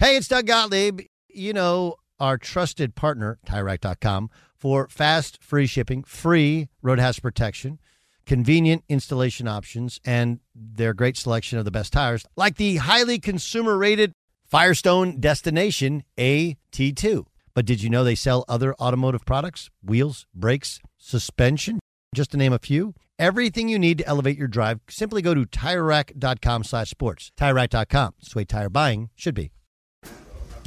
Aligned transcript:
Hey, 0.00 0.16
it's 0.16 0.28
Doug 0.28 0.46
Gottlieb. 0.46 1.00
You 1.28 1.52
know, 1.52 1.96
our 2.20 2.38
trusted 2.38 2.94
partner, 2.94 3.40
TireRack.com, 3.44 4.30
for 4.56 4.86
fast, 4.86 5.42
free 5.42 5.66
shipping, 5.66 6.04
free 6.04 6.68
road 6.82 7.00
hazard 7.00 7.22
protection, 7.22 7.80
convenient 8.24 8.84
installation 8.88 9.48
options, 9.48 9.98
and 10.04 10.38
their 10.54 10.94
great 10.94 11.16
selection 11.16 11.58
of 11.58 11.64
the 11.64 11.72
best 11.72 11.92
tires, 11.92 12.24
like 12.36 12.58
the 12.58 12.76
highly 12.76 13.18
consumer 13.18 13.76
rated 13.76 14.12
Firestone 14.46 15.18
Destination 15.18 16.04
AT2. 16.16 17.26
But 17.52 17.66
did 17.66 17.82
you 17.82 17.90
know 17.90 18.04
they 18.04 18.14
sell 18.14 18.44
other 18.46 18.76
automotive 18.76 19.24
products? 19.24 19.68
Wheels, 19.82 20.26
brakes, 20.32 20.78
suspension, 20.96 21.80
just 22.14 22.30
to 22.30 22.36
name 22.36 22.52
a 22.52 22.60
few. 22.60 22.94
Everything 23.18 23.68
you 23.68 23.80
need 23.80 23.98
to 23.98 24.06
elevate 24.06 24.38
your 24.38 24.46
drive, 24.46 24.78
simply 24.88 25.22
go 25.22 25.34
to 25.34 25.44
TireRack.com 25.44 26.62
slash 26.62 26.88
sports. 26.88 27.32
TireRack.com. 27.36 28.14
It's 28.20 28.32
the 28.32 28.38
way 28.38 28.44
tire 28.44 28.68
buying 28.68 29.10
should 29.16 29.34
be. 29.34 29.50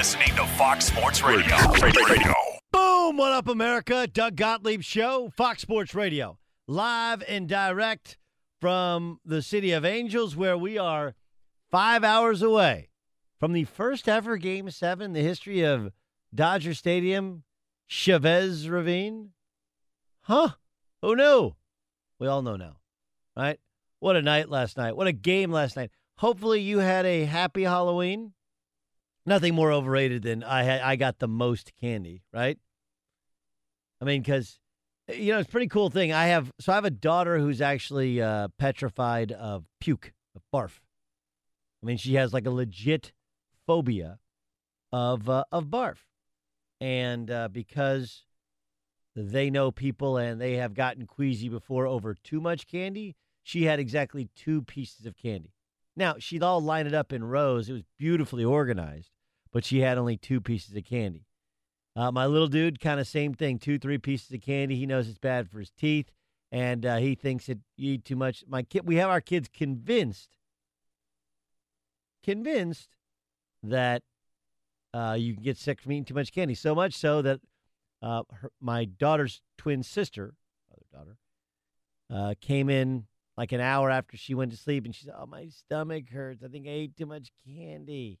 Listening 0.00 0.34
to 0.36 0.46
Fox 0.56 0.86
Sports 0.86 1.22
Radio. 1.22 1.54
Radio. 1.82 2.32
Boom! 2.72 3.18
What 3.18 3.32
up, 3.32 3.48
America? 3.48 4.06
Doug 4.06 4.34
Gottlieb 4.34 4.80
Show, 4.80 5.30
Fox 5.36 5.60
Sports 5.60 5.94
Radio. 5.94 6.38
Live 6.66 7.22
and 7.28 7.46
direct 7.46 8.16
from 8.62 9.20
the 9.26 9.42
city 9.42 9.72
of 9.72 9.84
Angels, 9.84 10.34
where 10.34 10.56
we 10.56 10.78
are 10.78 11.16
five 11.70 12.02
hours 12.02 12.40
away 12.40 12.88
from 13.38 13.52
the 13.52 13.64
first 13.64 14.08
ever 14.08 14.38
Game 14.38 14.70
7 14.70 15.04
in 15.04 15.12
the 15.12 15.20
history 15.20 15.60
of 15.60 15.92
Dodger 16.34 16.72
Stadium, 16.72 17.42
Chavez 17.86 18.70
Ravine. 18.70 19.32
Huh? 20.22 20.52
Who 21.02 21.14
knew? 21.14 21.56
We 22.18 22.26
all 22.26 22.40
know 22.40 22.56
now, 22.56 22.76
right? 23.36 23.60
What 23.98 24.16
a 24.16 24.22
night 24.22 24.48
last 24.48 24.78
night. 24.78 24.96
What 24.96 25.08
a 25.08 25.12
game 25.12 25.52
last 25.52 25.76
night. 25.76 25.90
Hopefully, 26.16 26.62
you 26.62 26.78
had 26.78 27.04
a 27.04 27.26
happy 27.26 27.64
Halloween. 27.64 28.32
Nothing 29.26 29.54
more 29.54 29.72
overrated 29.72 30.22
than 30.22 30.42
I 30.42 30.62
had. 30.62 30.80
I 30.80 30.96
got 30.96 31.18
the 31.18 31.28
most 31.28 31.72
candy, 31.80 32.22
right? 32.32 32.58
I 34.00 34.04
mean, 34.04 34.22
because 34.22 34.58
you 35.08 35.32
know 35.32 35.38
it's 35.38 35.48
a 35.48 35.52
pretty 35.52 35.68
cool 35.68 35.90
thing. 35.90 36.12
I 36.12 36.26
have 36.26 36.50
so 36.58 36.72
I 36.72 36.76
have 36.76 36.84
a 36.84 36.90
daughter 36.90 37.38
who's 37.38 37.60
actually 37.60 38.20
uh, 38.22 38.48
petrified 38.58 39.32
of 39.32 39.64
puke, 39.78 40.12
of 40.34 40.42
barf. 40.52 40.80
I 41.82 41.86
mean, 41.86 41.98
she 41.98 42.14
has 42.14 42.32
like 42.32 42.46
a 42.46 42.50
legit 42.50 43.12
phobia 43.66 44.18
of 44.92 45.28
uh, 45.28 45.44
of 45.52 45.66
barf, 45.66 45.98
and 46.80 47.30
uh, 47.30 47.48
because 47.48 48.24
they 49.14 49.50
know 49.50 49.70
people 49.70 50.16
and 50.16 50.40
they 50.40 50.54
have 50.54 50.74
gotten 50.74 51.06
queasy 51.06 51.48
before 51.48 51.86
over 51.86 52.14
too 52.14 52.40
much 52.40 52.66
candy, 52.66 53.16
she 53.42 53.64
had 53.64 53.78
exactly 53.78 54.28
two 54.34 54.62
pieces 54.62 55.04
of 55.06 55.16
candy. 55.16 55.52
Now, 56.00 56.14
she'd 56.18 56.42
all 56.42 56.62
line 56.62 56.86
it 56.86 56.94
up 56.94 57.12
in 57.12 57.22
rows. 57.22 57.68
It 57.68 57.74
was 57.74 57.82
beautifully 57.98 58.42
organized, 58.42 59.10
but 59.52 59.66
she 59.66 59.80
had 59.80 59.98
only 59.98 60.16
two 60.16 60.40
pieces 60.40 60.74
of 60.74 60.82
candy. 60.86 61.26
Uh, 61.94 62.10
my 62.10 62.24
little 62.24 62.48
dude, 62.48 62.80
kind 62.80 62.98
of 62.98 63.06
same 63.06 63.34
thing, 63.34 63.58
two, 63.58 63.78
three 63.78 63.98
pieces 63.98 64.32
of 64.32 64.40
candy. 64.40 64.76
He 64.76 64.86
knows 64.86 65.10
it's 65.10 65.18
bad 65.18 65.50
for 65.50 65.58
his 65.58 65.70
teeth, 65.70 66.10
and 66.50 66.86
uh, 66.86 66.96
he 66.96 67.14
thinks 67.14 67.48
that 67.48 67.58
you 67.76 67.92
eat 67.92 68.06
too 68.06 68.16
much. 68.16 68.42
My 68.48 68.62
kid, 68.62 68.86
we 68.86 68.96
have 68.96 69.10
our 69.10 69.20
kids 69.20 69.50
convinced, 69.52 70.38
convinced 72.24 72.96
that 73.62 74.02
uh, 74.94 75.16
you 75.18 75.34
can 75.34 75.42
get 75.42 75.58
sick 75.58 75.82
from 75.82 75.92
eating 75.92 76.06
too 76.06 76.14
much 76.14 76.32
candy. 76.32 76.54
So 76.54 76.74
much 76.74 76.94
so 76.94 77.20
that 77.20 77.40
uh, 78.00 78.22
her, 78.32 78.50
my 78.58 78.86
daughter's 78.86 79.42
twin 79.58 79.82
sister, 79.82 80.32
other 80.72 80.86
daughter, 80.90 81.18
uh, 82.10 82.34
came 82.40 82.70
in 82.70 83.04
like 83.40 83.52
an 83.52 83.60
hour 83.62 83.90
after 83.90 84.18
she 84.18 84.34
went 84.34 84.50
to 84.50 84.56
sleep, 84.58 84.84
and 84.84 84.94
she 84.94 85.06
said, 85.06 85.14
"Oh, 85.16 85.24
my 85.24 85.48
stomach 85.48 86.10
hurts. 86.10 86.42
I 86.44 86.48
think 86.48 86.66
I 86.66 86.72
ate 86.72 86.94
too 86.94 87.06
much 87.06 87.32
candy." 87.46 88.18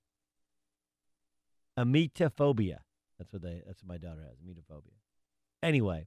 Emetophobia. 1.78 2.78
That's 3.18 3.30
what 3.30 3.42
they. 3.42 3.62
That's 3.66 3.82
what 3.82 3.88
my 3.88 3.98
daughter 3.98 4.22
has. 4.22 4.38
Emetophobia. 4.38 4.94
Anyway, 5.62 6.06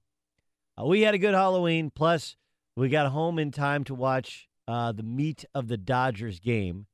uh, 0.82 0.86
we 0.86 1.02
had 1.02 1.14
a 1.14 1.20
good 1.20 1.36
Halloween. 1.36 1.92
Plus, 1.92 2.38
we 2.76 2.90
got 2.90 3.12
home 3.12 3.38
in 3.38 3.52
time 3.52 3.84
to 3.84 3.94
watch 3.94 4.50
uh, 4.68 4.92
the 4.92 5.04
meat 5.04 5.46
of 5.54 5.68
the 5.68 5.78
Dodgers 5.78 6.40
game. 6.40 6.88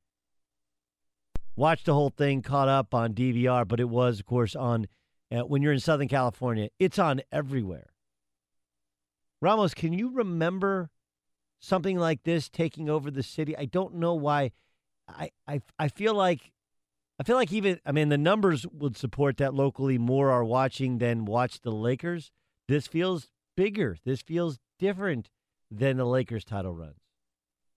Watched 1.56 1.86
the 1.86 1.94
whole 1.94 2.10
thing, 2.10 2.42
caught 2.42 2.68
up 2.68 2.94
on 2.94 3.14
DVR, 3.14 3.66
but 3.66 3.80
it 3.80 3.88
was, 3.88 4.20
of 4.20 4.26
course, 4.26 4.54
on 4.54 4.88
uh, 5.34 5.40
when 5.40 5.62
you're 5.62 5.72
in 5.72 5.80
Southern 5.80 6.08
California. 6.08 6.68
It's 6.78 6.98
on 6.98 7.22
everywhere. 7.32 7.94
Ramos, 9.40 9.72
can 9.72 9.94
you 9.94 10.10
remember 10.10 10.90
something 11.60 11.98
like 11.98 12.24
this 12.24 12.48
taking 12.48 12.90
over 12.90 13.10
the 13.10 13.22
city? 13.22 13.56
I 13.56 13.66
don't 13.66 13.94
know 13.94 14.14
why. 14.14 14.52
I, 15.08 15.30
I 15.46 15.60
I 15.78 15.88
feel 15.88 16.14
like 16.14 16.52
I 17.18 17.22
feel 17.22 17.36
like 17.36 17.52
even 17.52 17.80
I 17.86 17.92
mean 17.92 18.08
the 18.08 18.18
numbers 18.18 18.66
would 18.66 18.96
support 18.96 19.36
that 19.36 19.54
locally 19.54 19.98
more 19.98 20.30
are 20.30 20.44
watching 20.44 20.98
than 20.98 21.24
watch 21.24 21.60
the 21.60 21.72
Lakers. 21.72 22.32
This 22.68 22.86
feels 22.86 23.28
bigger. 23.56 23.96
This 24.04 24.22
feels 24.22 24.58
different 24.78 25.30
than 25.70 25.96
the 25.96 26.04
Lakers 26.04 26.44
title 26.44 26.74
runs. 26.74 27.00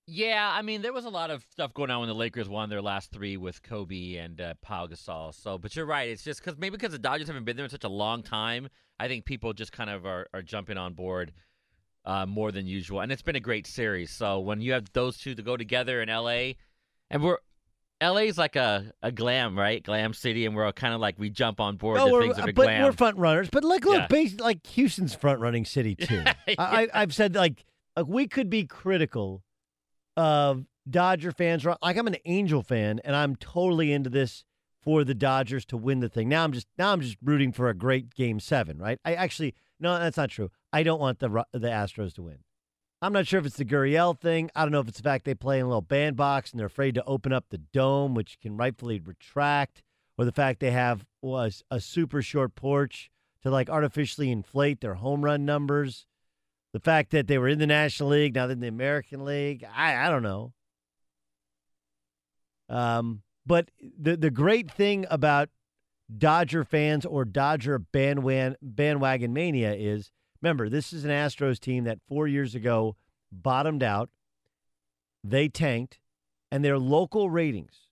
Yeah, 0.06 0.51
I 0.53 0.63
mean, 0.63 0.81
there 0.81 0.91
was 0.91 1.06
a 1.06 1.09
lot 1.09 1.31
of 1.31 1.45
stuff 1.50 1.74
going 1.74 1.89
on 1.89 2.01
when 2.01 2.09
the 2.09 2.15
Lakers 2.15 2.50
won 2.50 2.69
their 2.69 2.81
last 2.81 3.12
three 3.12 3.38
with 3.38 3.63
Kobe 3.63 4.15
and 4.15 4.39
uh, 4.41 4.53
Pau 4.62 4.85
Gasol. 4.85 5.33
So, 5.33 5.57
but 5.57 5.75
you're 5.77 5.85
right. 5.85 6.09
It's 6.09 6.25
just 6.25 6.44
because 6.44 6.59
maybe 6.59 6.75
because 6.75 6.91
the 6.91 7.00
Dodgers 7.00 7.27
haven't 7.27 7.45
been 7.45 7.56
there 7.56 7.63
in 7.63 7.71
such 7.71 7.85
a 7.85 7.89
long 7.89 8.21
time, 8.21 8.68
I 9.00 9.07
think 9.07 9.24
people 9.24 9.53
just 9.53 9.71
kind 9.71 9.89
of 9.89 10.06
are, 10.06 10.27
are 10.33 10.41
jumping 10.41 10.77
on 10.77 10.94
board 10.94 11.31
uh, 12.06 12.26
more 12.26 12.52
than 12.52 12.66
usual. 12.68 13.00
And 13.02 13.12
it's 13.12 13.22
been 13.22 13.36
a 13.36 13.40
great 13.42 13.68
series. 13.68 14.12
So 14.12 14.40
when 14.40 14.62
you 14.62 14.74
have 14.74 14.92
those 14.94 15.18
two 15.18 15.36
to 15.36 15.42
go 15.42 15.58
together 15.58 16.02
in 16.02 16.10
LA, 16.10 16.54
and 17.10 17.22
we're 17.24 17.38
LA's 18.02 18.38
like 18.38 18.56
a, 18.58 18.92
a 19.02 19.12
glam, 19.12 19.58
right? 19.58 19.82
Glam 19.82 20.14
city, 20.14 20.46
and 20.46 20.56
we're 20.56 20.72
kind 20.74 20.94
of 20.94 21.00
like 21.00 21.18
we 21.18 21.30
jump 21.30 21.60
on 21.62 21.78
board 21.78 21.98
No, 21.98 22.08
the 22.18 22.22
things 22.24 22.36
that 22.36 22.50
are 22.50 22.54
but 22.54 22.64
glam. 22.64 22.84
we're 22.84 22.92
front 22.92 23.18
runners. 23.18 23.50
But 23.52 23.64
like, 23.64 23.86
look, 23.86 24.10
Yeah. 24.12 24.28
like 24.40 24.66
Houston's 24.68 25.16
front 25.16 25.40
running 25.40 25.64
city 25.66 25.96
too. 26.00 26.24
I, 26.26 26.56
I, 26.58 26.88
I've 26.94 27.14
said 27.14 27.36
like, 27.36 27.64
like 27.96 28.08
we 28.08 28.28
could 28.28 28.50
be 28.50 28.66
critical 28.66 29.44
of 30.18 30.66
Dodger 30.90 31.32
fans. 31.32 31.66
Like 31.66 31.98
I'm 31.98 32.08
an 32.08 32.18
Angel 32.26 32.62
fan, 32.62 33.00
and 33.06 33.16
I'm 33.16 33.36
totally 33.38 33.94
into 33.94 34.10
this 34.10 34.44
for 34.82 35.06
the 35.06 35.14
Dodgers 35.14 35.66
to 35.68 35.78
win 35.78 36.02
the 36.02 36.10
thing. 36.10 36.28
Now 36.28 36.44
I'm 36.44 36.52
just 36.52 36.68
now 36.78 36.92
I'm 36.92 37.00
just 37.00 37.16
rooting 37.24 37.54
for 37.54 37.70
a 37.70 37.74
great 37.74 38.14
Game 38.14 38.40
Seven, 38.42 38.80
right? 38.80 39.00
I 39.06 39.14
actually 39.14 39.56
no, 39.80 39.98
that's 39.98 40.18
not 40.18 40.30
true. 40.30 40.50
I 40.74 40.84
don't 40.84 41.00
want 41.00 41.20
the 41.20 41.30
the 41.54 41.70
Astros 41.70 42.16
to 42.16 42.24
win. 42.24 42.40
I'm 43.02 43.14
not 43.14 43.28
sure 43.28 43.40
if 43.40 43.46
it's 43.46 43.58
the 43.58 43.66
Gurriel 43.66 44.18
thing. 44.18 44.50
I 44.56 44.64
don't 44.64 44.72
know 44.72 44.80
if 44.80 44.88
it's 44.88 44.98
the 44.98 45.04
fact 45.04 45.25
they 45.25 45.36
play 45.36 45.60
in 45.60 45.66
a 45.66 45.68
little 45.68 45.81
bandbox 45.81 46.52
and 46.52 46.60
they're 46.60 46.68
afraid 46.68 46.96
to 46.96 47.04
open 47.04 47.31
up 47.34 47.46
the 47.50 47.58
dome, 47.58 48.16
which 48.16 48.40
can 48.42 48.58
rightfully 48.58 49.00
retract, 49.00 49.84
or 50.18 50.25
the 50.25 50.31
fact 50.31 50.62
they 50.62 50.72
have 50.72 51.06
was 51.22 51.64
a 51.70 51.80
super 51.80 52.22
short 52.22 52.56
porch 52.56 53.12
to 53.44 53.52
like 53.52 53.70
artificially 53.70 54.31
inflate 54.31 54.81
their 54.81 54.96
home 54.96 55.24
run 55.24 55.46
numbers. 55.46 56.08
The 56.72 56.80
fact 56.80 57.12
that 57.12 57.28
they 57.28 57.38
were 57.38 57.50
in 57.50 57.60
the 57.60 57.68
National 57.68 58.10
League, 58.10 58.34
now 58.34 58.48
they're 58.48 58.54
in 58.54 58.62
the 58.62 58.68
American 58.68 59.26
League. 59.26 59.64
I, 59.76 60.08
I 60.08 60.10
don't 60.10 60.24
know. 60.24 60.54
Um, 62.69 63.22
but 63.46 63.69
the 63.80 64.16
the 64.18 64.31
great 64.31 64.72
thing 64.72 65.06
about 65.12 65.50
Dodger 66.18 66.64
fans 66.64 67.06
or 67.06 67.26
Dodger 67.26 67.78
bandwagon 67.78 68.56
bandwagon 68.62 69.34
mania 69.34 69.74
is 69.74 70.12
remember 70.44 70.68
this 70.68 70.92
is 70.92 71.06
an 71.06 71.10
Astros 71.10 71.60
team 71.60 71.86
that 71.86 72.00
four 72.07 72.28
years 72.28 72.54
ago 72.54 72.98
bottomed 73.31 73.81
out. 73.81 74.10
They 75.24 75.48
tanked, 75.48 76.00
and 76.51 76.66
their 76.66 76.78
local 76.78 77.30
ratings 77.30 77.88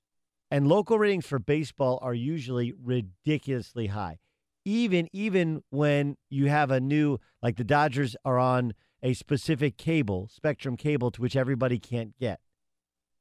and 0.52 0.68
local 0.68 1.00
ratings 1.00 1.26
for 1.26 1.40
baseball 1.40 1.98
are 2.02 2.14
usually 2.14 2.74
ridiculously 2.84 3.88
high. 3.88 4.20
Even 4.66 5.08
even 5.14 5.64
when 5.70 6.18
you 6.30 6.50
have 6.50 6.70
a 6.70 6.80
new 6.80 7.18
like 7.42 7.56
the 7.56 7.64
Dodgers 7.64 8.16
are 8.26 8.38
on 8.38 8.74
a 9.02 9.14
specific 9.14 9.78
cable, 9.78 10.30
Spectrum 10.32 10.76
cable 10.78 11.10
to 11.10 11.22
which 11.22 11.36
everybody 11.36 11.80
can't 11.80 12.16
get. 12.20 12.42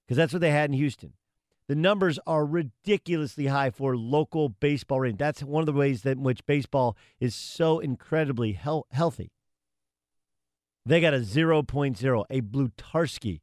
Cuz 0.09 0.17
that's 0.17 0.33
what 0.33 0.43
they 0.43 0.51
had 0.51 0.71
in 0.71 0.77
Houston. 0.77 1.15
The 1.71 1.77
numbers 1.77 2.19
are 2.27 2.45
ridiculously 2.45 3.47
high 3.47 3.71
for 3.71 3.97
local 3.97 4.49
baseball 4.49 4.99
rating. 4.99 5.19
That's 5.19 5.41
one 5.41 5.63
of 5.63 5.67
the 5.67 5.73
ways 5.73 6.03
that 6.03 6.17
in 6.17 6.25
which 6.25 6.45
baseball 6.45 6.97
is 7.21 7.33
so 7.33 7.79
incredibly 7.79 8.55
healthy. 8.55 9.31
They 10.85 11.01
got 11.01 11.15
a 11.15 11.19
0.0, 11.19 12.25
a 12.29 12.41
Blutarsky 12.41 13.43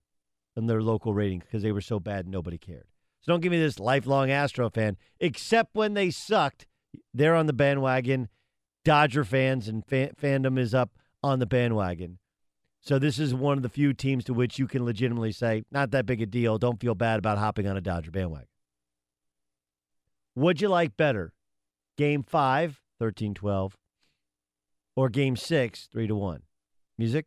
in 0.57 0.67
their 0.67 0.81
local 0.81 1.13
ratings 1.13 1.45
because 1.45 1.63
they 1.63 1.71
were 1.71 1.79
so 1.79 2.01
bad 2.01 2.27
nobody 2.27 2.57
cared. 2.57 2.87
So 3.21 3.31
don't 3.31 3.39
give 3.39 3.53
me 3.53 3.59
this 3.59 3.79
lifelong 3.79 4.29
Astro 4.29 4.69
fan, 4.69 4.97
except 5.21 5.73
when 5.73 5.93
they 5.93 6.09
sucked. 6.09 6.67
They're 7.13 7.33
on 7.33 7.45
the 7.45 7.53
bandwagon. 7.53 8.27
Dodger 8.83 9.23
fans 9.23 9.69
and 9.69 9.85
fa- 9.85 10.11
fandom 10.21 10.59
is 10.59 10.73
up 10.73 10.91
on 11.23 11.39
the 11.39 11.45
bandwagon. 11.45 12.19
So 12.87 12.97
this 12.97 13.19
is 13.19 13.33
one 13.33 13.57
of 13.57 13.63
the 13.63 13.69
few 13.69 13.91
teams 13.91 14.23
to 14.23 14.33
which 14.33 14.57
you 14.57 14.65
can 14.65 14.85
legitimately 14.85 15.33
say, 15.33 15.65
not 15.69 15.91
that 15.91 16.05
big 16.05 16.21
a 16.21 16.25
deal. 16.25 16.57
Don't 16.57 16.79
feel 16.79 16.95
bad 16.95 17.19
about 17.19 17.37
hopping 17.37 17.67
on 17.67 17.75
a 17.75 17.81
Dodger 17.81 18.11
bandwagon. 18.11 18.47
Would 20.35 20.61
you 20.61 20.69
like 20.69 20.95
better? 20.95 21.33
Game 21.97 22.23
five, 22.23 22.79
13 22.97 23.33
12, 23.33 23.75
or 24.95 25.09
game 25.09 25.35
six, 25.35 25.89
3 25.91 26.07
to 26.07 26.15
1? 26.15 26.43
Music? 26.97 27.25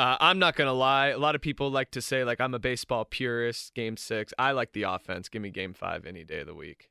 Uh, 0.00 0.16
I'm 0.18 0.40
not 0.40 0.56
gonna 0.56 0.72
lie. 0.72 1.08
A 1.08 1.18
lot 1.18 1.36
of 1.36 1.40
people 1.40 1.70
like 1.70 1.92
to 1.92 2.02
say 2.02 2.24
like 2.24 2.40
I'm 2.40 2.52
a 2.52 2.58
baseball 2.58 3.04
purist. 3.04 3.72
Game 3.74 3.96
six. 3.96 4.34
I 4.36 4.50
like 4.50 4.72
the 4.72 4.82
offense. 4.82 5.28
Give 5.28 5.42
me 5.42 5.50
game 5.50 5.74
five 5.74 6.04
any 6.04 6.24
day 6.24 6.40
of 6.40 6.48
the 6.48 6.56
week. 6.56 6.90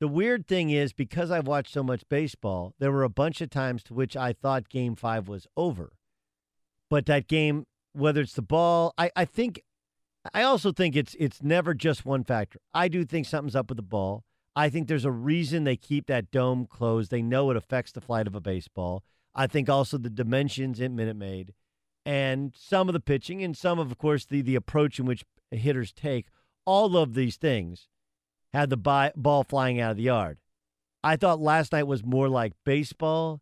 The 0.00 0.08
weird 0.08 0.48
thing 0.48 0.70
is, 0.70 0.92
because 0.92 1.30
I've 1.30 1.46
watched 1.46 1.72
so 1.72 1.84
much 1.84 2.08
baseball, 2.08 2.74
there 2.80 2.90
were 2.90 3.04
a 3.04 3.08
bunch 3.08 3.40
of 3.40 3.50
times 3.50 3.84
to 3.84 3.94
which 3.94 4.16
I 4.16 4.32
thought 4.32 4.68
game 4.68 4.96
five 4.96 5.28
was 5.28 5.46
over. 5.56 5.92
But 6.90 7.06
that 7.06 7.28
game, 7.28 7.66
whether 7.92 8.20
it's 8.20 8.34
the 8.34 8.42
ball, 8.42 8.94
I, 8.96 9.10
I 9.14 9.24
think, 9.24 9.62
I 10.32 10.42
also 10.42 10.72
think 10.72 10.96
it's 10.96 11.14
it's 11.18 11.42
never 11.42 11.74
just 11.74 12.04
one 12.04 12.24
factor. 12.24 12.60
I 12.74 12.88
do 12.88 13.04
think 13.04 13.26
something's 13.26 13.56
up 13.56 13.68
with 13.68 13.76
the 13.76 13.82
ball. 13.82 14.24
I 14.56 14.68
think 14.68 14.88
there's 14.88 15.04
a 15.04 15.10
reason 15.10 15.64
they 15.64 15.76
keep 15.76 16.06
that 16.06 16.30
dome 16.30 16.66
closed. 16.66 17.10
They 17.10 17.22
know 17.22 17.50
it 17.50 17.56
affects 17.56 17.92
the 17.92 18.00
flight 18.00 18.26
of 18.26 18.34
a 18.34 18.40
baseball. 18.40 19.04
I 19.34 19.46
think 19.46 19.68
also 19.68 19.98
the 19.98 20.10
dimensions 20.10 20.80
in 20.80 20.96
Minute 20.96 21.16
Maid 21.16 21.54
and 22.04 22.54
some 22.56 22.88
of 22.88 22.92
the 22.92 23.00
pitching 23.00 23.42
and 23.44 23.56
some 23.56 23.78
of, 23.78 23.90
of 23.90 23.98
course, 23.98 24.24
the, 24.24 24.40
the 24.40 24.56
approach 24.56 24.98
in 24.98 25.06
which 25.06 25.24
hitters 25.50 25.92
take. 25.92 26.26
All 26.64 26.96
of 26.96 27.14
these 27.14 27.36
things 27.36 27.88
had 28.52 28.70
the 28.70 28.76
bi- 28.76 29.12
ball 29.14 29.44
flying 29.44 29.80
out 29.80 29.92
of 29.92 29.96
the 29.96 30.04
yard. 30.04 30.38
I 31.04 31.16
thought 31.16 31.40
last 31.40 31.72
night 31.72 31.86
was 31.86 32.04
more 32.04 32.28
like 32.28 32.54
baseball, 32.64 33.40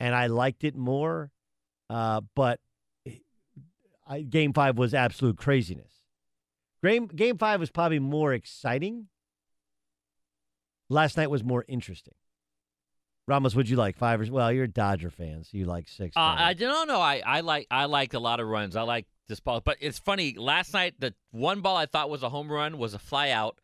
and 0.00 0.14
I 0.14 0.28
liked 0.28 0.64
it 0.64 0.76
more. 0.76 1.30
Uh, 1.90 2.22
but 2.34 2.60
I, 4.06 4.22
game 4.22 4.52
five 4.52 4.76
was 4.78 4.94
absolute 4.94 5.36
craziness. 5.36 5.92
Game, 6.82 7.06
game 7.06 7.38
five 7.38 7.60
was 7.60 7.70
probably 7.70 7.98
more 7.98 8.32
exciting. 8.32 9.08
Last 10.90 11.16
night 11.16 11.30
was 11.30 11.42
more 11.42 11.64
interesting. 11.66 12.14
Ramos, 13.26 13.54
would 13.54 13.70
you 13.70 13.76
like 13.76 13.96
five 13.96 14.20
or 14.20 14.30
well? 14.30 14.52
You're 14.52 14.64
a 14.64 14.68
Dodger 14.68 15.08
fan, 15.08 15.44
so 15.44 15.56
you 15.56 15.64
like 15.64 15.88
six. 15.88 16.14
Uh. 16.14 16.20
I 16.20 16.52
don't 16.52 16.86
know. 16.86 17.00
I, 17.00 17.22
I 17.24 17.40
like 17.40 17.66
I 17.70 17.86
like 17.86 18.12
a 18.12 18.18
lot 18.18 18.38
of 18.38 18.46
runs. 18.46 18.76
I 18.76 18.82
like 18.82 19.06
this 19.28 19.40
ball, 19.40 19.62
but 19.62 19.78
it's 19.80 19.98
funny. 19.98 20.36
Last 20.38 20.74
night, 20.74 20.94
the 20.98 21.14
one 21.30 21.62
ball 21.62 21.76
I 21.76 21.86
thought 21.86 22.10
was 22.10 22.22
a 22.22 22.28
home 22.28 22.52
run 22.52 22.76
was 22.76 22.92
a 22.92 22.98
fly 22.98 23.30
out, 23.30 23.58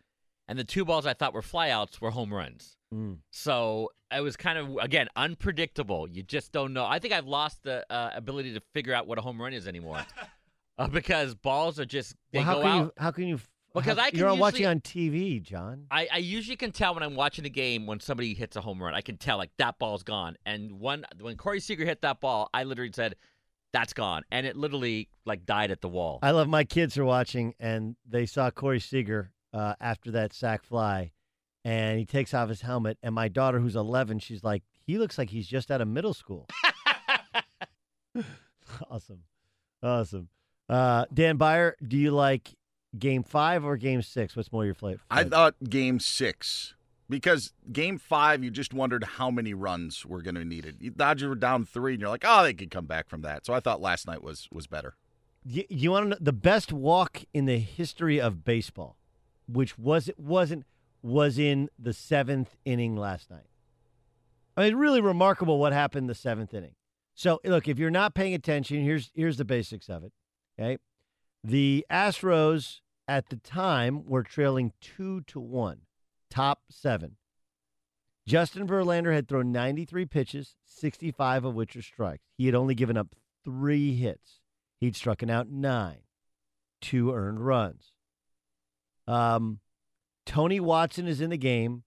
and 0.51 0.59
the 0.59 0.65
two 0.65 0.85
balls 0.85 1.07
I 1.07 1.15
thought 1.15 1.33
were 1.33 1.41
flyouts 1.43 2.01
were 2.01 2.11
home 2.11 2.35
runs. 2.35 2.77
Mm. 2.93 3.19
So 3.31 3.93
it 4.13 4.21
was 4.21 4.37
kind 4.37 4.59
of 4.59 4.77
again 4.83 5.07
unpredictable. 5.17 6.09
You 6.11 6.23
just 6.25 6.51
don't 6.53 6.73
know. 6.73 6.85
I 6.85 6.99
think 6.99 7.15
I've 7.15 7.27
lost 7.29 7.63
the 7.63 7.87
uh, 7.89 8.11
ability 8.15 8.53
to 8.55 8.61
figure 8.75 8.93
out 8.93 9.07
what 9.07 9.17
a 9.19 9.21
home 9.23 9.41
run 9.41 9.53
is 9.53 9.67
anymore, 9.69 10.05
uh, 10.79 10.89
because 10.89 11.35
balls 11.37 11.79
are 11.81 11.85
just 11.87 12.17
they 12.33 12.41
Well, 12.41 12.47
how 12.47 12.55
go 12.57 12.63
can 12.63 12.71
out. 12.71 12.85
you? 12.85 12.93
How 12.99 13.11
can 13.13 13.29
you? 13.29 13.41
Because 13.73 13.97
how- 13.99 14.05
I 14.05 14.11
can 14.11 14.19
you're 14.19 14.29
usually- 14.31 14.41
watching 14.41 14.67
on 14.67 14.81
TV, 14.81 15.41
John. 15.41 15.87
I, 15.93 16.09
I 16.13 16.17
usually 16.19 16.57
can 16.57 16.73
tell 16.73 16.93
when 16.95 17.05
I'm 17.05 17.15
watching 17.15 17.47
a 17.47 17.51
game 17.51 17.87
when 17.87 18.01
somebody 18.01 18.35
hits 18.35 18.57
a 18.57 18.61
home 18.61 18.83
run. 18.83 18.95
I 18.95 19.01
can 19.01 19.17
tell 19.17 19.39
like 19.39 19.51
that 19.59 19.79
ball's 19.79 20.03
gone. 20.03 20.37
And 20.45 20.81
one 20.81 21.05
when 21.21 21.37
Corey 21.37 21.61
Seager 21.61 21.85
hit 21.85 22.03
that 22.03 22.21
ball, 22.21 22.51
I 22.53 22.65
literally 22.65 22.91
said, 22.93 23.15
"That's 23.73 23.93
gone," 23.93 24.25
and 24.33 24.45
it 24.45 24.57
literally 24.57 25.09
like 25.25 25.47
died 25.47 25.71
at 25.71 25.81
the 25.81 25.89
wall. 25.89 26.19
I 26.25 26.33
love 26.33 26.49
my 26.49 26.65
kids 26.65 26.99
are 26.99 27.05
watching, 27.05 27.55
and 27.61 27.95
they 28.05 28.27
saw 28.27 28.51
Corey 28.51 28.81
Seager 28.81 29.31
uh, 29.53 29.75
after 29.81 30.11
that 30.13 30.33
sac 30.33 30.65
fly, 30.65 31.13
and 31.65 31.99
he 31.99 32.05
takes 32.05 32.35
off 32.35 32.49
his 32.49 32.63
helmet. 32.63 32.99
And 33.03 33.15
my 33.15 33.29
daughter, 33.29 33.61
who's 33.61 33.77
11, 33.77 34.21
she's 34.21 34.45
like, 34.45 34.63
he 34.87 34.99
looks 34.99 35.19
like 35.19 35.31
he's 35.31 35.47
just 35.47 35.71
out 35.71 35.81
of 35.81 35.89
middle 35.89 36.15
school. 36.15 36.49
awesome, 38.91 39.23
awesome. 39.83 40.29
Uh, 40.69 41.05
Dan 41.13 41.37
Beyer, 41.37 41.77
do 41.87 41.97
you 41.97 42.13
like 42.13 42.55
Game 42.99 43.23
Five 43.23 43.65
or 43.65 43.77
Game 43.77 44.03
Six? 44.03 44.37
What's 44.37 44.53
more 44.53 44.65
your 44.65 44.75
flavor? 44.75 45.01
I 45.11 45.25
thought 45.25 45.55
game 45.69 46.01
six 46.01 46.75
because 47.11 47.53
game 47.71 47.99
five, 47.99 48.43
you 48.43 48.51
just 48.51 48.73
wondered 48.73 49.05
how 49.05 49.31
many 49.31 49.53
runs 49.53 50.07
were 50.07 50.23
going 50.23 50.37
to 50.37 50.41
be 50.43 50.47
needed. 50.47 50.77
You 50.81 50.91
Dodgers 50.91 51.29
were 51.29 51.35
down 51.35 51.67
three, 51.67 51.95
and 51.95 52.01
you're 52.01 52.09
like, 52.09 52.25
oh, 52.27 52.45
they 52.45 52.55
could 52.55 52.71
come 52.71 52.87
back 52.87 53.09
from 53.09 53.23
that. 53.23 53.45
So 53.45 53.53
I 53.53 53.61
thought 53.61 53.81
last 53.81 54.07
night 54.07 54.23
was 54.23 54.49
was 54.53 54.67
better. 54.67 54.95
You, 55.45 55.65
you 55.69 55.91
want 55.91 56.05
to 56.05 56.11
know 56.11 56.17
the 56.21 56.33
best 56.33 56.73
walk 56.73 57.25
in 57.35 57.47
the 57.47 57.59
history 57.59 58.21
of 58.21 58.45
baseball, 58.45 58.97
which 59.53 59.79
was 59.79 60.09
it 60.09 60.19
wasn't 60.19 60.65
was 61.03 61.39
in 61.39 61.69
the 61.79 61.93
seventh 61.93 62.57
inning 62.65 62.97
last 62.97 63.31
night. 63.31 63.49
I 64.57 64.65
mean, 64.65 64.77
really 64.77 65.01
remarkable 65.01 65.59
what 65.59 65.73
happened 65.73 66.09
the 66.09 66.15
seventh 66.15 66.53
inning. 66.53 66.75
So 67.15 67.41
look, 67.45 67.69
if 67.69 67.79
you're 67.79 67.91
not 67.91 68.15
paying 68.15 68.35
attention, 68.35 68.83
here's 68.83 69.11
here's 69.15 69.37
the 69.37 69.45
basics 69.45 69.89
of 69.89 70.05
it. 70.05 70.13
Okay, 70.59 70.79
the 71.43 71.87
Astros 71.91 72.81
at 73.09 73.29
the 73.29 73.37
time 73.37 74.05
were 74.07 74.23
trailing 74.23 74.73
two 74.81 75.23
to 75.23 75.41
one, 75.41 75.83
top 76.31 76.63
seven. 76.71 77.17
Justin 78.27 78.69
Verlander 78.69 79.13
had 79.13 79.27
thrown 79.27 79.51
93 79.51 80.07
pitches, 80.07 80.55
65 80.65 81.45
of 81.47 81.55
which 81.55 81.75
are 81.75 81.83
strikes. 81.83 82.23
He 82.37 82.47
had 82.47 82.55
only 82.55 82.75
given 82.75 82.97
up 82.97 83.17
three 83.45 83.97
hits. 83.97 84.41
He'd 84.79 84.95
struck 84.95 85.23
out 85.23 85.49
nine, 85.49 86.03
two 86.81 87.13
earned 87.13 87.45
runs. 87.45 87.93
Um, 89.11 89.59
Tony 90.25 90.61
Watson 90.61 91.09
is 91.09 91.21
in 91.21 91.31
the 91.31 91.37
game. 91.37 91.83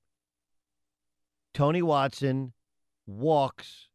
Tony 1.53 1.81
Watson 1.81 2.51
walks. 3.07 3.87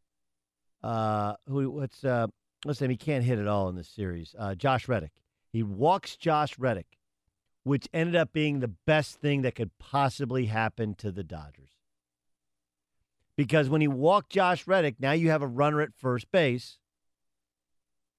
Uh, 0.83 1.35
who? 1.47 1.71
What's 1.71 2.05
uh? 2.05 2.29
Listen, 2.65 2.91
he 2.91 2.97
can't 2.97 3.25
hit 3.25 3.39
at 3.39 3.47
all 3.47 3.69
in 3.69 3.77
this 3.77 3.89
series. 3.89 4.35
Uh, 4.39 4.55
Josh 4.55 4.89
Reddick. 4.89 5.13
He 5.53 5.63
walks 5.63 6.17
Josh 6.17 6.59
Reddick, 6.59 6.99
which 7.65 7.89
ended 7.93 8.17
up 8.17 8.33
being 8.33 8.61
the 8.61 8.69
best 8.87 9.21
thing 9.21 9.43
that 9.43 9.55
could 9.55 9.71
possibly 9.79 10.47
happen 10.47 10.95
to 10.97 11.13
the 11.13 11.25
Dodgers. 11.25 11.71
Because 13.37 13.69
when 13.69 13.81
he 13.81 13.89
walked 13.89 14.31
Josh 14.31 14.67
Reddick, 14.67 14.97
now 14.99 15.13
you 15.13 15.31
have 15.31 15.43
a 15.43 15.47
runner 15.47 15.81
at 15.81 15.95
first 15.95 16.31
base. 16.33 16.79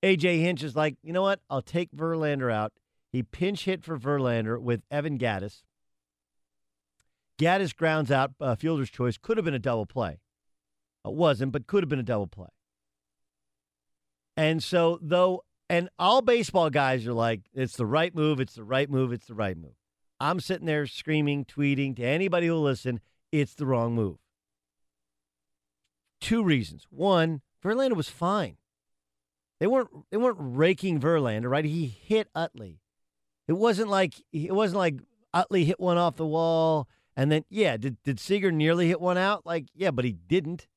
AJ 0.02 0.40
Hinch 0.42 0.64
is 0.64 0.76
like, 0.76 0.96
you 1.04 1.12
know 1.12 1.24
what? 1.24 1.42
I'll 1.50 1.62
take 1.62 1.92
Verlander 1.92 2.54
out. 2.54 2.72
He 3.12 3.24
pinch 3.24 3.66
hit 3.66 3.84
for 3.84 3.98
Verlander 3.98 4.62
with 4.62 4.84
Evan 4.92 5.18
Gattis. 5.18 5.64
Gattis 7.40 7.76
grounds 7.76 8.12
out, 8.12 8.32
uh, 8.40 8.56
fielder's 8.56 8.90
choice. 8.90 9.18
Could 9.18 9.38
have 9.38 9.46
been 9.46 9.54
a 9.54 9.60
double 9.60 9.86
play. 9.86 10.20
It 11.06 11.14
wasn't, 11.14 11.52
but 11.52 11.68
could 11.68 11.84
have 11.84 11.90
been 11.90 12.00
a 12.00 12.04
double 12.04 12.28
play. 12.28 12.50
And 14.36 14.62
so, 14.62 15.00
though, 15.02 15.44
and 15.70 15.90
all 15.98 16.22
baseball 16.22 16.70
guys 16.70 17.08
are 17.08 17.14
like, 17.14 17.42
it's 17.54 17.76
the 17.76 17.86
right 17.86 18.14
move, 18.14 18.40
it's 18.40 18.56
the 18.56 18.64
right 18.64 18.90
move, 18.90 19.12
it's 19.12 19.28
the 19.28 19.34
right 19.34 19.58
move. 19.58 19.76
I'm 20.20 20.40
sitting 20.40 20.66
there 20.66 20.86
screaming, 20.86 21.46
tweeting 21.46 21.96
to 21.96 22.04
anybody 22.04 22.48
who'll 22.48 22.62
listen, 22.62 23.00
it's 23.32 23.54
the 23.54 23.66
wrong 23.66 23.94
move. 23.96 24.18
Two 26.20 26.44
reasons. 26.44 26.86
One, 26.90 27.42
Verlander 27.64 27.96
was 27.96 28.10
fine. 28.10 28.58
They 29.60 29.68
weren't 29.68 29.90
they 30.10 30.18
weren't 30.18 30.38
raking 30.40 31.00
Verlander, 31.00 31.50
right? 31.50 31.66
He 31.66 31.88
hit 31.88 32.30
Utley. 32.34 32.80
It 33.50 33.58
wasn't 33.58 33.90
like 33.90 34.14
it 34.32 34.54
wasn't 34.54 34.78
like 34.78 35.02
Utley 35.34 35.66
hit 35.66 35.80
one 35.80 35.98
off 35.98 36.16
the 36.18 36.26
wall 36.26 36.88
and 37.18 37.32
then 37.32 37.46
yeah, 37.50 37.78
did 37.78 37.98
did 38.04 38.20
Seager 38.20 38.52
nearly 38.52 38.90
hit 38.90 39.02
one 39.02 39.18
out? 39.18 39.44
Like, 39.44 39.66
yeah, 39.74 39.90
but 39.90 40.06
he 40.06 40.14
didn't. 40.14 40.68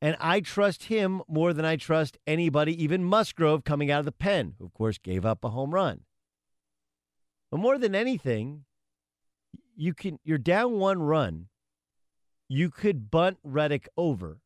And 0.00 0.16
I 0.20 0.38
trust 0.38 0.84
him 0.84 1.20
more 1.26 1.52
than 1.52 1.64
I 1.64 1.74
trust 1.74 2.16
anybody, 2.28 2.80
even 2.80 3.04
Musgrove 3.04 3.64
coming 3.64 3.90
out 3.90 3.98
of 3.98 4.04
the 4.04 4.12
pen, 4.12 4.54
who 4.58 4.66
of 4.66 4.72
course 4.72 4.98
gave 4.98 5.26
up 5.26 5.42
a 5.42 5.48
home 5.50 5.74
run. 5.74 6.02
But 7.50 7.58
more 7.58 7.76
than 7.76 7.96
anything, 7.96 8.66
you 9.74 9.94
can 9.94 10.20
you're 10.22 10.38
down 10.38 10.78
one 10.78 11.02
run. 11.02 11.48
You 12.48 12.70
could 12.70 13.10
bunt 13.10 13.38
Reddick 13.42 13.88
over 13.96 14.38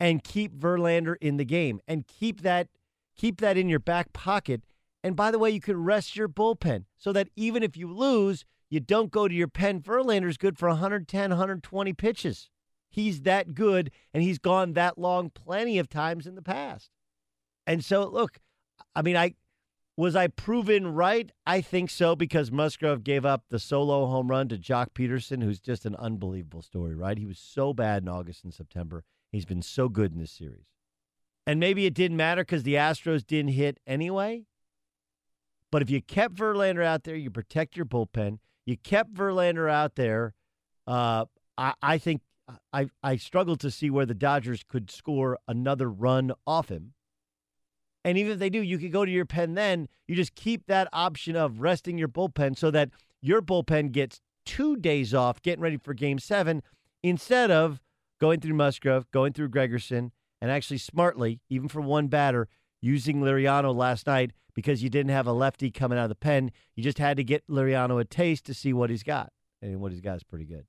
and 0.00 0.24
keep 0.24 0.54
Verlander 0.54 1.16
in 1.20 1.36
the 1.36 1.44
game 1.44 1.80
and 1.86 2.06
keep 2.06 2.40
that 2.40 2.68
keep 3.14 3.42
that 3.42 3.58
in 3.58 3.68
your 3.68 3.78
back 3.78 4.14
pocket. 4.14 4.62
And 5.06 5.14
by 5.14 5.30
the 5.30 5.38
way, 5.38 5.50
you 5.50 5.60
can 5.60 5.84
rest 5.84 6.16
your 6.16 6.28
bullpen 6.28 6.86
so 6.96 7.12
that 7.12 7.28
even 7.36 7.62
if 7.62 7.76
you 7.76 7.88
lose, 7.88 8.44
you 8.68 8.80
don't 8.80 9.12
go 9.12 9.28
to 9.28 9.34
your 9.34 9.46
pen. 9.46 9.80
Verlander's 9.80 10.36
good 10.36 10.58
for 10.58 10.68
110, 10.68 11.30
120 11.30 11.92
pitches. 11.92 12.50
He's 12.90 13.20
that 13.20 13.54
good, 13.54 13.92
and 14.12 14.24
he's 14.24 14.40
gone 14.40 14.72
that 14.72 14.98
long 14.98 15.30
plenty 15.30 15.78
of 15.78 15.88
times 15.88 16.26
in 16.26 16.34
the 16.34 16.42
past. 16.42 16.90
And 17.68 17.84
so, 17.84 18.04
look, 18.08 18.40
I 18.96 19.02
mean, 19.02 19.16
I 19.16 19.34
was 19.96 20.16
I 20.16 20.26
proven 20.26 20.88
right? 20.88 21.30
I 21.46 21.60
think 21.60 21.88
so 21.90 22.16
because 22.16 22.50
Musgrove 22.50 23.04
gave 23.04 23.24
up 23.24 23.44
the 23.48 23.60
solo 23.60 24.06
home 24.06 24.26
run 24.26 24.48
to 24.48 24.58
Joc 24.58 24.88
Pederson, 24.92 25.40
who's 25.40 25.60
just 25.60 25.86
an 25.86 25.94
unbelievable 25.94 26.62
story, 26.62 26.96
right? 26.96 27.16
He 27.16 27.26
was 27.26 27.38
so 27.38 27.72
bad 27.72 28.02
in 28.02 28.08
August 28.08 28.42
and 28.42 28.52
September. 28.52 29.04
He's 29.30 29.46
been 29.46 29.62
so 29.62 29.88
good 29.88 30.12
in 30.12 30.18
this 30.18 30.32
series. 30.32 30.66
And 31.46 31.60
maybe 31.60 31.86
it 31.86 31.94
didn't 31.94 32.16
matter 32.16 32.42
because 32.42 32.64
the 32.64 32.74
Astros 32.74 33.24
didn't 33.24 33.52
hit 33.52 33.78
anyway. 33.86 34.46
But 35.76 35.82
if 35.82 35.90
you 35.90 36.00
kept 36.00 36.36
Verlander 36.36 36.82
out 36.82 37.04
there, 37.04 37.16
you 37.16 37.30
protect 37.30 37.76
your 37.76 37.84
bullpen. 37.84 38.38
You 38.64 38.78
kept 38.78 39.12
Verlander 39.12 39.70
out 39.70 39.94
there. 39.94 40.32
Uh, 40.86 41.26
I, 41.58 41.74
I 41.82 41.98
think 41.98 42.22
I, 42.72 42.88
I 43.02 43.16
struggle 43.16 43.56
to 43.56 43.70
see 43.70 43.90
where 43.90 44.06
the 44.06 44.14
Dodgers 44.14 44.64
could 44.66 44.90
score 44.90 45.38
another 45.46 45.90
run 45.90 46.32
off 46.46 46.70
him. 46.70 46.94
And 48.06 48.16
even 48.16 48.32
if 48.32 48.38
they 48.38 48.48
do, 48.48 48.62
you 48.62 48.78
could 48.78 48.90
go 48.90 49.04
to 49.04 49.10
your 49.10 49.26
pen 49.26 49.52
then. 49.52 49.88
You 50.08 50.16
just 50.16 50.34
keep 50.34 50.64
that 50.66 50.88
option 50.94 51.36
of 51.36 51.60
resting 51.60 51.98
your 51.98 52.08
bullpen 52.08 52.56
so 52.56 52.70
that 52.70 52.88
your 53.20 53.42
bullpen 53.42 53.92
gets 53.92 54.22
two 54.46 54.78
days 54.78 55.12
off 55.12 55.42
getting 55.42 55.60
ready 55.60 55.76
for 55.76 55.92
game 55.92 56.18
seven 56.18 56.62
instead 57.02 57.50
of 57.50 57.82
going 58.18 58.40
through 58.40 58.54
Musgrove, 58.54 59.10
going 59.10 59.34
through 59.34 59.50
Gregerson, 59.50 60.10
and 60.40 60.50
actually 60.50 60.78
smartly, 60.78 61.42
even 61.50 61.68
for 61.68 61.82
one 61.82 62.06
batter, 62.08 62.48
using 62.80 63.20
Liriano 63.20 63.76
last 63.76 64.06
night 64.06 64.32
because 64.56 64.82
you 64.82 64.88
didn't 64.88 65.12
have 65.12 65.28
a 65.28 65.32
lefty 65.32 65.70
coming 65.70 65.98
out 65.98 66.04
of 66.04 66.08
the 66.08 66.16
pen. 66.16 66.50
You 66.74 66.82
just 66.82 66.98
had 66.98 67.18
to 67.18 67.22
get 67.22 67.46
Liriano 67.46 68.00
a 68.00 68.04
taste 68.04 68.46
to 68.46 68.54
see 68.54 68.72
what 68.72 68.90
he's 68.90 69.04
got. 69.04 69.30
And 69.62 69.80
what 69.80 69.92
he's 69.92 70.00
got 70.00 70.16
is 70.16 70.24
pretty 70.24 70.46
good. 70.46 70.64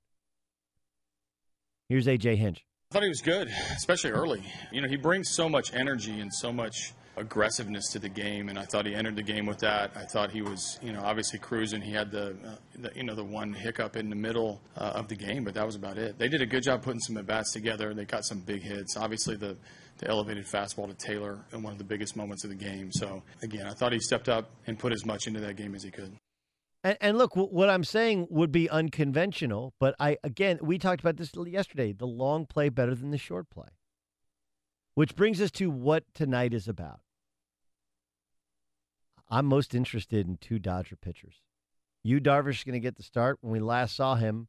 Here's 1.88 2.06
AJ 2.06 2.36
Hinch. 2.36 2.64
I 2.90 2.94
thought 2.94 3.02
he 3.02 3.08
was 3.08 3.22
good, 3.22 3.48
especially 3.76 4.10
early. 4.10 4.42
You 4.70 4.82
know, 4.82 4.88
he 4.88 4.96
brings 4.96 5.30
so 5.30 5.48
much 5.48 5.74
energy 5.74 6.20
and 6.20 6.32
so 6.32 6.52
much 6.52 6.92
aggressiveness 7.18 7.88
to 7.92 7.98
the 7.98 8.08
game, 8.08 8.48
and 8.48 8.58
I 8.58 8.64
thought 8.64 8.86
he 8.86 8.94
entered 8.94 9.16
the 9.16 9.22
game 9.22 9.46
with 9.46 9.58
that. 9.58 9.92
I 9.96 10.04
thought 10.04 10.30
he 10.30 10.42
was, 10.42 10.78
you 10.82 10.92
know, 10.92 11.02
obviously 11.02 11.38
cruising. 11.38 11.82
He 11.82 11.92
had 11.92 12.10
the, 12.10 12.30
uh, 12.30 12.56
the 12.78 12.90
you 12.94 13.04
know, 13.04 13.14
the 13.14 13.24
one 13.24 13.52
hiccup 13.52 13.96
in 13.96 14.10
the 14.10 14.16
middle 14.16 14.60
uh, 14.76 14.92
of 14.94 15.08
the 15.08 15.16
game, 15.16 15.44
but 15.44 15.54
that 15.54 15.66
was 15.66 15.76
about 15.76 15.98
it. 15.98 16.18
They 16.18 16.28
did 16.28 16.42
a 16.42 16.46
good 16.46 16.62
job 16.62 16.82
putting 16.82 17.00
some 17.00 17.16
at 17.16 17.26
bats 17.26 17.52
together. 17.52 17.94
They 17.94 18.04
got 18.04 18.24
some 18.24 18.40
big 18.40 18.62
hits. 18.62 18.96
Obviously, 18.96 19.36
the 19.36 19.56
the 19.98 20.08
elevated 20.08 20.46
fastball 20.46 20.86
to 20.86 20.94
Taylor 20.94 21.44
in 21.52 21.62
one 21.62 21.72
of 21.72 21.78
the 21.78 21.84
biggest 21.84 22.16
moments 22.16 22.44
of 22.44 22.50
the 22.50 22.56
game. 22.56 22.90
So 22.92 23.22
again, 23.42 23.66
I 23.66 23.72
thought 23.72 23.92
he 23.92 24.00
stepped 24.00 24.28
up 24.28 24.50
and 24.66 24.78
put 24.78 24.92
as 24.92 25.04
much 25.04 25.26
into 25.26 25.40
that 25.40 25.56
game 25.56 25.74
as 25.74 25.82
he 25.82 25.90
could. 25.90 26.12
And, 26.84 26.96
and 27.00 27.18
look, 27.18 27.34
what 27.34 27.68
I'm 27.68 27.84
saying 27.84 28.28
would 28.30 28.52
be 28.52 28.70
unconventional, 28.70 29.74
but 29.80 29.94
I 29.98 30.16
again, 30.22 30.60
we 30.62 30.78
talked 30.78 31.00
about 31.00 31.16
this 31.16 31.32
yesterday. 31.46 31.92
The 31.92 32.06
long 32.06 32.46
play 32.46 32.68
better 32.68 32.94
than 32.94 33.10
the 33.10 33.18
short 33.18 33.50
play, 33.50 33.68
which 34.94 35.16
brings 35.16 35.40
us 35.40 35.50
to 35.52 35.70
what 35.70 36.04
tonight 36.14 36.54
is 36.54 36.68
about. 36.68 37.00
I'm 39.30 39.46
most 39.46 39.74
interested 39.74 40.26
in 40.26 40.36
two 40.36 40.58
Dodger 40.58 40.96
pitchers. 40.96 41.42
Yu 42.02 42.20
Darvish 42.20 42.58
is 42.58 42.64
going 42.64 42.74
to 42.74 42.80
get 42.80 42.96
the 42.96 43.02
start. 43.02 43.38
When 43.40 43.52
we 43.52 43.60
last 43.60 43.94
saw 43.94 44.14
him, 44.14 44.48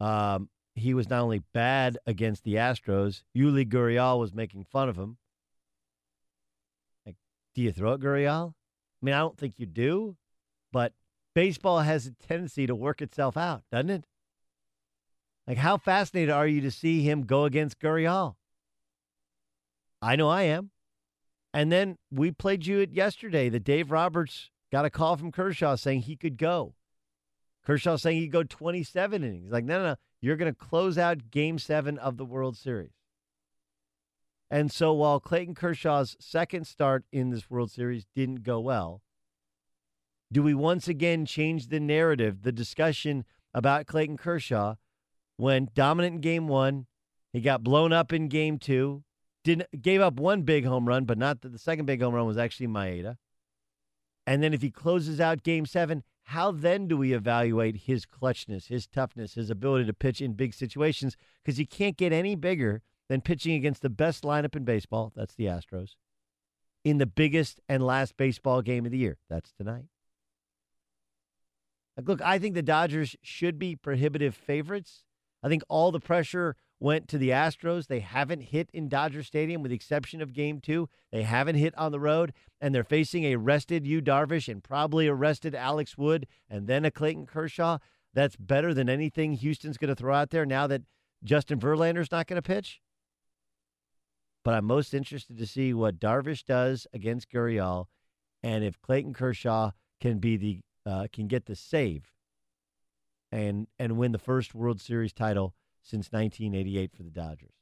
um, 0.00 0.48
he 0.74 0.94
was 0.94 1.08
not 1.08 1.22
only 1.22 1.42
bad 1.52 1.98
against 2.06 2.44
the 2.44 2.54
Astros, 2.54 3.22
Yuli 3.36 3.66
Gurriel 3.66 4.18
was 4.18 4.34
making 4.34 4.64
fun 4.64 4.88
of 4.88 4.96
him. 4.96 5.16
Like, 7.06 7.16
do 7.54 7.62
you 7.62 7.72
throw 7.72 7.94
at 7.94 8.00
Gurriel? 8.00 8.54
I 9.02 9.06
mean, 9.06 9.14
I 9.14 9.20
don't 9.20 9.38
think 9.38 9.54
you 9.56 9.66
do, 9.66 10.16
but 10.72 10.92
baseball 11.34 11.80
has 11.80 12.06
a 12.06 12.12
tendency 12.12 12.66
to 12.66 12.74
work 12.74 13.00
itself 13.00 13.36
out, 13.36 13.62
doesn't 13.72 13.90
it? 13.90 14.04
Like, 15.46 15.58
how 15.58 15.78
fascinated 15.78 16.30
are 16.30 16.46
you 16.46 16.60
to 16.60 16.70
see 16.70 17.02
him 17.02 17.22
go 17.22 17.44
against 17.44 17.80
Gurriel? 17.80 18.36
I 20.02 20.16
know 20.16 20.28
I 20.28 20.42
am. 20.42 20.70
And 21.52 21.70
then 21.72 21.96
we 22.10 22.30
played 22.30 22.66
you 22.66 22.80
it 22.80 22.92
yesterday 22.92 23.48
that 23.48 23.64
Dave 23.64 23.90
Roberts 23.90 24.50
got 24.70 24.84
a 24.84 24.90
call 24.90 25.16
from 25.16 25.32
Kershaw 25.32 25.76
saying 25.76 26.02
he 26.02 26.16
could 26.16 26.36
go. 26.36 26.74
Kershaw 27.64 27.96
saying 27.96 28.20
he'd 28.20 28.32
go 28.32 28.42
27 28.42 29.24
innings. 29.24 29.50
Like, 29.50 29.64
no, 29.64 29.78
no, 29.78 29.88
no. 29.90 29.96
You're 30.20 30.36
going 30.36 30.52
to 30.52 30.58
close 30.58 30.98
out 30.98 31.30
game 31.30 31.58
seven 31.58 31.98
of 31.98 32.16
the 32.16 32.24
World 32.24 32.56
Series. 32.56 32.92
And 34.50 34.70
so 34.70 34.92
while 34.92 35.20
Clayton 35.20 35.54
Kershaw's 35.54 36.16
second 36.18 36.66
start 36.66 37.04
in 37.12 37.30
this 37.30 37.48
World 37.48 37.70
Series 37.70 38.06
didn't 38.14 38.42
go 38.42 38.60
well, 38.60 39.02
do 40.32 40.42
we 40.42 40.54
once 40.54 40.88
again 40.88 41.24
change 41.24 41.68
the 41.68 41.80
narrative, 41.80 42.42
the 42.42 42.52
discussion 42.52 43.24
about 43.54 43.86
Clayton 43.86 44.16
Kershaw 44.16 44.74
when 45.36 45.68
dominant 45.74 46.16
in 46.16 46.20
game 46.20 46.48
one, 46.48 46.86
he 47.32 47.40
got 47.40 47.64
blown 47.64 47.92
up 47.92 48.12
in 48.12 48.28
game 48.28 48.58
two, 48.58 49.04
didn't 49.44 49.82
gave 49.82 50.00
up 50.00 50.20
one 50.20 50.42
big 50.42 50.64
home 50.64 50.86
run, 50.86 51.04
but 51.04 51.18
not 51.18 51.40
that 51.42 51.52
the 51.52 51.58
second 51.58 51.86
big 51.86 52.02
home 52.02 52.14
run 52.14 52.26
was 52.26 52.38
actually 52.38 52.66
Maeda. 52.66 53.16
And 54.26 54.42
then 54.42 54.52
if 54.54 54.62
he 54.62 54.70
closes 54.70 55.20
out 55.20 55.42
game 55.42 55.66
seven, 55.66 56.02
how 56.24 56.52
then 56.52 56.86
do 56.86 56.96
we 56.96 57.12
evaluate 57.12 57.76
his 57.76 58.06
clutchness, 58.06 58.68
his 58.68 58.86
toughness, 58.86 59.34
his 59.34 59.50
ability 59.50 59.86
to 59.86 59.92
pitch 59.92 60.20
in 60.20 60.34
big 60.34 60.54
situations? 60.54 61.16
Because 61.42 61.58
you 61.58 61.66
can't 61.66 61.96
get 61.96 62.12
any 62.12 62.36
bigger 62.36 62.82
than 63.08 63.22
pitching 63.22 63.54
against 63.54 63.82
the 63.82 63.90
best 63.90 64.22
lineup 64.22 64.54
in 64.54 64.64
baseball. 64.64 65.12
That's 65.16 65.34
the 65.34 65.46
Astros. 65.46 65.96
In 66.84 66.98
the 66.98 67.06
biggest 67.06 67.60
and 67.68 67.84
last 67.84 68.16
baseball 68.16 68.62
game 68.62 68.84
of 68.86 68.92
the 68.92 68.98
year. 68.98 69.18
That's 69.28 69.52
tonight. 69.52 69.86
Look, 72.00 72.22
I 72.22 72.38
think 72.38 72.54
the 72.54 72.62
Dodgers 72.62 73.16
should 73.22 73.58
be 73.58 73.74
prohibitive 73.74 74.34
favorites. 74.34 75.02
I 75.42 75.48
think 75.48 75.62
all 75.68 75.90
the 75.90 76.00
pressure 76.00 76.56
went 76.80 77.06
to 77.08 77.18
the 77.18 77.28
Astros. 77.28 77.86
They 77.86 78.00
haven't 78.00 78.40
hit 78.40 78.70
in 78.72 78.88
Dodger 78.88 79.22
Stadium 79.22 79.62
with 79.62 79.70
the 79.70 79.76
exception 79.76 80.20
of 80.20 80.32
game 80.32 80.60
two. 80.60 80.88
They 81.12 81.22
haven't 81.22 81.56
hit 81.56 81.76
on 81.76 81.92
the 81.92 82.00
road, 82.00 82.32
and 82.60 82.74
they're 82.74 82.82
facing 82.82 83.24
a 83.24 83.36
rested 83.36 83.86
Yu 83.86 84.00
Darvish 84.00 84.48
and 84.48 84.64
probably 84.64 85.06
arrested 85.06 85.54
Alex 85.54 85.96
Wood 85.96 86.26
and 86.48 86.66
then 86.66 86.84
a 86.84 86.90
Clayton 86.90 87.26
Kershaw. 87.26 87.78
That's 88.12 88.34
better 88.34 88.74
than 88.74 88.88
anything 88.88 89.34
Houston's 89.34 89.76
going 89.76 89.90
to 89.90 89.94
throw 89.94 90.14
out 90.14 90.30
there 90.30 90.46
now 90.46 90.66
that 90.66 90.82
Justin 91.22 91.60
Verlander's 91.60 92.10
not 92.10 92.26
going 92.26 92.42
to 92.42 92.46
pitch. 92.46 92.80
But 94.42 94.54
I'm 94.54 94.64
most 94.64 94.94
interested 94.94 95.36
to 95.36 95.46
see 95.46 95.74
what 95.74 96.00
Darvish 96.00 96.44
does 96.44 96.86
against 96.92 97.30
Gurriel 97.30 97.86
and 98.42 98.64
if 98.64 98.80
Clayton 98.80 99.12
Kershaw 99.14 99.72
can 100.00 100.18
be 100.18 100.36
the 100.36 100.60
uh, 100.86 101.06
can 101.12 101.28
get 101.28 101.46
the 101.46 101.54
save 101.54 102.12
and 103.30 103.66
and 103.78 103.96
win 103.98 104.12
the 104.12 104.18
first 104.18 104.54
World 104.54 104.80
Series 104.80 105.12
title 105.12 105.54
since 105.82 106.12
1988 106.12 106.92
for 106.94 107.02
the 107.02 107.10
Dodgers. 107.10 107.54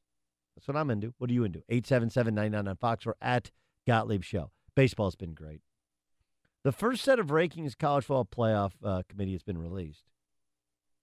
That's 0.54 0.66
what 0.66 0.76
I'm 0.76 0.90
into. 0.90 1.14
What 1.18 1.30
are 1.30 1.32
you 1.32 1.44
into? 1.44 1.62
877 1.68 2.54
on 2.54 2.76
Fox 2.76 3.06
or 3.06 3.16
at 3.20 3.50
Gottlieb 3.86 4.24
Show. 4.24 4.50
Baseball's 4.74 5.14
been 5.14 5.34
great. 5.34 5.60
The 6.64 6.72
first 6.72 7.04
set 7.04 7.18
of 7.18 7.28
rankings 7.28 7.78
college 7.78 8.04
football 8.04 8.24
playoff 8.24 8.72
uh, 8.84 9.02
committee 9.08 9.32
has 9.32 9.42
been 9.42 9.58
released. 9.58 10.04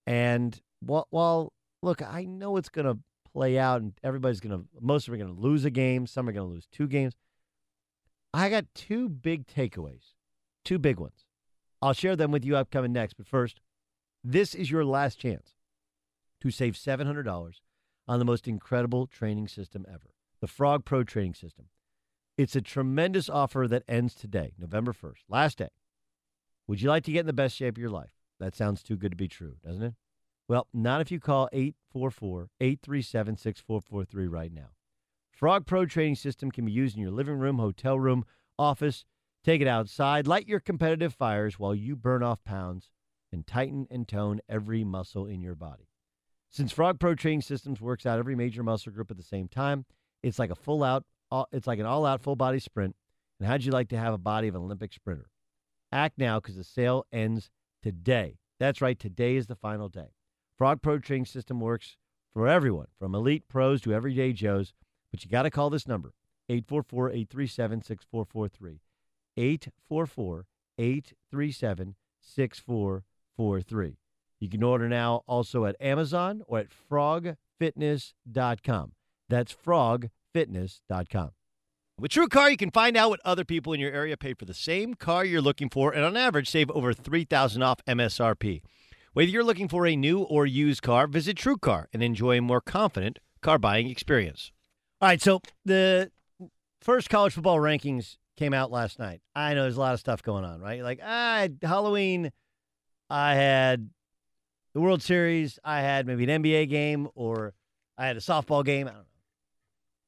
And 0.06 0.60
while, 0.80 1.06
while 1.10 1.52
look, 1.82 2.02
I 2.02 2.24
know 2.24 2.56
it's 2.58 2.68
going 2.68 2.86
to 2.86 2.98
play 3.32 3.58
out 3.58 3.80
and 3.80 3.92
everybody's 4.04 4.40
going 4.40 4.58
to, 4.58 4.66
most 4.80 5.08
of 5.08 5.12
them 5.12 5.20
are 5.20 5.24
going 5.24 5.36
to 5.36 5.42
lose 5.42 5.64
a 5.64 5.70
game. 5.70 6.06
Some 6.06 6.28
are 6.28 6.32
going 6.32 6.46
to 6.46 6.52
lose 6.52 6.66
two 6.70 6.86
games. 6.86 7.14
I 8.32 8.50
got 8.50 8.66
two 8.74 9.08
big 9.08 9.46
takeaways, 9.46 10.12
two 10.64 10.78
big 10.78 11.00
ones. 11.00 11.24
I'll 11.80 11.94
share 11.94 12.16
them 12.16 12.30
with 12.30 12.44
you 12.44 12.56
upcoming 12.56 12.92
next. 12.92 13.14
But 13.14 13.26
first, 13.26 13.60
this 14.22 14.54
is 14.54 14.70
your 14.70 14.84
last 14.84 15.18
chance 15.18 15.55
to 16.46 16.52
save 16.52 16.74
$700 16.74 17.60
on 18.06 18.18
the 18.20 18.24
most 18.24 18.46
incredible 18.46 19.08
training 19.08 19.48
system 19.48 19.84
ever 19.88 20.12
the 20.40 20.46
Frog 20.46 20.84
Pro 20.84 21.02
training 21.02 21.34
system. 21.34 21.66
It's 22.36 22.54
a 22.54 22.60
tremendous 22.60 23.30
offer 23.30 23.66
that 23.68 23.84
ends 23.88 24.14
today, 24.14 24.52
November 24.58 24.92
1st, 24.92 25.22
last 25.30 25.58
day. 25.58 25.70
Would 26.68 26.82
you 26.82 26.90
like 26.90 27.04
to 27.04 27.12
get 27.12 27.20
in 27.20 27.26
the 27.26 27.32
best 27.32 27.56
shape 27.56 27.76
of 27.76 27.80
your 27.80 27.90
life? 27.90 28.10
That 28.38 28.54
sounds 28.54 28.82
too 28.82 28.96
good 28.96 29.12
to 29.12 29.16
be 29.16 29.28
true, 29.28 29.54
doesn't 29.64 29.82
it? 29.82 29.94
Well, 30.46 30.68
not 30.74 31.00
if 31.00 31.10
you 31.10 31.18
call 31.18 31.48
844 31.52 32.50
837 32.60 33.38
6443 33.38 34.26
right 34.28 34.52
now. 34.52 34.68
Frog 35.30 35.66
Pro 35.66 35.86
training 35.86 36.16
system 36.16 36.50
can 36.50 36.66
be 36.66 36.72
used 36.72 36.96
in 36.96 37.02
your 37.02 37.10
living 37.10 37.38
room, 37.38 37.58
hotel 37.58 37.98
room, 37.98 38.24
office. 38.58 39.04
Take 39.42 39.62
it 39.62 39.68
outside, 39.68 40.26
light 40.26 40.46
your 40.46 40.60
competitive 40.60 41.14
fires 41.14 41.58
while 41.58 41.74
you 41.74 41.96
burn 41.96 42.22
off 42.22 42.44
pounds 42.44 42.90
and 43.32 43.46
tighten 43.46 43.86
and 43.90 44.06
tone 44.06 44.40
every 44.48 44.84
muscle 44.84 45.26
in 45.26 45.40
your 45.40 45.54
body. 45.54 45.88
Since 46.50 46.72
Frog 46.72 46.98
Pro 46.98 47.14
training 47.14 47.42
systems 47.42 47.80
works 47.80 48.06
out 48.06 48.18
every 48.18 48.34
major 48.34 48.62
muscle 48.62 48.92
group 48.92 49.10
at 49.10 49.16
the 49.16 49.22
same 49.22 49.48
time, 49.48 49.84
it's 50.22 50.38
like 50.38 50.50
a 50.50 50.54
full 50.54 50.82
out 50.82 51.04
uh, 51.30 51.44
it's 51.52 51.66
like 51.66 51.78
an 51.78 51.86
all 51.86 52.06
out 52.06 52.22
full 52.22 52.36
body 52.36 52.58
sprint. 52.58 52.94
And 53.38 53.48
how'd 53.48 53.64
you 53.64 53.72
like 53.72 53.88
to 53.88 53.98
have 53.98 54.14
a 54.14 54.18
body 54.18 54.48
of 54.48 54.54
an 54.54 54.62
Olympic 54.62 54.92
sprinter? 54.92 55.28
Act 55.92 56.18
now 56.18 56.40
because 56.40 56.56
the 56.56 56.64
sale 56.64 57.04
ends 57.12 57.50
today. 57.82 58.38
That's 58.58 58.80
right, 58.80 58.98
today 58.98 59.36
is 59.36 59.46
the 59.46 59.56
final 59.56 59.88
day. 59.88 60.14
Frog 60.56 60.80
Pro 60.80 60.98
Training 60.98 61.26
System 61.26 61.60
works 61.60 61.96
for 62.32 62.48
everyone, 62.48 62.86
from 62.98 63.14
elite 63.14 63.48
pros 63.48 63.80
to 63.82 63.92
everyday 63.92 64.32
Joes. 64.32 64.72
But 65.10 65.24
you 65.24 65.30
got 65.30 65.42
to 65.42 65.50
call 65.50 65.70
this 65.70 65.86
number 65.86 66.14
844 66.48 67.10
837 67.10 67.82
6443. 67.82 68.80
844 69.36 70.46
837 70.78 71.94
6443. 72.20 73.96
You 74.40 74.48
can 74.48 74.62
order 74.62 74.88
now 74.88 75.22
also 75.26 75.64
at 75.64 75.76
Amazon 75.80 76.42
or 76.46 76.60
at 76.60 76.68
frogfitness.com. 76.90 78.92
That's 79.28 79.54
frogfitness.com. 79.54 81.30
With 81.98 82.10
True 82.10 82.28
Car, 82.28 82.50
you 82.50 82.58
can 82.58 82.70
find 82.70 82.94
out 82.94 83.08
what 83.08 83.20
other 83.24 83.44
people 83.44 83.72
in 83.72 83.80
your 83.80 83.90
area 83.90 84.18
paid 84.18 84.38
for 84.38 84.44
the 84.44 84.52
same 84.52 84.94
car 84.94 85.24
you're 85.24 85.40
looking 85.40 85.70
for 85.70 85.92
and 85.92 86.04
on 86.04 86.14
average 86.14 86.50
save 86.50 86.70
over 86.72 86.92
3000 86.92 87.62
off 87.62 87.82
MSRP. 87.86 88.60
Whether 89.14 89.30
you're 89.30 89.42
looking 89.42 89.68
for 89.68 89.86
a 89.86 89.96
new 89.96 90.20
or 90.20 90.44
used 90.44 90.82
car, 90.82 91.06
visit 91.06 91.38
True 91.38 91.56
Car 91.56 91.88
and 91.94 92.02
enjoy 92.02 92.36
a 92.36 92.42
more 92.42 92.60
confident 92.60 93.18
car 93.40 93.58
buying 93.58 93.88
experience. 93.88 94.52
All 95.00 95.08
right, 95.08 95.22
so 95.22 95.40
the 95.64 96.10
first 96.82 97.08
college 97.08 97.32
football 97.32 97.56
rankings 97.56 98.18
came 98.36 98.52
out 98.52 98.70
last 98.70 98.98
night. 98.98 99.22
I 99.34 99.54
know 99.54 99.62
there's 99.62 99.78
a 99.78 99.80
lot 99.80 99.94
of 99.94 100.00
stuff 100.00 100.22
going 100.22 100.44
on, 100.44 100.60
right? 100.60 100.82
Like, 100.82 101.00
ah, 101.02 101.48
Halloween, 101.62 102.30
I 103.08 103.36
had 103.36 103.88
the 104.76 104.82
World 104.82 105.02
Series, 105.02 105.58
I 105.64 105.80
had 105.80 106.06
maybe 106.06 106.30
an 106.30 106.42
NBA 106.42 106.68
game, 106.68 107.08
or 107.14 107.54
I 107.96 108.06
had 108.06 108.18
a 108.18 108.20
softball 108.20 108.62
game. 108.62 108.86
I 108.86 108.90
don't 108.90 108.98
know. 108.98 109.06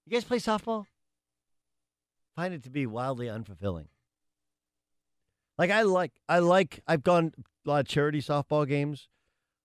You 0.04 0.12
guys 0.12 0.24
play 0.24 0.36
softball? 0.36 0.84
Find 2.36 2.52
it 2.52 2.64
to 2.64 2.70
be 2.70 2.84
wildly 2.84 3.28
unfulfilling. 3.28 3.86
Like 5.56 5.70
I 5.70 5.80
like, 5.84 6.12
I 6.28 6.40
like. 6.40 6.82
I've 6.86 7.02
gone 7.02 7.32
a 7.38 7.70
lot 7.70 7.80
of 7.80 7.88
charity 7.88 8.20
softball 8.20 8.68
games. 8.68 9.08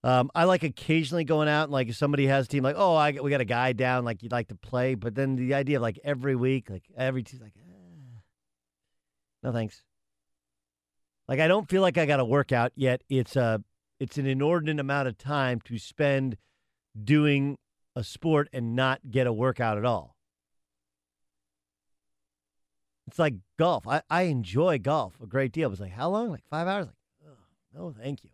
Um, 0.05 0.31
I 0.33 0.45
like 0.45 0.63
occasionally 0.63 1.25
going 1.25 1.49
out 1.49 1.63
and 1.63 1.73
like 1.73 1.89
if 1.89 1.97
somebody 1.97 2.27
has 2.27 2.45
a 2.45 2.47
team, 2.47 2.63
like 2.63 2.77
oh, 2.77 2.95
I 2.95 3.11
we 3.11 3.29
got 3.29 3.41
a 3.41 3.45
guy 3.45 3.73
down, 3.73 4.05
like 4.05 4.23
you'd 4.23 4.31
like 4.31 4.47
to 4.47 4.55
play, 4.55 4.95
but 4.95 5.15
then 5.15 5.35
the 5.35 5.53
idea 5.53 5.79
of 5.79 5.81
like 5.81 5.99
every 6.05 6.37
week, 6.37 6.69
like 6.69 6.85
every 6.95 7.23
team, 7.23 7.41
like 7.43 7.55
ah, 7.57 8.21
no 9.43 9.51
thanks. 9.51 9.83
Like 11.27 11.41
I 11.41 11.49
don't 11.49 11.67
feel 11.67 11.81
like 11.81 11.97
I 11.97 12.05
got 12.05 12.17
to 12.17 12.25
work 12.25 12.53
out 12.53 12.71
yet. 12.77 13.03
It's 13.09 13.35
a 13.35 13.61
it's 13.99 14.17
an 14.17 14.25
inordinate 14.25 14.79
amount 14.79 15.07
of 15.07 15.17
time 15.17 15.61
to 15.61 15.77
spend 15.77 16.37
doing 17.01 17.57
a 17.95 18.03
sport 18.03 18.49
and 18.51 18.75
not 18.75 18.99
get 19.09 19.27
a 19.27 19.33
workout 19.33 19.77
at 19.77 19.85
all. 19.85 20.15
It's 23.07 23.19
like 23.19 23.35
golf. 23.59 23.87
I, 23.87 24.01
I 24.09 24.23
enjoy 24.23 24.79
golf 24.79 25.19
a 25.21 25.27
great 25.27 25.51
deal. 25.51 25.67
It 25.67 25.71
was 25.71 25.79
like, 25.79 25.91
how 25.91 26.09
long? 26.09 26.29
Like 26.29 26.43
five 26.49 26.67
hours? 26.67 26.87
Like, 26.87 26.95
oh, 27.27 27.37
no, 27.73 27.93
thank 28.01 28.23
you. 28.23 28.29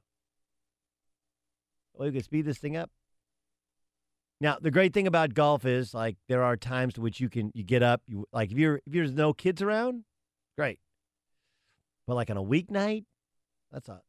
Well, 1.93 2.07
you 2.07 2.13
can 2.13 2.23
speed 2.23 2.45
this 2.45 2.59
thing 2.59 2.77
up. 2.77 2.89
Now, 4.41 4.57
the 4.61 4.71
great 4.71 4.93
thing 4.93 5.05
about 5.05 5.33
golf 5.33 5.65
is 5.65 5.93
like 5.93 6.15
there 6.29 6.43
are 6.43 6.55
times 6.55 6.93
to 6.93 7.01
which 7.01 7.19
you 7.19 7.27
can 7.27 7.51
you 7.53 7.63
get 7.63 7.83
up, 7.83 8.01
you 8.07 8.25
like 8.31 8.51
if 8.51 8.57
you're 8.57 8.77
if 8.77 8.93
there's 8.93 9.11
no 9.11 9.33
kids 9.33 9.61
around, 9.61 10.05
great. 10.57 10.79
But 12.07 12.15
like 12.15 12.29
on 12.29 12.37
a 12.37 12.43
weeknight, 12.43 13.03
that's 13.69 13.89
a 13.89 14.01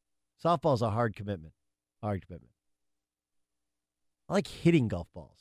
softball's 0.44 0.82
a 0.82 0.90
hard 0.90 1.14
commitment. 1.14 1.54
Hard 2.02 2.26
commitment. 2.26 2.52
I 4.28 4.34
like 4.34 4.46
hitting 4.46 4.88
golf 4.88 5.08
balls. 5.12 5.38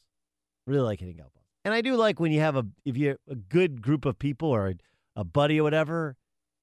Really 0.65 0.83
like 0.83 0.99
hitting 0.99 1.17
golf 1.17 1.33
balls. 1.33 1.45
And 1.65 1.73
I 1.73 1.81
do 1.81 1.95
like 1.95 2.19
when 2.19 2.31
you 2.31 2.39
have 2.39 2.55
a 2.55 2.65
if 2.85 2.97
you're 2.97 3.17
a 3.27 3.35
good 3.35 3.81
group 3.81 4.05
of 4.05 4.17
people 4.17 4.49
or 4.49 4.69
a, 4.69 4.75
a 5.15 5.23
buddy 5.23 5.59
or 5.59 5.63
whatever, 5.63 6.15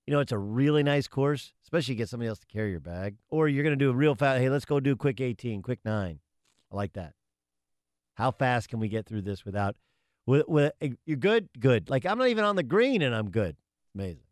you 0.07 0.15
know, 0.15 0.21
it's 0.21 0.33
a 0.33 0.39
really 0.39 0.83
nice 0.83 1.09
course, 1.09 1.53
especially 1.65 1.95
you 1.95 1.99
get 1.99 2.09
somebody 2.09 2.29
else 2.29 2.39
to 2.39 2.47
carry 2.47 2.71
your 2.71 2.81
bag. 2.81 3.17
Or 3.29 3.49
you're 3.49 3.65
to 3.65 3.77
do 3.77 3.91
a 3.91 3.95
real 3.95 4.15
fast, 4.15 4.41
hey, 4.41 4.49
let's 4.49 4.65
go 4.65 4.81
do 4.81 4.93
a 4.93 4.97
quick 4.97 5.21
18, 5.21 5.63
quick 5.63 5.81
nine. 5.85 6.21
I 6.73 6.77
like 6.77 6.93
that. 6.95 7.13
How 8.15 8.31
fast 8.31 8.69
can 8.69 8.79
we 8.81 8.89
get 8.89 9.07
through 9.07 9.23
this 9.23 9.45
without, 9.45 9.77
with, 10.27 10.49
with 10.49 10.73
eh, 10.81 10.91
you're 11.05 11.17
good? 11.17 11.49
Good. 11.59 11.91
Like 11.91 12.07
I'm 12.07 12.19
not 12.19 12.29
even 12.29 12.45
on 12.45 12.57
the 12.57 12.63
green 12.63 13.03
and 13.03 13.15
I'm 13.15 13.31
good. 13.31 13.57
Amazing. 13.95 14.26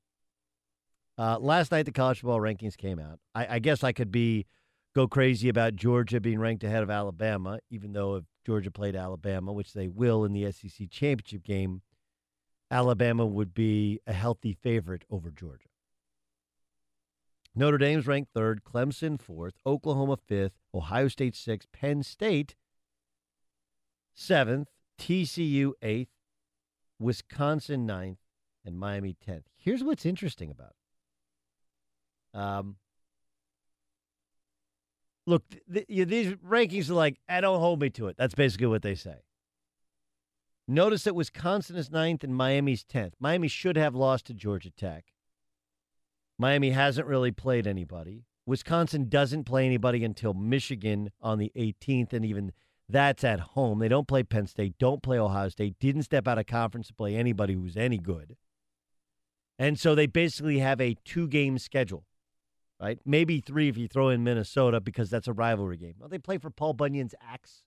Uh, 1.16 1.38
last 1.38 1.70
night, 1.70 1.86
the 1.86 1.92
college 1.92 2.20
football 2.20 2.40
rankings 2.40 2.76
came 2.76 2.98
out. 2.98 3.20
I, 3.34 3.56
I 3.56 3.58
guess 3.60 3.84
I 3.84 3.92
could 3.92 4.10
be 4.10 4.46
go 4.94 5.06
crazy 5.06 5.48
about 5.48 5.76
Georgia 5.76 6.20
being 6.20 6.38
ranked 6.38 6.64
ahead 6.64 6.82
of 6.82 6.90
Alabama, 6.90 7.60
even 7.70 7.92
though 7.92 8.16
if 8.16 8.24
Georgia 8.44 8.70
played 8.70 8.96
Alabama, 8.96 9.52
which 9.52 9.72
they 9.72 9.88
will 9.88 10.24
in 10.24 10.32
the 10.32 10.50
SEC 10.50 10.90
championship 10.90 11.42
game, 11.44 11.82
Alabama 12.70 13.24
would 13.26 13.54
be 13.54 14.00
a 14.06 14.12
healthy 14.12 14.52
favorite 14.52 15.04
over 15.10 15.30
Georgia. 15.30 15.68
Notre 17.54 17.78
Dame's 17.78 18.06
ranked 18.06 18.32
third, 18.34 18.62
Clemson 18.64 19.20
fourth, 19.20 19.54
Oklahoma 19.64 20.16
fifth, 20.16 20.58
Ohio 20.74 21.06
State 21.06 21.36
sixth, 21.36 21.68
Penn 21.72 22.02
State 22.02 22.56
seventh, 24.14 24.68
TCU 24.98 25.72
eighth, 25.80 26.10
Wisconsin 26.98 27.86
ninth, 27.86 28.18
and 28.64 28.78
Miami 28.78 29.14
tenth. 29.24 29.46
Here's 29.56 29.84
what's 29.84 30.04
interesting 30.04 30.50
about 30.50 30.70
it. 30.70 30.83
Um, 32.34 32.76
look, 35.26 35.44
th- 35.72 35.86
th- 35.86 36.08
these 36.08 36.34
rankings 36.34 36.90
are 36.90 36.94
like, 36.94 37.18
I 37.28 37.40
don't 37.40 37.60
hold 37.60 37.80
me 37.80 37.90
to 37.90 38.08
it. 38.08 38.16
That's 38.18 38.34
basically 38.34 38.66
what 38.66 38.82
they 38.82 38.94
say. 38.94 39.18
Notice 40.66 41.04
that 41.04 41.14
Wisconsin 41.14 41.76
is 41.76 41.90
ninth 41.90 42.24
and 42.24 42.34
Miami's 42.34 42.84
10th. 42.84 43.12
Miami 43.20 43.48
should 43.48 43.76
have 43.76 43.94
lost 43.94 44.26
to 44.26 44.34
Georgia 44.34 44.70
Tech. 44.70 45.12
Miami 46.38 46.70
hasn't 46.70 47.06
really 47.06 47.30
played 47.30 47.66
anybody. 47.66 48.24
Wisconsin 48.46 49.08
doesn't 49.08 49.44
play 49.44 49.64
anybody 49.66 50.04
until 50.04 50.34
Michigan 50.34 51.10
on 51.20 51.38
the 51.38 51.52
18th, 51.56 52.12
and 52.12 52.24
even 52.24 52.52
that's 52.88 53.24
at 53.24 53.40
home. 53.40 53.78
They 53.78 53.88
don't 53.88 54.08
play 54.08 54.22
Penn 54.22 54.46
State, 54.46 54.74
don't 54.78 55.02
play 55.02 55.18
Ohio 55.18 55.48
State, 55.48 55.78
didn't 55.78 56.02
step 56.02 56.28
out 56.28 56.38
of 56.38 56.46
conference 56.46 56.88
to 56.88 56.94
play 56.94 57.14
anybody 57.14 57.54
who's 57.54 57.76
any 57.76 57.98
good. 57.98 58.36
And 59.58 59.78
so 59.78 59.94
they 59.94 60.06
basically 60.06 60.58
have 60.58 60.80
a 60.80 60.96
two 61.04 61.28
game 61.28 61.58
schedule, 61.58 62.04
right? 62.80 62.98
Maybe 63.04 63.40
three 63.40 63.68
if 63.68 63.76
you 63.76 63.88
throw 63.88 64.08
in 64.08 64.24
Minnesota 64.24 64.80
because 64.80 65.10
that's 65.10 65.28
a 65.28 65.32
rivalry 65.32 65.76
game. 65.76 65.94
Well, 65.98 66.08
they 66.08 66.18
play 66.18 66.38
for 66.38 66.50
Paul 66.50 66.74
Bunyan's 66.74 67.14
axe. 67.26 67.64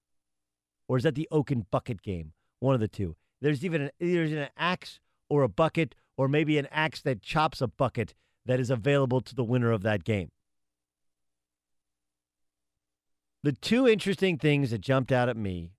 Or 0.87 0.97
is 0.97 1.03
that 1.03 1.15
the 1.15 1.27
Oaken 1.31 1.65
Bucket 1.69 2.01
game? 2.01 2.33
One 2.59 2.73
of 2.73 2.79
the 2.81 2.87
two. 2.87 3.15
There's 3.41 3.63
even 3.63 3.83
an, 3.83 3.91
there's 3.99 4.31
an 4.31 4.47
axe 4.57 4.99
or 5.29 5.43
a 5.43 5.49
bucket 5.49 5.95
or 6.17 6.27
maybe 6.27 6.57
an 6.57 6.67
axe 6.71 7.01
that 7.01 7.21
chops 7.21 7.61
a 7.61 7.67
bucket 7.67 8.15
that 8.45 8.59
is 8.59 8.69
available 8.69 9.21
to 9.21 9.35
the 9.35 9.43
winner 9.43 9.71
of 9.71 9.83
that 9.83 10.03
game. 10.03 10.31
The 13.43 13.51
two 13.51 13.87
interesting 13.87 14.37
things 14.37 14.71
that 14.71 14.81
jumped 14.81 15.11
out 15.11 15.29
at 15.29 15.37
me, 15.37 15.73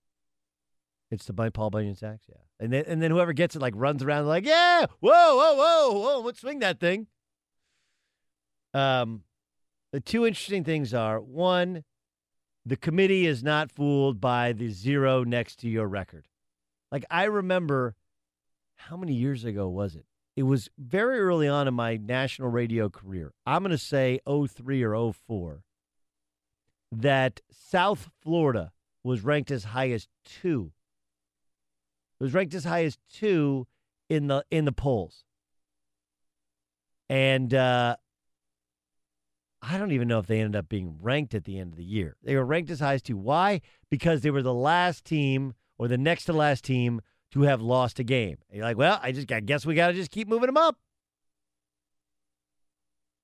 it's 1.11 1.25
the 1.25 1.33
Paul 1.33 1.69
Bunyan's 1.69 2.01
axe, 2.01 2.25
yeah, 2.29 2.35
and 2.59 2.71
then 2.71 2.85
and 2.87 3.01
then 3.01 3.11
whoever 3.11 3.33
gets 3.33 3.55
it 3.55 3.61
like 3.61 3.73
runs 3.75 4.01
around 4.01 4.27
like, 4.27 4.45
yeah, 4.45 4.85
whoa, 5.01 5.35
whoa, 5.35 5.55
whoa, 5.55 5.99
whoa, 5.99 6.21
let's 6.21 6.39
swing 6.39 6.59
that 6.59 6.79
thing. 6.79 7.07
Um, 8.73 9.23
The 9.91 9.99
two 9.99 10.25
interesting 10.25 10.63
things 10.63 10.93
are 10.93 11.19
one, 11.19 11.83
the 12.65 12.77
committee 12.77 13.25
is 13.25 13.43
not 13.43 13.71
fooled 13.71 14.21
by 14.21 14.53
the 14.53 14.69
zero 14.69 15.23
next 15.23 15.57
to 15.61 15.69
your 15.69 15.87
record. 15.87 16.27
Like 16.91 17.05
I 17.09 17.23
remember 17.23 17.95
how 18.75 18.97
many 18.97 19.13
years 19.13 19.43
ago 19.43 19.67
was 19.67 19.95
it? 19.95 20.05
It 20.35 20.43
was 20.43 20.69
very 20.77 21.19
early 21.19 21.47
on 21.47 21.67
in 21.67 21.73
my 21.73 21.97
national 21.97 22.49
radio 22.49 22.89
career. 22.89 23.33
I'm 23.45 23.63
going 23.63 23.71
to 23.71 23.77
say 23.77 24.19
03 24.27 24.83
or 24.83 25.13
04 25.13 25.63
that 26.91 27.41
South 27.51 28.09
Florida 28.21 28.71
was 29.03 29.21
ranked 29.21 29.51
as 29.51 29.65
high 29.65 29.89
as 29.89 30.07
2. 30.25 30.71
It 32.19 32.23
was 32.23 32.33
ranked 32.33 32.53
as 32.53 32.63
high 32.65 32.83
as 32.85 32.97
2 33.13 33.65
in 34.09 34.27
the 34.27 34.45
in 34.51 34.65
the 34.65 34.71
polls. 34.71 35.23
And 37.09 37.53
uh 37.53 37.95
I 39.61 39.77
don't 39.77 39.91
even 39.91 40.07
know 40.07 40.19
if 40.19 40.27
they 40.27 40.39
ended 40.39 40.55
up 40.55 40.69
being 40.69 40.97
ranked 41.01 41.35
at 41.35 41.43
the 41.43 41.59
end 41.59 41.73
of 41.73 41.77
the 41.77 41.83
year. 41.83 42.15
They 42.23 42.35
were 42.35 42.45
ranked 42.45 42.71
as 42.71 42.79
high 42.79 42.93
as 42.93 43.01
two. 43.01 43.17
Why? 43.17 43.61
Because 43.89 44.21
they 44.21 44.31
were 44.31 44.41
the 44.41 44.53
last 44.53 45.03
team 45.03 45.53
or 45.77 45.87
the 45.87 45.97
next 45.97 46.25
to 46.25 46.33
last 46.33 46.63
team 46.63 47.01
to 47.31 47.41
have 47.41 47.61
lost 47.61 47.99
a 47.99 48.03
game. 48.03 48.37
And 48.49 48.57
you're 48.57 48.65
like, 48.65 48.77
well, 48.77 48.99
I 49.03 49.11
just 49.11 49.31
I 49.31 49.41
guess 49.41 49.65
we 49.65 49.75
got 49.75 49.87
to 49.87 49.93
just 49.93 50.11
keep 50.11 50.27
moving 50.27 50.47
them 50.47 50.57
up. 50.57 50.77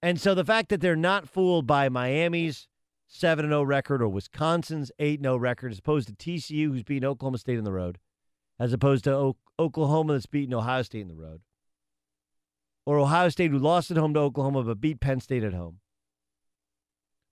And 0.01 0.19
so 0.19 0.35
the 0.35 0.45
fact 0.45 0.69
that 0.69 0.81
they're 0.81 0.95
not 0.95 1.27
fooled 1.27 1.65
by 1.65 1.89
Miami's 1.89 2.67
7 3.07 3.45
0 3.45 3.63
record 3.63 4.01
or 4.01 4.09
Wisconsin's 4.09 4.91
8 4.99 5.21
0 5.21 5.37
record, 5.37 5.71
as 5.71 5.79
opposed 5.79 6.07
to 6.09 6.13
TCU, 6.13 6.67
who's 6.67 6.83
beaten 6.83 7.07
Oklahoma 7.07 7.37
State 7.37 7.57
on 7.57 7.63
the 7.63 7.71
road, 7.71 7.97
as 8.59 8.73
opposed 8.73 9.05
to 9.05 9.15
o- 9.15 9.37
Oklahoma 9.57 10.13
that's 10.13 10.25
beaten 10.25 10.53
Ohio 10.53 10.81
State 10.81 11.01
in 11.01 11.07
the 11.07 11.15
road, 11.15 11.41
or 12.85 12.99
Ohio 12.99 13.29
State 13.29 13.51
who 13.51 13.57
lost 13.57 13.89
at 13.89 13.97
home 13.97 14.13
to 14.13 14.19
Oklahoma 14.19 14.63
but 14.63 14.81
beat 14.81 14.99
Penn 14.99 15.21
State 15.21 15.43
at 15.43 15.53
home 15.53 15.79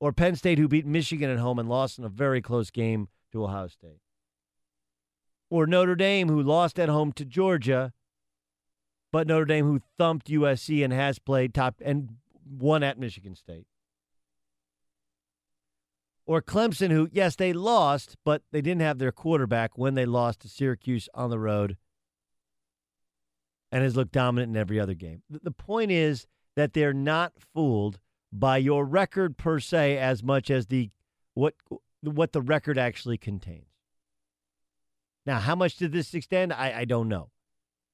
or 0.03 0.11
Penn 0.11 0.35
State, 0.35 0.57
who 0.57 0.67
beat 0.67 0.85
Michigan 0.85 1.29
at 1.29 1.39
home 1.39 1.57
and 1.57 1.69
lost 1.69 1.97
in 1.97 2.03
a 2.03 2.09
very 2.09 2.41
close 2.41 2.69
game 2.69 3.07
to 3.31 3.45
Ohio 3.45 3.67
State, 3.67 4.01
or 5.49 5.65
Notre 5.65 5.95
Dame, 5.95 6.27
who 6.27 6.43
lost 6.43 6.77
at 6.77 6.89
home 6.89 7.13
to 7.13 7.23
Georgia, 7.23 7.93
but 9.13 9.27
Notre 9.27 9.45
Dame, 9.45 9.65
who 9.65 9.79
thumped 9.97 10.27
USC 10.27 10.83
and 10.83 10.91
has 10.91 11.19
played 11.19 11.53
top 11.53 11.75
and 11.79 12.17
won 12.45 12.83
at 12.83 12.99
Michigan 12.99 13.33
State. 13.33 13.65
Or 16.25 16.41
Clemson, 16.41 16.91
who, 16.91 17.07
yes, 17.13 17.37
they 17.37 17.53
lost, 17.53 18.17
but 18.25 18.41
they 18.51 18.59
didn't 18.61 18.81
have 18.81 18.97
their 18.97 19.13
quarterback 19.13 19.77
when 19.77 19.93
they 19.93 20.05
lost 20.05 20.41
to 20.41 20.49
Syracuse 20.49 21.07
on 21.13 21.29
the 21.29 21.39
road 21.39 21.77
and 23.71 23.83
has 23.83 23.95
looked 23.95 24.11
dominant 24.11 24.49
in 24.49 24.57
every 24.59 24.81
other 24.81 24.95
game. 24.95 25.23
The 25.29 25.51
point 25.51 25.91
is 25.91 26.27
that 26.57 26.73
they're 26.73 26.91
not 26.91 27.31
fooled 27.53 27.99
by 28.33 28.57
your 28.57 28.83
record 28.83 29.37
per 29.37 29.59
se 29.59 29.97
as 29.97 30.23
much 30.23 30.49
as 30.49 30.65
the 30.65 30.89
what 31.35 31.53
what 32.01 32.33
the 32.33 32.41
record 32.41 32.77
actually 32.77 33.17
contains. 33.17 33.67
Now, 35.25 35.39
how 35.39 35.55
much 35.55 35.77
did 35.77 35.93
this 35.93 36.13
extend? 36.13 36.51
I, 36.51 36.79
I 36.79 36.85
don't 36.85 37.07
know. 37.07 37.29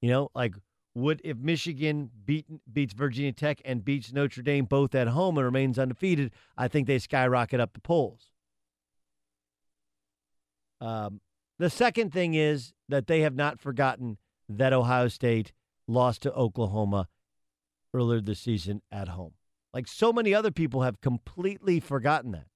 You 0.01 0.09
know, 0.09 0.31
like 0.33 0.55
would 0.95 1.21
if 1.23 1.37
Michigan 1.37 2.09
beat, 2.25 2.47
beats 2.71 2.93
Virginia 2.93 3.33
Tech 3.33 3.61
and 3.65 3.85
beats 3.85 4.11
Notre 4.11 4.41
Dame 4.41 4.65
both 4.65 4.95
at 4.95 5.09
home 5.09 5.37
and 5.37 5.45
remains 5.45 5.77
undefeated, 5.77 6.31
I 6.57 6.67
think 6.67 6.87
they 6.87 6.99
skyrocket 6.99 7.59
up 7.59 7.73
the 7.73 7.81
polls. 7.81 8.31
Um, 10.81 11.21
the 11.59 11.69
second 11.69 12.11
thing 12.13 12.33
is 12.33 12.73
that 12.87 13.07
they 13.07 13.21
have 13.21 13.35
not 13.35 13.59
forgotten 13.59 14.17
that 14.47 14.73
Ohio 14.73 15.09
State 15.09 15.51
lost 15.87 16.23
to 16.23 16.33
Oklahoma 16.33 17.09
earlier 17.93 18.21
this 18.21 18.39
season 18.39 18.81
at 18.91 19.09
home. 19.09 19.33
Like 19.73 19.87
so 19.87 20.11
many 20.11 20.33
other 20.33 20.51
people 20.51 20.81
have 20.81 21.01
completely 21.01 21.79
forgotten 21.79 22.31
that. 22.31 22.47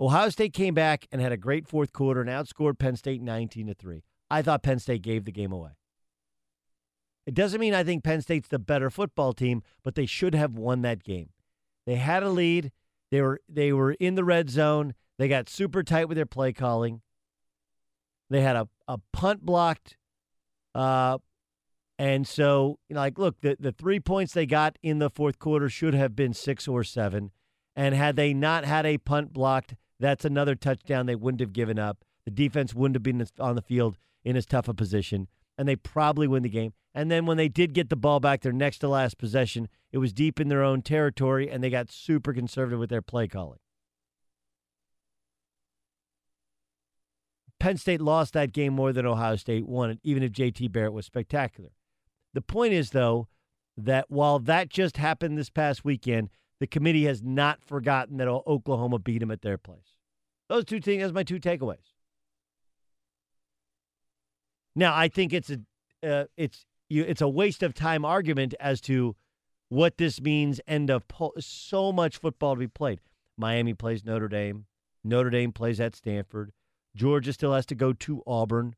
Ohio 0.00 0.28
State 0.28 0.52
came 0.52 0.74
back 0.74 1.06
and 1.12 1.20
had 1.20 1.32
a 1.32 1.36
great 1.36 1.68
fourth 1.68 1.92
quarter 1.92 2.20
and 2.20 2.30
outscored 2.30 2.78
Penn 2.78 2.96
State 2.96 3.22
19 3.22 3.68
to 3.68 3.74
3. 3.74 4.02
I 4.30 4.42
thought 4.42 4.62
Penn 4.62 4.78
State 4.78 5.02
gave 5.02 5.24
the 5.24 5.32
game 5.32 5.52
away. 5.52 5.70
It 7.26 7.34
doesn't 7.34 7.60
mean 7.60 7.74
I 7.74 7.84
think 7.84 8.04
Penn 8.04 8.20
State's 8.20 8.48
the 8.48 8.58
better 8.58 8.90
football 8.90 9.32
team, 9.32 9.62
but 9.82 9.94
they 9.94 10.06
should 10.06 10.34
have 10.34 10.58
won 10.58 10.82
that 10.82 11.02
game. 11.02 11.30
They 11.86 11.96
had 11.96 12.22
a 12.22 12.30
lead. 12.30 12.72
They 13.10 13.20
were 13.20 13.40
they 13.48 13.72
were 13.72 13.92
in 13.92 14.14
the 14.14 14.24
red 14.24 14.50
zone. 14.50 14.94
They 15.18 15.28
got 15.28 15.48
super 15.48 15.82
tight 15.82 16.08
with 16.08 16.16
their 16.16 16.26
play 16.26 16.52
calling. 16.52 17.02
They 18.30 18.40
had 18.40 18.56
a, 18.56 18.68
a 18.88 18.98
punt 19.12 19.44
blocked 19.44 19.96
uh, 20.74 21.18
and 21.98 22.26
so, 22.26 22.78
you 22.88 22.94
know, 22.94 23.00
like, 23.00 23.18
look, 23.18 23.40
the, 23.40 23.56
the 23.58 23.72
three 23.72 24.00
points 24.00 24.32
they 24.32 24.46
got 24.46 24.78
in 24.82 24.98
the 24.98 25.10
fourth 25.10 25.38
quarter 25.38 25.68
should 25.68 25.94
have 25.94 26.16
been 26.16 26.34
six 26.34 26.66
or 26.66 26.82
seven. 26.82 27.30
And 27.76 27.94
had 27.94 28.16
they 28.16 28.34
not 28.34 28.64
had 28.64 28.86
a 28.86 28.98
punt 28.98 29.32
blocked, 29.32 29.74
that's 30.00 30.24
another 30.24 30.54
touchdown 30.54 31.06
they 31.06 31.14
wouldn't 31.14 31.40
have 31.40 31.52
given 31.52 31.78
up. 31.78 32.04
The 32.24 32.30
defense 32.30 32.74
wouldn't 32.74 32.96
have 32.96 33.02
been 33.02 33.26
on 33.38 33.54
the 33.54 33.62
field 33.62 33.96
in 34.24 34.36
as 34.36 34.46
tough 34.46 34.68
a 34.68 34.74
position, 34.74 35.28
and 35.56 35.68
they 35.68 35.76
probably 35.76 36.26
win 36.26 36.42
the 36.42 36.48
game. 36.48 36.72
And 36.94 37.10
then 37.10 37.26
when 37.26 37.36
they 37.36 37.48
did 37.48 37.74
get 37.74 37.90
the 37.90 37.96
ball 37.96 38.20
back, 38.20 38.40
their 38.40 38.52
next 38.52 38.78
to 38.78 38.88
last 38.88 39.18
possession, 39.18 39.68
it 39.92 39.98
was 39.98 40.12
deep 40.12 40.40
in 40.40 40.48
their 40.48 40.62
own 40.62 40.82
territory, 40.82 41.50
and 41.50 41.62
they 41.62 41.70
got 41.70 41.90
super 41.90 42.32
conservative 42.32 42.78
with 42.78 42.90
their 42.90 43.02
play 43.02 43.28
calling. 43.28 43.58
Penn 47.60 47.76
State 47.76 48.00
lost 48.00 48.34
that 48.34 48.52
game 48.52 48.74
more 48.74 48.92
than 48.92 49.06
Ohio 49.06 49.36
State 49.36 49.66
won 49.66 49.90
it, 49.90 49.98
even 50.02 50.22
if 50.22 50.32
JT 50.32 50.70
Barrett 50.72 50.92
was 50.92 51.06
spectacular. 51.06 51.70
The 52.34 52.42
point 52.42 52.74
is, 52.74 52.90
though, 52.90 53.28
that 53.76 54.10
while 54.10 54.38
that 54.40 54.68
just 54.68 54.96
happened 54.98 55.38
this 55.38 55.50
past 55.50 55.84
weekend, 55.84 56.30
the 56.60 56.66
committee 56.66 57.06
has 57.06 57.22
not 57.22 57.62
forgotten 57.64 58.18
that 58.18 58.28
Oklahoma 58.28 58.98
beat 58.98 59.18
them 59.18 59.30
at 59.30 59.42
their 59.42 59.58
place. 59.58 59.96
Those 60.48 60.64
two 60.64 60.80
things, 60.80 61.02
as 61.02 61.12
my 61.12 61.22
two 61.22 61.40
takeaways. 61.40 61.92
Now, 64.76 64.94
I 64.94 65.08
think 65.08 65.32
it's 65.32 65.50
a 65.50 65.60
uh, 66.06 66.24
it's 66.36 66.66
you, 66.88 67.02
it's 67.04 67.22
a 67.22 67.28
waste 67.28 67.62
of 67.62 67.74
time 67.74 68.04
argument 68.04 68.54
as 68.60 68.80
to 68.82 69.16
what 69.68 69.96
this 69.96 70.20
means. 70.20 70.60
End 70.66 70.90
of 70.90 71.08
po- 71.08 71.32
so 71.38 71.92
much 71.92 72.18
football 72.18 72.54
to 72.54 72.58
be 72.58 72.68
played. 72.68 73.00
Miami 73.36 73.74
plays 73.74 74.04
Notre 74.04 74.28
Dame. 74.28 74.66
Notre 75.02 75.30
Dame 75.30 75.52
plays 75.52 75.80
at 75.80 75.96
Stanford. 75.96 76.52
Georgia 76.94 77.32
still 77.32 77.54
has 77.54 77.66
to 77.66 77.74
go 77.74 77.92
to 77.92 78.22
Auburn 78.26 78.74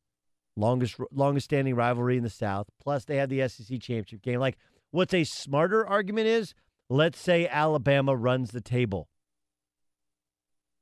longest 0.57 0.97
longest 1.11 1.45
standing 1.45 1.75
rivalry 1.75 2.17
in 2.17 2.23
the 2.23 2.29
South. 2.29 2.67
Plus, 2.81 3.05
they 3.05 3.15
had 3.15 3.29
the 3.29 3.47
SEC 3.47 3.79
championship 3.79 4.21
game. 4.21 4.39
Like, 4.39 4.57
what's 4.91 5.13
a 5.13 5.23
smarter 5.23 5.87
argument 5.87 6.27
is, 6.27 6.53
let's 6.89 7.19
say 7.19 7.47
Alabama 7.47 8.15
runs 8.15 8.51
the 8.51 8.61
table, 8.61 9.07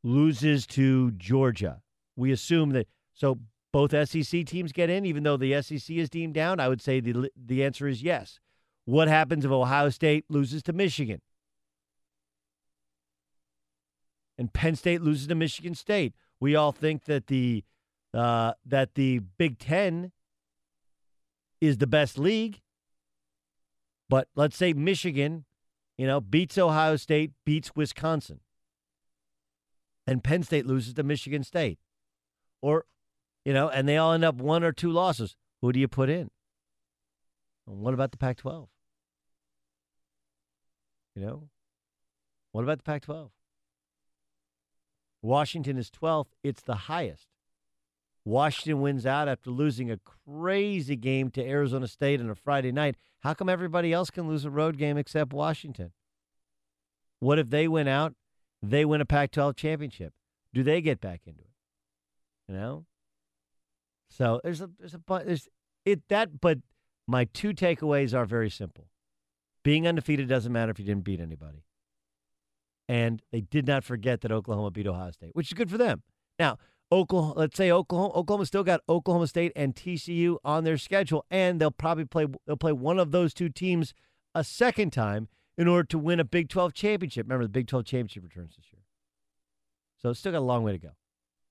loses 0.04 0.66
to 0.68 1.12
Georgia. 1.12 1.82
We 2.16 2.32
assume 2.32 2.72
that 2.72 2.88
so 3.14 3.40
both 3.72 3.92
SEC 3.92 4.46
teams 4.46 4.72
get 4.72 4.90
in, 4.90 5.06
even 5.06 5.24
though 5.24 5.38
the 5.38 5.62
SEC 5.62 5.90
is 5.90 6.10
deemed 6.10 6.34
down. 6.34 6.60
I 6.60 6.70
would 6.70 6.82
say 6.82 7.00
the 7.00 7.30
the 7.36 7.64
answer 7.64 7.88
is 7.88 8.02
yes. 8.02 8.40
What 8.86 9.08
happens 9.08 9.44
if 9.44 9.52
Ohio 9.52 9.90
State 9.90 10.26
loses 10.30 10.64
to 10.64 10.74
Michigan? 10.74 11.22
And 14.38 14.54
Penn 14.54 14.76
State 14.76 15.02
loses 15.02 15.28
to 15.28 15.36
Michigan 15.36 15.76
State. 15.76 16.14
We 16.40 16.56
all 16.56 16.72
think 16.72 17.06
that 17.06 17.28
the 17.28 17.64
uh, 18.16 18.54
that 18.66 18.96
the 18.96 19.20
Big 19.20 19.60
Ten 19.60 20.12
is 21.60 21.78
the 21.78 21.88
best 21.88 22.18
league. 22.18 22.62
But 24.08 24.30
let's 24.36 24.56
say 24.56 24.74
Michigan, 24.74 25.46
you 25.98 26.08
know, 26.08 26.22
beats 26.22 26.58
Ohio 26.58 26.96
State, 26.96 27.32
beats 27.46 27.76
Wisconsin, 27.76 28.40
and 30.08 30.24
Penn 30.24 30.44
State 30.44 30.66
loses 30.66 30.94
to 30.94 31.04
Michigan 31.04 31.44
State, 31.44 31.80
or, 32.62 32.86
you 33.44 33.54
know, 33.54 33.68
and 33.68 33.90
they 33.90 33.98
all 33.98 34.14
end 34.14 34.24
up 34.24 34.36
one 34.36 34.64
or 34.64 34.72
two 34.72 34.92
losses. 34.92 35.36
Who 35.62 35.74
do 35.74 35.80
you 35.80 35.88
put 35.88 36.10
in? 36.10 36.30
And 37.68 37.80
what 37.80 37.94
about 37.94 38.12
the 38.12 38.18
Pac-12? 38.18 38.68
You 41.16 41.26
know, 41.26 41.50
what 42.52 42.64
about 42.64 42.78
the 42.78 42.84
Pac-12? 42.84 43.32
Washington 45.22 45.78
is 45.78 45.90
12th. 45.90 46.28
It's 46.44 46.62
the 46.62 46.76
highest. 46.76 47.35
Washington 48.26 48.82
wins 48.82 49.06
out 49.06 49.30
after 49.30 49.52
losing 49.52 49.92
a 49.92 50.00
crazy 50.00 50.96
game 50.96 51.30
to 51.32 51.46
Arizona 51.48 51.88
State 51.88 52.20
on 52.20 52.30
a 52.30 52.36
Friday 52.36 52.72
night. 52.72 52.96
How 53.20 53.36
come 53.36 53.48
everybody 53.48 53.94
else 53.94 54.10
can 54.10 54.28
lose 54.28 54.46
a 54.46 54.50
road 54.50 54.78
game 54.78 54.98
except 54.98 55.32
Washington? 55.32 55.92
What 57.20 57.38
if 57.38 57.52
they 57.52 57.68
win 57.68 57.88
out? 57.88 58.16
They 58.64 58.84
win 58.84 59.00
a 59.00 59.06
Pac 59.06 59.32
12 59.32 59.56
championship. 59.56 60.14
Do 60.54 60.64
they 60.64 60.82
get 60.82 61.00
back 61.00 61.22
into 61.28 61.42
it? 61.42 61.50
You 62.48 62.56
know? 62.56 62.86
So 64.10 64.42
there's 64.44 64.62
a 64.62 64.70
there's 64.80 64.94
a 64.94 65.02
there's 65.26 65.48
it 65.84 66.08
that 66.10 66.40
but 66.40 66.60
my 67.08 67.26
two 67.26 67.54
takeaways 67.54 68.14
are 68.18 68.26
very 68.26 68.50
simple. 68.50 68.88
Being 69.64 69.88
undefeated 69.88 70.28
doesn't 70.28 70.52
matter 70.52 70.72
if 70.72 70.80
you 70.80 70.86
didn't 70.86 71.04
beat 71.04 71.20
anybody. 71.20 71.64
And 72.88 73.22
they 73.32 73.42
did 73.42 73.68
not 73.68 73.84
forget 73.84 74.22
that 74.22 74.32
Oklahoma 74.32 74.72
beat 74.72 74.88
Ohio 74.88 75.12
State, 75.12 75.32
which 75.34 75.48
is 75.48 75.54
good 75.54 75.72
for 75.72 75.78
them. 75.78 76.04
Now, 76.38 76.58
Oklahoma, 76.92 77.34
let's 77.38 77.58
say 77.58 77.72
Oklahoma, 77.72 78.14
Oklahoma 78.14 78.46
still 78.46 78.64
got 78.64 78.82
Oklahoma 78.88 79.28
State 79.28 79.52
and 79.56 79.76
TCU 79.76 80.38
on 80.44 80.64
their 80.64 80.78
schedule, 80.78 81.26
and 81.32 81.60
they'll 81.60 81.72
probably 81.72 82.06
play 82.06 82.28
they'll 82.46 82.58
play 82.58 82.72
one 82.72 83.00
of 83.00 83.12
those 83.12 83.34
two 83.34 83.50
teams 83.50 83.94
a 84.34 84.44
second 84.44 84.92
time 84.92 85.28
in 85.58 85.68
order 85.68 85.84
to 85.84 85.98
win 85.98 86.20
a 86.20 86.24
Big 86.26 86.50
12 86.50 86.74
championship. 86.74 87.26
Remember, 87.26 87.46
the 87.46 87.50
Big 87.50 87.68
12 87.68 87.86
championship 87.86 88.24
returns 88.24 88.56
this 88.56 88.66
year. 88.72 88.82
So 90.02 90.14
still 90.14 90.34
got 90.34 90.40
a 90.40 90.42
long 90.42 90.64
way 90.64 90.74
to 90.74 90.78
go. 90.78 90.90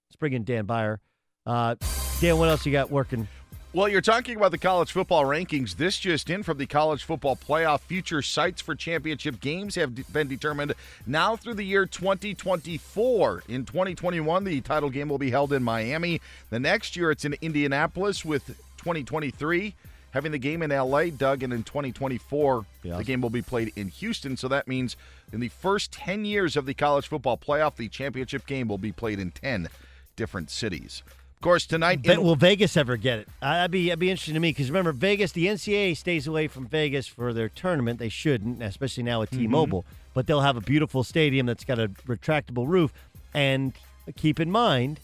Let's 0.08 0.16
bring 0.16 0.34
in 0.34 0.44
Dan 0.44 0.66
Beyer. 0.66 1.00
Uh, 1.46 1.74
Dan, 2.20 2.38
what 2.38 2.48
else 2.48 2.64
you 2.64 2.72
got 2.72 2.90
working? 2.90 3.26
Well, 3.74 3.88
you're 3.88 4.02
talking 4.02 4.36
about 4.36 4.52
the 4.52 4.58
college 4.58 4.92
football 4.92 5.24
rankings. 5.24 5.74
This 5.74 5.98
just 5.98 6.30
in 6.30 6.44
from 6.44 6.58
the 6.58 6.66
college 6.66 7.02
football 7.02 7.34
playoff. 7.34 7.80
Future 7.80 8.22
sites 8.22 8.62
for 8.62 8.76
championship 8.76 9.40
games 9.40 9.74
have 9.74 9.96
de- 9.96 10.04
been 10.12 10.28
determined 10.28 10.74
now 11.08 11.34
through 11.34 11.54
the 11.54 11.64
year 11.64 11.84
2024. 11.84 13.42
In 13.48 13.64
2021, 13.64 14.44
the 14.44 14.60
title 14.60 14.90
game 14.90 15.08
will 15.08 15.18
be 15.18 15.32
held 15.32 15.52
in 15.52 15.64
Miami. 15.64 16.20
The 16.50 16.60
next 16.60 16.96
year, 16.96 17.10
it's 17.10 17.24
in 17.24 17.34
Indianapolis 17.42 18.24
with 18.24 18.46
2023 18.76 19.74
having 20.12 20.30
the 20.30 20.38
game 20.38 20.62
in 20.62 20.70
LA, 20.70 21.06
Doug, 21.06 21.42
and 21.42 21.52
in 21.52 21.64
2024, 21.64 22.64
Yes. 22.84 22.98
the 22.98 23.02
game 23.02 23.20
will 23.20 23.28
be 23.28 23.42
played 23.42 23.72
in 23.74 23.88
Houston. 23.88 24.36
So 24.36 24.46
that 24.46 24.68
means 24.68 24.96
in 25.32 25.40
the 25.40 25.48
first 25.48 25.90
10 25.90 26.24
years 26.24 26.56
of 26.56 26.66
the 26.66 26.74
college 26.74 27.08
football 27.08 27.36
playoff, 27.36 27.74
the 27.74 27.88
championship 27.88 28.46
game 28.46 28.68
will 28.68 28.78
be 28.78 28.92
played 28.92 29.18
in 29.18 29.32
10 29.32 29.68
different 30.14 30.48
cities. 30.52 31.02
Course, 31.44 31.66
tonight. 31.66 32.00
Ve- 32.00 32.14
in- 32.14 32.22
will 32.22 32.36
Vegas 32.36 32.74
ever 32.74 32.96
get 32.96 33.18
it? 33.18 33.28
I- 33.42 33.56
That'd 33.56 33.70
be 33.70 33.88
that'd 33.88 33.98
be 33.98 34.10
interesting 34.10 34.32
to 34.32 34.40
me 34.40 34.48
because 34.48 34.70
remember 34.70 34.92
Vegas, 34.92 35.32
the 35.32 35.46
NCAA 35.46 35.94
stays 35.94 36.26
away 36.26 36.48
from 36.48 36.66
Vegas 36.66 37.06
for 37.06 37.34
their 37.34 37.50
tournament. 37.50 37.98
They 37.98 38.08
shouldn't, 38.08 38.62
especially 38.62 39.02
now 39.02 39.20
with 39.20 39.30
T-Mobile. 39.30 39.84
But 40.14 40.26
they'll 40.26 40.40
have 40.40 40.56
a 40.56 40.62
beautiful 40.62 41.04
stadium 41.04 41.44
that's 41.44 41.64
got 41.64 41.78
a 41.78 41.88
retractable 42.08 42.66
roof. 42.66 42.94
And 43.34 43.74
keep 44.16 44.40
in 44.40 44.50
mind, 44.50 45.00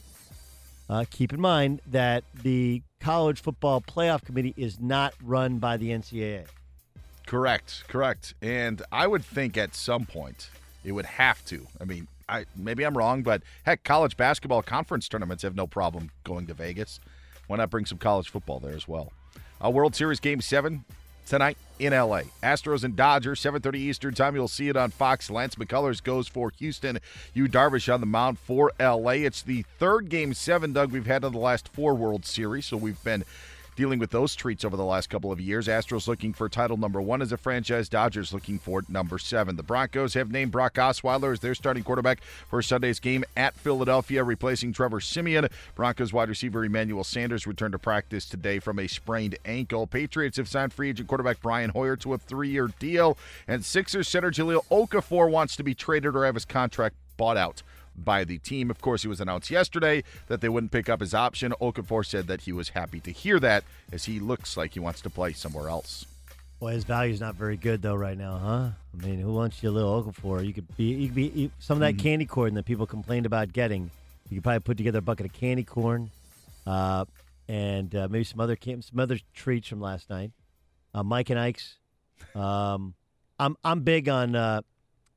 uh, 0.89 1.05
keep 1.11 1.35
in 1.35 1.43
mind 1.43 1.83
that 1.87 2.25
the 2.43 2.81
college 3.01 3.43
football 3.43 3.83
playoff 3.83 4.25
committee 4.25 4.55
is 4.57 4.81
not 4.81 5.13
run 5.23 5.59
by 5.59 5.77
the 5.77 5.91
NCAA. 5.91 6.47
Correct, 7.27 7.85
correct. 7.87 8.33
And 8.41 8.81
I 8.91 9.07
would 9.07 9.27
think 9.27 9.59
at 9.59 9.75
some 9.75 10.07
point 10.07 10.49
it 10.85 10.93
would 10.93 11.05
have 11.05 11.45
to. 11.45 11.67
I 11.79 11.85
mean, 11.85 12.09
I 12.31 12.47
maybe 12.57 12.85
I'm 12.85 12.97
wrong, 12.97 13.23
but 13.23 13.43
heck, 13.65 13.83
college 13.85 14.17
basketball 14.17 14.63
conference 14.63 15.09
tournaments 15.09 15.43
have 15.43 15.57
no 15.57 15.67
problem 15.67 16.11
going 16.25 16.47
to 16.47 16.55
Vegas. 16.55 17.01
Why 17.49 17.57
not 17.57 17.71
bring 17.71 17.87
some 17.87 17.99
college 17.99 18.29
football 18.29 18.61
there 18.61 18.75
as 18.75 18.87
well? 18.87 19.13
A 19.61 19.71
World 19.71 19.95
Series 19.95 20.21
Game 20.21 20.41
Seven 20.41 20.85
tonight 21.27 21.59
in 21.79 21.93
LA. 21.93 22.23
Astros 22.43 22.85
and 22.85 22.97
Dodgers, 22.97 23.41
7:30 23.41 23.79
Eastern 23.79 24.15
Time. 24.15 24.35
You'll 24.35 24.49
see 24.49 24.69
it 24.69 24.77
on 24.77 24.91
Fox. 24.91 25.31
Lance 25.31 25.57
McCullers 25.57 26.03
goes 26.03 26.29
for 26.29 26.53
Houston. 26.59 26.99
Yu 27.35 27.49
Darvish 27.49 27.93
on 27.93 28.01
the 28.01 28.07
mound 28.07 28.39
for 28.39 28.73
LA. 28.79 29.13
It's 29.13 29.43
the 29.43 29.63
third 29.79 30.09
Game 30.09 30.35
Seven, 30.35 30.73
Doug, 30.73 30.93
we've 30.93 31.07
had 31.07 31.25
in 31.25 31.33
the 31.33 31.39
last 31.39 31.69
four 31.69 31.95
World 31.95 32.25
Series, 32.25 32.67
so 32.67 32.77
we've 32.77 33.03
been 33.05 33.25
dealing 33.81 33.99
with 33.99 34.11
those 34.11 34.35
treats 34.35 34.63
over 34.63 34.77
the 34.77 34.85
last 34.85 35.09
couple 35.09 35.33
of 35.33 35.41
years. 35.41 35.67
Astros 35.67 36.07
looking 36.07 36.35
for 36.35 36.51
title 36.51 36.77
number 36.77 37.01
one 37.01 37.23
as 37.23 37.33
a 37.33 37.39
franchise. 37.39 37.89
Dodgers 37.89 38.31
looking 38.31 38.59
for 38.59 38.83
number 38.91 39.17
seven. 39.17 39.57
The 39.57 39.63
Broncos 39.63 40.13
have 40.13 40.31
named 40.31 40.53
Brock 40.53 40.75
Osweiler 40.75 41.33
as 41.33 41.41
their 41.41 41.55
starting 41.55 41.83
quarterback 41.83 42.21
for 42.47 42.61
Sunday's 42.61 43.01
game 43.01 43.25
at 43.39 43.57
Philadelphia, 43.57 44.23
replacing 44.23 44.75
Trevor 44.75 45.01
Siemian. 45.01 45.49
Broncos 45.77 46.13
wide 46.13 46.29
receiver 46.29 46.63
Emmanuel 46.63 47.05
Sanders 47.05 47.47
returned 47.47 47.73
to 47.73 47.79
practice 47.79 48.27
today 48.27 48.59
from 48.59 48.79
a 48.79 48.87
sprained 48.87 49.39
ankle. 49.47 49.87
Patriots 49.87 50.37
have 50.37 50.47
signed 50.47 50.75
free 50.75 50.91
agent 50.91 51.09
quarterback 51.09 51.41
Brian 51.41 51.71
Hoyer 51.71 51.97
to 51.97 52.13
a 52.13 52.19
three-year 52.19 52.69
deal, 52.79 53.17
and 53.49 53.65
Sixers 53.65 54.09
center 54.09 54.31
Jahlil 54.31 54.67
Okafor 54.71 55.31
wants 55.31 55.57
to 55.57 55.63
be 55.63 55.75
traded 55.75 56.15
or 56.15 56.27
have 56.27 56.35
his 56.35 56.45
contract 56.45 56.97
bought 57.17 57.39
out 57.39 57.63
by 57.97 58.25
the 58.25 58.39
team. 58.39 58.71
Of 58.71 58.81
course, 58.81 59.05
it 59.05 59.09
was 59.09 59.21
announced 59.21 59.51
yesterday 59.51 60.03
that 60.29 60.41
they 60.41 60.49
wouldn't 60.49 60.73
pick 60.73 60.89
up 60.89 61.01
his 61.01 61.15
option. 61.15 61.55
Okafor 61.61 62.05
said 62.05 62.27
that 62.29 62.43
he 62.43 62.53
was 62.53 62.71
happy 62.71 63.01
to 63.01 63.11
hear 63.11 63.39
that 63.41 63.65
as 63.93 64.05
he 64.05 64.19
looks 64.21 64.57
like 64.57 64.75
he 64.75 64.81
wants 64.81 65.01
to 65.03 65.11
play 65.11 65.33
somewhere 65.33 65.69
else. 65.69 66.07
Boy, 66.61 66.73
his 66.73 66.85
value's 66.85 67.21
not 67.21 67.37
very 67.37 67.57
good 67.57 67.81
though 67.81 67.95
right 67.95 68.19
now, 68.19 68.37
huh? 68.37 68.69
I 68.93 69.07
mean, 69.07 69.19
who 69.19 69.33
wants 69.33 69.63
you 69.63 69.71
a 69.71 69.73
little 69.73 70.05
Okafor? 70.05 70.45
You 70.47 70.53
could 70.53 70.77
be, 70.77 70.85
you 70.85 71.09
could 71.09 71.15
be 71.15 71.29
you, 71.29 71.51
some 71.59 71.77
of 71.77 71.81
that 71.81 72.03
candy 72.03 72.27
corn 72.27 72.55
that 72.55 72.67
people 72.67 72.87
complained 72.87 73.25
about 73.25 73.53
getting. 73.53 73.91
You 74.29 74.37
could 74.37 74.45
probably 74.45 74.61
put 74.61 74.77
together 74.77 74.99
a 74.99 75.03
bucket 75.03 75.27
of 75.27 75.33
candy 75.33 75.65
corn, 75.65 76.11
uh, 76.67 77.07
and 77.49 77.95
uh, 77.95 78.09
maybe 78.11 78.25
some 78.25 78.41
other 78.41 78.59
some 78.63 79.01
other 79.01 79.19
treats 79.35 79.69
from 79.69 79.81
last 79.81 80.11
night. 80.11 80.33
Uh, 80.95 81.03
Mike 81.03 81.31
and 81.31 81.39
Ike's. 81.39 81.79
Um, 82.35 82.95
I'm 83.39 83.57
I'm 83.65 83.81
big 83.81 84.11
on 84.11 84.37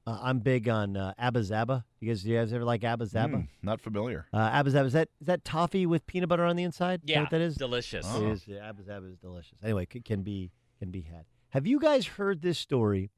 uh, 0.06 0.20
I'm 0.22 0.40
big 0.40 0.68
on 0.70 0.98
uh, 0.98 1.14
Abba 1.18 1.40
Zaba. 1.42 1.84
You 2.00 2.10
guys, 2.10 2.26
you 2.26 2.38
guys 2.38 2.52
ever 2.54 2.64
like 2.66 2.84
Abba 2.84 3.06
Zaba? 3.06 3.30
Hmm, 3.32 3.42
not 3.62 3.80
familiar. 3.82 4.26
Uh, 4.34 4.38
Abba 4.52 4.72
Zaba 4.72 4.86
is 4.86 4.94
that 4.94 5.10
is 5.22 5.28
that 5.28 5.44
toffee 5.46 5.86
with 5.86 6.06
peanut 6.08 6.30
butter 6.30 6.44
on 6.46 6.56
the 6.56 6.64
inside? 6.64 7.02
Is 7.04 7.08
that 7.08 7.12
Yeah, 7.14 7.20
what 7.22 7.30
that 7.32 7.42
is 7.42 7.56
delicious. 7.56 8.06
It 8.16 8.24
is. 8.24 8.48
Yeah, 8.48 8.68
Abba 8.70 8.84
Zaba 8.84 9.12
is 9.12 9.18
delicious. 9.18 9.58
Anyway, 9.64 9.88
c- 9.92 10.02
can 10.02 10.22
be 10.24 10.52
can 10.80 10.92
be 10.92 11.02
had. 11.02 11.26
Have 11.50 11.66
you 11.68 11.80
guys 11.80 12.06
heard 12.08 12.42
this 12.42 12.58
story 12.60 13.12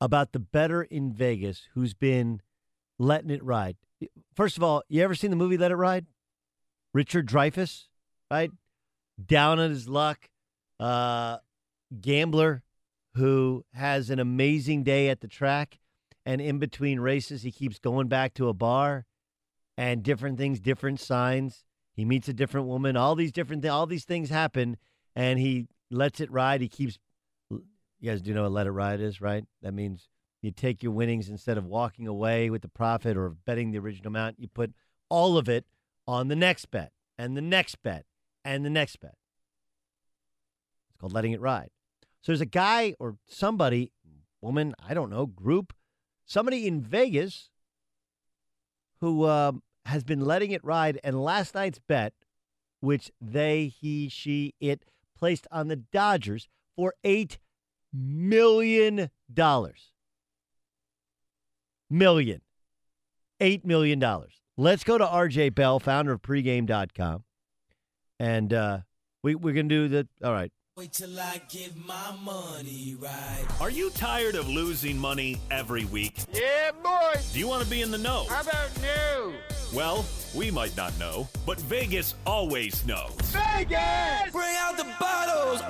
about 0.00 0.32
the 0.32 0.38
better 0.38 0.82
in 0.82 1.12
Vegas 1.12 1.68
who's 1.74 1.92
been 1.94 2.40
letting 2.98 3.30
it 3.30 3.42
ride? 3.42 3.76
First 4.34 4.56
of 4.56 4.62
all, 4.62 4.82
you 4.88 5.02
ever 5.02 5.14
seen 5.14 5.30
the 5.30 5.36
movie 5.36 5.58
Let 5.58 5.72
It 5.72 5.76
Ride? 5.76 6.06
Richard 6.94 7.26
Dreyfuss, 7.28 7.86
right? 8.30 8.50
Down 9.24 9.58
on 9.58 9.70
his 9.70 9.88
luck, 9.88 10.30
uh, 10.78 11.38
gambler 12.00 12.62
who 13.14 13.64
has 13.74 14.08
an 14.10 14.20
amazing 14.20 14.84
day 14.84 15.08
at 15.08 15.20
the 15.20 15.26
track, 15.26 15.80
and 16.28 16.42
in 16.42 16.58
between 16.58 17.00
races, 17.00 17.40
he 17.40 17.50
keeps 17.50 17.78
going 17.78 18.06
back 18.06 18.34
to 18.34 18.50
a 18.50 18.52
bar 18.52 19.06
and 19.78 20.02
different 20.02 20.36
things, 20.36 20.60
different 20.60 21.00
signs. 21.00 21.64
He 21.94 22.04
meets 22.04 22.28
a 22.28 22.34
different 22.34 22.66
woman. 22.66 22.98
All 22.98 23.14
these 23.14 23.32
different 23.32 23.62
things, 23.62 23.72
all 23.72 23.86
these 23.86 24.04
things 24.04 24.28
happen, 24.28 24.76
and 25.16 25.38
he 25.38 25.68
lets 25.90 26.20
it 26.20 26.30
ride. 26.30 26.60
He 26.60 26.68
keeps. 26.68 26.98
You 27.50 27.62
guys 28.04 28.20
do 28.20 28.34
know 28.34 28.42
what 28.42 28.52
let 28.52 28.66
it 28.66 28.72
ride 28.72 29.00
is, 29.00 29.22
right? 29.22 29.42
That 29.62 29.72
means 29.72 30.10
you 30.42 30.50
take 30.50 30.82
your 30.82 30.92
winnings 30.92 31.30
instead 31.30 31.56
of 31.56 31.64
walking 31.64 32.06
away 32.06 32.50
with 32.50 32.60
the 32.60 32.68
profit 32.68 33.16
or 33.16 33.30
betting 33.30 33.70
the 33.70 33.78
original 33.78 34.08
amount. 34.08 34.38
You 34.38 34.48
put 34.48 34.74
all 35.08 35.38
of 35.38 35.48
it 35.48 35.64
on 36.06 36.28
the 36.28 36.36
next 36.36 36.70
bet 36.70 36.92
and 37.16 37.38
the 37.38 37.40
next 37.40 37.82
bet 37.82 38.04
and 38.44 38.66
the 38.66 38.70
next 38.70 39.00
bet. 39.00 39.16
It's 40.90 40.98
called 40.98 41.14
letting 41.14 41.32
it 41.32 41.40
ride. 41.40 41.70
So 42.20 42.32
there's 42.32 42.42
a 42.42 42.46
guy 42.46 42.94
or 43.00 43.16
somebody, 43.26 43.92
woman, 44.42 44.74
I 44.86 44.92
don't 44.92 45.08
know, 45.08 45.24
group, 45.24 45.72
somebody 46.28 46.68
in 46.68 46.80
Vegas 46.80 47.48
who 49.00 49.26
um, 49.26 49.62
has 49.86 50.04
been 50.04 50.20
letting 50.20 50.52
it 50.52 50.64
ride. 50.64 51.00
And 51.02 51.20
last 51.20 51.54
night's 51.54 51.80
bet, 51.80 52.12
which 52.80 53.10
they, 53.20 53.66
he, 53.66 54.08
she, 54.08 54.54
it 54.60 54.84
placed 55.18 55.48
on 55.50 55.66
the 55.66 55.76
Dodgers 55.76 56.48
for 56.76 56.94
$8 57.04 57.38
million. 57.92 59.10
Million. 61.90 62.40
$8 63.40 63.64
million. 63.64 64.04
Let's 64.56 64.84
go 64.84 64.98
to 64.98 65.04
RJ 65.04 65.54
Bell, 65.54 65.80
founder 65.80 66.12
of 66.12 66.22
pregame.com. 66.22 67.24
And 68.20 68.52
uh, 68.52 68.78
we, 69.22 69.34
we're 69.34 69.54
going 69.54 69.68
to 69.68 69.74
do 69.74 69.88
the, 69.88 70.08
all 70.24 70.32
right. 70.32 70.52
Wait 70.78 70.92
till 70.92 71.18
I 71.18 71.40
get 71.48 71.72
my 71.88 72.14
money 72.22 72.94
right. 73.00 73.44
Are 73.60 73.68
you 73.68 73.90
tired 73.90 74.36
of 74.36 74.48
losing 74.48 74.96
money 74.96 75.40
every 75.50 75.84
week? 75.86 76.20
Yeah, 76.32 76.70
boy. 76.84 77.14
Do 77.32 77.40
you 77.40 77.48
want 77.48 77.64
to 77.64 77.68
be 77.68 77.82
in 77.82 77.90
the 77.90 77.98
know? 77.98 78.26
How 78.28 78.42
about 78.42 78.70
new? 78.80 79.34
Well, 79.74 80.06
we 80.36 80.52
might 80.52 80.76
not 80.76 80.96
know, 80.96 81.26
but 81.44 81.60
Vegas 81.62 82.14
always 82.24 82.86
knows. 82.86 83.10
Vegas! 83.22 84.30
Bring 84.30 84.54
out 84.56 84.76
the 84.76 84.86
bottles. 85.00 85.62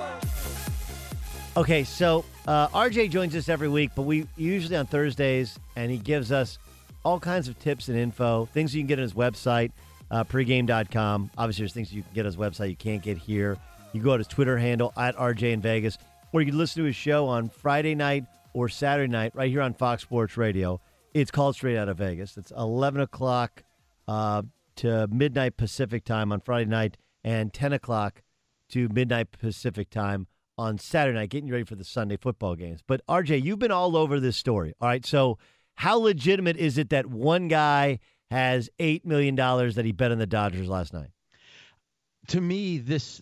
Okay, 1.57 1.83
so 1.83 2.23
uh, 2.47 2.67
RJ 2.67 3.09
joins 3.09 3.35
us 3.35 3.49
every 3.49 3.67
week, 3.67 3.89
but 3.95 4.03
we 4.03 4.27
usually 4.37 4.75
on 4.75 4.85
Thursdays, 4.85 5.57
and 5.75 5.89
he 5.89 5.97
gives 5.97 6.31
us 6.31 6.59
all 7.03 7.19
kinds 7.19 7.47
of 7.47 7.57
tips 7.57 7.87
and 7.87 7.97
info, 7.97 8.45
things 8.53 8.75
you 8.75 8.81
can 8.81 8.87
get 8.87 8.99
on 8.99 9.03
his 9.03 9.13
website, 9.13 9.71
uh, 10.11 10.23
pregame.com. 10.23 11.31
Obviously, 11.35 11.63
there's 11.63 11.73
things 11.73 11.91
you 11.91 12.03
can 12.03 12.13
get 12.13 12.21
on 12.21 12.25
his 12.27 12.37
website 12.37 12.69
you 12.69 12.75
can't 12.75 13.01
get 13.01 13.17
here. 13.17 13.57
You 13.91 14.01
go 14.01 14.11
to 14.11 14.19
his 14.19 14.27
Twitter 14.27 14.57
handle 14.57 14.93
at 14.95 15.15
RJ 15.15 15.51
in 15.51 15.61
Vegas, 15.61 15.97
or 16.31 16.41
you 16.41 16.47
can 16.47 16.57
listen 16.57 16.83
to 16.83 16.85
his 16.85 16.95
show 16.95 17.25
on 17.25 17.49
Friday 17.49 17.95
night 17.95 18.25
or 18.53 18.69
Saturday 18.69 19.11
night 19.11 19.33
right 19.33 19.49
here 19.49 19.61
on 19.61 19.73
Fox 19.73 20.03
Sports 20.03 20.37
Radio. 20.37 20.79
It's 21.13 21.31
called 21.31 21.55
Straight 21.55 21.77
Out 21.77 21.89
of 21.89 21.97
Vegas. 21.97 22.37
It's 22.37 22.51
11 22.51 23.01
o'clock 23.01 23.63
uh, 24.07 24.43
to 24.77 25.07
midnight 25.07 25.57
Pacific 25.57 26.05
time 26.05 26.31
on 26.31 26.39
Friday 26.39 26.69
night 26.69 26.97
and 27.23 27.51
10 27.51 27.73
o'clock 27.73 28.21
to 28.69 28.89
midnight 28.89 29.31
Pacific 29.31 29.89
time 29.89 30.27
on 30.55 30.77
Saturday 30.77 31.17
night, 31.17 31.29
getting 31.29 31.49
ready 31.49 31.63
for 31.63 31.75
the 31.75 31.83
Sunday 31.83 32.17
football 32.17 32.55
games. 32.55 32.81
But 32.85 33.01
RJ, 33.07 33.43
you've 33.43 33.59
been 33.59 33.71
all 33.71 33.97
over 33.97 34.19
this 34.19 34.37
story. 34.37 34.75
All 34.79 34.87
right. 34.87 35.05
So, 35.05 35.39
how 35.75 35.97
legitimate 35.97 36.57
is 36.57 36.77
it 36.77 36.89
that 36.89 37.05
one 37.05 37.47
guy 37.47 37.99
has 38.29 38.69
$8 38.79 39.05
million 39.05 39.35
that 39.35 39.81
he 39.85 39.93
bet 39.93 40.11
on 40.11 40.19
the 40.19 40.27
Dodgers 40.27 40.67
last 40.67 40.93
night? 40.93 41.09
to 42.29 42.41
me 42.41 42.77
this 42.77 43.21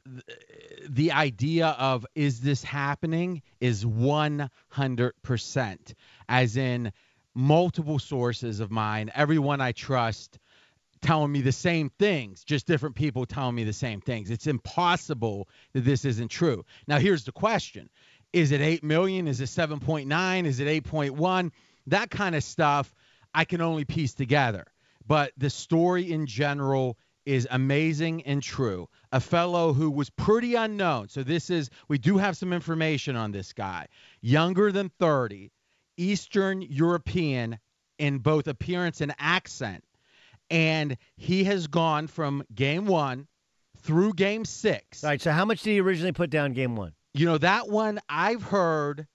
the 0.90 1.12
idea 1.12 1.68
of 1.68 2.06
is 2.16 2.42
this 2.42 2.64
happening 2.64 3.42
is 3.60 3.86
100% 3.86 5.94
as 6.30 6.58
in 6.58 6.92
multiple 7.36 8.00
sources 8.00 8.60
of 8.60 8.72
mine 8.72 9.12
everyone 9.14 9.62
i 9.62 9.72
trust 9.72 10.40
telling 11.02 11.32
me 11.32 11.42
the 11.42 11.52
same 11.52 11.92
things 12.00 12.44
just 12.44 12.66
different 12.66 12.96
people 12.96 13.26
telling 13.26 13.54
me 13.54 13.64
the 13.64 13.74
same 13.74 14.02
things 14.02 14.32
it's 14.32 14.48
impossible 14.48 15.48
that 15.74 15.86
this 15.86 16.06
isn't 16.06 16.30
true 16.30 16.66
now 16.88 16.98
here's 16.98 17.26
the 17.26 17.32
question 17.32 17.88
Is 18.34 18.52
it 18.52 18.62
8 18.62 18.84
million? 18.84 19.28
Is 19.28 19.42
it 19.42 19.46
7.9? 19.46 20.46
Is 20.46 20.60
it 20.60 20.84
8.1? 20.84 21.52
That 21.88 22.10
kind 22.10 22.36
of 22.36 22.44
stuff 22.44 22.94
I 23.34 23.46
can 23.46 23.62
only 23.62 23.86
piece 23.86 24.14
together. 24.14 24.66
But 25.06 25.32
the 25.38 25.50
story 25.50 26.12
in 26.12 26.26
general 26.26 26.98
is 27.26 27.48
amazing 27.50 28.24
and 28.24 28.44
true. 28.44 28.90
A 29.12 29.20
fellow 29.20 29.74
who 29.74 29.90
was 29.90 30.10
pretty 30.10 30.56
unknown. 30.56 31.10
So 31.10 31.24
this 31.24 31.50
is 31.50 31.70
we 31.88 31.98
do 31.98 32.18
have 32.18 32.36
some 32.36 32.52
information 32.52 33.16
on 33.16 33.32
this 33.32 33.54
guy. 33.54 33.88
Younger 34.22 34.72
than 34.72 34.90
30, 35.00 35.52
Eastern 35.98 36.62
European 36.62 37.58
in 37.98 38.20
both 38.20 38.48
appearance 38.48 39.02
and 39.02 39.14
accent. 39.18 39.84
And 40.50 40.98
he 41.16 41.44
has 41.46 41.68
gone 41.68 42.08
from 42.08 42.44
game 42.54 42.86
1 42.86 43.28
through 43.82 44.14
game 44.14 44.46
6. 44.46 45.04
All 45.04 45.10
right. 45.10 45.22
So 45.22 45.32
how 45.32 45.46
much 45.46 45.64
did 45.64 45.72
he 45.72 45.82
originally 45.82 46.12
put 46.12 46.30
down 46.30 46.54
game 46.54 46.76
one? 46.76 46.94
You 47.14 47.26
know 47.26 47.38
that 47.40 47.68
one 47.70 48.00
I've 48.08 48.44
heard 48.44 49.08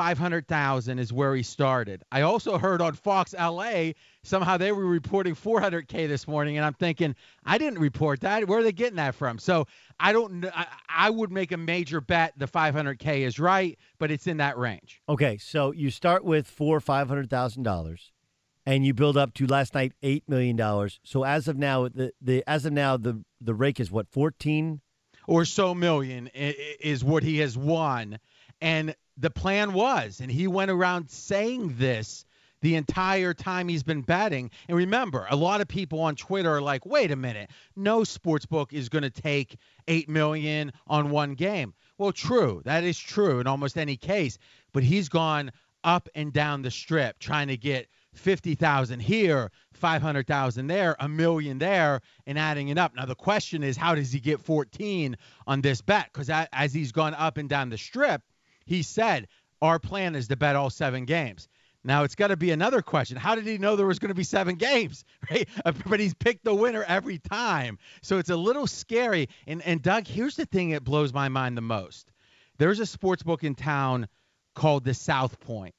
500,000 0.00 0.98
is 0.98 1.12
where 1.12 1.36
he 1.36 1.42
started. 1.42 2.02
I 2.10 2.22
also 2.22 2.56
heard 2.56 2.80
on 2.80 2.94
Fox 2.94 3.34
LA 3.34 3.90
somehow 4.22 4.56
they 4.56 4.72
were 4.72 4.86
reporting 4.86 5.34
400k 5.34 6.08
this 6.08 6.26
morning 6.26 6.56
and 6.56 6.64
I'm 6.64 6.72
thinking 6.72 7.14
I 7.44 7.58
didn't 7.58 7.80
report 7.80 8.20
that. 8.20 8.48
Where 8.48 8.60
are 8.60 8.62
they 8.62 8.72
getting 8.72 8.96
that 8.96 9.14
from? 9.14 9.38
So 9.38 9.66
I 9.98 10.14
don't 10.14 10.40
know 10.40 10.50
I, 10.54 10.66
I 10.88 11.10
would 11.10 11.30
make 11.30 11.52
a 11.52 11.58
major 11.58 12.00
bet 12.00 12.32
the 12.38 12.46
500k 12.48 13.26
is 13.26 13.38
right, 13.38 13.78
but 13.98 14.10
it's 14.10 14.26
in 14.26 14.38
that 14.38 14.56
range. 14.56 15.02
Okay. 15.06 15.36
So 15.36 15.70
you 15.72 15.90
start 15.90 16.24
with 16.24 16.46
four 16.46 16.78
or 16.78 16.80
five 16.80 17.08
hundred 17.08 17.28
thousand 17.28 17.64
dollars, 17.64 18.10
and 18.64 18.86
you 18.86 18.94
build 18.94 19.18
up 19.18 19.34
to 19.34 19.46
last 19.46 19.74
night 19.74 19.92
eight 20.02 20.26
million 20.26 20.56
dollars. 20.56 20.98
So 21.04 21.24
as 21.24 21.46
of 21.46 21.58
now, 21.58 21.88
the 21.88 22.12
the 22.22 22.42
as 22.46 22.64
of 22.64 22.72
now 22.72 22.96
the 22.96 23.22
the 23.38 23.52
rake 23.54 23.78
is 23.78 23.90
what 23.90 24.08
fourteen. 24.08 24.80
or 25.26 25.44
so 25.44 25.74
million 25.74 26.28
is 26.32 27.04
what 27.04 27.22
he 27.22 27.40
has 27.40 27.54
won. 27.58 28.18
And 28.62 28.94
the 29.16 29.30
plan 29.30 29.72
was, 29.72 30.20
and 30.20 30.30
he 30.30 30.46
went 30.46 30.70
around 30.70 31.10
saying 31.10 31.74
this 31.76 32.24
the 32.62 32.74
entire 32.74 33.32
time 33.32 33.68
he's 33.68 33.82
been 33.82 34.02
betting. 34.02 34.50
And 34.68 34.76
remember, 34.76 35.26
a 35.30 35.36
lot 35.36 35.60
of 35.60 35.68
people 35.68 36.00
on 36.00 36.16
Twitter 36.16 36.50
are 36.50 36.62
like, 36.62 36.84
wait 36.84 37.10
a 37.10 37.16
minute, 37.16 37.50
no 37.76 38.04
sports 38.04 38.46
book 38.46 38.72
is 38.72 38.88
going 38.88 39.02
to 39.02 39.10
take 39.10 39.56
8 39.88 40.08
million 40.08 40.72
on 40.86 41.10
one 41.10 41.34
game. 41.34 41.74
Well, 41.98 42.12
true. 42.12 42.62
That 42.64 42.84
is 42.84 42.98
true 42.98 43.40
in 43.40 43.46
almost 43.46 43.76
any 43.76 43.96
case. 43.96 44.38
But 44.72 44.82
he's 44.82 45.08
gone 45.08 45.52
up 45.84 46.08
and 46.14 46.32
down 46.32 46.62
the 46.62 46.70
strip 46.70 47.18
trying 47.18 47.48
to 47.48 47.56
get 47.56 47.88
50,000 48.14 49.00
here, 49.00 49.50
500,000 49.72 50.66
there, 50.66 50.96
a 50.98 51.08
million 51.08 51.58
there, 51.58 52.00
and 52.26 52.38
adding 52.38 52.68
it 52.68 52.78
up. 52.78 52.94
Now, 52.94 53.06
the 53.06 53.14
question 53.14 53.62
is, 53.62 53.76
how 53.76 53.94
does 53.94 54.12
he 54.12 54.20
get 54.20 54.40
14 54.40 55.16
on 55.46 55.60
this 55.60 55.80
bet? 55.80 56.08
Because 56.12 56.28
as 56.52 56.74
he's 56.74 56.92
gone 56.92 57.14
up 57.14 57.38
and 57.38 57.48
down 57.48 57.70
the 57.70 57.78
strip, 57.78 58.22
he 58.64 58.82
said, 58.82 59.28
our 59.62 59.78
plan 59.78 60.14
is 60.14 60.28
to 60.28 60.36
bet 60.36 60.56
all 60.56 60.70
seven 60.70 61.04
games. 61.04 61.48
Now, 61.82 62.04
it's 62.04 62.14
got 62.14 62.28
to 62.28 62.36
be 62.36 62.50
another 62.50 62.82
question. 62.82 63.16
How 63.16 63.34
did 63.34 63.46
he 63.46 63.56
know 63.56 63.74
there 63.74 63.86
was 63.86 63.98
going 63.98 64.10
to 64.10 64.14
be 64.14 64.24
seven 64.24 64.56
games? 64.56 65.04
Right? 65.30 65.48
But 65.86 66.00
he's 66.00 66.14
picked 66.14 66.44
the 66.44 66.54
winner 66.54 66.82
every 66.82 67.18
time. 67.18 67.78
So 68.02 68.18
it's 68.18 68.30
a 68.30 68.36
little 68.36 68.66
scary. 68.66 69.28
And, 69.46 69.62
and 69.62 69.80
Doug, 69.80 70.06
here's 70.06 70.36
the 70.36 70.46
thing 70.46 70.70
that 70.70 70.82
blows 70.82 71.12
my 71.12 71.28
mind 71.28 71.56
the 71.56 71.62
most. 71.62 72.10
There's 72.58 72.80
a 72.80 72.86
sports 72.86 73.22
book 73.22 73.44
in 73.44 73.54
town 73.54 74.08
called 74.54 74.84
the 74.84 74.94
South 74.94 75.40
Point. 75.40 75.74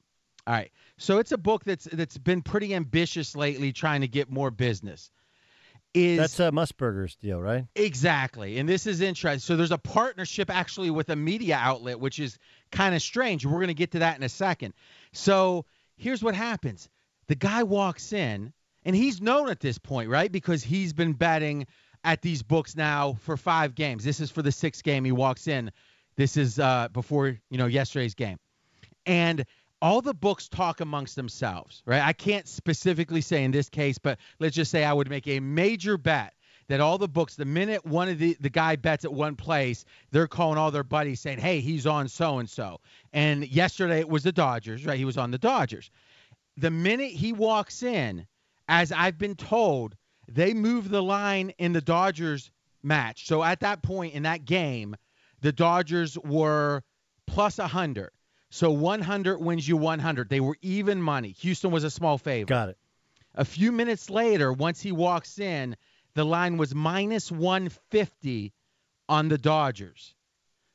All 0.46 0.54
right. 0.54 0.70
So 0.96 1.18
it's 1.18 1.32
a 1.32 1.38
book 1.38 1.64
that's 1.64 1.84
that's 1.84 2.18
been 2.18 2.42
pretty 2.42 2.74
ambitious 2.74 3.36
lately, 3.36 3.72
trying 3.72 4.00
to 4.00 4.08
get 4.08 4.30
more 4.30 4.50
business. 4.50 5.10
Is 5.94 6.18
That's 6.18 6.40
a 6.40 6.50
Musburger's 6.50 7.16
deal, 7.16 7.40
right? 7.40 7.66
Exactly. 7.74 8.58
And 8.58 8.66
this 8.66 8.86
is 8.86 9.02
interesting. 9.02 9.40
So 9.40 9.56
there's 9.56 9.72
a 9.72 9.78
partnership 9.78 10.48
actually 10.50 10.90
with 10.90 11.10
a 11.10 11.16
media 11.16 11.58
outlet, 11.60 12.00
which 12.00 12.18
is 12.18 12.38
kind 12.70 12.94
of 12.94 13.02
strange. 13.02 13.44
We're 13.44 13.58
going 13.58 13.68
to 13.68 13.74
get 13.74 13.90
to 13.92 13.98
that 13.98 14.16
in 14.16 14.22
a 14.22 14.28
second. 14.28 14.72
So 15.12 15.66
here's 15.96 16.22
what 16.22 16.34
happens 16.34 16.88
the 17.28 17.34
guy 17.34 17.62
walks 17.62 18.12
in, 18.12 18.52
and 18.84 18.96
he's 18.96 19.20
known 19.20 19.50
at 19.50 19.60
this 19.60 19.78
point, 19.78 20.08
right? 20.08 20.32
Because 20.32 20.62
he's 20.62 20.92
been 20.92 21.12
betting 21.12 21.66
at 22.04 22.22
these 22.22 22.42
books 22.42 22.74
now 22.74 23.14
for 23.20 23.36
five 23.36 23.74
games. 23.74 24.02
This 24.02 24.20
is 24.20 24.30
for 24.30 24.42
the 24.42 24.52
sixth 24.52 24.82
game. 24.82 25.04
He 25.04 25.12
walks 25.12 25.46
in. 25.46 25.70
This 26.16 26.36
is 26.36 26.58
uh, 26.58 26.88
before, 26.92 27.38
you 27.50 27.58
know, 27.58 27.66
yesterday's 27.66 28.14
game. 28.14 28.38
And 29.06 29.44
all 29.82 30.00
the 30.00 30.14
books 30.14 30.48
talk 30.48 30.80
amongst 30.80 31.16
themselves, 31.16 31.82
right? 31.84 32.00
I 32.00 32.12
can't 32.12 32.46
specifically 32.46 33.20
say 33.20 33.42
in 33.42 33.50
this 33.50 33.68
case, 33.68 33.98
but 33.98 34.18
let's 34.38 34.54
just 34.54 34.70
say 34.70 34.84
I 34.84 34.92
would 34.92 35.10
make 35.10 35.26
a 35.26 35.40
major 35.40 35.98
bet 35.98 36.34
that 36.68 36.80
all 36.80 36.98
the 36.98 37.08
books, 37.08 37.34
the 37.34 37.44
minute 37.44 37.84
one 37.84 38.08
of 38.08 38.20
the, 38.20 38.36
the 38.38 38.48
guy 38.48 38.76
bets 38.76 39.04
at 39.04 39.12
one 39.12 39.34
place, 39.34 39.84
they're 40.12 40.28
calling 40.28 40.56
all 40.56 40.70
their 40.70 40.84
buddies 40.84 41.20
saying, 41.20 41.38
hey, 41.38 41.58
he's 41.58 41.84
on 41.84 42.06
so 42.06 42.38
and 42.38 42.48
so. 42.48 42.80
And 43.12 43.46
yesterday 43.48 43.98
it 43.98 44.08
was 44.08 44.22
the 44.22 44.30
Dodgers, 44.30 44.86
right? 44.86 44.96
He 44.96 45.04
was 45.04 45.18
on 45.18 45.32
the 45.32 45.38
Dodgers. 45.38 45.90
The 46.56 46.70
minute 46.70 47.10
he 47.10 47.32
walks 47.32 47.82
in, 47.82 48.24
as 48.68 48.92
I've 48.92 49.18
been 49.18 49.34
told, 49.34 49.96
they 50.28 50.54
move 50.54 50.90
the 50.90 51.02
line 51.02 51.52
in 51.58 51.72
the 51.72 51.80
Dodgers 51.80 52.52
match. 52.84 53.26
So 53.26 53.42
at 53.42 53.60
that 53.60 53.82
point 53.82 54.14
in 54.14 54.22
that 54.22 54.44
game, 54.44 54.94
the 55.40 55.52
Dodgers 55.52 56.16
were 56.18 56.84
plus 57.26 57.58
100. 57.58 58.10
So 58.54 58.70
100 58.70 59.38
wins 59.40 59.66
you 59.66 59.78
100. 59.78 60.28
They 60.28 60.40
were 60.40 60.58
even 60.60 61.00
money. 61.00 61.30
Houston 61.38 61.70
was 61.70 61.84
a 61.84 61.90
small 61.90 62.18
favorite. 62.18 62.48
Got 62.48 62.68
it. 62.68 62.78
A 63.34 63.46
few 63.46 63.72
minutes 63.72 64.10
later, 64.10 64.52
once 64.52 64.82
he 64.82 64.92
walks 64.92 65.38
in, 65.38 65.74
the 66.14 66.26
line 66.26 66.58
was 66.58 66.74
minus 66.74 67.32
150 67.32 68.52
on 69.08 69.28
the 69.28 69.38
Dodgers 69.38 70.14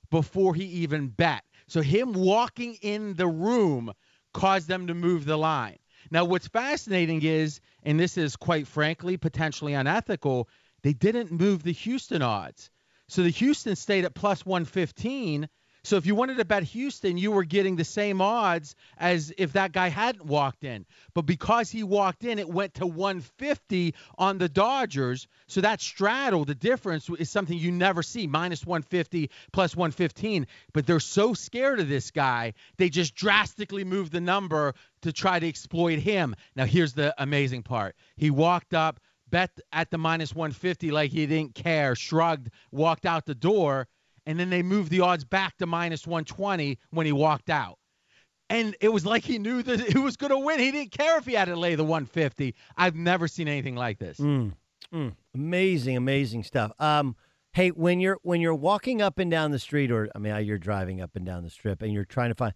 before 0.09 0.55
he 0.55 0.63
even 0.63 1.09
bet. 1.09 1.43
So 1.67 1.81
him 1.81 2.13
walking 2.13 2.79
in 2.81 3.13
the 3.13 3.27
room 3.27 3.93
caused 4.33 4.67
them 4.67 4.87
to 4.87 4.95
move 4.95 5.25
the 5.25 5.37
line. 5.37 5.77
Now, 6.09 6.25
what's 6.25 6.47
fascinating 6.47 7.21
is, 7.21 7.59
and 7.83 7.99
this 7.99 8.17
is 8.17 8.35
quite 8.35 8.65
frankly 8.65 9.17
potentially 9.17 9.75
unethical, 9.75 10.49
they 10.81 10.93
didn't 10.93 11.31
move 11.31 11.61
the 11.61 11.73
Houston 11.73 12.23
odds. 12.23 12.71
So 13.07 13.21
the 13.21 13.29
Houston 13.29 13.75
stayed 13.75 14.05
at 14.05 14.15
plus 14.15 14.43
115. 14.47 15.47
So 15.87 15.95
if 15.95 16.05
you 16.05 16.15
wanted 16.15 16.35
to 16.35 16.43
bet 16.43 16.63
Houston, 16.63 17.17
you 17.17 17.31
were 17.31 17.45
getting 17.45 17.77
the 17.77 17.85
same 17.85 18.19
odds 18.19 18.75
as 18.97 19.31
if 19.37 19.53
that 19.53 19.71
guy 19.71 19.87
hadn't 19.87 20.25
walked 20.25 20.65
in. 20.65 20.85
But 21.13 21.21
because 21.21 21.71
he 21.71 21.81
walked 21.81 22.25
in, 22.25 22.39
it 22.39 22.49
went 22.49 22.73
to 22.73 22.85
150 22.85 23.95
on 24.17 24.37
the 24.37 24.49
Dodgers. 24.49 25.29
So 25.47 25.61
that 25.61 25.79
straddle, 25.79 26.43
the 26.43 26.55
difference 26.55 27.09
is 27.17 27.29
something 27.29 27.57
you 27.57 27.71
never 27.71 28.03
see 28.03 28.27
minus 28.27 28.65
150 28.65 29.29
plus 29.53 29.77
115. 29.77 30.47
But 30.73 30.85
they're 30.85 30.99
so 30.99 31.33
scared 31.33 31.79
of 31.79 31.87
this 31.87 32.11
guy, 32.11 32.55
they 32.75 32.89
just 32.89 33.15
drastically 33.15 33.85
moved 33.85 34.11
the 34.11 34.19
number 34.19 34.73
to 35.03 35.13
try 35.13 35.39
to 35.39 35.47
exploit 35.47 35.99
him. 35.99 36.35
Now, 36.57 36.65
here's 36.65 36.91
the 36.91 37.15
amazing 37.17 37.63
part 37.63 37.95
he 38.17 38.29
walked 38.29 38.73
up, 38.73 38.99
bet 39.29 39.57
at 39.71 39.89
the 39.89 39.97
minus 39.97 40.35
150 40.35 40.91
like 40.91 41.11
he 41.11 41.25
didn't 41.27 41.55
care, 41.55 41.95
shrugged, 41.95 42.49
walked 42.73 43.05
out 43.05 43.25
the 43.25 43.33
door 43.33 43.87
and 44.27 44.37
then 44.37 44.49
they 44.49 44.61
moved 44.61 44.91
the 44.91 44.99
odds 44.99 45.23
back 45.23 45.57
to 45.57 45.65
minus 45.65 46.05
120 46.05 46.77
when 46.91 47.05
he 47.05 47.13
walked 47.13 47.49
out. 47.49 47.79
And 48.49 48.75
it 48.81 48.89
was 48.89 49.05
like 49.05 49.23
he 49.23 49.39
knew 49.39 49.63
that 49.63 49.79
he 49.79 49.97
was 49.97 50.17
going 50.17 50.31
to 50.31 50.37
win. 50.37 50.59
He 50.59 50.69
didn't 50.69 50.91
care 50.91 51.17
if 51.17 51.25
he 51.25 51.33
had 51.33 51.45
to 51.45 51.55
lay 51.55 51.75
the 51.75 51.83
150. 51.83 52.53
I've 52.75 52.95
never 52.95 53.27
seen 53.27 53.47
anything 53.47 53.75
like 53.75 53.99
this. 53.99 54.19
Mm, 54.19 54.53
mm. 54.93 55.13
Amazing, 55.33 55.97
amazing 55.97 56.43
stuff. 56.43 56.71
Um, 56.77 57.15
hey, 57.53 57.69
when 57.69 57.99
you're 57.99 58.19
when 58.21 58.41
you're 58.41 58.53
walking 58.53 59.01
up 59.01 59.17
and 59.17 59.31
down 59.31 59.51
the 59.51 59.59
street, 59.59 59.91
or 59.91 60.09
I 60.13 60.19
mean, 60.19 60.45
you're 60.45 60.57
driving 60.57 61.01
up 61.01 61.15
and 61.15 61.25
down 61.25 61.43
the 61.43 61.49
strip, 61.49 61.81
and 61.81 61.93
you're 61.93 62.05
trying 62.05 62.29
to 62.29 62.35
find, 62.35 62.53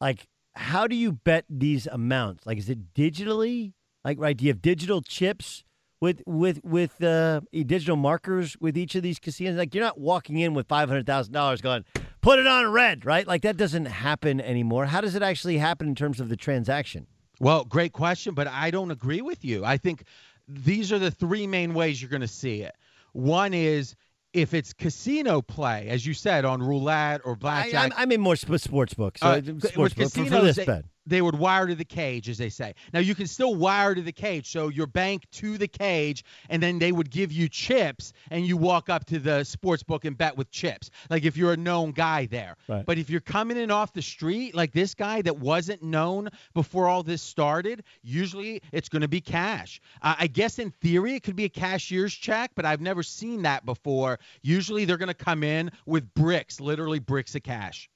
like, 0.00 0.28
how 0.54 0.86
do 0.86 0.96
you 0.96 1.12
bet 1.12 1.44
these 1.48 1.86
amounts? 1.86 2.46
Like, 2.46 2.58
is 2.58 2.68
it 2.68 2.94
digitally? 2.94 3.74
Like, 4.04 4.18
right? 4.20 4.36
Do 4.36 4.44
you 4.44 4.50
have 4.50 4.62
digital 4.62 5.02
chips? 5.02 5.64
With 6.02 6.20
with 6.26 6.60
with 6.64 7.00
uh, 7.02 7.40
digital 7.52 7.94
markers 7.94 8.56
with 8.60 8.76
each 8.76 8.96
of 8.96 9.04
these 9.04 9.20
casinos. 9.20 9.56
Like 9.56 9.72
you're 9.72 9.84
not 9.84 10.00
walking 10.00 10.36
in 10.38 10.52
with 10.52 10.66
five 10.66 10.88
hundred 10.88 11.06
thousand 11.06 11.32
dollars 11.32 11.60
going, 11.60 11.84
put 12.20 12.40
it 12.40 12.46
on 12.46 12.72
red, 12.72 13.06
right? 13.06 13.24
Like 13.26 13.42
that 13.42 13.56
doesn't 13.56 13.86
happen 13.86 14.40
anymore. 14.40 14.84
How 14.86 15.00
does 15.00 15.14
it 15.14 15.22
actually 15.22 15.58
happen 15.58 15.86
in 15.86 15.94
terms 15.94 16.18
of 16.18 16.28
the 16.28 16.36
transaction? 16.36 17.06
Well, 17.38 17.64
great 17.64 17.92
question, 17.92 18.34
but 18.34 18.48
I 18.48 18.72
don't 18.72 18.90
agree 18.90 19.22
with 19.22 19.44
you. 19.44 19.64
I 19.64 19.76
think 19.76 20.02
these 20.48 20.92
are 20.92 20.98
the 20.98 21.12
three 21.12 21.46
main 21.46 21.72
ways 21.72 22.02
you're 22.02 22.10
going 22.10 22.20
to 22.20 22.28
see 22.28 22.62
it. 22.62 22.74
One 23.12 23.54
is 23.54 23.94
if 24.32 24.54
it's 24.54 24.72
casino 24.72 25.40
play, 25.40 25.86
as 25.88 26.04
you 26.04 26.14
said, 26.14 26.44
on 26.44 26.60
roulette 26.62 27.20
or 27.24 27.36
blackjack. 27.36 27.80
I, 27.80 27.84
I'm, 27.84 27.92
I'm 27.96 28.12
in 28.12 28.20
more 28.20 28.34
sp- 28.34 28.58
sports 28.58 28.94
books. 28.94 29.20
So 29.20 29.28
Uh, 29.28 29.40
sports 29.40 29.76
with 29.76 29.76
book 29.76 29.92
for, 29.92 30.08
for 30.08 30.24
casinos, 30.24 30.56
this 30.56 30.66
bet. 30.66 30.84
They 31.06 31.22
would 31.22 31.38
wire 31.38 31.66
to 31.66 31.74
the 31.74 31.84
cage, 31.84 32.28
as 32.28 32.38
they 32.38 32.48
say. 32.48 32.74
Now 32.92 33.00
you 33.00 33.14
can 33.14 33.26
still 33.26 33.54
wire 33.54 33.94
to 33.94 34.02
the 34.02 34.12
cage, 34.12 34.50
so 34.50 34.68
your 34.68 34.86
bank 34.86 35.26
to 35.32 35.58
the 35.58 35.68
cage, 35.68 36.24
and 36.48 36.62
then 36.62 36.78
they 36.78 36.92
would 36.92 37.10
give 37.10 37.32
you 37.32 37.48
chips, 37.48 38.12
and 38.30 38.46
you 38.46 38.56
walk 38.56 38.88
up 38.88 39.04
to 39.06 39.18
the 39.18 39.44
sports 39.44 39.82
book 39.82 40.04
and 40.04 40.16
bet 40.16 40.36
with 40.36 40.50
chips. 40.50 40.90
Like 41.10 41.24
if 41.24 41.36
you're 41.36 41.52
a 41.52 41.56
known 41.56 41.92
guy 41.92 42.26
there. 42.26 42.56
Right. 42.68 42.84
But 42.84 42.98
if 42.98 43.10
you're 43.10 43.20
coming 43.20 43.56
in 43.56 43.70
off 43.70 43.92
the 43.92 44.02
street, 44.02 44.54
like 44.54 44.72
this 44.72 44.94
guy 44.94 45.22
that 45.22 45.38
wasn't 45.38 45.82
known 45.82 46.28
before 46.54 46.88
all 46.88 47.02
this 47.02 47.22
started, 47.22 47.84
usually 48.02 48.62
it's 48.72 48.88
going 48.88 49.02
to 49.02 49.08
be 49.08 49.20
cash. 49.20 49.80
Uh, 50.02 50.14
I 50.18 50.26
guess 50.26 50.58
in 50.58 50.70
theory 50.70 51.14
it 51.14 51.22
could 51.22 51.36
be 51.36 51.44
a 51.44 51.48
cashier's 51.48 52.14
check, 52.14 52.52
but 52.54 52.64
I've 52.64 52.80
never 52.80 53.02
seen 53.02 53.42
that 53.42 53.64
before. 53.64 54.18
Usually 54.42 54.84
they're 54.84 54.96
going 54.96 55.08
to 55.08 55.14
come 55.14 55.42
in 55.42 55.70
with 55.86 56.12
bricks, 56.14 56.60
literally 56.60 56.98
bricks 56.98 57.34
of 57.34 57.42
cash. 57.42 57.90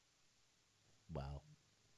Wow. 1.13 1.43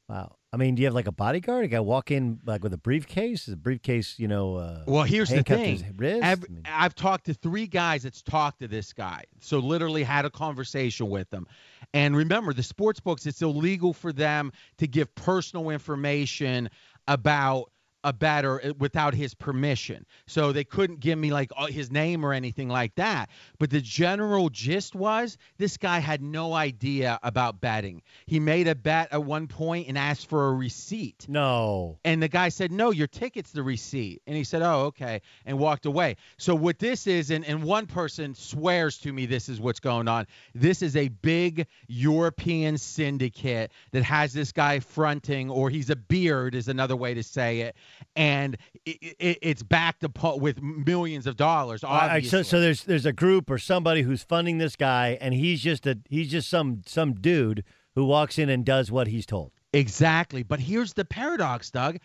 Wow. 0.09 0.38
I 0.51 0.57
mean, 0.57 0.75
do 0.77 0.81
you 0.83 0.87
have 0.87 0.95
like 0.95 1.07
a 1.07 1.13
bodyguard? 1.13 1.65
A 1.67 1.69
guy 1.69 1.81
walk 1.81 2.11
in 2.11 2.41
like 2.47 2.63
with 2.63 2.73
a 2.73 2.79
briefcase? 2.79 3.49
Is 3.49 3.55
a 3.55 3.57
briefcase, 3.57 4.19
you 4.19 4.29
know? 4.29 4.57
Uh, 4.57 4.83
Well, 4.87 5.03
here's 5.03 5.29
the 5.29 5.37
handcuffed 5.37 5.61
to 5.63 5.67
his 5.71 5.81
thing. 5.83 5.95
wrist? 5.97 6.23
Ev- 6.25 6.45
I 6.49 6.53
mean- 6.53 6.63
I've 6.65 6.95
talked 6.95 7.27
to 7.27 7.35
three 7.35 7.67
guys 7.67 8.05
that's 8.05 8.23
talked 8.23 8.61
to 8.61 8.69
this 8.69 8.95
guy. 8.95 9.25
So 9.41 9.59
literally 9.59 10.03
had 10.03 10.25
a 10.25 10.31
conversation 10.31 11.11
with 11.11 11.29
them. 11.29 11.47
And 11.93 12.17
remember, 12.17 12.55
the 12.55 12.63
sports 12.63 12.99
books, 12.99 13.27
it's 13.27 13.43
illegal 13.43 13.93
for 13.93 14.11
them 14.13 14.51
to 14.79 14.87
give 14.87 15.15
personal 15.15 15.69
information 15.69 16.71
about 17.07 17.71
a 18.05 18.13
batter 18.13 18.65
uh, 18.65 18.73
without 18.79 19.15
his 19.15 19.35
permission. 19.35 20.07
So 20.27 20.53
they 20.53 20.65
couldn't 20.65 21.01
give 21.01 21.19
me 21.19 21.33
like 21.33 21.51
his 21.69 21.91
name 21.91 22.25
or 22.25 22.33
anything 22.33 22.69
like 22.69 22.95
that. 22.97 23.31
But 23.59 23.71
the 23.71 23.81
general 23.81 24.51
gist 24.51 24.95
was 24.95 25.37
this 25.59 25.77
guy 25.77 25.99
had 25.99 26.23
no 26.23 26.55
idea 26.55 27.19
about 27.23 27.61
betting. 27.61 28.03
He 28.27 28.41
made 28.41 28.69
a 28.69 28.75
bet 28.75 29.09
at 29.13 29.25
one 29.25 29.47
point 29.49 29.89
and 29.89 29.99
asked 29.99 30.29
for 30.29 30.49
a 30.49 30.53
receipt. 30.53 31.27
no. 31.29 31.99
And 32.05 32.23
the 32.23 32.29
guy 32.29 32.49
said, 32.49 32.73
No, 32.73 32.91
your 32.91 33.07
ticket's 33.07 33.53
the 33.53 33.63
receipt. 33.63 34.23
And 34.27 34.37
he 34.37 34.45
said, 34.45 34.63
Oh, 34.63 34.87
okay. 34.87 35.21
And 35.45 35.59
walked 35.59 35.87
away. 35.87 36.17
So, 36.37 36.55
what 36.55 36.79
this 36.79 37.07
is, 37.07 37.31
and, 37.31 37.45
and 37.45 37.63
one 37.63 37.87
person 37.87 38.35
swears 38.35 38.99
to 38.99 39.13
me 39.13 39.27
this 39.27 39.49
is 39.49 39.61
what's 39.61 39.81
going 39.81 40.09
on. 40.09 40.27
This 40.55 40.83
is 40.83 40.97
a 40.97 41.09
big 41.09 41.67
European 41.87 42.79
syndicate 42.79 43.73
that 43.93 44.03
has 44.05 44.33
this 44.33 44.53
guy 44.53 44.81
fronting, 44.81 45.51
or 45.51 45.71
he's 45.71 45.91
a 45.91 45.97
beard, 45.97 46.55
is 46.55 46.69
another 46.69 46.97
way 46.97 47.15
to 47.15 47.23
say 47.23 47.61
it. 47.61 47.77
And 48.17 48.57
it, 48.85 49.17
it, 49.19 49.39
it's 49.43 49.63
backed 49.63 50.05
up 50.05 50.41
with 50.41 50.63
millions 50.63 51.27
of 51.27 51.37
dollars. 51.37 51.85
All 51.85 51.95
right, 51.95 52.17
Obviously. 52.17 52.29
so 52.31 52.43
so 52.43 52.61
there's 52.61 52.85
there's 52.85 53.07
a 53.07 53.13
group 53.13 53.51
or 53.51 53.59
somebody 53.59 54.03
who's 54.03 54.23
funding 54.23 54.59
this 54.59 54.77
guy, 54.77 55.19
and 55.21 55.35
he's 55.35 55.61
just 55.63 55.87
a 55.87 55.99
he's 56.09 56.31
just 56.31 56.49
some 56.49 56.83
some 56.87 57.15
dude 57.15 57.65
who 57.95 58.05
walks 58.05 58.39
in 58.39 58.49
and 58.49 58.65
does 58.65 58.91
what 58.91 59.09
he's 59.09 59.27
told. 59.27 59.53
Exactly. 59.73 60.43
But 60.43 60.61
here's 60.61 60.95
the 60.95 61.05
paradox, 61.05 61.71
Doug. 61.71 61.99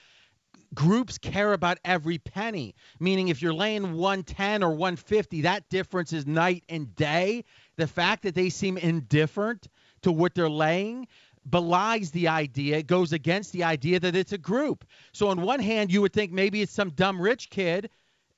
Groups 0.73 1.19
care 1.19 1.53
about 1.53 1.77
every 1.85 2.17
penny, 2.17 2.73
meaning 2.99 3.27
if 3.27 3.41
you're 3.43 3.53
laying 3.53 3.93
110 3.93 4.63
or 4.63 4.71
150, 4.71 5.41
that 5.41 5.69
difference 5.69 6.11
is 6.13 6.25
night 6.25 6.63
and 6.67 6.95
day. 6.95 7.43
The 7.77 7.85
fact 7.85 8.23
that 8.23 8.33
they 8.33 8.49
seem 8.49 8.77
indifferent 8.77 9.67
to 10.01 10.11
what 10.11 10.33
they're 10.33 10.49
laying 10.49 11.07
belies 11.49 12.11
the 12.11 12.27
idea, 12.29 12.83
goes 12.83 13.13
against 13.13 13.51
the 13.51 13.63
idea 13.63 13.99
that 13.99 14.15
it's 14.15 14.33
a 14.33 14.37
group. 14.37 14.85
So, 15.11 15.29
on 15.29 15.41
one 15.41 15.59
hand, 15.59 15.91
you 15.91 16.01
would 16.01 16.13
think 16.13 16.31
maybe 16.31 16.61
it's 16.61 16.73
some 16.73 16.91
dumb 16.91 17.21
rich 17.21 17.49
kid, 17.49 17.89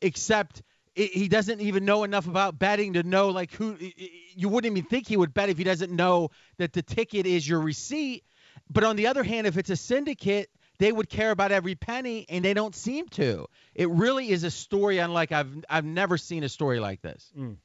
except 0.01 0.63
he 0.95 1.27
doesn't 1.27 1.59
even 1.59 1.83
know 1.83 2.05
enough 2.05 2.25
about 2.25 2.57
betting 2.57 2.93
to 2.93 3.03
know 3.03 3.29
like 3.29 3.51
who 3.51 3.77
you 4.33 4.47
wouldn't 4.47 4.77
even 4.77 4.87
think 4.89 5.07
he 5.07 5.17
would 5.17 5.33
bet 5.33 5.49
if 5.49 5.57
he 5.57 5.63
doesn't 5.63 5.91
know 5.91 6.29
that 6.57 6.71
the 6.71 6.81
ticket 6.81 7.25
is 7.25 7.47
your 7.47 7.59
receipt. 7.59 8.23
But 8.69 8.85
on 8.85 8.95
the 8.95 9.07
other 9.07 9.23
hand 9.23 9.45
if 9.45 9.57
it's 9.57 9.69
a 9.69 9.75
syndicate 9.75 10.49
they 10.77 10.91
would 10.91 11.09
care 11.09 11.31
about 11.31 11.51
every 11.51 11.75
penny 11.75 12.25
and 12.29 12.43
they 12.43 12.53
don't 12.53 12.75
seem 12.75 13.07
to. 13.09 13.47
It 13.73 13.89
really 13.89 14.29
is 14.29 14.43
a 14.43 14.51
story 14.51 14.99
unlike 14.99 15.31
i've 15.33 15.65
i've 15.69 15.85
never 15.85 16.17
seen 16.17 16.43
a 16.43 16.49
story 16.49 16.79
like 16.79 17.01
this. 17.01 17.29
I, 17.35 17.55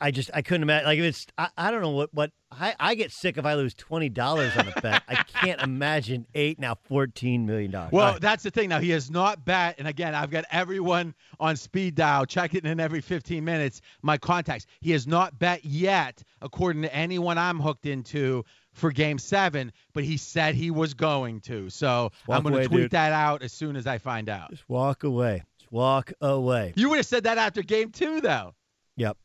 I 0.00 0.10
just 0.10 0.30
I 0.34 0.42
couldn't 0.42 0.62
imagine 0.64 0.86
like 0.86 0.98
if 0.98 1.04
it's 1.04 1.26
I, 1.38 1.48
I 1.56 1.70
don't 1.70 1.80
know 1.80 1.90
what 1.90 2.12
what 2.12 2.32
I, 2.50 2.74
I 2.80 2.94
get 2.96 3.12
sick 3.12 3.38
if 3.38 3.46
I 3.46 3.54
lose 3.54 3.72
twenty 3.74 4.08
dollars 4.08 4.56
on 4.56 4.66
a 4.66 4.80
bet. 4.80 5.02
I 5.08 5.14
can't 5.14 5.62
imagine 5.62 6.26
eight 6.34 6.58
now 6.58 6.74
fourteen 6.74 7.46
million 7.46 7.70
dollars. 7.70 7.92
well 7.92 8.18
that's 8.20 8.42
the 8.42 8.50
thing 8.50 8.68
now 8.68 8.80
he 8.80 8.90
has 8.90 9.10
not 9.10 9.44
bet 9.44 9.76
and 9.78 9.86
again 9.86 10.14
i've 10.14 10.30
got 10.30 10.44
everyone 10.50 11.14
on 11.38 11.54
speed 11.56 11.94
dial 11.94 12.26
checking 12.26 12.64
in 12.64 12.80
every 12.80 13.00
15 13.00 13.44
minutes 13.44 13.80
my 14.02 14.18
contacts 14.18 14.66
he 14.80 14.90
has 14.90 15.06
not 15.06 15.38
bet 15.38 15.64
yet 15.64 16.22
according 16.42 16.82
to 16.82 16.92
anyone 16.94 17.38
i'm 17.38 17.60
hooked 17.60 17.86
into 17.86 18.44
for 18.72 18.90
game 18.90 19.18
seven 19.18 19.72
but 19.92 20.02
he 20.04 20.16
said 20.16 20.54
he 20.54 20.70
was 20.70 20.94
going 20.94 21.40
to 21.40 21.70
so 21.70 22.10
Walk 22.26 22.38
i'm 22.38 22.42
going 22.42 22.54
to 22.62 22.68
tweet 22.68 22.80
dude. 22.82 22.90
that 22.92 23.12
out 23.12 23.42
as 23.42 23.52
soon 23.52 23.76
as 23.76 23.86
i 23.86 23.98
find 23.98 24.28
out 24.28 24.50
just 24.50 24.68
walk 24.68 25.04
away. 25.04 25.42
Just 25.58 25.70
walk 25.72 26.12
away. 26.20 26.72
you 26.76 26.88
would 26.88 26.96
have 26.96 27.06
said 27.06 27.24
that 27.24 27.38
after 27.38 27.62
game 27.62 27.90
two 27.92 28.20
though 28.20 28.54
Yep. 28.96 29.16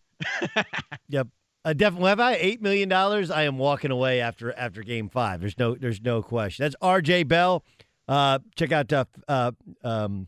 Yep. 1.09 1.27
Uh, 1.63 1.73
definitely. 1.73 2.09
Have 2.09 2.19
I 2.19 2.35
eight 2.35 2.61
million 2.61 2.89
dollars? 2.89 3.29
I 3.29 3.43
am 3.43 3.57
walking 3.57 3.91
away 3.91 4.19
after 4.19 4.51
after 4.57 4.81
game 4.81 5.09
five. 5.09 5.41
There's 5.41 5.57
no 5.57 5.75
there's 5.75 6.01
no 6.01 6.21
question. 6.23 6.63
That's 6.63 6.75
R.J. 6.81 7.23
Bell. 7.23 7.63
Uh, 8.07 8.39
check 8.55 8.71
out 8.71 8.91
uh, 8.91 9.05
uh, 9.27 9.51
um, 9.83 10.27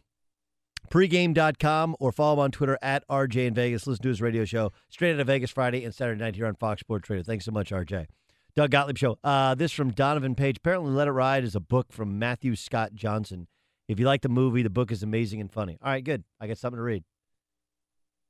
pregame.com 0.92 1.96
or 2.00 2.12
follow 2.12 2.34
him 2.34 2.40
on 2.40 2.52
Twitter 2.52 2.78
at 2.82 3.08
RJ 3.08 3.48
in 3.48 3.54
Vegas. 3.56 3.88
Listen 3.88 4.04
to 4.04 4.10
his 4.10 4.22
radio 4.22 4.46
show 4.46 4.72
straight 4.90 5.14
out 5.14 5.20
of 5.20 5.28
Vegas 5.28 5.50
Friday 5.52 5.84
and 5.84 5.94
Saturday 5.94 6.22
night 6.22 6.36
here 6.36 6.46
on 6.46 6.56
Fox 6.56 6.82
Sports 6.82 7.10
Radio. 7.10 7.24
Thanks 7.24 7.46
so 7.46 7.52
much, 7.52 7.72
RJ. 7.72 8.06
Doug 8.56 8.70
Gottlieb 8.70 9.00
Show. 9.00 9.18
Uh, 9.24 9.56
this 9.56 9.72
from 9.72 9.90
Donovan 9.90 10.36
Page. 10.36 10.58
Apparently, 10.58 10.92
Let 10.92 11.08
It 11.08 11.12
Ride 11.12 11.44
is 11.44 11.56
a 11.56 11.60
book 11.60 11.92
from 11.92 12.20
Matthew 12.20 12.56
Scott 12.56 12.94
Johnson. 12.94 13.48
If 13.88 14.00
you 14.00 14.06
like 14.06 14.22
the 14.22 14.30
movie, 14.30 14.62
the 14.62 14.70
book 14.70 14.92
is 14.92 15.02
amazing 15.02 15.42
and 15.42 15.52
funny. 15.52 15.80
All 15.82 15.90
right, 15.90 16.04
good. 16.04 16.24
I 16.40 16.46
got 16.46 16.60
something 16.60 16.78
to 16.78 16.84
read. 16.84 17.04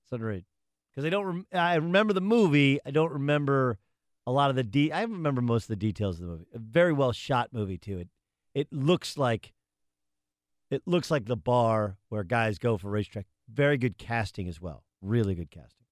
Something 0.10 0.24
to 0.24 0.28
read 0.28 0.46
because 0.94 1.06
I 1.06 1.10
don't. 1.10 1.26
Rem- 1.26 1.48
I 1.54 1.76
remember 1.76 2.14
the 2.14 2.22
movie. 2.22 2.80
I 2.86 2.92
don't 2.92 3.12
remember 3.12 3.78
a 4.26 4.32
lot 4.32 4.50
of 4.50 4.56
the 4.56 4.64
de. 4.64 4.92
I 4.92 5.02
remember 5.02 5.42
most 5.42 5.64
of 5.64 5.70
the 5.70 5.76
details 5.76 6.20
of 6.20 6.26
the 6.26 6.32
movie. 6.32 6.48
A 6.54 6.60
very 6.60 6.94
well 6.94 7.12
shot 7.12 7.50
movie 7.52 7.78
too. 7.78 8.00
It 8.00 8.08
it 8.54 8.68
looks 8.72 9.18
like 9.18 9.54
it 10.70 10.84
looks 10.86 11.12
like 11.12 11.26
the 11.26 11.38
bar 11.38 11.98
where 12.10 12.24
guys 12.24 12.58
go 12.58 12.78
for 12.78 12.90
racetrack. 12.90 13.26
Very 13.52 13.78
good 13.78 13.98
casting 13.98 14.48
as 14.48 14.62
well. 14.62 14.84
Really 15.02 15.36
good 15.36 15.52
casting. 15.52 15.86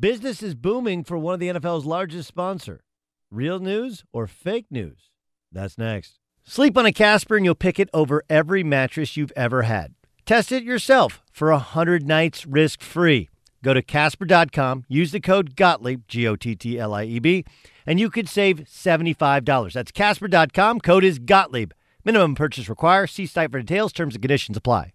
Business 0.00 0.42
is 0.42 0.54
booming 0.54 1.04
for 1.04 1.18
one 1.18 1.34
of 1.34 1.40
the 1.40 1.48
NFL's 1.48 1.84
largest 1.84 2.28
sponsor. 2.28 2.82
Real 3.30 3.58
news 3.58 4.04
or 4.12 4.26
fake 4.26 4.66
news? 4.70 5.10
That's 5.52 5.76
next. 5.76 6.18
Sleep 6.44 6.78
on 6.78 6.86
a 6.86 6.92
Casper 6.92 7.36
and 7.36 7.44
you'll 7.44 7.54
pick 7.54 7.78
it 7.78 7.90
over 7.92 8.22
every 8.30 8.62
mattress 8.62 9.16
you've 9.16 9.32
ever 9.36 9.62
had. 9.62 9.94
Test 10.24 10.50
it 10.52 10.62
yourself 10.62 11.22
for 11.30 11.50
100 11.50 12.06
nights 12.06 12.46
risk 12.46 12.80
free. 12.80 13.28
Go 13.62 13.74
to 13.74 13.82
Casper.com, 13.82 14.84
use 14.88 15.10
the 15.10 15.20
code 15.20 15.56
Gottlieb, 15.56 16.02
G 16.06 16.26
O 16.28 16.36
T 16.36 16.54
T 16.54 16.78
L 16.78 16.94
I 16.94 17.04
E 17.04 17.18
B, 17.18 17.44
and 17.86 17.98
you 17.98 18.08
could 18.10 18.28
save 18.28 18.60
$75. 18.60 19.72
That's 19.72 19.90
Casper.com, 19.90 20.80
code 20.80 21.04
is 21.04 21.18
Gottlieb. 21.18 21.72
Minimum 22.04 22.36
purchase 22.36 22.68
required. 22.68 23.10
See 23.10 23.26
site 23.26 23.50
for 23.50 23.60
details, 23.60 23.92
terms 23.92 24.14
and 24.14 24.22
conditions 24.22 24.56
apply. 24.56 24.92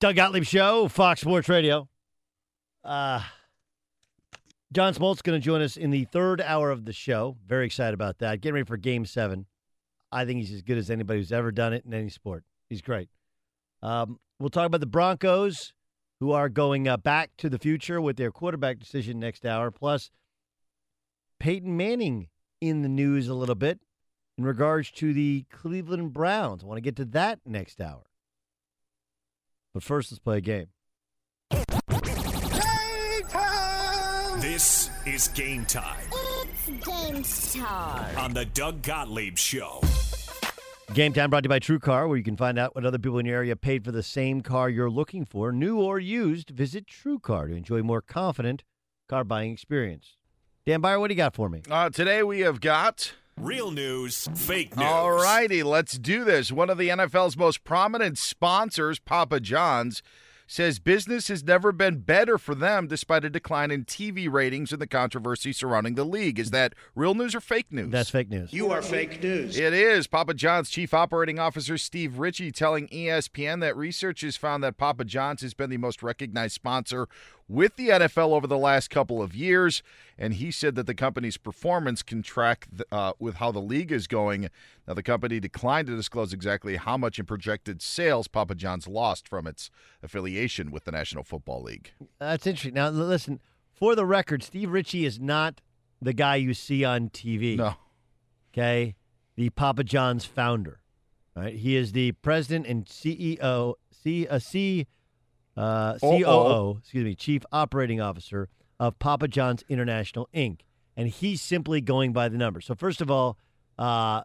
Doug 0.00 0.16
Gottlieb 0.16 0.44
Show, 0.44 0.88
Fox 0.88 1.20
Sports 1.20 1.48
Radio. 1.48 1.88
Uh, 2.82 3.22
John 4.72 4.94
Smoltz 4.94 5.22
going 5.22 5.38
to 5.38 5.44
join 5.44 5.60
us 5.60 5.76
in 5.76 5.90
the 5.90 6.04
third 6.06 6.40
hour 6.40 6.70
of 6.70 6.86
the 6.86 6.92
show. 6.92 7.36
Very 7.46 7.66
excited 7.66 7.94
about 7.94 8.18
that. 8.18 8.40
Getting 8.40 8.54
ready 8.54 8.66
for 8.66 8.76
game 8.76 9.04
seven. 9.04 9.46
I 10.10 10.24
think 10.24 10.40
he's 10.40 10.52
as 10.52 10.62
good 10.62 10.78
as 10.78 10.90
anybody 10.90 11.20
who's 11.20 11.32
ever 11.32 11.52
done 11.52 11.72
it 11.72 11.84
in 11.84 11.94
any 11.94 12.08
sport. 12.08 12.44
He's 12.68 12.82
great. 12.82 13.08
Um, 13.82 14.18
we'll 14.38 14.50
talk 14.50 14.66
about 14.66 14.80
the 14.80 14.86
Broncos, 14.86 15.74
who 16.22 16.30
are 16.30 16.48
going 16.48 16.86
uh, 16.86 16.96
back 16.96 17.32
to 17.36 17.50
the 17.50 17.58
future 17.58 18.00
with 18.00 18.16
their 18.16 18.30
quarterback 18.30 18.78
decision 18.78 19.18
next 19.18 19.44
hour. 19.44 19.72
Plus, 19.72 20.08
Peyton 21.40 21.76
Manning 21.76 22.28
in 22.60 22.82
the 22.82 22.88
news 22.88 23.26
a 23.26 23.34
little 23.34 23.56
bit 23.56 23.80
in 24.38 24.44
regards 24.44 24.92
to 24.92 25.12
the 25.12 25.44
Cleveland 25.50 26.12
Browns. 26.12 26.62
I 26.62 26.66
want 26.66 26.76
to 26.76 26.80
get 26.80 26.94
to 26.94 27.04
that 27.06 27.40
next 27.44 27.80
hour. 27.80 28.04
But 29.74 29.82
first, 29.82 30.12
let's 30.12 30.20
play 30.20 30.38
a 30.38 30.40
game. 30.40 30.68
This 34.40 34.90
is 35.04 35.26
game 35.28 35.64
time 35.64 36.06
It's 36.12 36.86
game 36.86 37.24
time. 37.64 38.16
on 38.16 38.32
the 38.32 38.44
Doug 38.44 38.82
Gottlieb 38.82 39.36
Show. 39.36 39.80
Game 40.94 41.14
time 41.14 41.30
brought 41.30 41.42
to 41.42 41.46
you 41.46 41.48
by 41.48 41.58
TrueCar, 41.58 42.06
where 42.06 42.18
you 42.18 42.22
can 42.22 42.36
find 42.36 42.58
out 42.58 42.74
what 42.74 42.84
other 42.84 42.98
people 42.98 43.18
in 43.18 43.24
your 43.24 43.36
area 43.36 43.56
paid 43.56 43.82
for 43.82 43.90
the 43.90 44.02
same 44.02 44.42
car 44.42 44.68
you're 44.68 44.90
looking 44.90 45.24
for, 45.24 45.50
new 45.50 45.80
or 45.80 45.98
used. 45.98 46.50
Visit 46.50 46.84
TrueCar 46.86 47.48
to 47.48 47.54
enjoy 47.54 47.78
a 47.78 47.82
more 47.82 48.02
confident 48.02 48.62
car 49.08 49.24
buying 49.24 49.52
experience. 49.52 50.18
Dan 50.66 50.82
Beyer, 50.82 51.00
what 51.00 51.08
do 51.08 51.14
you 51.14 51.16
got 51.16 51.34
for 51.34 51.48
me? 51.48 51.62
Uh, 51.70 51.88
today 51.88 52.22
we 52.22 52.40
have 52.40 52.60
got. 52.60 53.14
Real 53.38 53.70
news, 53.70 54.28
fake 54.34 54.76
news. 54.76 54.86
All 54.86 55.12
righty, 55.12 55.62
let's 55.62 55.96
do 55.96 56.24
this. 56.24 56.52
One 56.52 56.68
of 56.68 56.76
the 56.76 56.90
NFL's 56.90 57.38
most 57.38 57.64
prominent 57.64 58.18
sponsors, 58.18 58.98
Papa 58.98 59.40
John's, 59.40 60.02
says 60.52 60.78
business 60.78 61.28
has 61.28 61.42
never 61.42 61.72
been 61.72 62.00
better 62.00 62.36
for 62.36 62.54
them 62.54 62.86
despite 62.86 63.24
a 63.24 63.30
decline 63.30 63.70
in 63.70 63.86
TV 63.86 64.30
ratings 64.30 64.70
and 64.70 64.82
the 64.82 64.86
controversy 64.86 65.50
surrounding 65.50 65.94
the 65.94 66.04
league. 66.04 66.38
Is 66.38 66.50
that 66.50 66.74
real 66.94 67.14
news 67.14 67.34
or 67.34 67.40
fake 67.40 67.72
news? 67.72 67.90
That's 67.90 68.10
fake 68.10 68.28
news. 68.28 68.52
You 68.52 68.70
are 68.70 68.82
fake 68.82 69.22
news. 69.22 69.58
It 69.58 69.72
is. 69.72 70.06
Papa 70.06 70.34
John's 70.34 70.68
Chief 70.68 70.92
Operating 70.92 71.38
Officer 71.38 71.78
Steve 71.78 72.18
Ritchie 72.18 72.52
telling 72.52 72.86
ESPN 72.88 73.60
that 73.60 73.76
research 73.76 74.20
has 74.20 74.36
found 74.36 74.62
that 74.62 74.76
Papa 74.76 75.06
John's 75.06 75.40
has 75.40 75.54
been 75.54 75.70
the 75.70 75.78
most 75.78 76.02
recognized 76.02 76.54
sponsor 76.54 77.08
with 77.52 77.76
the 77.76 77.88
NFL 77.88 78.30
over 78.32 78.46
the 78.46 78.58
last 78.58 78.90
couple 78.90 79.22
of 79.22 79.34
years. 79.34 79.82
And 80.18 80.34
he 80.34 80.50
said 80.50 80.74
that 80.76 80.86
the 80.86 80.94
company's 80.94 81.36
performance 81.36 82.02
can 82.02 82.22
track 82.22 82.68
uh, 82.90 83.12
with 83.18 83.36
how 83.36 83.52
the 83.52 83.60
league 83.60 83.92
is 83.92 84.06
going. 84.06 84.48
Now, 84.86 84.94
the 84.94 85.02
company 85.02 85.40
declined 85.40 85.86
to 85.88 85.96
disclose 85.96 86.32
exactly 86.32 86.76
how 86.76 86.96
much 86.96 87.18
in 87.18 87.26
projected 87.26 87.82
sales 87.82 88.28
Papa 88.28 88.54
John's 88.54 88.86
lost 88.88 89.28
from 89.28 89.46
its 89.46 89.70
affiliation 90.02 90.70
with 90.70 90.84
the 90.84 90.92
National 90.92 91.24
Football 91.24 91.62
League. 91.62 91.92
That's 92.18 92.46
interesting. 92.46 92.74
Now, 92.74 92.88
listen, 92.88 93.40
for 93.72 93.94
the 93.94 94.06
record, 94.06 94.42
Steve 94.42 94.70
Ritchie 94.70 95.04
is 95.04 95.20
not 95.20 95.60
the 96.00 96.12
guy 96.12 96.36
you 96.36 96.54
see 96.54 96.84
on 96.84 97.10
TV. 97.10 97.56
No. 97.56 97.74
Okay? 98.52 98.96
the 99.36 99.50
Papa 99.50 99.84
John's 99.84 100.24
founder. 100.24 100.80
Right? 101.34 101.54
He 101.54 101.76
is 101.76 101.92
the 101.92 102.12
president 102.12 102.66
and 102.66 102.84
CEO, 102.84 103.74
C, 103.90 104.26
uh, 104.28 104.38
C, 104.38 104.86
uh, 105.56 105.98
COO, 105.98 106.78
excuse 106.78 107.04
me, 107.04 107.14
Chief 107.14 107.42
Operating 107.52 108.00
Officer 108.00 108.48
of 108.80 108.98
Papa 108.98 109.28
John's 109.28 109.62
International 109.68 110.28
Inc. 110.34 110.60
And 110.96 111.08
he's 111.08 111.40
simply 111.40 111.80
going 111.80 112.12
by 112.12 112.28
the 112.28 112.36
numbers. 112.36 112.66
So 112.66 112.74
first 112.74 113.00
of 113.00 113.10
all, 113.10 113.38
uh, 113.78 114.22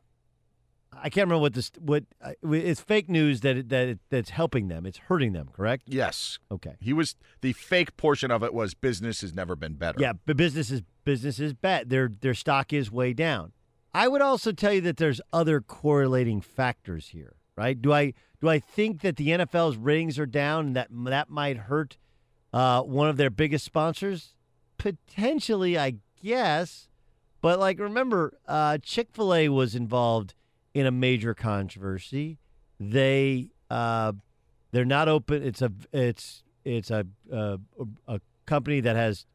I 0.93 1.09
can't 1.09 1.28
remember 1.28 1.41
what 1.41 1.53
this 1.53 1.71
what 1.80 2.05
uh, 2.21 2.32
it's 2.43 2.82
fake 2.82 3.09
news 3.09 3.41
that 3.41 3.57
it, 3.57 3.69
that 3.69 3.88
it, 3.88 3.99
that's 4.09 4.32
helping 4.32 4.67
them. 4.67 4.86
It's 4.86 4.97
hurting 4.97 5.34
them, 5.34 5.49
correct? 5.53 5.84
Yes. 5.88 6.39
Okay. 6.51 6.75
He 6.80 6.93
was 6.93 7.15
the 7.41 7.53
fake 7.53 7.95
portion 7.97 8.32
of 8.32 8.43
it 8.43 8.53
was 8.53 8.73
business 8.73 9.21
has 9.21 9.34
never 9.34 9.55
been 9.55 9.73
better. 9.73 9.99
Yeah, 9.99 10.13
but 10.25 10.38
business 10.38 10.71
is 10.71 10.82
business 11.03 11.39
is 11.39 11.53
bad. 11.53 11.89
Their 11.89 12.09
their 12.09 12.34
stock 12.34 12.73
is 12.73 12.91
way 12.91 13.13
down. 13.13 13.53
I 13.93 14.07
would 14.07 14.21
also 14.21 14.51
tell 14.51 14.73
you 14.73 14.82
that 14.82 14.97
there's 14.97 15.21
other 15.32 15.61
correlating 15.61 16.41
factors 16.41 17.09
here, 17.09 17.36
right? 17.55 17.80
Do 17.82 17.93
I 17.93 18.13
do 18.41 18.49
I 18.49 18.59
think 18.59 19.01
that 19.01 19.15
the 19.15 19.29
NFL's 19.29 19.77
ratings 19.77 20.19
are 20.19 20.25
down 20.25 20.67
and 20.67 20.75
that 20.75 20.88
that 20.91 21.29
might 21.29 21.57
hurt 21.57 21.97
uh, 22.53 22.81
one 22.81 23.09
of 23.09 23.17
their 23.17 23.29
biggest 23.29 23.65
sponsors? 23.65 24.35
Potentially, 24.77 25.77
I 25.77 25.95
guess. 26.23 26.88
But 27.41 27.59
like, 27.59 27.79
remember, 27.79 28.38
uh, 28.47 28.77
Chick 28.79 29.09
Fil 29.11 29.33
A 29.33 29.49
was 29.49 29.75
involved 29.75 30.33
in 30.73 30.85
a 30.85 30.91
major 30.91 31.33
controversy. 31.33 32.38
They 32.79 33.49
uh, 33.69 34.13
they're 34.71 34.85
not 34.85 35.07
open. 35.07 35.43
It's 35.43 35.61
a 35.61 35.71
it's 35.91 36.43
it's 36.63 36.91
a 36.91 37.05
a, 37.31 37.59
a 38.07 38.21
company 38.45 38.81
that 38.81 38.95
has 38.95 39.25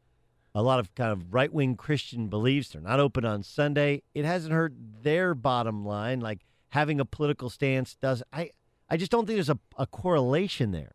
a 0.55 0.61
lot 0.61 0.79
of 0.79 0.93
kind 0.95 1.11
of 1.11 1.33
right 1.33 1.51
wing 1.51 1.75
Christian 1.75 2.27
beliefs. 2.27 2.69
They're 2.69 2.81
not 2.81 2.99
open 2.99 3.25
on 3.25 3.43
Sunday. 3.43 4.03
It 4.13 4.23
hasn't 4.23 4.53
hurt 4.53 4.73
their 5.01 5.33
bottom 5.33 5.85
line. 5.85 6.19
Like 6.19 6.45
having 6.69 6.99
a 6.99 7.05
political 7.05 7.49
stance 7.49 7.95
does. 7.95 8.23
I 8.31 8.51
I 8.93 8.95
just 8.95 9.09
don't 9.09 9.25
think 9.25 9.37
there's 9.37 9.49
a, 9.49 9.57
a 9.75 9.87
correlation 9.87 10.69
there. 10.69 10.93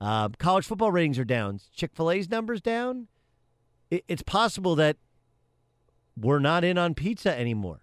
Uh, 0.00 0.28
college 0.38 0.64
football 0.64 0.92
ratings 0.92 1.18
are 1.18 1.24
down. 1.24 1.58
Chick 1.74 1.90
Fil 1.92 2.12
A's 2.12 2.30
numbers 2.30 2.60
down. 2.60 3.08
It, 3.90 4.04
it's 4.06 4.22
possible 4.22 4.76
that 4.76 4.96
we're 6.16 6.38
not 6.38 6.62
in 6.62 6.78
on 6.78 6.94
pizza 6.94 7.36
anymore. 7.36 7.80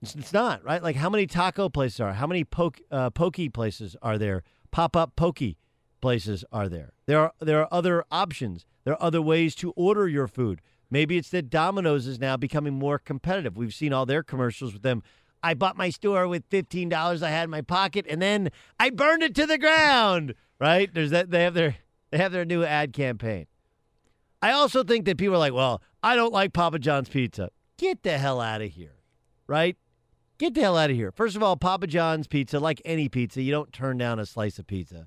It's, 0.00 0.14
it's 0.14 0.32
not 0.32 0.62
right. 0.62 0.80
Like 0.80 0.94
how 0.94 1.10
many 1.10 1.26
taco 1.26 1.68
places 1.68 1.98
are? 1.98 2.12
How 2.12 2.28
many 2.28 2.44
poke 2.44 2.80
uh, 2.92 3.10
pokey 3.10 3.48
places 3.48 3.96
are 4.02 4.18
there? 4.18 4.44
Pop 4.70 4.94
up 4.94 5.16
pokey 5.16 5.58
places 6.00 6.44
are 6.52 6.68
there? 6.68 6.92
There 7.06 7.18
are 7.18 7.32
there 7.40 7.58
are 7.58 7.68
other 7.72 8.04
options. 8.12 8.64
There 8.84 8.94
are 8.94 9.02
other 9.02 9.20
ways 9.20 9.56
to 9.56 9.72
order 9.72 10.06
your 10.06 10.28
food. 10.28 10.60
Maybe 10.88 11.16
it's 11.16 11.30
that 11.30 11.50
Domino's 11.50 12.06
is 12.06 12.20
now 12.20 12.36
becoming 12.36 12.74
more 12.74 13.00
competitive. 13.00 13.56
We've 13.56 13.74
seen 13.74 13.92
all 13.92 14.06
their 14.06 14.22
commercials 14.22 14.72
with 14.72 14.82
them. 14.82 15.02
I 15.42 15.54
bought 15.54 15.76
my 15.76 15.90
store 15.90 16.28
with 16.28 16.44
fifteen 16.50 16.88
dollars 16.88 17.22
I 17.22 17.30
had 17.30 17.44
in 17.44 17.50
my 17.50 17.62
pocket, 17.62 18.06
and 18.08 18.20
then 18.22 18.50
I 18.78 18.90
burned 18.90 19.22
it 19.22 19.34
to 19.36 19.46
the 19.46 19.58
ground. 19.58 20.34
Right? 20.58 20.92
There's 20.92 21.10
that. 21.10 21.30
They 21.30 21.42
have 21.42 21.54
their 21.54 21.76
they 22.10 22.18
have 22.18 22.32
their 22.32 22.44
new 22.44 22.62
ad 22.64 22.92
campaign. 22.92 23.46
I 24.40 24.52
also 24.52 24.82
think 24.84 25.04
that 25.06 25.18
people 25.18 25.36
are 25.36 25.38
like, 25.38 25.52
well, 25.52 25.80
I 26.02 26.16
don't 26.16 26.32
like 26.32 26.52
Papa 26.52 26.78
John's 26.78 27.08
pizza. 27.08 27.50
Get 27.78 28.02
the 28.02 28.18
hell 28.18 28.40
out 28.40 28.60
of 28.62 28.70
here, 28.70 28.96
right? 29.46 29.76
Get 30.38 30.54
the 30.54 30.60
hell 30.60 30.76
out 30.76 30.90
of 30.90 30.96
here. 30.96 31.12
First 31.12 31.36
of 31.36 31.42
all, 31.42 31.56
Papa 31.56 31.86
John's 31.86 32.26
pizza, 32.26 32.58
like 32.58 32.82
any 32.84 33.08
pizza, 33.08 33.40
you 33.42 33.52
don't 33.52 33.72
turn 33.72 33.98
down 33.98 34.18
a 34.18 34.26
slice 34.26 34.58
of 34.58 34.66
pizza. 34.66 35.06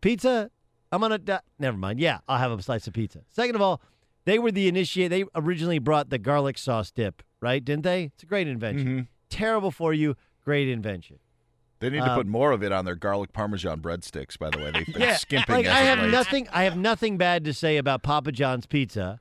Pizza, 0.00 0.50
I'm 0.92 1.00
gonna. 1.00 1.18
di- 1.18 1.40
Never 1.58 1.76
mind. 1.76 2.00
Yeah, 2.00 2.18
I'll 2.28 2.38
have 2.38 2.52
a 2.52 2.62
slice 2.62 2.86
of 2.86 2.92
pizza. 2.92 3.22
Second 3.28 3.54
of 3.56 3.62
all, 3.62 3.80
they 4.24 4.38
were 4.38 4.50
the 4.52 4.68
initiate. 4.68 5.10
They 5.10 5.24
originally 5.34 5.78
brought 5.78 6.10
the 6.10 6.18
garlic 6.18 6.58
sauce 6.58 6.90
dip, 6.90 7.22
right? 7.40 7.64
Didn't 7.64 7.82
they? 7.84 8.04
It's 8.14 8.22
a 8.22 8.26
great 8.26 8.48
invention. 8.48 8.86
Mm-hmm. 8.86 9.00
Terrible 9.30 9.70
for 9.70 9.92
you. 9.92 10.16
Great 10.44 10.68
invention. 10.68 11.18
They 11.78 11.90
need 11.90 11.98
to 11.98 12.10
Um, 12.10 12.16
put 12.16 12.26
more 12.26 12.52
of 12.52 12.62
it 12.62 12.72
on 12.72 12.84
their 12.86 12.94
garlic 12.94 13.32
parmesan 13.32 13.80
breadsticks. 13.80 14.38
By 14.38 14.48
the 14.50 14.58
way, 14.58 14.70
they've 14.70 14.86
been 14.86 15.02
yeah, 15.02 15.16
skimping. 15.16 15.54
like 15.56 15.66
I 15.66 15.80
have 15.80 15.98
late. 15.98 16.10
nothing. 16.10 16.48
I 16.52 16.64
have 16.64 16.76
nothing 16.76 17.18
bad 17.18 17.44
to 17.44 17.52
say 17.52 17.76
about 17.76 18.02
Papa 18.02 18.32
John's 18.32 18.66
pizza. 18.66 19.20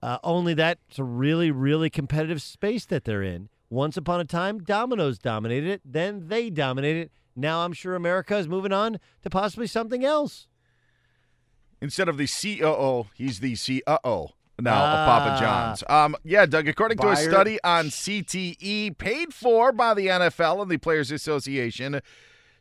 Uh, 0.00 0.18
only 0.22 0.54
that's 0.54 0.98
a 0.98 1.04
really, 1.04 1.50
really 1.50 1.90
competitive 1.90 2.42
space 2.42 2.84
that 2.86 3.04
they're 3.04 3.22
in. 3.22 3.48
Once 3.70 3.96
upon 3.96 4.20
a 4.20 4.24
time, 4.24 4.58
Domino's 4.62 5.18
dominated 5.18 5.68
it. 5.68 5.80
Then 5.84 6.28
they 6.28 6.50
dominated 6.50 7.06
it. 7.06 7.12
Now 7.34 7.64
I'm 7.64 7.72
sure 7.72 7.96
America 7.96 8.36
is 8.36 8.46
moving 8.46 8.72
on 8.72 8.98
to 9.22 9.30
possibly 9.30 9.66
something 9.66 10.04
else. 10.04 10.46
Instead 11.80 12.08
of 12.08 12.16
the 12.18 12.26
COO, 12.28 13.06
he's 13.14 13.40
the 13.40 13.56
COO 13.56 14.28
now 14.60 14.74
of 14.84 15.06
Papa 15.06 15.30
Ah. 15.36 15.40
John's. 15.40 15.84
Um, 15.88 16.16
yeah, 16.24 16.46
Doug. 16.46 16.68
According 16.68 16.98
to 16.98 17.08
a 17.08 17.16
study 17.16 17.58
on 17.64 17.86
CTE 17.86 18.96
paid 18.98 19.34
for 19.34 19.72
by 19.72 19.94
the 19.94 20.06
NFL 20.06 20.62
and 20.62 20.70
the 20.70 20.76
Players 20.78 21.10
Association, 21.10 22.00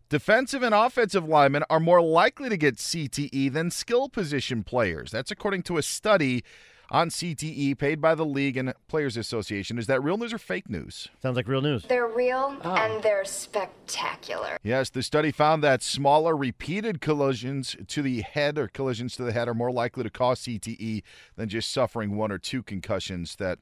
defensive 0.09 0.63
and 0.63 0.73
offensive 0.73 1.27
linemen 1.27 1.63
are 1.69 1.79
more 1.79 2.01
likely 2.01 2.49
to 2.49 2.57
get 2.57 2.77
CTE 2.77 3.51
than 3.51 3.69
skill 3.71 4.09
position 4.09 4.63
players. 4.63 5.11
That's 5.11 5.31
according 5.31 5.63
to 5.63 5.77
a 5.77 5.83
study 5.83 6.43
on 6.89 7.09
CTE 7.09 7.77
paid 7.77 7.99
by 8.01 8.15
the 8.15 8.25
league 8.25 8.57
and 8.57 8.73
Players 8.87 9.17
Association. 9.17 9.77
Is 9.77 9.87
that 9.87 10.03
real 10.03 10.17
news 10.17 10.33
or 10.33 10.37
fake 10.37 10.69
news? 10.69 11.07
Sounds 11.21 11.35
like 11.35 11.47
real 11.47 11.61
news. 11.61 11.83
They're 11.83 12.07
real 12.07 12.55
and 12.63 13.01
they're 13.01 13.25
spectacular. 13.25 14.57
Yes, 14.63 14.89
the 14.89 15.03
study 15.03 15.31
found 15.31 15.63
that 15.63 15.81
smaller 15.81 16.35
repeated 16.35 17.01
collisions 17.01 17.75
to 17.87 18.01
the 18.01 18.21
head 18.21 18.57
or 18.57 18.67
collisions 18.67 19.15
to 19.15 19.23
the 19.23 19.31
head 19.31 19.47
are 19.47 19.53
more 19.53 19.71
likely 19.71 20.03
to 20.03 20.09
cause 20.09 20.41
CTE 20.41 21.03
than 21.35 21.49
just 21.49 21.71
suffering 21.71 22.15
one 22.15 22.31
or 22.31 22.37
two 22.37 22.61
concussions 22.63 23.35
that 23.37 23.59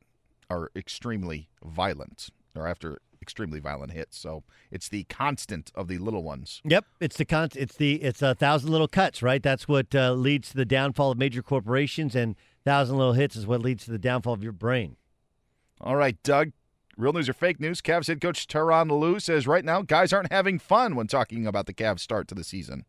are 0.50 0.70
extremely 0.76 1.48
violent 1.64 2.30
or 2.56 2.68
after 2.68 3.00
extremely 3.22 3.60
violent 3.60 3.92
hits. 3.92 4.18
So 4.18 4.44
it's 4.72 4.90
the 4.90 5.04
constant 5.04 5.72
of 5.76 5.88
the 5.88 5.98
little 6.00 6.24
ones. 6.24 6.60
Yep, 6.66 6.86
it's 7.00 7.18
the 7.18 7.26
con- 7.26 7.50
It's 7.56 7.76
the 7.78 7.96
it's 8.02 8.22
a 8.22 8.34
thousand 8.36 8.72
little 8.72 8.88
cuts, 8.88 9.22
right? 9.22 9.42
That's 9.42 9.68
what 9.68 9.94
uh, 9.94 10.14
leads 10.14 10.50
to 10.50 10.58
the 10.58 10.66
downfall 10.66 11.12
of 11.12 11.18
major 11.18 11.44
corporations, 11.44 12.16
and 12.16 12.36
thousand 12.66 12.98
little 12.98 13.14
hits 13.14 13.36
is 13.36 13.48
what 13.48 13.62
leads 13.62 13.86
to 13.86 13.92
the 13.92 13.98
downfall 13.98 14.34
of 14.34 14.44
your 14.44 14.52
brain. 14.52 14.98
All 15.80 15.96
right, 15.96 16.22
Doug. 16.24 16.52
Real 16.98 17.14
news 17.14 17.30
or 17.30 17.34
fake 17.34 17.60
news? 17.60 17.82
Cavs 17.82 18.08
head 18.08 18.22
coach 18.22 18.46
Tyronn 18.48 18.92
Lue 18.92 19.20
says 19.20 19.48
right 19.48 19.66
now 19.66 19.82
guys 19.82 20.14
aren't 20.14 20.32
having 20.32 20.60
fun 20.60 20.96
when 20.96 21.08
talking 21.08 21.48
about 21.48 21.66
the 21.66 21.74
Cavs 21.74 22.02
start 22.02 22.28
to 22.28 22.36
the 22.36 22.44
season. 22.44 22.86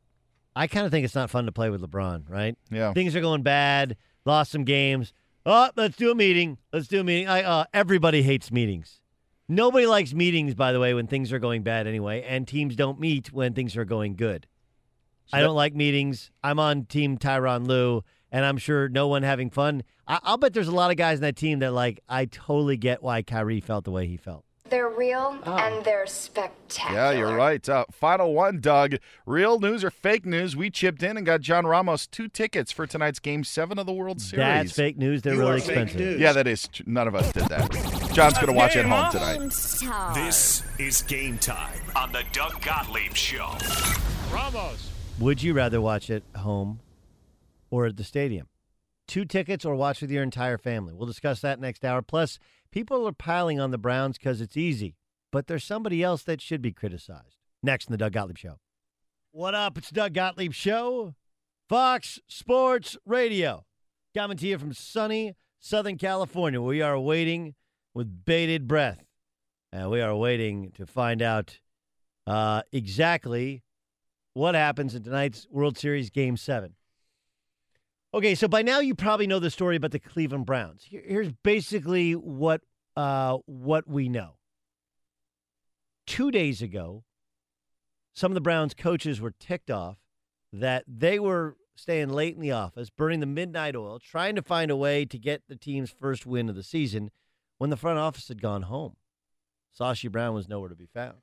I 0.55 0.67
kind 0.67 0.85
of 0.85 0.93
think 0.93 1.05
it's 1.05 1.15
not 1.15 1.31
fun 1.31 1.47
to 1.47 1.53
play 1.53 1.71
with 1.71 1.81
LeBron, 1.81 2.29
right? 2.29 2.57
Yeah. 2.71 2.93
Things 2.93 3.17
are 3.17 3.21
going 3.21 3.43
bad. 3.43 3.97
Lost 4.27 4.53
some 4.53 4.65
games. 4.65 5.15
Oh, 5.47 5.71
let's 5.77 5.97
do 5.97 6.11
a 6.11 6.15
meeting. 6.15 6.59
Let's 6.73 6.89
do 6.89 7.01
a 7.01 7.05
meeting. 7.05 7.29
I, 7.29 7.43
uh, 7.43 7.65
everybody 7.73 8.23
hates 8.23 8.53
meetings. 8.53 9.01
Nobody 9.49 9.87
likes 9.87 10.15
meetings, 10.15 10.55
by 10.55 10.73
the 10.73 10.81
way, 10.81 10.95
when 10.95 11.07
things 11.07 11.33
are 11.33 11.39
going 11.39 11.63
bad 11.63 11.87
anyway, 11.87 12.23
and 12.23 12.47
teams 12.47 12.77
don't 12.77 13.01
meet 13.01 13.33
when 13.33 13.55
things 13.55 13.77
are 13.77 13.85
going 13.85 14.15
good. 14.15 14.47
I 15.33 15.41
don't 15.41 15.57
like 15.57 15.75
meetings. 15.75 16.31
I'm 16.45 16.59
on 16.59 16.85
Team 16.85 17.17
Tyronn 17.17 17.67
Lue, 17.67 18.05
and 18.33 18.45
I'm 18.45 18.59
sure 18.59 18.89
no 18.89 19.07
one 19.07 19.23
having 19.23 19.51
fun. 19.51 19.85
I- 20.09 20.19
I'll 20.25 20.39
bet 20.39 20.53
there's 20.55 20.67
a 20.69 20.73
lot 20.75 20.91
of 20.91 20.97
guys 20.97 21.19
in 21.19 21.23
that 21.23 21.37
team 21.37 21.61
that 21.61 21.73
like. 21.73 22.01
I 22.09 22.25
totally 22.25 22.77
get 22.77 23.03
why 23.03 23.23
Kyrie 23.23 23.61
felt 23.61 23.85
the 23.85 23.93
way 23.93 24.09
he 24.09 24.17
felt. 24.17 24.45
They're 24.69 24.89
real 24.89 25.39
and 25.45 25.85
they're 25.85 26.07
spectacular. 26.07 26.99
Yeah, 26.99 27.11
you're 27.11 27.37
right. 27.37 27.69
Uh, 27.69 27.85
final 27.91 28.33
one, 28.33 28.59
Doug. 28.63 28.95
Real 29.27 29.61
news 29.61 29.85
or 29.85 29.91
fake 29.91 30.25
news? 30.25 30.57
We 30.57 30.71
chipped 30.71 31.03
in 31.03 31.19
and 31.19 31.27
got 31.27 31.43
John 31.43 31.67
Ramos 31.67 32.07
two 32.07 32.27
tickets 32.27 32.73
for 32.73 32.87
tonight's 32.87 33.19
Game 33.19 33.45
Seven 33.45 33.79
of 33.79 33.85
the 33.85 33.93
World 33.93 34.23
Series. 34.23 34.39
That's 34.47 34.73
fake 34.73 34.97
news. 34.97 35.21
They're 35.21 35.37
really 35.37 35.59
expensive. 35.59 36.19
Yeah, 36.19 36.33
that 36.33 36.47
is. 36.47 36.71
None 36.87 37.07
of 37.07 37.15
us 37.15 37.31
did 37.33 37.49
that. 37.49 37.71
John's 38.15 38.35
going 38.37 38.47
to 38.47 38.55
watch 38.55 38.75
at 38.77 38.87
home 38.87 39.13
tonight. 39.13 40.15
This 40.15 40.63
is 40.79 41.03
game 41.03 41.37
time 41.37 41.79
on 41.95 42.11
the 42.13 42.25
Doug 42.33 42.63
Gottlieb 42.63 43.15
Show. 43.15 43.53
Ramos. 44.33 44.89
Would 45.19 45.43
you 45.43 45.53
rather 45.53 45.83
watch 45.83 46.09
it 46.09 46.23
home 46.35 46.81
or 47.73 47.87
at 47.87 47.97
the 47.97 48.05
stadium? 48.05 48.47
Two 49.09 49.25
tickets 49.25 49.65
or 49.65 49.75
watch 49.75 50.03
with 50.03 50.11
your 50.11 50.23
entire 50.23 50.59
family? 50.59 50.93
We'll 50.95 51.07
discuss 51.07 51.41
that 51.41 51.59
next 51.59 51.85
hour. 51.85 52.03
Plus, 52.03 52.39
people 52.71 53.09
are 53.09 53.13
piling 53.13 53.59
on 53.59 53.73
the 53.73 53.79
Browns 53.79 54.19
because 54.19 54.41
it's 54.41 54.57
easy, 54.57 54.95
but 55.33 55.49
there's 55.49 55.65
somebody 55.65 56.03
else 56.03 56.23
that 56.25 56.41
should 56.41 56.63
be 56.63 56.73
criticized. 56.73 57.39
Next 57.63 57.89
in 57.89 57.93
the 57.93 57.99
Doug 57.99 58.13
Gottlieb 58.13 58.39
Show. 58.39 58.59
What 59.33 59.55
up? 59.55 59.79
It's 59.79 59.91
Doug 59.91 60.13
Gottlieb 60.13 60.53
Show, 60.53 61.15
Fox 61.69 62.21
Sports 62.29 62.97
Radio. 63.07 63.65
Coming 64.15 64.37
to 64.37 64.47
you 64.47 64.59
from 64.59 64.75
sunny 64.75 65.35
Southern 65.59 65.97
California. 65.97 66.61
We 66.61 66.83
are 66.83 66.99
waiting 66.99 67.55
with 67.95 68.25
bated 68.25 68.69
breath. 68.69 69.07
And 69.73 69.91
we 69.91 70.03
are 70.03 70.15
waiting 70.15 70.71
to 70.73 70.87
find 70.87 71.23
out 71.23 71.59
uh, 72.27 72.63
exactly 72.73 73.63
what 74.35 74.55
happens 74.55 74.95
in 74.95 75.03
tonight's 75.03 75.47
World 75.51 75.79
Series 75.79 76.11
Game 76.11 76.37
7. 76.37 76.75
Okay, 78.15 78.35
so 78.35 78.47
by 78.47 78.61
now 78.61 78.81
you 78.81 78.95
probably 78.95 79.27
know 79.27 79.39
the 79.39 79.51
story 79.51 79.77
about 79.77 79.91
the 79.91 79.99
Cleveland 79.99 80.45
Browns. 80.45 80.87
Here's 80.89 81.33
basically 81.33 82.13
what 82.13 82.61
uh, 82.95 83.39
what 83.47 83.89
we 83.89 84.11
know. 84.11 84.37
Two 86.07 86.31
days 86.31 86.61
ago, 86.61 87.05
some 88.15 88.31
of 88.31 88.35
the 88.35 88.43
Browns 88.43 88.75
coaches 88.75 89.21
were 89.21 89.35
ticked 89.41 89.71
off 89.71 89.97
that 90.53 90.85
they 90.87 91.19
were 91.19 91.57
staying 91.75 92.11
late 92.11 92.35
in 92.35 92.43
the 92.43 92.53
office, 92.53 92.91
burning 92.91 93.21
the 93.21 93.27
midnight 93.27 93.75
oil, 93.75 93.99
trying 93.99 94.35
to 94.35 94.43
find 94.43 94.71
a 94.71 94.77
way 94.77 95.07
to 95.07 95.19
get 95.19 95.45
the 95.49 95.57
team's 95.57 95.91
first 95.91 96.27
win 96.27 96.51
of 96.51 96.55
the 96.55 96.63
season 96.63 97.11
when 97.57 97.71
the 97.71 97.77
front 97.79 97.99
office 97.99 98.29
had 98.29 98.43
gone 98.43 98.63
home. 98.63 98.97
Sashi 99.79 100.13
Brown 100.13 100.35
was 100.35 100.49
nowhere 100.49 100.69
to 100.69 100.75
be 100.75 100.89
found. 100.93 101.19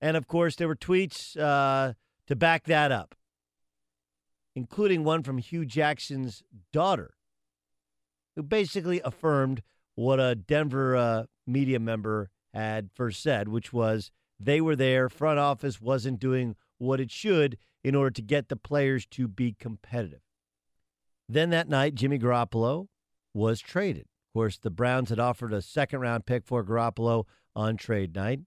And 0.00 0.16
of 0.16 0.26
course, 0.26 0.56
there 0.56 0.68
were 0.68 0.76
tweets 0.76 1.38
uh, 1.38 1.92
to 2.26 2.36
back 2.36 2.64
that 2.64 2.90
up, 2.90 3.14
including 4.54 5.04
one 5.04 5.22
from 5.22 5.38
Hue 5.38 5.64
Jackson's 5.64 6.42
daughter, 6.72 7.14
who 8.36 8.42
basically 8.42 9.00
affirmed 9.04 9.62
what 9.94 10.20
a 10.20 10.34
Denver 10.34 10.96
uh, 10.96 11.24
media 11.46 11.78
member 11.78 12.30
had 12.52 12.90
first 12.92 13.22
said, 13.22 13.48
which 13.48 13.72
was 13.72 14.10
they 14.38 14.60
were 14.60 14.76
there, 14.76 15.08
front 15.08 15.38
office 15.38 15.80
wasn't 15.80 16.18
doing 16.18 16.56
what 16.78 17.00
it 17.00 17.10
should 17.10 17.58
in 17.84 17.94
order 17.94 18.10
to 18.10 18.22
get 18.22 18.48
the 18.48 18.56
players 18.56 19.06
to 19.06 19.28
be 19.28 19.54
competitive. 19.58 20.20
Then 21.28 21.50
that 21.50 21.68
night, 21.68 21.94
Jimmy 21.94 22.18
Garoppolo 22.18 22.88
was 23.34 23.60
traded. 23.60 24.02
Of 24.02 24.34
course, 24.34 24.58
the 24.58 24.70
Browns 24.70 25.10
had 25.10 25.18
offered 25.18 25.52
a 25.52 25.62
second 25.62 26.00
round 26.00 26.26
pick 26.26 26.44
for 26.44 26.64
Garoppolo 26.64 27.24
on 27.54 27.76
trade 27.76 28.14
night, 28.14 28.40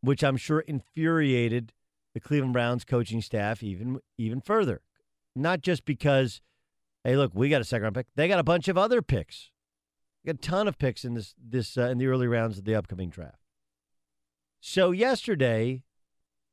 which 0.00 0.24
I'm 0.24 0.36
sure 0.36 0.60
infuriated 0.60 1.72
the 2.14 2.20
Cleveland 2.20 2.52
Browns 2.52 2.84
coaching 2.84 3.20
staff 3.22 3.62
even 3.62 4.00
even 4.18 4.40
further. 4.40 4.82
Not 5.36 5.60
just 5.60 5.84
because, 5.84 6.40
hey, 7.04 7.16
look, 7.16 7.32
we 7.34 7.50
got 7.50 7.60
a 7.60 7.64
second 7.64 7.84
round 7.84 7.94
pick; 7.94 8.06
they 8.16 8.26
got 8.26 8.38
a 8.38 8.44
bunch 8.44 8.68
of 8.68 8.78
other 8.78 9.02
picks. 9.02 9.50
They 10.24 10.32
got 10.32 10.38
a 10.38 10.48
ton 10.48 10.66
of 10.66 10.78
picks 10.78 11.04
in 11.04 11.14
this 11.14 11.34
this 11.38 11.76
uh, 11.76 11.88
in 11.88 11.98
the 11.98 12.06
early 12.06 12.26
rounds 12.26 12.58
of 12.58 12.64
the 12.64 12.74
upcoming 12.74 13.10
draft. 13.10 13.42
So 14.60 14.90
yesterday, 14.90 15.84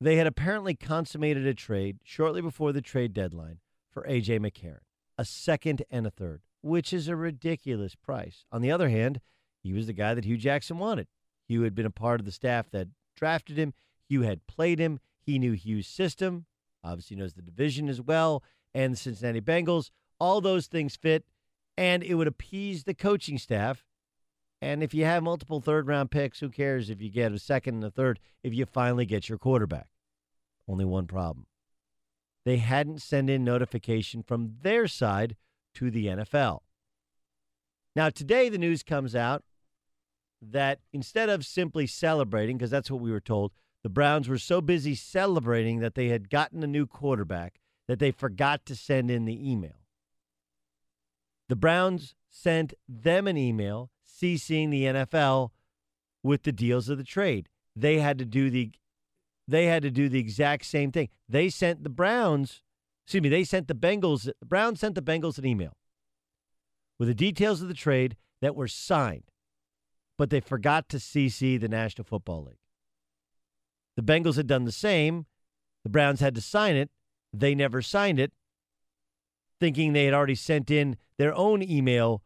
they 0.02 0.18
had 0.18 0.28
apparently 0.28 0.76
consummated 0.76 1.48
a 1.48 1.54
trade 1.54 2.00
shortly 2.04 2.42
before 2.42 2.74
the 2.74 2.82
trade 2.82 3.14
deadline 3.14 3.60
for 3.90 4.04
AJ 4.04 4.40
McCarron, 4.40 4.80
a 5.18 5.24
second 5.24 5.84
and 5.90 6.06
a 6.06 6.12
third, 6.12 6.42
which 6.62 6.92
is 6.92 7.08
a 7.08 7.16
ridiculous 7.16 7.96
price. 7.96 8.44
On 8.52 8.62
the 8.62 8.72
other 8.72 8.90
hand, 8.90 9.22
he 9.62 9.72
was 9.72 9.88
the 9.88 9.94
guy 9.94 10.14
that 10.14 10.26
Hue 10.26 10.38
Jackson 10.38 10.78
wanted. 10.78 11.08
Hue 11.48 11.62
had 11.62 11.74
been 11.74 11.86
a 11.86 11.92
part 11.92 12.20
of 12.20 12.26
the 12.26 12.32
staff 12.32 12.70
that 12.72 12.90
drafted 13.16 13.58
him. 13.58 13.74
Hue 14.10 14.22
had 14.22 14.46
played 14.46 14.80
him. 14.80 15.00
He 15.22 15.40
knew 15.40 15.54
Hue's 15.54 15.88
system, 15.88 16.46
obviously 16.84 17.16
knows 17.16 17.34
the 17.34 17.42
division 17.42 17.88
as 17.88 18.02
well, 18.02 18.44
and 18.74 18.94
the 18.94 18.98
Cincinnati 18.98 19.42
Bengals. 19.42 19.90
All 20.20 20.42
those 20.42 20.68
things 20.68 20.96
fit, 20.96 21.26
and 21.78 22.04
it 22.04 22.16
would 22.16 22.28
appease 22.28 22.84
the 22.84 22.94
coaching 22.94 23.38
staff. 23.38 23.86
And 24.62 24.82
if 24.82 24.94
you 24.94 25.04
have 25.06 25.24
multiple 25.24 25.60
third 25.60 25.88
round 25.88 26.12
picks, 26.12 26.40
who 26.40 26.50
cares 26.50 26.90
if 26.90 27.02
you 27.02 27.10
get 27.10 27.34
a 27.34 27.40
second 27.40 27.76
and 27.76 27.84
a 27.84 27.92
third 27.92 28.20
if 28.44 28.54
you 28.54 28.66
finally 28.66 29.06
get 29.06 29.28
your 29.28 29.38
quarterback? 29.38 29.88
Only 30.68 30.86
one 30.86 31.08
problem. 31.08 31.48
They 32.46 32.58
hadn't 32.58 33.02
sent 33.02 33.30
in 33.30 33.44
notification 33.44 34.24
from 34.24 34.56
their 34.62 34.88
side 34.88 35.36
to 35.76 35.92
the 35.92 36.08
NFL. 36.08 36.60
Now, 37.96 38.10
today 38.10 38.50
the 38.50 38.58
news 38.58 38.84
comes 38.84 39.16
out 39.16 39.44
that 40.42 40.80
instead 40.92 41.30
of 41.30 41.46
simply 41.46 41.88
celebrating, 41.88 42.58
because 42.58 42.72
that's 42.72 42.92
what 42.92 43.02
we 43.02 43.12
were 43.12 43.20
told, 43.20 43.52
the 43.84 43.90
Browns 43.90 44.30
were 44.30 44.38
so 44.38 44.62
busy 44.62 44.96
celebrating 44.96 45.80
that 45.80 45.96
they 45.96 46.08
had 46.08 46.30
gotten 46.30 46.64
a 46.64 46.68
new 46.68 46.88
quarterback 46.88 47.60
that 47.88 48.00
they 48.00 48.12
forgot 48.12 48.66
to 48.66 48.76
send 48.76 49.12
in 49.12 49.26
the 49.26 49.52
email. 49.52 49.84
The 51.50 51.56
Browns 51.56 52.16
sent 52.30 52.74
them 52.88 53.28
an 53.28 53.38
email 53.38 53.92
CCing 54.08 54.72
the 54.72 54.84
NFL 54.86 55.50
with 56.24 56.44
the 56.44 56.52
deals 56.52 56.90
of 56.90 56.98
the 56.98 57.04
trade. 57.04 57.50
They 57.76 58.00
had 58.00 58.18
to 58.20 58.26
do 58.26 58.50
the 58.50 58.72
they 59.46 59.66
had 59.66 59.84
to 59.84 59.92
do 59.92 60.08
the 60.08 60.20
exact 60.20 60.66
same 60.66 60.92
thing. 60.92 61.10
They 61.28 61.50
sent 61.50 61.84
the 61.84 61.90
Browns, 61.90 62.64
excuse 63.06 63.24
me, 63.24 63.28
they 63.30 63.44
sent 63.44 63.68
the 63.68 63.76
Bengals, 63.76 64.24
the 64.24 64.46
Browns 64.46 64.80
sent 64.80 64.96
the 64.96 65.02
Bengals 65.02 65.38
an 65.38 65.46
email 65.46 65.76
with 66.98 67.10
the 67.10 67.14
details 67.14 67.62
of 67.62 67.68
the 67.68 67.74
trade 67.74 68.16
that 68.42 68.56
were 68.56 68.70
signed, 68.70 69.32
but 70.18 70.30
they 70.30 70.40
forgot 70.40 70.88
to 70.90 70.98
CC 70.98 71.60
the 71.60 71.68
National 71.68 72.06
Football 72.06 72.46
League. 72.46 72.58
The 73.98 74.02
Bengals 74.02 74.38
had 74.38 74.48
done 74.48 74.64
the 74.64 74.72
same. 74.72 75.26
The 75.84 75.90
Browns 75.90 76.22
had 76.22 76.36
to 76.36 76.42
sign 76.42 76.76
it. 76.76 76.90
They 77.34 77.56
never 77.56 77.82
signed 77.82 78.20
it, 78.20 78.32
thinking 79.60 79.94
they 79.94 80.06
had 80.06 80.14
already 80.14 80.36
sent 80.36 80.70
in 80.70 80.98
their 81.18 81.34
own 81.34 81.64
email 81.64 82.22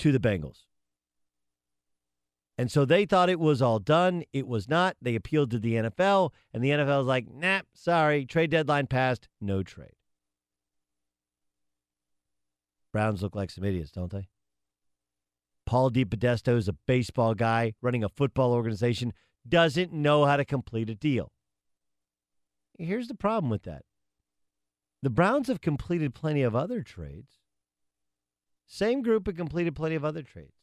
to 0.00 0.10
the 0.12 0.18
Bengals. 0.18 0.64
And 2.58 2.70
so 2.72 2.84
they 2.84 3.04
thought 3.04 3.28
it 3.28 3.38
was 3.38 3.60
all 3.60 3.78
done. 3.78 4.24
It 4.32 4.46
was 4.46 4.68
not. 4.68 4.96
They 5.00 5.14
appealed 5.14 5.50
to 5.50 5.58
the 5.58 5.74
NFL, 5.74 6.32
and 6.52 6.64
the 6.64 6.70
NFL 6.70 6.98
was 6.98 7.06
like, 7.06 7.26
nah, 7.30 7.60
sorry, 7.74 8.24
trade 8.24 8.50
deadline 8.50 8.86
passed, 8.86 9.28
no 9.40 9.62
trade. 9.62 9.92
Browns 12.92 13.22
look 13.22 13.36
like 13.36 13.50
some 13.50 13.64
idiots, 13.64 13.90
don't 13.90 14.10
they? 14.10 14.28
Paul 15.66 15.90
DePodesta 15.90 16.56
is 16.56 16.68
a 16.68 16.76
baseball 16.86 17.34
guy 17.34 17.74
running 17.82 18.02
a 18.02 18.08
football 18.08 18.52
organization, 18.54 19.12
doesn't 19.46 19.92
know 19.92 20.24
how 20.24 20.36
to 20.38 20.44
complete 20.44 20.88
a 20.88 20.94
deal. 20.94 21.32
Here's 22.78 23.08
the 23.08 23.14
problem 23.14 23.50
with 23.50 23.64
that 23.64 23.82
the 25.06 25.10
Browns 25.10 25.46
have 25.46 25.60
completed 25.60 26.14
plenty 26.14 26.42
of 26.42 26.56
other 26.56 26.82
trades. 26.82 27.34
Same 28.66 29.02
group 29.02 29.26
had 29.26 29.36
completed 29.36 29.76
plenty 29.76 29.94
of 29.94 30.04
other 30.04 30.22
trades 30.22 30.56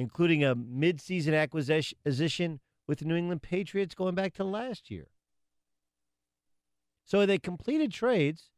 including 0.00 0.42
a 0.42 0.56
midseason 0.56 1.38
acquisition 1.38 2.60
with 2.88 3.00
the 3.00 3.04
New 3.04 3.16
England 3.16 3.42
Patriots 3.42 3.94
going 3.94 4.14
back 4.14 4.32
to 4.32 4.44
last 4.44 4.90
year. 4.90 5.08
So 7.04 7.26
they 7.26 7.38
completed 7.38 7.92
trades. 7.92 8.50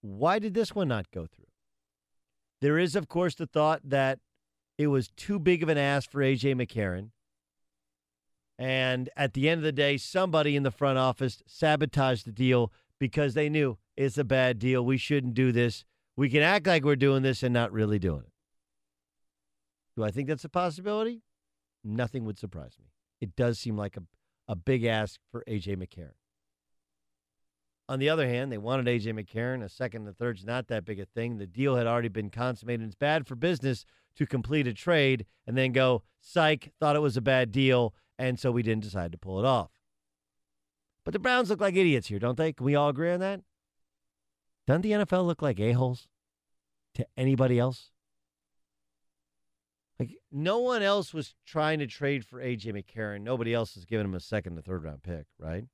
Why 0.00 0.38
did 0.38 0.54
this 0.54 0.76
one 0.76 0.86
not 0.86 1.10
go 1.10 1.26
through? 1.26 1.46
There 2.60 2.78
is, 2.78 2.94
of 2.94 3.08
course, 3.08 3.34
the 3.34 3.48
thought 3.48 3.80
that 3.82 4.20
it 4.78 4.86
was 4.86 5.08
too 5.08 5.40
big 5.40 5.64
of 5.64 5.68
an 5.68 5.76
ask 5.76 6.08
for 6.08 6.22
A.J. 6.22 6.54
McCarron. 6.54 7.10
And 8.56 9.10
at 9.16 9.34
the 9.34 9.48
end 9.48 9.58
of 9.58 9.64
the 9.64 9.72
day, 9.72 9.96
somebody 9.96 10.54
in 10.54 10.62
the 10.62 10.70
front 10.70 10.98
office 10.98 11.42
sabotaged 11.46 12.26
the 12.26 12.32
deal 12.32 12.72
because 12.98 13.34
they 13.34 13.48
knew 13.48 13.78
it's 13.96 14.18
a 14.18 14.24
bad 14.24 14.58
deal. 14.58 14.84
We 14.84 14.96
shouldn't 14.96 15.34
do 15.34 15.52
this. 15.52 15.84
We 16.16 16.30
can 16.30 16.42
act 16.42 16.66
like 16.66 16.84
we're 16.84 16.96
doing 16.96 17.22
this 17.22 17.42
and 17.42 17.52
not 17.52 17.72
really 17.72 17.98
doing 17.98 18.22
it. 18.22 18.32
Do 19.96 20.04
I 20.04 20.10
think 20.10 20.28
that's 20.28 20.44
a 20.44 20.48
possibility? 20.48 21.22
Nothing 21.84 22.24
would 22.24 22.38
surprise 22.38 22.76
me. 22.78 22.86
It 23.20 23.36
does 23.36 23.58
seem 23.58 23.76
like 23.76 23.96
a, 23.96 24.02
a 24.48 24.56
big 24.56 24.84
ask 24.84 25.20
for 25.30 25.42
A.J. 25.46 25.76
McCarron. 25.76 26.12
On 27.88 27.98
the 27.98 28.08
other 28.08 28.26
hand, 28.28 28.50
they 28.50 28.58
wanted 28.58 28.88
A.J. 28.88 29.12
McCarron. 29.12 29.62
A 29.62 29.68
second 29.68 30.02
and 30.02 30.10
a 30.10 30.12
third's 30.12 30.44
not 30.44 30.68
that 30.68 30.84
big 30.84 30.98
a 30.98 31.06
thing. 31.06 31.38
The 31.38 31.46
deal 31.46 31.76
had 31.76 31.86
already 31.86 32.08
been 32.08 32.30
consummated. 32.30 32.84
It's 32.84 32.94
bad 32.94 33.26
for 33.26 33.36
business 33.36 33.84
to 34.16 34.26
complete 34.26 34.66
a 34.66 34.74
trade 34.74 35.24
and 35.46 35.56
then 35.56 35.72
go, 35.72 36.02
psych, 36.20 36.72
thought 36.80 36.96
it 36.96 37.00
was 37.02 37.16
a 37.16 37.22
bad 37.22 37.52
deal, 37.52 37.94
and 38.18 38.38
so 38.38 38.50
we 38.50 38.62
didn't 38.62 38.82
decide 38.82 39.12
to 39.12 39.18
pull 39.18 39.38
it 39.38 39.44
off. 39.44 39.70
But 41.06 41.12
the 41.12 41.20
Browns 41.20 41.50
look 41.50 41.60
like 41.60 41.76
idiots 41.76 42.08
here, 42.08 42.18
don't 42.18 42.36
they? 42.36 42.52
Can 42.52 42.66
we 42.66 42.74
all 42.74 42.88
agree 42.88 43.12
on 43.12 43.20
that? 43.20 43.40
Doesn't 44.66 44.82
the 44.82 44.90
NFL 44.90 45.24
look 45.24 45.40
like 45.40 45.60
a-holes 45.60 46.08
to 46.96 47.06
anybody 47.16 47.60
else? 47.60 47.92
Like 50.00 50.16
no 50.32 50.58
one 50.58 50.82
else 50.82 51.14
was 51.14 51.36
trying 51.46 51.78
to 51.78 51.86
trade 51.86 52.24
for 52.24 52.40
AJ 52.40 52.72
McCarron. 52.72 53.20
Nobody 53.20 53.54
else 53.54 53.76
has 53.76 53.84
given 53.84 54.04
him 54.04 54.16
a 54.16 54.20
second 54.20 54.58
or 54.58 54.62
third 54.62 54.82
round 54.82 55.04
pick, 55.04 55.26
right? 55.38 55.66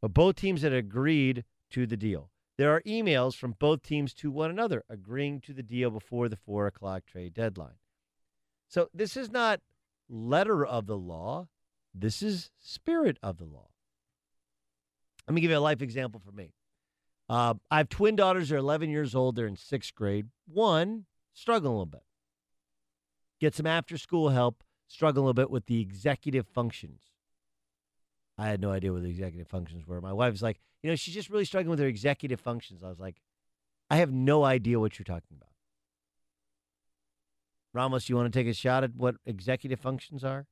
But 0.00 0.14
both 0.14 0.36
teams 0.36 0.62
had 0.62 0.72
agreed 0.72 1.44
to 1.70 1.84
the 1.84 1.96
deal. 1.96 2.30
There 2.56 2.70
are 2.70 2.82
emails 2.82 3.34
from 3.34 3.56
both 3.58 3.82
teams 3.82 4.14
to 4.14 4.30
one 4.30 4.50
another 4.50 4.84
agreeing 4.88 5.40
to 5.40 5.52
the 5.52 5.64
deal 5.64 5.90
before 5.90 6.28
the 6.28 6.36
four 6.36 6.68
o'clock 6.68 7.04
trade 7.04 7.34
deadline. 7.34 7.80
So 8.68 8.90
this 8.94 9.16
is 9.16 9.32
not 9.32 9.60
letter 10.08 10.64
of 10.64 10.86
the 10.86 10.96
law. 10.96 11.48
This 11.92 12.22
is 12.22 12.52
spirit 12.60 13.18
of 13.24 13.38
the 13.38 13.44
law. 13.44 13.70
Let 15.30 15.34
me 15.34 15.42
give 15.42 15.52
you 15.52 15.58
a 15.58 15.60
life 15.60 15.80
example 15.80 16.20
for 16.26 16.32
me. 16.32 16.54
Uh, 17.28 17.54
I 17.70 17.76
have 17.76 17.88
twin 17.88 18.16
daughters. 18.16 18.48
They're 18.48 18.58
11 18.58 18.90
years 18.90 19.14
old. 19.14 19.36
They're 19.36 19.46
in 19.46 19.54
sixth 19.54 19.94
grade. 19.94 20.26
One 20.48 21.04
struggling 21.34 21.70
a 21.70 21.76
little 21.76 21.86
bit 21.86 22.02
get 23.38 23.54
some 23.54 23.64
after 23.64 23.96
school 23.96 24.30
help, 24.30 24.64
struggle 24.88 25.22
a 25.22 25.24
little 25.26 25.34
bit 25.34 25.48
with 25.48 25.66
the 25.66 25.80
executive 25.80 26.48
functions. 26.48 27.02
I 28.36 28.48
had 28.48 28.60
no 28.60 28.72
idea 28.72 28.92
what 28.92 29.04
the 29.04 29.08
executive 29.08 29.46
functions 29.46 29.86
were. 29.86 30.00
My 30.00 30.12
wife's 30.12 30.42
like, 30.42 30.58
you 30.82 30.90
know, 30.90 30.96
she's 30.96 31.14
just 31.14 31.30
really 31.30 31.44
struggling 31.44 31.70
with 31.70 31.78
her 31.78 31.86
executive 31.86 32.40
functions. 32.40 32.82
I 32.82 32.88
was 32.88 32.98
like, 32.98 33.22
I 33.88 33.98
have 33.98 34.10
no 34.10 34.42
idea 34.42 34.80
what 34.80 34.98
you're 34.98 35.04
talking 35.04 35.36
about. 35.36 35.52
Ramos, 37.72 38.08
you 38.08 38.16
want 38.16 38.32
to 38.32 38.36
take 38.36 38.48
a 38.48 38.52
shot 38.52 38.82
at 38.82 38.96
what 38.96 39.14
executive 39.26 39.78
functions 39.78 40.24
are? 40.24 40.48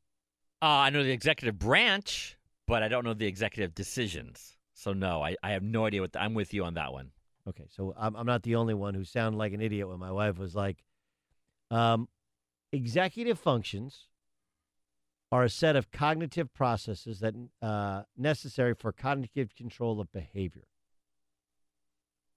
Uh, 0.62 0.66
I 0.66 0.91
know 0.91 1.03
the 1.03 1.11
executive 1.11 1.59
branch, 1.59 2.39
but 2.68 2.85
I 2.85 2.87
don't 2.87 3.05
know 3.05 3.12
the 3.12 3.26
executive 3.26 3.74
decisions. 3.74 4.55
So 4.79 4.93
no, 4.93 5.22
I, 5.22 5.35
I 5.43 5.51
have 5.51 5.62
no 5.64 5.87
idea 5.87 6.01
what 6.01 6.12
the, 6.12 6.22
I'm 6.22 6.35
with 6.35 6.55
you 6.55 6.64
on 6.64 6.74
that 6.74 6.93
one. 6.93 7.11
Okay, 7.49 7.66
so 7.68 7.95
I'm, 7.99 8.14
I'm 8.14 8.26
not 8.26 8.45
the 8.45 8.55
only 8.55 8.74
one 8.74 8.95
who 8.95 9.05
sounded 9.05 9.37
like 9.37 9.53
an 9.53 9.61
idiot 9.61 9.89
when 9.89 9.99
my 9.99 10.12
wife 10.12 10.39
was 10.39 10.55
like, 10.55 10.85
um, 11.70 12.09
Executive 12.70 13.39
functions 13.39 14.09
are 15.33 15.43
a 15.43 15.49
set 15.49 15.74
of 15.74 15.91
cognitive 15.91 16.53
processes 16.53 17.20
that 17.20 17.35
uh, 17.62 18.03
necessary 18.16 18.74
for 18.74 18.93
cognitive 18.93 19.55
control 19.57 20.01
of 20.01 20.12
behavior. 20.12 20.68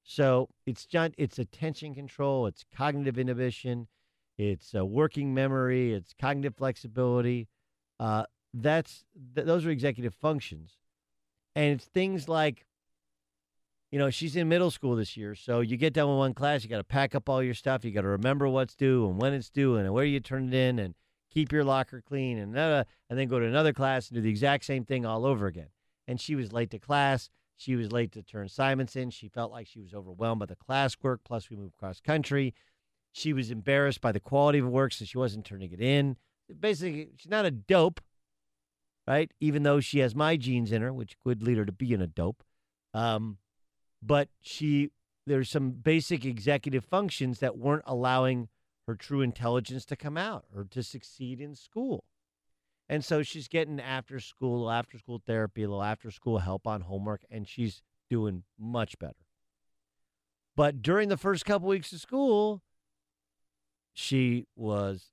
So 0.03 0.49
it's 0.65 0.87
it's 1.17 1.37
attention 1.37 1.93
control, 1.93 2.47
it's 2.47 2.65
cognitive 2.75 3.19
inhibition, 3.19 3.87
it's 4.37 4.73
uh, 4.73 4.85
working 4.85 5.33
memory, 5.33 5.93
it's 5.93 6.13
cognitive 6.19 6.55
flexibility, 6.55 7.49
Uh, 7.99 8.25
that's 8.53 9.05
th- 9.35 9.45
those 9.45 9.65
are 9.65 9.69
executive 9.69 10.15
functions, 10.15 10.79
and 11.55 11.73
it's 11.73 11.85
things 11.85 12.27
like, 12.29 12.65
you 13.91 13.99
know, 13.99 14.09
she's 14.09 14.35
in 14.35 14.47
middle 14.47 14.71
school 14.71 14.95
this 14.95 15.17
year, 15.17 15.35
so 15.35 15.59
you 15.59 15.77
get 15.77 15.93
done 15.93 16.07
with 16.07 16.17
one 16.17 16.33
class, 16.33 16.63
you 16.63 16.69
got 16.69 16.77
to 16.77 16.83
pack 16.83 17.13
up 17.13 17.27
all 17.27 17.43
your 17.43 17.53
stuff, 17.53 17.83
you 17.83 17.91
got 17.91 18.01
to 18.01 18.07
remember 18.07 18.47
what's 18.47 18.75
due 18.75 19.07
and 19.07 19.21
when 19.21 19.33
it's 19.33 19.49
due 19.49 19.75
and 19.75 19.91
where 19.93 20.05
you 20.05 20.19
turn 20.19 20.47
it 20.47 20.53
in, 20.53 20.79
and 20.79 20.95
keep 21.31 21.51
your 21.51 21.63
locker 21.63 22.01
clean, 22.01 22.37
and 22.37 22.57
uh, 22.57 22.83
and 23.09 23.17
then 23.17 23.27
go 23.27 23.39
to 23.39 23.45
another 23.45 23.73
class 23.73 24.09
and 24.09 24.15
do 24.15 24.21
the 24.21 24.29
exact 24.29 24.65
same 24.65 24.85
thing 24.85 25.05
all 25.05 25.25
over 25.25 25.47
again. 25.47 25.69
And 26.07 26.19
she 26.19 26.35
was 26.35 26.51
late 26.51 26.69
to 26.71 26.79
class. 26.79 27.29
She 27.55 27.75
was 27.75 27.91
late 27.91 28.11
to 28.13 28.23
turn 28.23 28.49
Simonson. 28.49 29.11
She 29.11 29.29
felt 29.29 29.51
like 29.51 29.67
she 29.67 29.79
was 29.79 29.93
overwhelmed 29.93 30.39
by 30.39 30.47
the 30.47 30.55
classwork. 30.55 31.19
Plus, 31.23 31.49
we 31.49 31.55
moved 31.55 31.77
cross 31.77 31.99
country. 32.01 32.53
She 33.11 33.33
was 33.33 33.51
embarrassed 33.51 34.01
by 34.01 34.11
the 34.11 34.19
quality 34.19 34.59
of 34.59 34.67
work, 34.67 34.93
so 34.93 35.05
she 35.05 35.17
wasn't 35.17 35.45
turning 35.45 35.71
it 35.71 35.81
in. 35.81 36.17
Basically, 36.59 37.09
she's 37.17 37.29
not 37.29 37.45
a 37.45 37.51
dope, 37.51 38.01
right? 39.11 39.31
Even 39.41 39.63
though 39.63 39.81
she 39.81 39.99
has 39.99 40.15
my 40.15 40.37
genes 40.37 40.71
in 40.71 40.81
her, 40.81 40.93
which 40.93 41.17
would 41.25 41.43
lead 41.43 41.57
her 41.57 41.65
to 41.65 41.71
being 41.73 42.01
a 42.01 42.07
dope. 42.07 42.43
Um, 42.93 43.39
but 44.01 44.29
she, 44.39 44.91
there's 45.27 45.49
some 45.49 45.71
basic 45.71 46.23
executive 46.23 46.85
functions 46.85 47.39
that 47.39 47.57
weren't 47.57 47.83
allowing 47.85 48.47
her 48.87 48.95
true 48.95 49.19
intelligence 49.19 49.83
to 49.85 49.97
come 49.97 50.15
out 50.15 50.45
or 50.55 50.63
to 50.63 50.81
succeed 50.81 51.41
in 51.41 51.55
school. 51.55 52.05
And 52.87 53.03
so 53.03 53.21
she's 53.21 53.49
getting 53.49 53.81
after 53.81 54.21
school, 54.21 54.71
after 54.71 54.97
school 54.97 55.21
therapy, 55.25 55.63
a 55.63 55.67
little 55.67 55.83
after 55.83 56.09
school 56.09 56.37
help 56.37 56.65
on 56.65 56.81
homework, 56.81 57.25
and 57.29 57.45
she's 57.45 57.81
doing 58.09 58.43
much 58.57 58.97
better. 58.97 59.25
But 60.55 60.81
during 60.81 61.09
the 61.09 61.17
first 61.17 61.45
couple 61.45 61.67
weeks 61.67 61.91
of 61.91 61.99
school, 61.99 62.61
she 63.93 64.47
was 64.55 65.07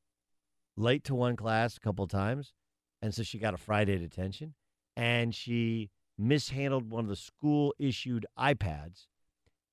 late 0.77 1.03
to 1.05 1.17
one 1.17 1.35
class 1.35 1.77
a 1.77 1.81
couple 1.81 2.07
times. 2.07 2.53
And 3.01 3.15
so 3.15 3.23
she 3.23 3.39
got 3.39 3.55
a 3.55 3.59
Friday 3.59 3.99
detention. 3.99 4.55
And 4.97 5.35
she 5.35 5.91
mishandled 6.17 6.91
one 6.91 7.05
of 7.05 7.09
the 7.09 7.17
school 7.17 7.75
issued 7.79 8.27
iPads. 8.39 9.07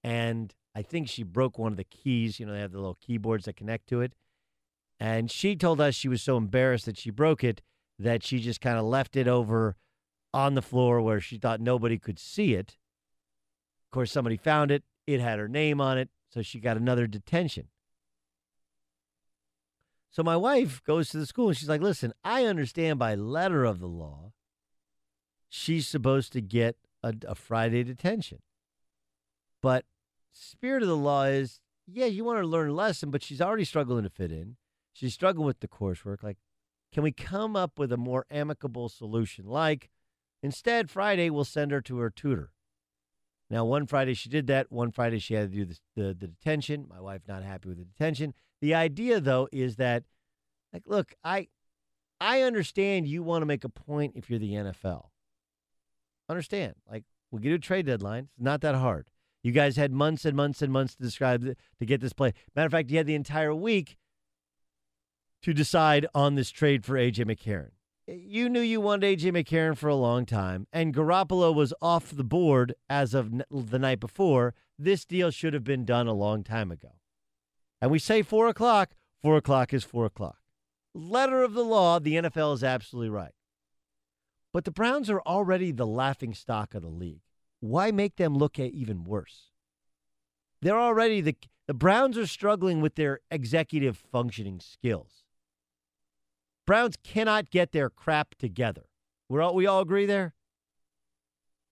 And 0.04 0.54
I 0.76 0.82
think 0.84 1.08
she 1.08 1.24
broke 1.24 1.58
one 1.58 1.72
of 1.72 1.78
the 1.78 1.84
keys. 1.84 2.40
You 2.40 2.46
know, 2.46 2.54
they 2.54 2.60
have 2.60 2.72
the 2.72 2.78
little 2.78 2.98
keyboards 3.02 3.46
that 3.46 3.56
connect 3.56 3.88
to 3.90 4.02
it. 4.02 4.14
And 5.00 5.30
she 5.32 5.56
told 5.56 5.82
us 5.82 5.96
she 5.96 6.08
was 6.08 6.22
so 6.22 6.38
embarrassed 6.38 6.86
that 6.86 6.98
she 6.98 7.10
broke 7.10 7.44
it 7.44 7.62
that 7.98 8.24
she 8.24 8.40
just 8.40 8.62
kind 8.62 8.78
of 8.78 8.86
left 8.86 9.16
it 9.16 9.28
over 9.28 9.76
on 10.34 10.54
the 10.54 10.62
floor 10.62 11.02
where 11.02 11.20
she 11.20 11.38
thought 11.38 11.62
nobody 11.62 11.98
could 11.98 12.20
see 12.20 12.54
it. 12.54 12.78
Of 13.88 13.92
course, 13.92 14.12
somebody 14.12 14.38
found 14.38 14.72
it. 14.72 14.84
It 15.08 15.22
had 15.22 15.40
her 15.40 15.48
name 15.48 15.80
on 15.80 15.98
it. 15.98 16.10
So 16.30 16.42
she 16.42 16.60
got 16.60 16.78
another 16.78 17.08
detention. 17.08 17.70
So 20.16 20.24
my 20.24 20.38
wife 20.38 20.82
goes 20.86 21.10
to 21.10 21.18
the 21.18 21.26
school 21.26 21.50
and 21.50 21.58
she's 21.58 21.68
like, 21.68 21.82
listen, 21.82 22.14
I 22.24 22.46
understand 22.46 22.98
by 22.98 23.16
letter 23.16 23.66
of 23.66 23.82
the 23.82 23.88
law, 23.90 24.32
she's 25.50 25.90
supposed 25.90 26.32
to 26.32 26.42
get 26.42 26.78
a, 27.04 27.14
a 27.28 27.36
Friday 27.36 27.84
detention. 27.84 28.40
But 29.62 29.84
spirit 30.32 30.84
of 30.84 30.88
the 30.88 30.96
law 30.96 31.24
is, 31.24 31.60
yeah, 31.86 32.06
you 32.06 32.24
want 32.24 32.38
her 32.38 32.44
to 32.44 32.48
learn 32.48 32.70
a 32.70 32.74
lesson, 32.74 33.12
but 33.12 33.24
she's 33.24 33.42
already 33.42 33.66
struggling 33.66 34.06
to 34.06 34.10
fit 34.10 34.32
in. 34.32 34.56
She's 34.94 35.14
struggling 35.14 35.48
with 35.48 35.60
the 35.60 35.68
coursework. 35.68 36.24
Like, 36.24 36.38
can 36.94 37.04
we 37.04 37.12
come 37.12 37.58
up 37.58 37.78
with 37.78 37.92
a 37.92 37.98
more 37.98 38.26
amicable 38.32 38.88
solution? 38.88 39.46
Like, 39.46 39.90
instead, 40.42 40.90
Friday 40.90 41.30
we'll 41.30 41.44
send 41.44 41.72
her 41.72 41.82
to 41.82 41.98
her 41.98 42.10
tutor. 42.10 42.52
Now, 43.50 43.66
one 43.66 43.86
Friday 43.86 44.14
she 44.14 44.30
did 44.30 44.48
that. 44.48 44.72
One 44.72 44.92
Friday 44.92 45.20
she 45.20 45.36
had 45.36 45.52
to 45.52 45.56
do 45.56 45.66
the, 45.66 45.78
the, 45.96 46.04
the 46.14 46.28
detention. 46.28 46.88
My 46.90 47.00
wife 47.00 47.22
not 47.28 47.44
happy 47.44 47.70
with 47.70 47.78
the 47.78 47.86
detention. 47.86 48.34
The 48.62 48.74
idea, 48.74 49.20
though, 49.20 49.48
is 49.52 49.76
that, 49.76 50.04
like, 50.74 50.84
look, 50.88 51.14
I, 51.24 51.48
I 52.20 52.42
understand 52.42 53.08
you 53.08 53.22
want 53.22 53.44
to 53.44 53.46
make 53.46 53.64
a 53.64 53.70
point 53.70 54.14
if 54.16 54.30
you're 54.30 54.40
the 54.40 54.54
NFL. 54.54 55.08
Understand? 56.28 56.74
Like, 56.90 57.04
we 57.32 57.42
get 57.42 57.54
a 57.54 57.60
trade 57.60 57.86
deadline. 57.86 58.30
It's 58.36 58.44
not 58.44 58.62
that 58.62 58.76
hard. 58.76 59.08
You 59.44 59.52
guys 59.52 59.76
had 59.76 59.92
months 59.92 60.26
and 60.26 60.36
months 60.36 60.64
and 60.64 60.74
months 60.74 60.96
to 60.96 61.04
describe 61.04 61.44
the, 61.44 61.56
to 61.78 61.86
get 61.86 62.02
this 62.02 62.14
play. 62.14 62.34
Matter 62.56 62.66
of 62.66 62.72
fact, 62.72 62.90
you 62.90 62.98
had 62.98 63.06
the 63.06 63.14
entire 63.14 63.54
week 63.54 63.98
to 65.44 65.54
decide 65.54 66.08
on 66.16 66.34
this 66.34 66.50
trade 66.50 66.84
for 66.84 66.96
AJ 66.96 67.26
McCarron. 67.26 67.70
You 68.08 68.50
knew 68.50 68.60
you 68.62 68.82
wanted 68.82 69.20
AJ 69.20 69.32
McCarron 69.32 69.76
for 69.76 69.88
a 69.88 69.96
long 69.96 70.28
time, 70.28 70.68
and 70.72 70.94
Garoppolo 70.94 71.54
was 71.54 71.74
off 71.82 72.12
the 72.12 72.24
board 72.24 72.76
as 72.88 73.16
of 73.16 73.34
n- 73.34 73.44
the 73.50 73.80
night 73.80 74.00
before. 74.00 74.54
This 74.78 75.06
deal 75.06 75.32
should 75.32 75.56
have 75.56 75.64
been 75.64 75.86
done 75.86 76.06
a 76.08 76.14
long 76.14 76.44
time 76.44 76.72
ago. 76.72 77.00
And 77.82 77.90
we 77.90 77.98
say 77.98 78.22
four 78.22 78.48
o'clock, 78.48 78.92
four 79.24 79.38
o'clock 79.38 79.74
is 79.74 79.84
four 79.84 80.06
o'clock. 80.06 80.38
Letter 80.94 81.42
of 81.42 81.54
the 81.54 81.64
law, 81.64 81.98
the 82.00 82.16
NFL 82.16 82.54
is 82.54 82.64
absolutely 82.64 83.10
right. 83.10 83.34
But 84.54 84.66
the 84.66 84.72
Browns 84.72 85.10
are 85.10 85.22
already 85.22 85.72
the 85.72 85.88
laughing 85.88 86.34
stock 86.34 86.76
of 86.76 86.84
the 86.84 86.90
league. 86.90 87.22
Why 87.60 87.92
make 87.92 88.18
them 88.18 88.38
look 88.38 88.60
even 88.60 89.04
worse? 89.04 89.50
They're 90.62 90.80
already 90.80 91.22
the 91.22 91.36
the 91.68 91.74
Browns 91.74 92.18
are 92.18 92.28
struggling 92.28 92.80
with 92.80 92.94
their 92.94 93.22
executive 93.32 93.98
functioning 93.98 94.60
skills. 94.60 95.25
Browns 96.66 96.96
cannot 97.04 97.50
get 97.50 97.72
their 97.72 97.90
crap 97.90 98.36
together. 98.36 98.84
We're 99.30 99.42
all, 99.42 99.56
we 99.56 99.66
all 99.66 99.82
agree 99.82 100.06
there? 100.06 100.34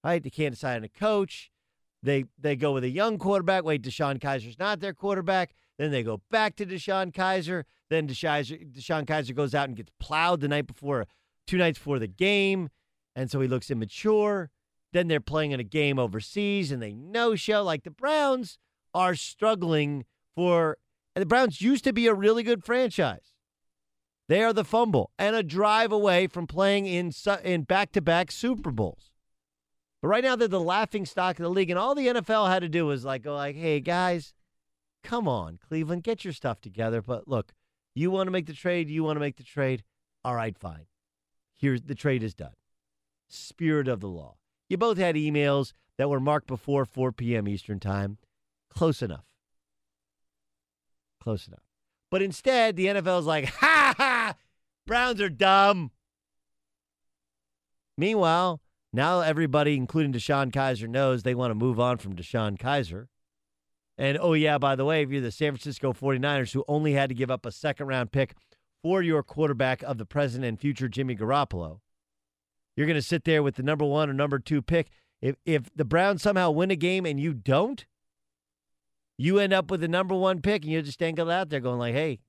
Right? 0.04 0.22
They 0.22 0.30
can't 0.30 0.54
decide 0.54 0.78
on 0.78 0.84
a 0.84 0.90
coach. 0.90 1.52
They 2.04 2.26
they 2.38 2.58
go 2.58 2.74
with 2.74 2.84
a 2.84 2.90
young 2.90 3.18
quarterback. 3.18 3.64
Wait, 3.64 3.82
DeShone 3.82 4.20
Kizer's 4.20 4.60
not 4.60 4.82
their 4.82 4.94
quarterback. 4.94 5.54
Then 5.80 5.92
they 5.92 6.04
go 6.04 6.22
back 6.30 6.56
to 6.58 6.66
DeShone 6.66 7.14
Kizer. 7.14 7.64
Then 7.90 8.08
DeShone, 8.08 8.74
DeShone 8.74 9.06
Kizer 9.06 9.34
goes 9.34 9.56
out 9.56 9.70
and 9.70 9.78
gets 9.78 9.92
plowed 10.00 10.42
the 10.42 10.50
night 10.50 10.68
before, 10.68 11.06
two 11.48 11.58
nights 11.58 11.78
before 11.78 12.00
the 12.00 12.08
game. 12.08 12.70
And 13.16 13.32
so 13.32 13.40
he 13.40 13.48
looks 13.48 13.72
immature. 13.72 14.50
Then 14.92 15.08
they're 15.08 15.22
playing 15.22 15.52
in 15.52 15.60
a 15.60 15.64
game 15.64 15.98
overseas 15.98 16.72
and 16.72 16.82
they 16.82 16.94
no 16.94 17.36
show. 17.36 17.64
Like 17.64 17.84
the 17.84 17.92
Browns 17.92 18.60
are 18.94 19.16
struggling 19.16 20.06
for, 20.36 20.78
and 21.16 21.22
the 21.22 21.28
Browns 21.28 21.62
used 21.62 21.84
to 21.86 21.94
be 21.94 22.08
a 22.08 22.14
really 22.14 22.44
good 22.44 22.64
franchise. 22.64 23.33
They 24.30 24.44
are 24.44 24.54
the 24.54 24.64
fumble 24.64 25.12
and 25.20 25.36
a 25.36 25.44
drive 25.44 25.92
away 25.92 26.28
from 26.28 26.48
playing 26.48 26.86
in 26.86 27.12
in 27.44 27.64
back-to-back 27.64 28.32
Super 28.32 28.72
Bowls. 28.72 29.12
But 30.02 30.08
right 30.10 30.24
now 30.24 30.36
they're 30.36 30.48
the 30.48 30.60
laughing 30.60 31.06
stock 31.06 31.40
of 31.40 31.44
the 31.44 31.50
league, 31.50 31.70
and 31.70 31.80
all 31.80 31.96
the 31.96 32.08
NFL 32.08 32.50
had 32.50 32.62
to 32.62 32.70
do 32.70 32.86
was 32.86 33.06
like 33.06 33.24
go 33.24 33.36
like, 33.36 33.56
"Hey 33.56 33.80
guys, 33.80 34.34
come 35.04 35.28
on, 35.28 35.60
Cleveland, 35.66 36.04
get 36.04 36.24
your 36.24 36.34
stuff 36.34 36.62
together." 36.62 37.02
But 37.02 37.28
look, 37.28 37.54
you 37.96 38.12
want 38.12 38.28
to 38.28 38.32
make 38.32 38.46
the 38.46 38.54
trade, 38.54 38.90
you 38.90 39.04
want 39.04 39.18
to 39.18 39.22
make 39.22 39.38
the 39.38 39.44
trade. 39.44 39.84
All 40.24 40.36
right, 40.36 40.58
fine. 40.58 40.86
Here's 41.56 41.84
the 41.84 41.96
trade 41.96 42.24
is 42.24 42.34
done. 42.34 42.54
Spirit 43.30 43.88
of 43.88 44.00
the 44.00 44.08
law. 44.08 44.36
You 44.70 44.78
both 44.78 44.98
had 44.98 45.16
emails 45.16 45.74
that 45.98 46.10
were 46.10 46.20
marked 46.20 46.48
before 46.48 46.86
4 46.86 47.12
p.m. 47.12 47.48
Eastern 47.48 47.80
Time. 47.80 48.18
Close 48.70 49.02
enough. 49.02 49.26
Close 51.22 51.48
enough. 51.48 51.64
But 52.10 52.22
instead, 52.22 52.76
the 52.76 52.88
NFL 52.88 53.20
is 53.20 53.26
like, 53.26 53.46
ha 53.56 53.94
ha, 53.98 54.13
Browns 54.86 55.22
are 55.22 55.30
dumb. 55.30 55.92
Meanwhile, 57.98 58.62
now 58.92 59.22
everybody, 59.22 59.76
including 59.76 60.14
DeShone 60.14 60.52
Kizer, 60.52 60.88
knows 60.88 61.24
they 61.24 61.36
want 61.36 61.52
to 61.52 61.56
move 61.56 61.80
on 61.80 61.98
from 61.98 62.16
DeShone 62.16 62.58
Kizer. 62.58 63.08
And 63.98 64.18
oh, 64.20 64.34
yeah, 64.34 64.58
by 64.58 64.76
the 64.76 64.86
way, 64.86 65.04
if 65.04 65.10
you're 65.10 65.22
the 65.22 65.32
San 65.32 65.52
Francisco 65.52 65.94
49ers 65.94 66.54
who 66.54 66.64
only 66.68 66.94
had 66.94 67.10
to 67.10 67.16
give 67.16 67.30
up 67.30 67.46
a 67.46 67.52
second 67.52 67.88
round 67.88 68.12
pick 68.12 68.36
for 68.82 69.02
your 69.02 69.24
quarterback 69.24 69.84
of 69.84 69.98
the 69.98 70.06
present 70.06 70.44
and 70.44 70.60
future 70.60 70.88
Jimmy 70.88 71.16
Garoppolo, 71.16 71.80
you're 72.76 72.88
going 72.88 72.96
to 72.96 73.02
sit 73.02 73.24
there 73.24 73.44
with 73.44 73.56
the 73.56 73.64
number 73.64 73.86
one 73.86 74.10
or 74.10 74.14
number 74.14 74.40
two 74.40 74.62
pick. 74.62 74.90
If, 75.22 75.36
if 75.46 75.74
the 75.76 75.86
Browns 75.86 76.24
somehow 76.24 76.52
win 76.52 76.72
a 76.72 76.76
game 76.76 77.06
and 77.06 77.20
you 77.20 77.34
don't, 77.34 77.86
you 79.18 79.38
end 79.40 79.54
up 79.54 79.70
with 79.70 79.82
the 79.82 79.88
number 79.88 80.16
one 80.16 80.42
pick 80.42 80.64
and 80.64 80.72
you're 80.72 80.82
just 80.82 81.00
dangle 81.00 81.30
out 81.30 81.50
there 81.50 81.60
going 81.60 81.80
like, 81.80 81.94
hey, 81.94 82.20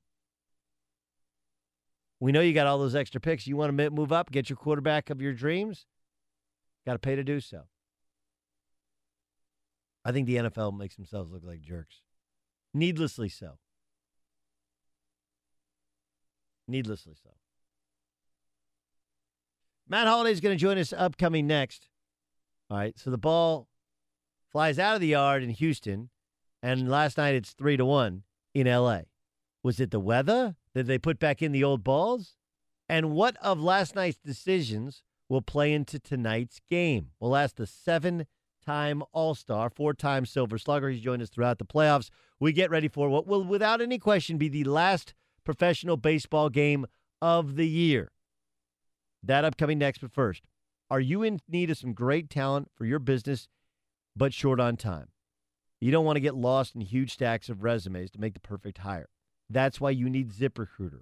we 2.21 2.33
know 2.33 2.41
you 2.41 2.53
got 2.55 2.67
all 2.67 2.79
those 2.79 2.95
extra 2.95 3.21
picks. 3.21 3.47
You 3.47 3.57
want 3.57 3.77
to 3.77 3.91
move 3.91 4.13
up, 4.13 4.31
get 4.31 4.49
your 4.49 4.57
quarterback 4.57 5.11
of 5.11 5.21
your 5.21 5.33
dreams? 5.33 5.87
Got 6.87 6.95
to 6.95 6.99
pay 6.99 7.17
to 7.17 7.25
do 7.25 7.41
so. 7.41 7.63
I 10.05 10.13
think 10.13 10.27
the 10.27 10.37
NFL 10.37 10.77
makes 10.77 10.97
themselves 10.97 11.33
look 11.33 11.43
like 11.45 11.63
jerks. 11.63 12.03
Needlessly 12.75 13.29
so. 13.29 13.59
Needlessly 16.69 17.15
so. 17.23 17.31
Matt 19.89 20.07
Holliday 20.07 20.33
is 20.33 20.41
going 20.41 20.57
to 20.57 20.61
join 20.61 20.79
us 20.79 20.93
upcoming 20.93 21.47
next. 21.47 21.89
All 22.71 22.79
right, 22.79 22.99
so 22.99 23.11
the 23.11 23.19
ball 23.19 23.69
flies 24.51 24.79
out 24.79 24.95
of 24.95 25.01
the 25.01 25.09
yard 25.09 25.43
in 25.43 25.51
Houston, 25.51 26.09
and 26.63 26.89
last 26.89 27.19
night 27.19 27.35
it's 27.35 27.53
three 27.53 27.77
to 27.77 27.85
one 27.85 28.23
in 28.55 28.67
LA. 28.67 29.03
Was 29.65 29.81
it 29.81 29.91
the 29.91 29.99
weather? 29.99 30.57
Did 30.75 30.87
they 30.87 30.99
put 30.99 31.19
back 31.19 31.41
in 31.41 31.51
the 31.51 31.65
old 31.65 31.83
balls? 31.83 32.37
And 32.87 33.13
what 33.13 33.37
of 33.39 33.59
last 33.59 33.95
night's 33.95 34.19
decisions 34.19 35.03
will 35.27 35.41
play 35.41 35.73
into 35.73 35.99
tonight's 35.99 36.61
game? 36.69 37.13
We'll 37.19 37.35
ask 37.35 37.57
the 37.57 37.67
seven 37.67 38.27
time 38.65 39.03
All 39.13 39.35
Star, 39.35 39.71
four 39.71 39.95
time 39.95 40.27
Silver 40.27 40.59
Slugger. 40.59 40.91
He's 40.91 41.01
joined 41.01 41.23
us 41.23 41.31
throughout 41.31 41.59
the 41.59 41.65
playoffs. 41.65 42.11
We 42.39 42.53
get 42.53 42.71
ready 42.71 42.89
for 42.89 43.09
what 43.09 43.27
will, 43.27 43.43
without 43.43 43.81
any 43.81 43.99
question, 43.99 44.37
be 44.37 44.51
the 44.51 44.65
last 44.65 45.15
professional 45.45 45.97
baseball 45.97 46.51
game 46.51 46.87
of 47.23 47.57
the 47.57 47.67
year. 47.67 48.13
That 49.23 49.47
upcoming 49.47 49.79
next, 49.79 50.03
but 50.03 50.13
first, 50.13 50.43
are 50.91 51.01
you 51.01 51.23
in 51.23 51.41
need 51.49 51.71
of 51.71 51.79
some 51.79 51.95
great 51.95 52.29
talent 52.29 52.71
for 52.75 52.85
your 52.85 52.99
business, 52.99 53.49
but 54.15 54.35
short 54.35 54.61
on 54.61 54.77
time? 54.77 55.09
You 55.81 55.91
don't 55.91 56.05
want 56.05 56.17
to 56.17 56.21
get 56.21 56.35
lost 56.35 56.75
in 56.75 56.83
huge 56.83 57.15
stacks 57.15 57.49
of 57.49 57.63
resumes 57.63 58.11
to 58.11 58.21
make 58.21 58.35
the 58.35 58.41
perfect 58.41 58.79
hire. 58.79 59.09
That's 59.49 59.81
why 59.81 59.91
you 59.91 60.09
need 60.09 60.33
ZipRecruiter. 60.33 61.01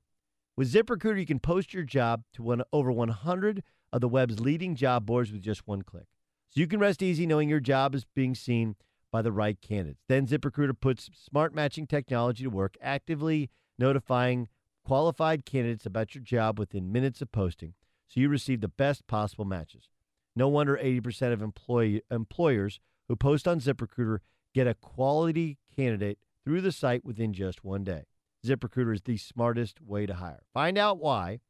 With 0.56 0.72
ZipRecruiter, 0.72 1.20
you 1.20 1.26
can 1.26 1.38
post 1.38 1.72
your 1.72 1.84
job 1.84 2.24
to 2.34 2.42
one, 2.42 2.62
over 2.72 2.92
100 2.92 3.62
of 3.92 4.00
the 4.00 4.08
web's 4.08 4.40
leading 4.40 4.74
job 4.74 5.06
boards 5.06 5.32
with 5.32 5.42
just 5.42 5.66
one 5.66 5.82
click. 5.82 6.06
So 6.50 6.60
you 6.60 6.66
can 6.66 6.80
rest 6.80 7.02
easy 7.02 7.26
knowing 7.26 7.48
your 7.48 7.60
job 7.60 7.94
is 7.94 8.04
being 8.04 8.34
seen 8.34 8.76
by 9.10 9.22
the 9.22 9.32
right 9.32 9.60
candidates. 9.60 10.02
Then 10.08 10.26
ZipRecruiter 10.26 10.78
puts 10.78 11.10
smart 11.14 11.54
matching 11.54 11.86
technology 11.86 12.44
to 12.44 12.50
work, 12.50 12.76
actively 12.82 13.50
notifying 13.78 14.48
qualified 14.84 15.44
candidates 15.44 15.86
about 15.86 16.14
your 16.14 16.24
job 16.24 16.58
within 16.58 16.92
minutes 16.92 17.22
of 17.22 17.32
posting, 17.32 17.74
so 18.08 18.20
you 18.20 18.28
receive 18.28 18.60
the 18.60 18.68
best 18.68 19.06
possible 19.06 19.44
matches. 19.44 19.88
No 20.34 20.48
wonder 20.48 20.78
80% 20.82 21.32
of 21.32 21.42
employee, 21.42 22.02
employers 22.10 22.80
who 23.08 23.16
post 23.16 23.46
on 23.46 23.60
ZipRecruiter 23.60 24.18
get 24.54 24.66
a 24.66 24.74
quality 24.74 25.58
candidate 25.74 26.18
through 26.44 26.60
the 26.60 26.72
site 26.72 27.04
within 27.04 27.32
just 27.32 27.64
one 27.64 27.84
day. 27.84 28.04
ZipRecruiter 28.46 28.94
is 28.94 29.02
the 29.02 29.16
smartest 29.16 29.80
way 29.80 30.06
to 30.06 30.14
hire. 30.14 30.42
Find 30.52 30.76
out 30.76 30.98
why 30.98 31.40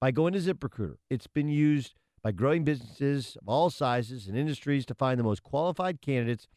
by 0.00 0.10
going 0.10 0.32
to 0.32 0.38
ZipRecruiter. 0.38 0.96
It's 1.10 1.26
been 1.26 1.48
used 1.48 1.94
by 2.22 2.32
growing 2.32 2.64
businesses 2.64 3.36
of 3.40 3.48
all 3.48 3.70
sizes 3.70 4.26
and 4.26 4.36
industries 4.36 4.86
to 4.86 4.94
find 4.94 5.18
the 5.18 5.24
most 5.24 5.42
qualified 5.42 6.00
candidates 6.00 6.48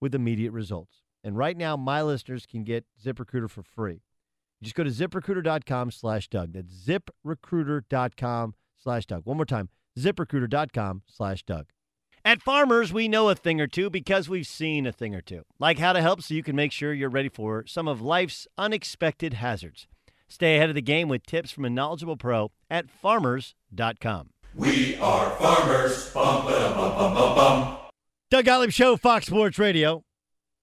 with 0.00 0.14
immediate 0.14 0.52
results. 0.52 1.02
And 1.24 1.36
right 1.36 1.56
now, 1.56 1.76
my 1.76 2.02
listeners 2.02 2.46
can 2.46 2.64
get 2.64 2.84
ZipRecruiter 3.04 3.50
for 3.50 3.62
free. 3.62 4.02
Just 4.62 4.74
go 4.74 4.84
to 4.84 4.90
ziprecruiter.com 4.90 5.90
slash 5.90 6.28
Doug. 6.28 6.52
That's 6.52 6.72
ziprecruiter.com 6.72 8.54
slash 8.78 9.06
Doug. 9.06 9.22
One 9.24 9.36
more 9.36 9.46
time, 9.46 9.68
ziprecruiter.com 9.98 11.02
slash 11.06 11.42
Doug. 11.44 11.66
At 12.24 12.40
Farmers, 12.40 12.92
we 12.92 13.08
know 13.08 13.28
a 13.30 13.34
thing 13.34 13.60
or 13.60 13.66
two 13.66 13.90
because 13.90 14.28
we've 14.28 14.46
seen 14.46 14.86
a 14.86 14.92
thing 14.92 15.12
or 15.14 15.20
two, 15.20 15.42
like 15.58 15.78
how 15.78 15.92
to 15.92 16.00
help 16.00 16.22
so 16.22 16.34
you 16.34 16.42
can 16.44 16.54
make 16.54 16.70
sure 16.70 16.92
you're 16.92 17.10
ready 17.10 17.28
for 17.28 17.66
some 17.66 17.88
of 17.88 18.00
life's 18.00 18.46
unexpected 18.56 19.34
hazards. 19.34 19.88
Stay 20.28 20.56
ahead 20.56 20.68
of 20.68 20.76
the 20.76 20.82
game 20.82 21.08
with 21.08 21.26
tips 21.26 21.50
from 21.50 21.64
a 21.64 21.70
knowledgeable 21.70 22.16
pro 22.16 22.52
at 22.70 22.88
farmers.com. 22.88 24.30
We 24.54 24.96
are 24.98 25.30
farmers. 25.30 26.10
Bum, 26.12 26.46
ba, 26.46 26.50
bum, 26.76 26.94
bum, 26.94 27.14
bum, 27.14 27.34
bum. 27.34 27.76
Doug 28.30 28.44
Gottlieb 28.44 28.70
Show, 28.70 28.96
Fox 28.96 29.26
Sports 29.26 29.58
Radio. 29.58 30.04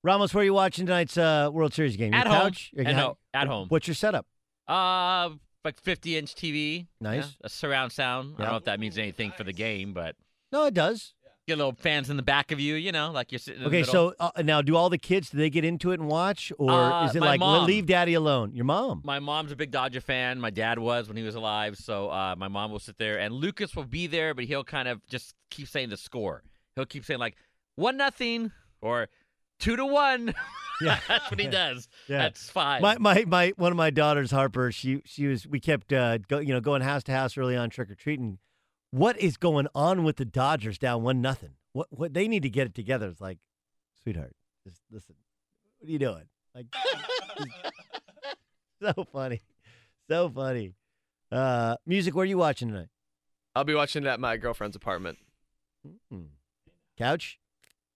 Ramos, 0.01 0.33
where 0.33 0.41
are 0.41 0.45
you 0.45 0.53
watching 0.53 0.85
tonight's 0.85 1.17
uh, 1.17 1.49
World 1.51 1.73
Series 1.73 1.97
game? 1.97 2.13
Your 2.13 2.21
At 2.21 2.27
home. 2.27 2.41
couch? 2.41 2.71
Your 2.73 2.87
At 2.87 2.93
couch? 2.95 3.03
ho- 3.03 3.17
at 3.33 3.47
home. 3.47 3.67
What's 3.67 3.85
your 3.87 3.95
setup? 3.95 4.25
Uh, 4.67 5.31
like 5.65 5.79
50 5.81 6.17
inch 6.17 6.35
TV. 6.35 6.87
Nice. 7.01 7.25
Yeah, 7.25 7.31
a 7.47 7.49
surround 7.49 7.91
sound. 7.91 8.35
I 8.37 8.43
don't 8.43 8.51
know 8.51 8.57
if 8.57 8.63
that 8.63 8.79
means 8.79 8.97
anything 8.97 9.33
for 9.35 9.43
the 9.43 9.51
game, 9.53 9.91
but 9.93 10.15
No, 10.53 10.65
it 10.65 10.73
does. 10.73 11.13
Get 11.49 11.57
little 11.57 11.75
fans 11.77 12.09
in 12.09 12.15
the 12.17 12.23
back 12.23 12.51
of 12.51 12.59
you, 12.59 12.75
you 12.75 12.91
know, 12.91 13.11
like 13.11 13.31
you're 13.31 13.39
sitting 13.39 13.61
in 13.61 13.67
Okay, 13.67 13.83
so 13.83 14.13
uh, 14.19 14.31
now 14.43 14.61
do 14.61 14.75
all 14.75 14.89
the 14.89 14.97
kids, 14.97 15.29
do 15.29 15.37
they 15.37 15.49
get 15.49 15.65
into 15.65 15.91
it 15.91 15.99
and 15.99 16.07
watch? 16.09 16.51
Or 16.57 16.71
Uh, 16.71 17.05
is 17.07 17.15
it 17.15 17.21
like, 17.21 17.39
mom. 17.39 17.65
leave 17.65 17.85
daddy 17.85 18.13
alone? 18.13 18.55
Your 18.55 18.65
mom. 18.65 19.01
My 19.03 19.19
mom's 19.19 19.51
a 19.51 19.55
big 19.55 19.71
Dodger 19.71 20.01
fan. 20.01 20.39
My 20.39 20.49
dad 20.49 20.79
was 20.79 21.07
when 21.07 21.17
he 21.17 21.23
was 21.23 21.35
alive. 21.35 21.77
So 21.77 22.09
uh, 22.09 22.35
my 22.37 22.47
mom 22.47 22.71
will 22.71 22.79
sit 22.79 22.97
there, 22.97 23.19
and 23.19 23.33
Lucas 23.33 23.75
will 23.75 23.83
be 23.85 24.07
there, 24.07 24.33
but 24.33 24.45
he'll 24.45 24.63
kind 24.63 24.87
of 24.87 25.05
just 25.07 25.33
keep 25.51 25.67
saying 25.67 25.89
the 25.89 25.97
score. 25.97 26.43
He'll 26.75 26.85
keep 26.85 27.03
saying 27.05 27.19
like 27.19 27.35
one 27.75 27.97
nothing 27.97 28.51
or 28.81 29.09
two 29.59 29.75
to 29.75 29.85
one. 29.85 30.33
Yeah. 30.81 30.97
that's 31.09 31.29
what 31.29 31.41
he 31.41 31.47
does. 31.63 31.89
Yeah. 32.07 32.19
That's 32.19 32.49
fine. 32.49 32.81
My, 32.81 32.97
my 32.99 33.25
my 33.27 33.51
one 33.57 33.73
of 33.73 33.77
my 33.77 33.89
daughters, 33.89 34.31
Harper. 34.31 34.71
She 34.71 35.01
she 35.03 35.27
was. 35.27 35.45
We 35.45 35.59
kept 35.59 35.91
uh, 35.91 36.19
go, 36.19 36.39
you 36.39 36.53
know 36.53 36.61
going 36.61 36.81
house 36.81 37.03
to 37.03 37.11
house 37.11 37.37
early 37.37 37.57
on 37.57 37.69
trick 37.69 37.89
or 37.91 37.95
treating. 37.95 38.37
What 38.91 39.19
is 39.19 39.37
going 39.37 39.67
on 39.75 40.03
with 40.03 40.17
the 40.17 40.25
Dodgers 40.25 40.77
down 40.77 41.03
one 41.03 41.21
nothing? 41.21 41.51
What 41.73 41.87
what 41.91 42.13
they 42.13 42.27
need 42.27 42.43
to 42.43 42.49
get 42.49 42.67
it 42.67 42.73
together. 42.73 43.07
It's 43.07 43.21
like, 43.21 43.37
sweetheart, 44.01 44.33
just 44.67 44.81
listen. 44.91 45.15
What 45.77 45.87
are 45.87 45.91
you 45.91 45.99
doing? 45.99 46.23
Like, 46.55 46.65
so 48.81 49.05
funny, 49.11 49.41
so 50.09 50.29
funny. 50.29 50.73
Uh, 51.31 51.75
music. 51.85 52.15
Where 52.15 52.23
are 52.23 52.25
you 52.25 52.37
watching 52.37 52.69
tonight? 52.69 52.87
I'll 53.55 53.63
be 53.63 53.75
watching 53.75 54.03
it 54.03 54.07
at 54.07 54.19
my 54.19 54.37
girlfriend's 54.37 54.75
apartment. 54.75 55.17
Mm-hmm. 55.87 56.23
Couch, 56.97 57.39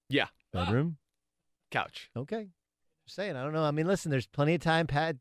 Yeah, 0.09 0.27
bedroom. 0.51 0.97
couch. 1.71 2.09
Okay. 2.15 2.49
Just 3.05 3.15
saying. 3.15 3.35
I 3.35 3.43
don't 3.43 3.53
know. 3.53 3.63
I 3.63 3.71
mean, 3.71 3.87
listen. 3.87 4.11
There's 4.11 4.27
plenty 4.27 4.53
of 4.55 4.61
time. 4.61 4.87
Pat, 4.87 5.17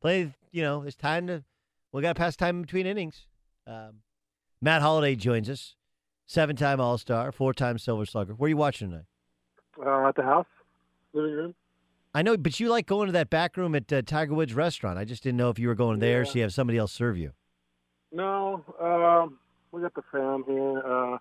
plenty. 0.00 0.34
You 0.52 0.62
know, 0.62 0.82
there's 0.82 0.94
time 0.96 1.26
to. 1.28 1.44
We 1.92 2.02
got 2.02 2.14
to 2.14 2.20
pass 2.20 2.36
time 2.36 2.60
between 2.60 2.86
innings. 2.86 3.26
Um, 3.66 4.00
Matt 4.60 4.82
Holliday 4.82 5.14
joins 5.16 5.48
us. 5.48 5.74
Seven-time 6.26 6.80
All-Star, 6.80 7.32
four-time 7.32 7.78
Silver 7.78 8.04
Slugger. 8.04 8.34
Where 8.34 8.46
are 8.46 8.50
you 8.50 8.56
watching 8.56 8.90
tonight? 8.90 9.06
Uh, 9.80 10.08
at 10.08 10.14
the 10.14 10.22
house, 10.22 10.46
living 11.14 11.32
room. 11.32 11.54
I 12.14 12.22
know, 12.22 12.36
but 12.36 12.58
you 12.58 12.68
like 12.68 12.86
going 12.86 13.06
to 13.06 13.12
that 13.12 13.30
back 13.30 13.56
room 13.56 13.74
at 13.74 13.90
uh, 13.92 14.02
Tiger 14.02 14.34
Woods 14.34 14.52
Restaurant. 14.52 14.98
I 14.98 15.04
just 15.04 15.22
didn't 15.22 15.38
know 15.38 15.48
if 15.50 15.58
you 15.58 15.68
were 15.68 15.74
going 15.74 16.00
there, 16.00 16.24
so 16.24 16.34
you 16.34 16.42
have 16.42 16.52
somebody 16.52 16.78
else 16.78 16.92
serve 16.92 17.16
you. 17.16 17.32
No, 18.12 18.64
um, 18.80 19.38
we 19.70 19.80
got 19.80 19.94
the 19.94 20.02
fam 20.10 20.44
here. 20.46 20.78
Uh, 20.78 21.18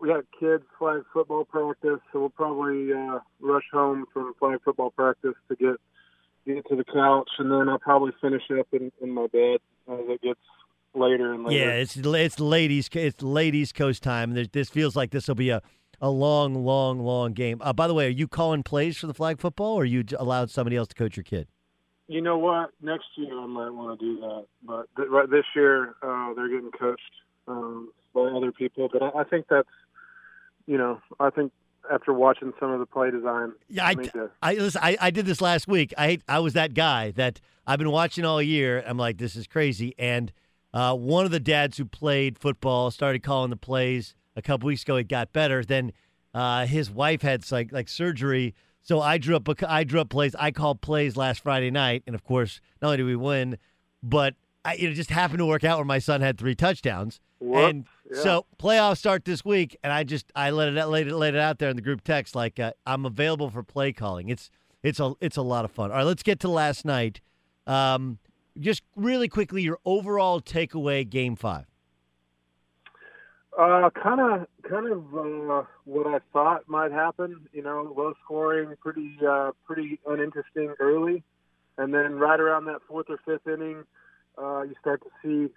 we 0.00 0.08
got 0.08 0.24
kids 0.38 0.64
flag 0.78 1.02
football 1.12 1.44
practice, 1.44 2.00
so 2.12 2.20
we'll 2.20 2.30
probably 2.30 2.92
uh, 2.92 3.18
rush 3.40 3.64
home 3.72 4.06
from 4.12 4.32
flag 4.38 4.58
football 4.64 4.90
practice 4.90 5.34
to 5.48 5.56
get 5.56 5.76
get 6.46 6.66
to 6.68 6.76
the 6.76 6.84
couch, 6.84 7.28
and 7.38 7.50
then 7.50 7.68
I'll 7.68 7.78
probably 7.78 8.12
finish 8.20 8.42
up 8.58 8.68
in, 8.72 8.92
in 9.02 9.10
my 9.10 9.26
bed 9.26 9.58
as 9.88 10.00
it 10.08 10.22
gets 10.22 10.40
later 10.96 11.32
and 11.32 11.44
later. 11.44 11.58
Yeah, 11.58 11.72
it's 11.72 11.96
it's 11.96 12.40
ladies 12.40 12.88
it's 12.92 13.22
ladies 13.22 13.72
coast 13.72 14.02
time. 14.02 14.34
This 14.52 14.68
feels 14.70 14.96
like 14.96 15.10
this 15.10 15.28
will 15.28 15.34
be 15.34 15.50
a, 15.50 15.62
a 16.00 16.10
long, 16.10 16.54
long, 16.64 16.98
long 17.00 17.32
game. 17.32 17.58
Uh, 17.60 17.72
by 17.72 17.86
the 17.86 17.94
way, 17.94 18.06
are 18.06 18.10
you 18.10 18.26
calling 18.28 18.62
plays 18.62 18.96
for 18.96 19.06
the 19.06 19.14
flag 19.14 19.40
football, 19.40 19.74
or 19.74 19.82
are 19.82 19.84
you 19.84 20.04
allowed 20.18 20.50
somebody 20.50 20.76
else 20.76 20.88
to 20.88 20.94
coach 20.94 21.16
your 21.16 21.24
kid? 21.24 21.48
You 22.08 22.20
know 22.20 22.38
what? 22.38 22.70
Next 22.80 23.06
year 23.16 23.36
I 23.38 23.46
might 23.46 23.70
want 23.70 23.98
to 23.98 24.06
do 24.06 24.20
that, 24.20 24.46
but 24.62 24.86
th- 24.96 25.08
right 25.08 25.28
this 25.28 25.44
year 25.54 25.94
uh, 26.02 26.34
they're 26.34 26.48
getting 26.48 26.70
coached 26.70 27.02
um, 27.48 27.90
by 28.14 28.22
other 28.22 28.52
people. 28.52 28.88
But 28.92 29.02
I, 29.02 29.20
I 29.20 29.24
think 29.24 29.46
that's, 29.50 29.68
you 30.66 30.78
know, 30.78 31.00
I 31.18 31.30
think 31.30 31.52
after 31.92 32.12
watching 32.12 32.52
some 32.60 32.70
of 32.70 32.78
the 32.78 32.86
play 32.86 33.10
design, 33.10 33.52
Yeah, 33.68 33.86
I, 33.86 33.94
to- 33.94 34.30
I 34.42 34.54
listen. 34.54 34.80
I, 34.84 34.96
I 35.00 35.10
did 35.10 35.26
this 35.26 35.40
last 35.40 35.66
week. 35.66 35.92
I 35.98 36.18
I 36.28 36.38
was 36.38 36.52
that 36.52 36.74
guy 36.74 37.10
that 37.12 37.40
I've 37.66 37.78
been 37.80 37.90
watching 37.90 38.24
all 38.24 38.40
year. 38.40 38.84
I'm 38.86 38.98
like, 38.98 39.18
this 39.18 39.34
is 39.34 39.48
crazy. 39.48 39.92
And 39.98 40.32
uh, 40.72 40.94
one 40.94 41.24
of 41.24 41.30
the 41.30 41.40
dads 41.40 41.78
who 41.78 41.84
played 41.84 42.38
football 42.38 42.90
started 42.90 43.22
calling 43.22 43.50
the 43.50 43.56
plays 43.56 44.14
a 44.36 44.42
couple 44.42 44.66
weeks 44.66 44.82
ago. 44.82 44.96
It 44.96 45.08
got 45.08 45.32
better. 45.32 45.64
Then 45.64 45.92
uh, 46.34 46.66
his 46.66 46.90
wife 46.90 47.22
had 47.22 47.50
like 47.50 47.72
like 47.72 47.88
surgery. 47.88 48.54
So 48.82 49.00
I 49.00 49.18
drew 49.18 49.36
up 49.36 49.48
a, 49.48 49.70
I 49.70 49.84
drew 49.84 50.00
up 50.00 50.10
plays. 50.10 50.34
I 50.38 50.50
called 50.50 50.80
plays 50.80 51.16
last 51.16 51.42
Friday 51.42 51.70
night, 51.70 52.02
and 52.06 52.14
of 52.14 52.22
course, 52.24 52.60
not 52.80 52.88
only 52.88 52.98
did 52.98 53.06
we 53.06 53.16
win, 53.16 53.58
but 54.02 54.34
I, 54.64 54.74
it 54.74 54.92
just 54.94 55.10
happened 55.10 55.38
to 55.38 55.46
work 55.46 55.64
out 55.64 55.78
where 55.78 55.84
my 55.84 55.98
son 55.98 56.20
had 56.20 56.38
three 56.38 56.54
touchdowns. 56.54 57.20
Whoops, 57.38 57.70
and 57.70 57.84
yeah. 58.10 58.22
so 58.22 58.46
playoffs 58.58 58.98
start 58.98 59.24
this 59.24 59.44
week, 59.44 59.76
and 59.82 59.92
I 59.92 60.04
just 60.04 60.30
I 60.34 60.50
let 60.50 60.68
it 60.68 60.86
laid 60.86 61.08
it 61.08 61.14
laid 61.14 61.34
it 61.34 61.40
out 61.40 61.58
there 61.58 61.70
in 61.70 61.76
the 61.76 61.82
group 61.82 62.02
text 62.04 62.34
like 62.34 62.60
uh, 62.60 62.72
I'm 62.86 63.06
available 63.06 63.50
for 63.50 63.62
play 63.62 63.92
calling. 63.92 64.28
It's 64.28 64.50
it's 64.82 65.00
a 65.00 65.14
it's 65.20 65.36
a 65.36 65.42
lot 65.42 65.64
of 65.64 65.70
fun. 65.70 65.90
All 65.90 65.98
right, 65.98 66.04
let's 66.04 66.22
get 66.22 66.40
to 66.40 66.48
last 66.48 66.84
night. 66.84 67.20
Um, 67.66 68.18
just 68.58 68.82
really 68.94 69.28
quickly, 69.28 69.62
your 69.62 69.78
overall 69.84 70.40
takeaway, 70.40 71.08
Game 71.08 71.36
Five. 71.36 71.66
Uh, 73.58 73.88
kind 73.90 74.20
of, 74.20 74.46
kind 74.68 74.92
of 74.92 74.98
uh, 75.14 75.62
what 75.84 76.06
I 76.06 76.18
thought 76.32 76.68
might 76.68 76.92
happen. 76.92 77.46
You 77.52 77.62
know, 77.62 77.94
low 77.96 78.12
scoring, 78.24 78.74
pretty, 78.80 79.16
uh, 79.26 79.52
pretty 79.64 79.98
uninteresting 80.06 80.74
early, 80.78 81.22
and 81.78 81.94
then 81.94 82.16
right 82.16 82.38
around 82.38 82.66
that 82.66 82.80
fourth 82.86 83.06
or 83.08 83.18
fifth 83.24 83.46
inning, 83.46 83.84
uh, 84.36 84.62
you 84.62 84.74
start 84.80 85.02
to 85.02 85.10
see 85.22 85.52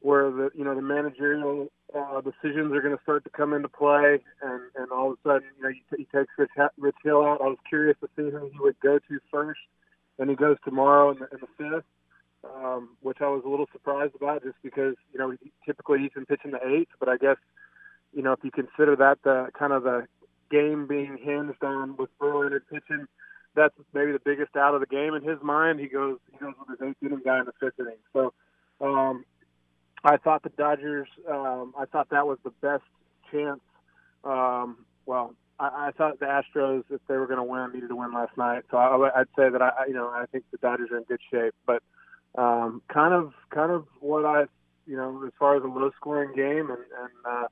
where 0.00 0.30
the 0.30 0.50
you 0.54 0.64
know 0.64 0.74
the 0.74 0.82
managerial 0.82 1.68
uh, 1.94 2.20
decisions 2.22 2.72
are 2.72 2.80
going 2.80 2.96
to 2.96 3.02
start 3.02 3.22
to 3.24 3.30
come 3.30 3.52
into 3.52 3.68
play, 3.68 4.18
and 4.42 4.62
and 4.76 4.90
all 4.90 5.12
of 5.12 5.18
a 5.18 5.28
sudden, 5.28 5.48
you 5.58 5.62
know, 5.62 5.70
he, 5.70 5.82
he 5.98 6.04
takes 6.04 6.32
Rich, 6.38 6.50
Ha- 6.56 6.70
Rich 6.78 6.96
Hill 7.04 7.22
out. 7.22 7.40
I 7.42 7.48
was 7.48 7.58
curious 7.68 7.96
to 8.00 8.08
see 8.16 8.30
who 8.30 8.48
he 8.50 8.58
would 8.60 8.80
go 8.80 8.98
to 8.98 9.18
first, 9.30 9.60
and 10.18 10.30
he 10.30 10.36
goes 10.36 10.56
to 10.64 10.70
Morrow 10.70 11.10
in 11.10 11.18
the, 11.18 11.28
in 11.32 11.38
the 11.40 11.46
fifth 11.58 11.84
um, 12.44 12.90
which 13.00 13.18
I 13.20 13.28
was 13.28 13.42
a 13.44 13.48
little 13.48 13.68
surprised 13.72 14.14
about, 14.14 14.42
just 14.42 14.56
because 14.62 14.94
you 15.12 15.18
know 15.18 15.34
typically 15.64 16.00
he's 16.00 16.12
been 16.12 16.26
pitching 16.26 16.52
the 16.52 16.66
eighth, 16.66 16.92
but 16.98 17.08
I 17.08 17.16
guess 17.16 17.36
you 18.12 18.22
know 18.22 18.32
if 18.32 18.40
you 18.42 18.50
consider 18.50 18.96
that 18.96 19.18
the 19.24 19.48
kind 19.58 19.72
of 19.72 19.82
the 19.84 20.06
game 20.50 20.86
being 20.86 21.18
hinged 21.22 21.62
on 21.62 21.96
with 21.96 22.10
Verlander 22.20 22.60
pitching, 22.70 23.06
that's 23.54 23.74
maybe 23.94 24.12
the 24.12 24.20
biggest 24.24 24.56
out 24.56 24.74
of 24.74 24.80
the 24.80 24.86
game 24.86 25.14
in 25.14 25.22
his 25.22 25.38
mind. 25.42 25.80
He 25.80 25.88
goes 25.88 26.18
he 26.30 26.38
goes 26.38 26.54
with 26.58 26.78
his 26.78 26.88
eighth 26.88 27.02
inning 27.02 27.22
guy 27.24 27.38
in 27.38 27.46
the 27.46 27.52
fifth 27.60 27.78
inning. 27.78 27.98
So 28.12 28.32
um, 28.80 29.24
I 30.04 30.16
thought 30.16 30.42
the 30.42 30.50
Dodgers, 30.50 31.08
um, 31.30 31.74
I 31.78 31.84
thought 31.86 32.10
that 32.10 32.26
was 32.26 32.38
the 32.44 32.50
best 32.50 32.84
chance. 33.30 33.60
Um, 34.24 34.84
well, 35.06 35.34
I, 35.58 35.92
thought 35.96 36.18
the 36.18 36.26
Astros, 36.26 36.82
if 36.90 37.00
they 37.06 37.16
were 37.16 37.26
going 37.26 37.38
to 37.38 37.44
win, 37.44 37.70
needed 37.72 37.88
to 37.88 37.96
win 37.96 38.12
last 38.12 38.36
night. 38.36 38.64
So 38.70 38.78
I'd 38.78 39.28
say 39.36 39.48
that 39.48 39.62
I- 39.62 39.86
you 39.86 39.94
know, 39.94 40.08
I 40.08 40.26
think 40.26 40.44
the 40.50 40.58
Dodgers 40.58 40.90
are 40.90 40.98
in 40.98 41.04
good 41.04 41.20
shape. 41.30 41.54
But 41.66 41.82
um, 42.36 42.82
kind 42.92 43.14
of, 43.14 43.32
kind 43.50 43.70
of 43.70 43.86
what 44.00 44.24
I 44.24 44.44
you 44.86 44.96
know, 44.96 45.24
as 45.26 45.32
far 45.38 45.56
as 45.56 45.62
a 45.62 45.66
low 45.66 45.90
scoring 45.96 46.34
game 46.34 46.70
and 46.70 46.84
and 46.98 47.12
uh, 47.26 47.46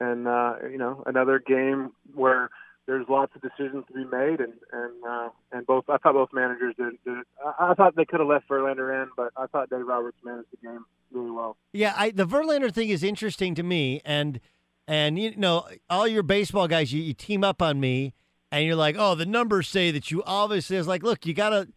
and 0.00 0.28
uh, 0.28 0.54
you 0.70 0.78
know 0.78 1.02
another 1.06 1.38
game 1.38 1.92
where 2.14 2.50
there's 2.86 3.06
lots 3.08 3.32
of 3.34 3.42
decisions 3.42 3.84
to 3.88 3.94
be 3.94 4.04
made, 4.04 4.40
and 4.40 4.54
and 4.72 5.04
uh, 5.08 5.28
and 5.52 5.66
both 5.66 5.84
I 5.88 5.98
thought 5.98 6.14
both 6.14 6.30
managers 6.32 6.74
did. 6.76 6.94
did 7.04 7.24
I, 7.44 7.70
I 7.70 7.74
thought 7.74 7.96
they 7.96 8.04
could 8.04 8.20
have 8.20 8.28
left 8.28 8.48
Verlander 8.48 9.02
in, 9.02 9.10
but 9.16 9.32
I 9.36 9.46
thought 9.46 9.70
Dave 9.70 9.86
Roberts 9.86 10.18
managed 10.24 10.48
the 10.50 10.68
game 10.68 10.84
really 11.12 11.30
well. 11.30 11.56
Yeah, 11.72 11.94
I, 11.96 12.10
the 12.10 12.26
Verlander 12.26 12.72
thing 12.72 12.88
is 12.88 13.02
interesting 13.02 13.54
to 13.54 13.62
me, 13.62 14.00
and 14.04 14.40
and 14.88 15.18
you 15.18 15.34
know 15.36 15.66
all 15.88 16.08
your 16.08 16.22
baseball 16.22 16.68
guys, 16.68 16.92
you, 16.92 17.02
you 17.02 17.14
team 17.14 17.44
up 17.44 17.62
on 17.62 17.80
me, 17.80 18.14
and 18.50 18.66
you're 18.66 18.76
like, 18.76 18.96
oh, 18.98 19.14
the 19.14 19.26
numbers 19.26 19.68
say 19.68 19.90
that 19.90 20.10
you 20.10 20.22
obviously 20.26 20.76
is 20.76 20.86
like, 20.86 21.02
look, 21.02 21.24
you 21.26 21.34
gotta. 21.34 21.68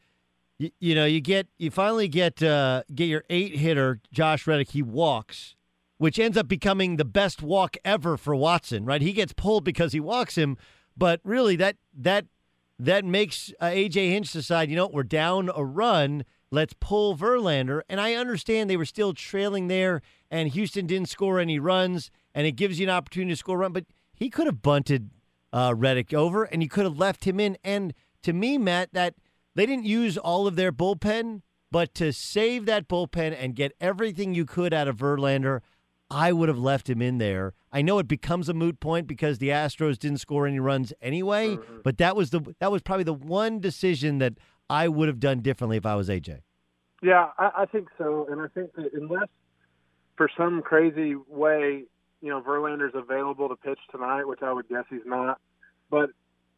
You, 0.60 0.72
you 0.80 0.96
know, 0.96 1.06
you 1.06 1.22
get 1.22 1.48
you 1.58 1.72
finally 1.72 2.08
get 2.08 2.42
uh, 2.42 2.84
get 2.94 3.06
your 3.06 3.24
eight 3.30 3.56
hitter 3.58 4.00
Josh 4.12 4.48
Reddick. 4.48 4.72
He 4.72 4.82
walks, 4.82 5.56
which 5.98 6.18
ends 6.20 6.38
up 6.38 6.48
becoming 6.48 6.98
the 6.98 7.06
best 7.06 7.42
walk 7.42 7.78
ever 7.86 8.18
for 8.18 8.36
Watson. 8.36 8.86
Right? 8.86 9.02
He 9.02 9.14
gets 9.14 9.34
pulled 9.34 9.64
because 9.64 9.94
he 9.94 10.00
walks 10.00 10.36
him, 10.36 10.58
but 10.96 11.22
really, 11.24 11.56
that 11.58 11.78
that 11.96 12.26
that 12.80 13.06
makes 13.06 13.52
uh, 13.60 13.66
AJ 13.66 14.12
Hinch 14.12 14.32
decide, 14.32 14.70
you 14.70 14.76
know, 14.76 14.88
we're 14.88 15.04
down 15.04 15.50
a 15.56 15.64
run. 15.64 16.26
Let's 16.52 16.74
pull 16.80 17.16
Verlander. 17.18 17.82
And 17.90 18.00
I 18.00 18.14
understand 18.14 18.70
they 18.70 18.78
were 18.78 18.86
still 18.86 19.14
trailing 19.14 19.68
there, 19.68 20.02
and 20.30 20.50
Houston 20.50 20.86
didn't 20.86 21.10
score 21.10 21.40
any 21.40 21.60
runs, 21.60 22.12
and 22.34 22.48
it 22.48 22.54
gives 22.54 22.80
you 22.80 22.86
an 22.86 22.92
opportunity 22.94 23.34
to 23.34 23.38
score 23.38 23.56
a 23.56 23.60
run. 23.60 23.74
But 23.74 23.86
he 24.14 24.30
could 24.30 24.46
have 24.46 24.62
bunted 24.62 25.10
uh, 25.52 25.74
Reddick 25.76 26.14
over, 26.14 26.44
and 26.44 26.62
you 26.62 26.70
could 26.70 26.86
have 26.86 26.98
left 26.98 27.26
him 27.26 27.40
in. 27.40 27.58
And 27.64 27.94
to 28.24 28.34
me, 28.34 28.58
Matt, 28.58 28.94
that 28.94 29.16
they 29.58 29.66
didn't 29.66 29.86
use 29.86 30.18
all 30.18 30.48
of 30.48 30.56
their 30.56 30.72
bullpen, 30.72 31.42
but 31.72 31.94
to 31.96 32.14
save 32.14 32.66
that 32.68 32.88
bullpen 32.88 33.36
and 33.38 33.56
get 33.56 33.74
everything 33.82 34.34
you 34.34 34.46
could 34.46 34.74
out 34.74 34.88
of 34.88 34.98
Verlander, 34.98 35.60
I 36.10 36.32
would 36.32 36.48
have 36.48 36.58
left 36.60 36.90
him 36.90 37.02
in 37.02 37.18
there. 37.18 37.54
I 37.74 37.82
know 37.82 38.00
it 38.00 38.08
becomes 38.08 38.48
a 38.48 38.54
moot 38.54 38.80
point 38.80 39.08
because 39.08 39.40
the 39.40 39.50
Astros 39.50 40.00
didn't 40.00 40.20
score 40.20 40.48
any 40.48 40.60
runs 40.60 40.94
anyway, 41.02 41.58
Mm-hmm. 41.58 41.80
but 41.84 41.98
that 41.98 42.16
was 42.16 42.30
the 42.30 42.56
that 42.60 42.72
was 42.72 42.82
probably 42.82 43.04
the 43.04 43.14
one 43.14 43.60
decision 43.60 44.20
that 44.20 44.34
I 44.70 44.88
would 44.88 45.08
have 45.10 45.20
done 45.20 45.42
differently 45.42 45.76
if 45.78 45.86
I 45.86 45.96
was 45.96 46.08
AJ. 46.08 46.40
Yeah, 47.02 47.30
I, 47.38 47.52
I 47.64 47.66
think 47.66 47.90
so, 47.98 48.28
and 48.32 48.40
I 48.42 48.48
think 48.48 48.74
that 48.76 48.92
unless 48.94 49.28
for 50.16 50.30
some 50.38 50.62
crazy 50.62 51.16
way, 51.16 51.84
you 52.22 52.30
know, 52.30 52.42
Verlander's 52.42 52.96
available 52.96 53.50
to 53.50 53.56
pitch 53.56 53.80
tonight, 53.92 54.24
which 54.28 54.42
I 54.42 54.52
would 54.54 54.68
guess 54.70 54.86
he's 54.90 55.06
not, 55.06 55.40
but 55.92 56.10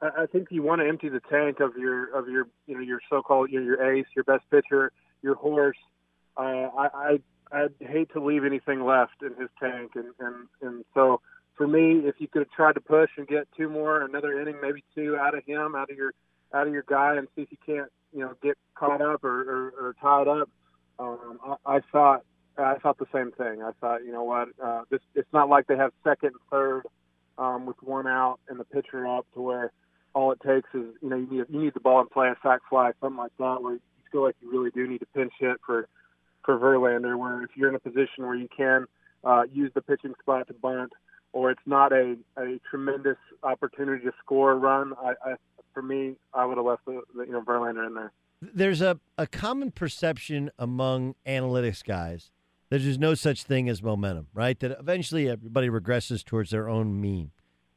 I, 0.01 0.25
think 0.31 0.47
you 0.51 0.63
want 0.63 0.81
to 0.81 0.87
empty 0.87 1.09
the 1.09 1.21
tank 1.29 1.59
of 1.59 1.75
your 1.77 2.15
of 2.15 2.29
your 2.29 2.47
you 2.67 2.75
know 2.75 2.81
your 2.81 3.01
so-called 3.09 3.49
your, 3.49 3.63
your 3.63 3.93
ace, 3.93 4.05
your 4.15 4.23
best 4.23 4.43
pitcher, 4.49 4.91
your 5.21 5.35
horse. 5.35 5.77
Uh, 6.37 6.41
I, 6.77 6.89
I 6.93 7.19
I'd 7.51 7.73
hate 7.79 8.11
to 8.13 8.23
leave 8.23 8.45
anything 8.45 8.85
left 8.85 9.21
in 9.21 9.35
his 9.39 9.49
tank, 9.59 9.91
and 9.95 10.13
and 10.19 10.47
and 10.61 10.85
so 10.93 11.21
for 11.55 11.67
me, 11.67 12.01
if 12.05 12.15
you 12.19 12.27
could 12.27 12.39
have 12.39 12.51
tried 12.51 12.73
to 12.73 12.81
push 12.81 13.09
and 13.17 13.27
get 13.27 13.47
two 13.57 13.67
more, 13.67 14.01
another 14.01 14.39
inning, 14.39 14.55
maybe 14.61 14.83
two 14.95 15.17
out 15.17 15.37
of 15.37 15.43
him, 15.45 15.75
out 15.75 15.91
of 15.91 15.97
your 15.97 16.13
out 16.53 16.67
of 16.67 16.73
your 16.73 16.85
guy, 16.87 17.17
and 17.17 17.27
see 17.35 17.41
if 17.41 17.51
you 17.51 17.57
can't 17.65 17.91
you 18.13 18.21
know 18.21 18.33
get 18.41 18.57
caught 18.75 19.01
up 19.01 19.23
or, 19.23 19.41
or, 19.41 19.73
or 19.79 19.95
tied 20.01 20.27
up. 20.27 20.49
Um, 20.99 21.39
I, 21.65 21.77
I 21.77 21.79
thought 21.91 22.23
I 22.57 22.75
thought 22.75 22.97
the 22.97 23.07
same 23.13 23.31
thing. 23.31 23.61
I 23.61 23.71
thought 23.81 24.03
you 24.05 24.11
know 24.11 24.23
what, 24.23 24.49
uh, 24.63 24.83
this 24.89 25.01
it's 25.15 25.31
not 25.33 25.49
like 25.49 25.67
they 25.67 25.77
have 25.77 25.91
second 26.03 26.29
and 26.29 26.49
third 26.49 26.83
um, 27.37 27.65
with 27.65 27.81
one 27.81 28.07
out 28.07 28.39
and 28.47 28.59
the 28.59 28.63
pitcher 28.65 29.05
up 29.05 29.25
to 29.33 29.41
where 29.41 29.71
all 30.13 30.31
it 30.31 30.39
takes 30.45 30.69
is 30.73 30.85
you 31.01 31.09
know 31.09 31.15
you 31.15 31.27
need 31.29 31.45
you 31.49 31.61
need 31.61 31.73
the 31.73 31.79
ball 31.79 32.01
and 32.01 32.09
play 32.09 32.27
a 32.27 32.35
sac 32.43 32.61
fly, 32.69 32.91
something 33.01 33.17
like 33.17 33.31
that, 33.37 33.61
where 33.61 33.73
you 33.73 33.79
feel 34.11 34.23
like 34.23 34.35
you 34.41 34.51
really 34.51 34.71
do 34.71 34.87
need 34.87 34.99
to 34.99 35.05
pinch 35.07 35.33
hit 35.39 35.57
for 35.65 35.87
for 36.43 36.57
Verlander. 36.57 37.17
Where 37.17 37.43
if 37.43 37.51
you're 37.55 37.69
in 37.69 37.75
a 37.75 37.79
position 37.79 38.25
where 38.25 38.35
you 38.35 38.47
can 38.55 38.85
uh, 39.23 39.43
use 39.51 39.71
the 39.73 39.81
pitching 39.81 40.13
spot 40.19 40.47
to 40.47 40.53
bunt, 40.53 40.93
or 41.33 41.51
it's 41.51 41.61
not 41.65 41.91
a, 41.93 42.15
a 42.37 42.59
tremendous 42.69 43.17
opportunity 43.43 44.05
to 44.05 44.11
score 44.23 44.51
a 44.51 44.55
run, 44.55 44.93
I, 45.01 45.13
I 45.25 45.35
for 45.73 45.81
me 45.81 46.15
I 46.33 46.45
would 46.45 46.57
have 46.57 46.65
left 46.65 46.85
the, 46.85 47.01
the 47.15 47.25
you 47.25 47.31
know 47.31 47.41
Verlander 47.41 47.85
in 47.85 47.93
there. 47.93 48.11
There's 48.41 48.81
a, 48.81 48.99
a 49.17 49.27
common 49.27 49.71
perception 49.71 50.49
among 50.57 51.15
analytics 51.25 51.83
guys 51.83 52.31
that 52.69 52.79
there's 52.81 52.99
no 52.99 53.15
such 53.15 53.43
thing 53.43 53.67
as 53.67 53.83
momentum, 53.83 54.27
right? 54.33 54.57
That 54.59 54.79
eventually 54.79 55.27
everybody 55.27 55.69
regresses 55.69 56.23
towards 56.23 56.51
their 56.51 56.69
own 56.69 57.01
mean. 57.01 57.31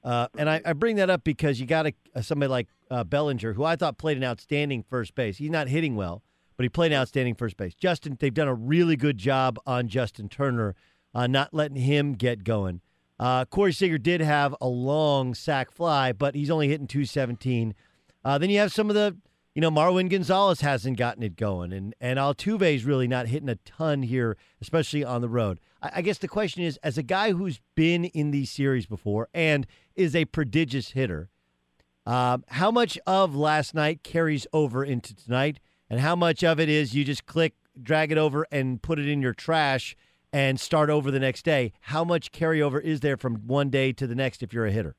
Uh, 0.04 0.26
and 0.36 0.50
I, 0.50 0.60
I 0.64 0.72
bring 0.72 0.96
that 0.96 1.10
up 1.10 1.22
because 1.22 1.60
you 1.60 1.66
got 1.66 1.86
a, 2.14 2.22
somebody 2.22 2.50
like 2.50 2.68
uh, 2.90 3.04
Bellinger, 3.04 3.52
who 3.52 3.64
I 3.64 3.76
thought 3.76 3.98
played 3.98 4.16
an 4.16 4.24
outstanding 4.24 4.82
first 4.82 5.14
base. 5.14 5.36
He's 5.36 5.50
not 5.50 5.68
hitting 5.68 5.94
well, 5.94 6.22
but 6.56 6.64
he 6.64 6.68
played 6.68 6.92
an 6.92 6.98
outstanding 6.98 7.34
first 7.34 7.56
base. 7.56 7.74
Justin, 7.74 8.16
they've 8.18 8.34
done 8.34 8.48
a 8.48 8.54
really 8.54 8.96
good 8.96 9.18
job 9.18 9.58
on 9.66 9.88
Justin 9.88 10.28
Turner, 10.28 10.74
uh, 11.14 11.26
not 11.26 11.54
letting 11.54 11.76
him 11.76 12.14
get 12.14 12.42
going. 12.44 12.80
Uh, 13.18 13.44
Corey 13.44 13.72
Seager 13.72 13.98
did 13.98 14.20
have 14.20 14.54
a 14.60 14.66
long 14.66 15.34
sac 15.34 15.70
fly, 15.70 16.12
but 16.12 16.34
he's 16.34 16.50
only 16.50 16.68
hitting 16.68 16.88
217. 16.88 17.74
Uh, 18.24 18.38
then 18.38 18.50
you 18.50 18.58
have 18.58 18.72
some 18.72 18.88
of 18.88 18.94
the, 18.94 19.16
you 19.54 19.60
know, 19.60 19.70
Marwin 19.70 20.10
Gonzalez 20.10 20.60
hasn't 20.62 20.96
gotten 20.96 21.22
it 21.22 21.36
going, 21.36 21.72
and 21.72 21.94
and 22.00 22.18
Altuve's 22.18 22.84
really 22.84 23.06
not 23.06 23.28
hitting 23.28 23.48
a 23.48 23.56
ton 23.56 24.02
here, 24.02 24.36
especially 24.60 25.04
on 25.04 25.20
the 25.20 25.28
road. 25.28 25.60
I, 25.80 25.90
I 25.96 26.02
guess 26.02 26.18
the 26.18 26.26
question 26.26 26.64
is, 26.64 26.78
as 26.82 26.98
a 26.98 27.02
guy 27.02 27.32
who's 27.32 27.60
been 27.76 28.06
in 28.06 28.32
these 28.32 28.50
series 28.50 28.86
before 28.86 29.28
and 29.32 29.66
is 29.96 30.14
a 30.14 30.24
prodigious 30.26 30.90
hitter, 30.90 31.30
um, 32.06 32.44
how 32.48 32.70
much 32.70 32.98
of 33.06 33.34
last 33.34 33.74
night 33.74 34.02
carries 34.02 34.46
over 34.52 34.84
into 34.84 35.14
tonight, 35.14 35.60
and 35.88 36.00
how 36.00 36.16
much 36.16 36.42
of 36.42 36.58
it 36.58 36.68
is 36.68 36.94
you 36.94 37.04
just 37.04 37.26
click, 37.26 37.54
drag 37.80 38.10
it 38.10 38.18
over, 38.18 38.46
and 38.50 38.82
put 38.82 38.98
it 38.98 39.08
in 39.08 39.22
your 39.22 39.34
trash 39.34 39.94
and 40.32 40.58
start 40.58 40.90
over 40.90 41.10
the 41.10 41.20
next 41.20 41.44
day? 41.44 41.72
How 41.80 42.04
much 42.04 42.32
carryover 42.32 42.82
is 42.82 43.00
there 43.00 43.16
from 43.16 43.46
one 43.46 43.70
day 43.70 43.92
to 43.92 44.06
the 44.06 44.14
next 44.14 44.42
if 44.42 44.52
you're 44.52 44.66
a 44.66 44.72
hitter? 44.72 44.96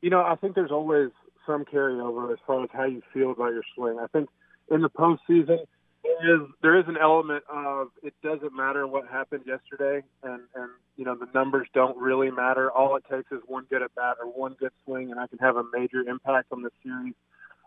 You 0.00 0.10
know, 0.10 0.20
I 0.20 0.34
think 0.36 0.54
there's 0.54 0.72
always 0.72 1.10
some 1.46 1.64
carryover 1.64 2.32
as 2.32 2.38
far 2.46 2.64
as 2.64 2.70
how 2.72 2.84
you 2.84 3.02
feel 3.12 3.30
about 3.30 3.52
your 3.52 3.62
swing. 3.74 3.98
I 4.02 4.06
think 4.08 4.28
in 4.70 4.80
the 4.80 4.90
postseason, 4.90 5.58
there 6.04 6.34
is 6.34 6.40
there 6.62 6.78
is 6.78 6.84
an 6.86 6.96
element 7.00 7.44
of 7.48 7.88
it 8.02 8.14
doesn't 8.22 8.54
matter 8.54 8.86
what 8.86 9.08
happened 9.08 9.44
yesterday, 9.46 10.02
and 10.22 10.42
and 10.54 10.70
you 10.96 11.04
know 11.04 11.14
the 11.14 11.28
numbers 11.34 11.66
don't 11.74 11.96
really 11.96 12.30
matter. 12.30 12.70
All 12.70 12.96
it 12.96 13.04
takes 13.10 13.32
is 13.32 13.40
one 13.46 13.66
good 13.70 13.82
at 13.82 13.94
bat 13.94 14.16
or 14.22 14.26
one 14.26 14.54
good 14.58 14.72
swing, 14.84 15.10
and 15.10 15.18
I 15.18 15.26
can 15.26 15.38
have 15.38 15.56
a 15.56 15.64
major 15.72 16.00
impact 16.00 16.52
on 16.52 16.62
the 16.62 16.70
series. 16.82 17.14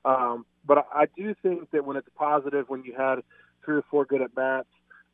Um, 0.05 0.45
but 0.65 0.79
I, 0.79 1.03
I 1.03 1.05
do 1.17 1.33
think 1.41 1.71
that 1.71 1.85
when 1.85 1.97
it's 1.97 2.07
positive, 2.15 2.69
when 2.69 2.83
you 2.83 2.93
had 2.95 3.23
three 3.65 3.75
or 3.75 3.83
four 3.89 4.05
good 4.05 4.21
at 4.21 4.33
bats, 4.35 4.67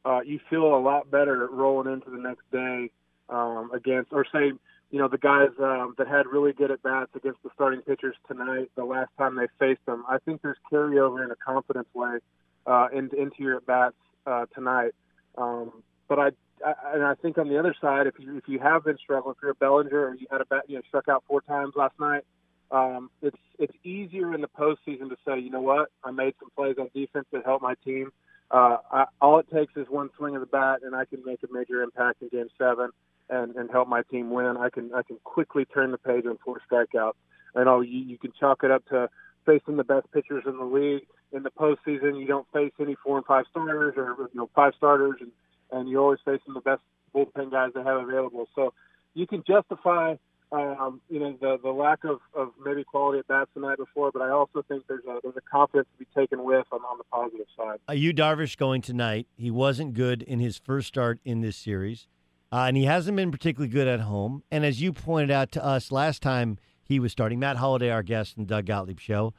uh, 0.05 0.19
you 0.25 0.39
feel 0.49 0.75
a 0.75 0.79
lot 0.79 1.09
better 1.09 1.47
rolling 1.47 1.91
into 1.91 2.09
the 2.09 2.17
next 2.17 2.43
day 2.51 2.91
um, 3.29 3.71
against, 3.73 4.11
or 4.11 4.25
say, 4.31 4.51
you 4.91 4.99
know, 4.99 5.07
the 5.07 5.17
guys 5.17 5.49
um, 5.59 5.95
that 5.97 6.07
had 6.07 6.27
really 6.27 6.53
good 6.53 6.69
at 6.69 6.83
bats 6.83 7.09
against 7.15 7.41
the 7.41 7.49
starting 7.55 7.81
pitchers 7.81 8.15
tonight, 8.27 8.69
the 8.75 8.83
last 8.83 9.09
time 9.17 9.35
they 9.35 9.47
faced 9.57 9.83
them. 9.85 10.03
I 10.07 10.17
think 10.19 10.41
there's 10.41 10.57
carryover 10.71 11.23
in 11.23 11.31
a 11.31 11.35
confidence 11.35 11.87
way 11.95 12.19
uh, 12.65 12.87
into, 12.93 13.15
into 13.19 13.35
your 13.39 13.57
at 13.57 13.65
bats 13.65 13.95
uh, 14.25 14.45
tonight. 14.53 14.91
Um, 15.37 15.83
but 16.07 16.19
I, 16.19 16.27
I, 16.65 16.73
and 16.93 17.03
I 17.03 17.15
think 17.15 17.37
on 17.37 17.49
the 17.49 17.57
other 17.57 17.75
side, 17.79 18.07
if 18.07 18.15
you 18.19 18.37
if 18.37 18.47
you 18.47 18.59
have 18.59 18.85
been 18.85 18.97
struggling, 18.97 19.35
if 19.37 19.41
you're 19.41 19.51
a 19.51 19.55
Bellinger 19.55 20.07
or 20.07 20.15
you 20.15 20.27
had 20.31 20.41
a 20.41 20.45
bat, 20.45 20.63
you 20.67 20.75
know, 20.75 20.81
struck 20.87 21.07
out 21.09 21.23
four 21.27 21.41
times 21.41 21.73
last 21.75 21.99
night, 21.99 22.23
um, 22.71 23.09
it's 23.21 23.37
it's 23.59 23.73
easier 23.83 24.33
in 24.33 24.41
the 24.41 24.47
postseason 24.47 25.09
to 25.09 25.17
say, 25.25 25.39
you 25.39 25.49
know 25.49 25.61
what, 25.61 25.89
I 26.03 26.11
made 26.11 26.33
some 26.39 26.49
plays 26.55 26.75
on 26.79 26.89
defense 26.93 27.25
that 27.31 27.45
helped 27.45 27.63
my 27.63 27.75
team. 27.85 28.11
Uh, 28.51 28.77
I, 28.91 29.05
all 29.21 29.39
it 29.39 29.47
takes 29.51 29.75
is 29.75 29.87
one 29.89 30.09
swing 30.17 30.35
of 30.35 30.41
the 30.41 30.47
bat, 30.47 30.81
and 30.83 30.95
I 30.95 31.05
can 31.05 31.23
make 31.25 31.39
a 31.43 31.51
major 31.51 31.81
impact 31.81 32.21
in 32.21 32.29
Game 32.29 32.49
Seven 32.57 32.89
and, 33.29 33.55
and 33.55 33.71
help 33.71 33.87
my 33.87 34.03
team 34.03 34.29
win. 34.29 34.57
I 34.57 34.69
can 34.69 34.93
I 34.93 35.01
can 35.03 35.17
quickly 35.23 35.65
turn 35.65 35.91
the 35.91 35.97
page 35.97 36.25
on 36.25 36.37
four 36.43 36.61
strikeouts. 36.69 37.13
I 37.55 37.63
know 37.63 37.81
you, 37.81 37.99
you 37.99 38.17
can 38.17 38.31
chalk 38.39 38.63
it 38.63 38.71
up 38.71 38.85
to 38.87 39.09
facing 39.45 39.77
the 39.77 39.83
best 39.83 40.11
pitchers 40.11 40.43
in 40.45 40.57
the 40.57 40.65
league. 40.65 41.07
In 41.33 41.43
the 41.43 41.51
postseason, 41.51 42.19
you 42.19 42.27
don't 42.27 42.47
face 42.53 42.71
any 42.79 42.95
four 43.03 43.17
and 43.17 43.25
five 43.25 43.45
starters 43.49 43.95
or 43.97 44.15
you 44.19 44.39
know 44.39 44.49
five 44.55 44.73
starters, 44.77 45.15
and 45.19 45.31
and 45.71 45.89
you're 45.89 46.01
always 46.01 46.19
facing 46.23 46.53
the 46.53 46.61
best 46.61 46.81
bullpen 47.13 47.51
guys 47.51 47.71
they 47.73 47.83
have 47.83 48.01
available. 48.01 48.47
So 48.55 48.73
you 49.13 49.27
can 49.27 49.43
justify 49.47 50.15
um, 50.53 51.01
you 51.09 51.19
know 51.19 51.35
the 51.41 51.57
the 51.61 51.71
lack 51.71 52.03
of, 52.03 52.19
of 52.35 52.51
maybe 52.63 52.83
quality 52.83 53.19
at 53.19 53.27
bats 53.27 53.49
the 53.55 53.61
night 53.61 53.77
before, 53.77 54.11
but 54.11 54.21
I 54.21 54.29
also 54.29 54.63
think 54.67 54.83
there's 54.87 55.03
a 55.05 55.19
there's 55.23 55.35
a 55.35 55.41
confidence 55.41 55.87
to 55.93 56.05
be 56.05 56.07
taken 56.15 56.43
with 56.43 56.65
on, 56.71 56.79
on 56.81 56.97
the 56.97 57.03
positive 57.05 57.47
side. 57.57 57.79
Uh, 57.89 57.93
Yu 57.93 58.13
Darvish 58.13 58.55
going 58.55 58.81
tonight. 58.81 59.27
He 59.35 59.49
wasn't 59.49 59.93
good 59.93 60.21
in 60.21 60.39
his 60.39 60.57
first 60.57 60.87
start 60.87 61.19
in 61.25 61.41
this 61.41 61.57
series, 61.57 62.07
uh, 62.51 62.65
and 62.67 62.77
he 62.77 62.85
hasn't 62.85 63.17
been 63.17 63.31
particularly 63.31 63.71
good 63.71 63.87
at 63.87 64.01
home. 64.01 64.43
And 64.51 64.63
as 64.63 64.81
you 64.81 64.93
pointed 64.93 65.31
out 65.31 65.51
to 65.53 65.65
us 65.65 65.91
last 65.91 66.21
time 66.21 66.57
he 66.83 66.99
was 66.99 67.11
starting, 67.11 67.39
Matt 67.39 67.57
Holliday, 67.57 67.89
our 67.89 68.03
guest 68.03 68.37
in 68.37 68.43
the 68.43 68.47
Doug 68.47 68.65
Gottlieb 68.67 68.99
show, 68.99 69.33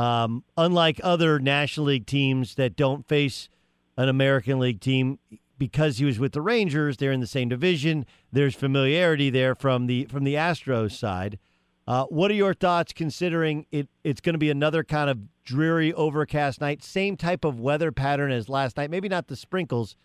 um, 0.00 0.44
unlike 0.56 0.98
other 1.02 1.38
National 1.38 1.86
League 1.86 2.06
teams 2.06 2.54
that 2.54 2.76
don't 2.76 3.02
face 3.06 3.48
an 3.96 4.08
American 4.08 4.58
League 4.58 4.80
team, 4.80 5.18
because 5.58 5.98
he 5.98 6.06
was 6.06 6.18
with 6.18 6.32
the 6.32 6.40
Rangers, 6.40 6.96
they're 6.96 7.12
in 7.12 7.20
the 7.20 7.34
same 7.38 7.48
division. 7.48 8.06
There's 8.32 8.54
familiarity 8.54 9.30
there 9.30 9.54
from 9.54 9.86
the 9.86 10.06
from 10.06 10.24
the 10.24 10.36
Astros 10.36 10.92
side. 10.92 11.38
Uh, 11.86 12.04
what 12.18 12.30
are 12.30 12.38
your 12.44 12.54
thoughts, 12.54 12.92
considering 12.92 13.66
it? 13.70 13.88
It's 14.02 14.20
going 14.20 14.34
to 14.34 14.38
be 14.46 14.50
another 14.50 14.82
kind 14.84 15.10
of 15.10 15.18
dreary, 15.44 15.92
overcast 15.94 16.60
night, 16.60 16.84
same 16.84 17.16
type 17.16 17.44
of 17.44 17.58
weather 17.58 17.90
pattern 17.92 18.30
as 18.30 18.48
last 18.48 18.76
night. 18.76 18.90
Maybe 18.90 19.08
not 19.08 19.26
the 19.26 19.36
sprinkles, 19.36 19.96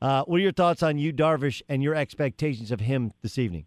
Uh, 0.00 0.22
what 0.24 0.36
are 0.36 0.42
your 0.42 0.52
thoughts 0.52 0.82
on 0.82 0.98
Yu, 0.98 1.12
Darvish, 1.12 1.62
and 1.68 1.82
your 1.82 1.94
expectations 1.94 2.70
of 2.70 2.80
him 2.80 3.12
this 3.22 3.38
evening? 3.38 3.66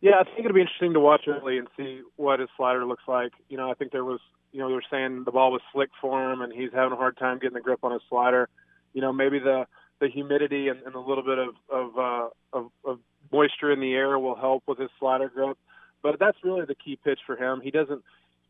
Yeah, 0.00 0.12
I 0.20 0.24
think 0.24 0.40
it'll 0.40 0.54
be 0.54 0.60
interesting 0.60 0.92
to 0.94 1.00
watch 1.00 1.22
early 1.26 1.58
and 1.58 1.68
see 1.76 2.00
what 2.16 2.40
his 2.40 2.48
slider 2.56 2.84
looks 2.84 3.04
like. 3.06 3.32
You 3.48 3.56
know, 3.56 3.70
I 3.70 3.74
think 3.74 3.92
there 3.92 4.04
was, 4.04 4.20
you 4.52 4.60
know, 4.60 4.68
they 4.68 4.74
were 4.74 4.84
saying 4.90 5.24
the 5.24 5.32
ball 5.32 5.50
was 5.50 5.62
slick 5.72 5.90
for 6.00 6.30
him 6.30 6.42
and 6.42 6.52
he's 6.52 6.70
having 6.72 6.92
a 6.92 6.96
hard 6.96 7.16
time 7.16 7.38
getting 7.38 7.54
the 7.54 7.60
grip 7.60 7.80
on 7.82 7.92
his 7.92 8.02
slider. 8.08 8.48
You 8.92 9.00
know, 9.00 9.12
maybe 9.12 9.38
the 9.38 9.66
the 10.00 10.08
humidity 10.08 10.68
and, 10.68 10.80
and 10.82 10.94
a 10.94 11.00
little 11.00 11.24
bit 11.24 11.38
of 11.38 11.54
of, 11.70 11.98
uh, 11.98 12.28
of 12.52 12.70
of 12.84 12.98
moisture 13.32 13.72
in 13.72 13.80
the 13.80 13.94
air 13.94 14.18
will 14.18 14.36
help 14.36 14.64
with 14.66 14.78
his 14.78 14.90
slider 14.98 15.28
grip. 15.28 15.56
But 16.02 16.18
that's 16.18 16.36
really 16.42 16.64
the 16.66 16.74
key 16.74 16.98
pitch 17.02 17.20
for 17.26 17.36
him. 17.36 17.60
He 17.62 17.70
doesn't 17.70 18.02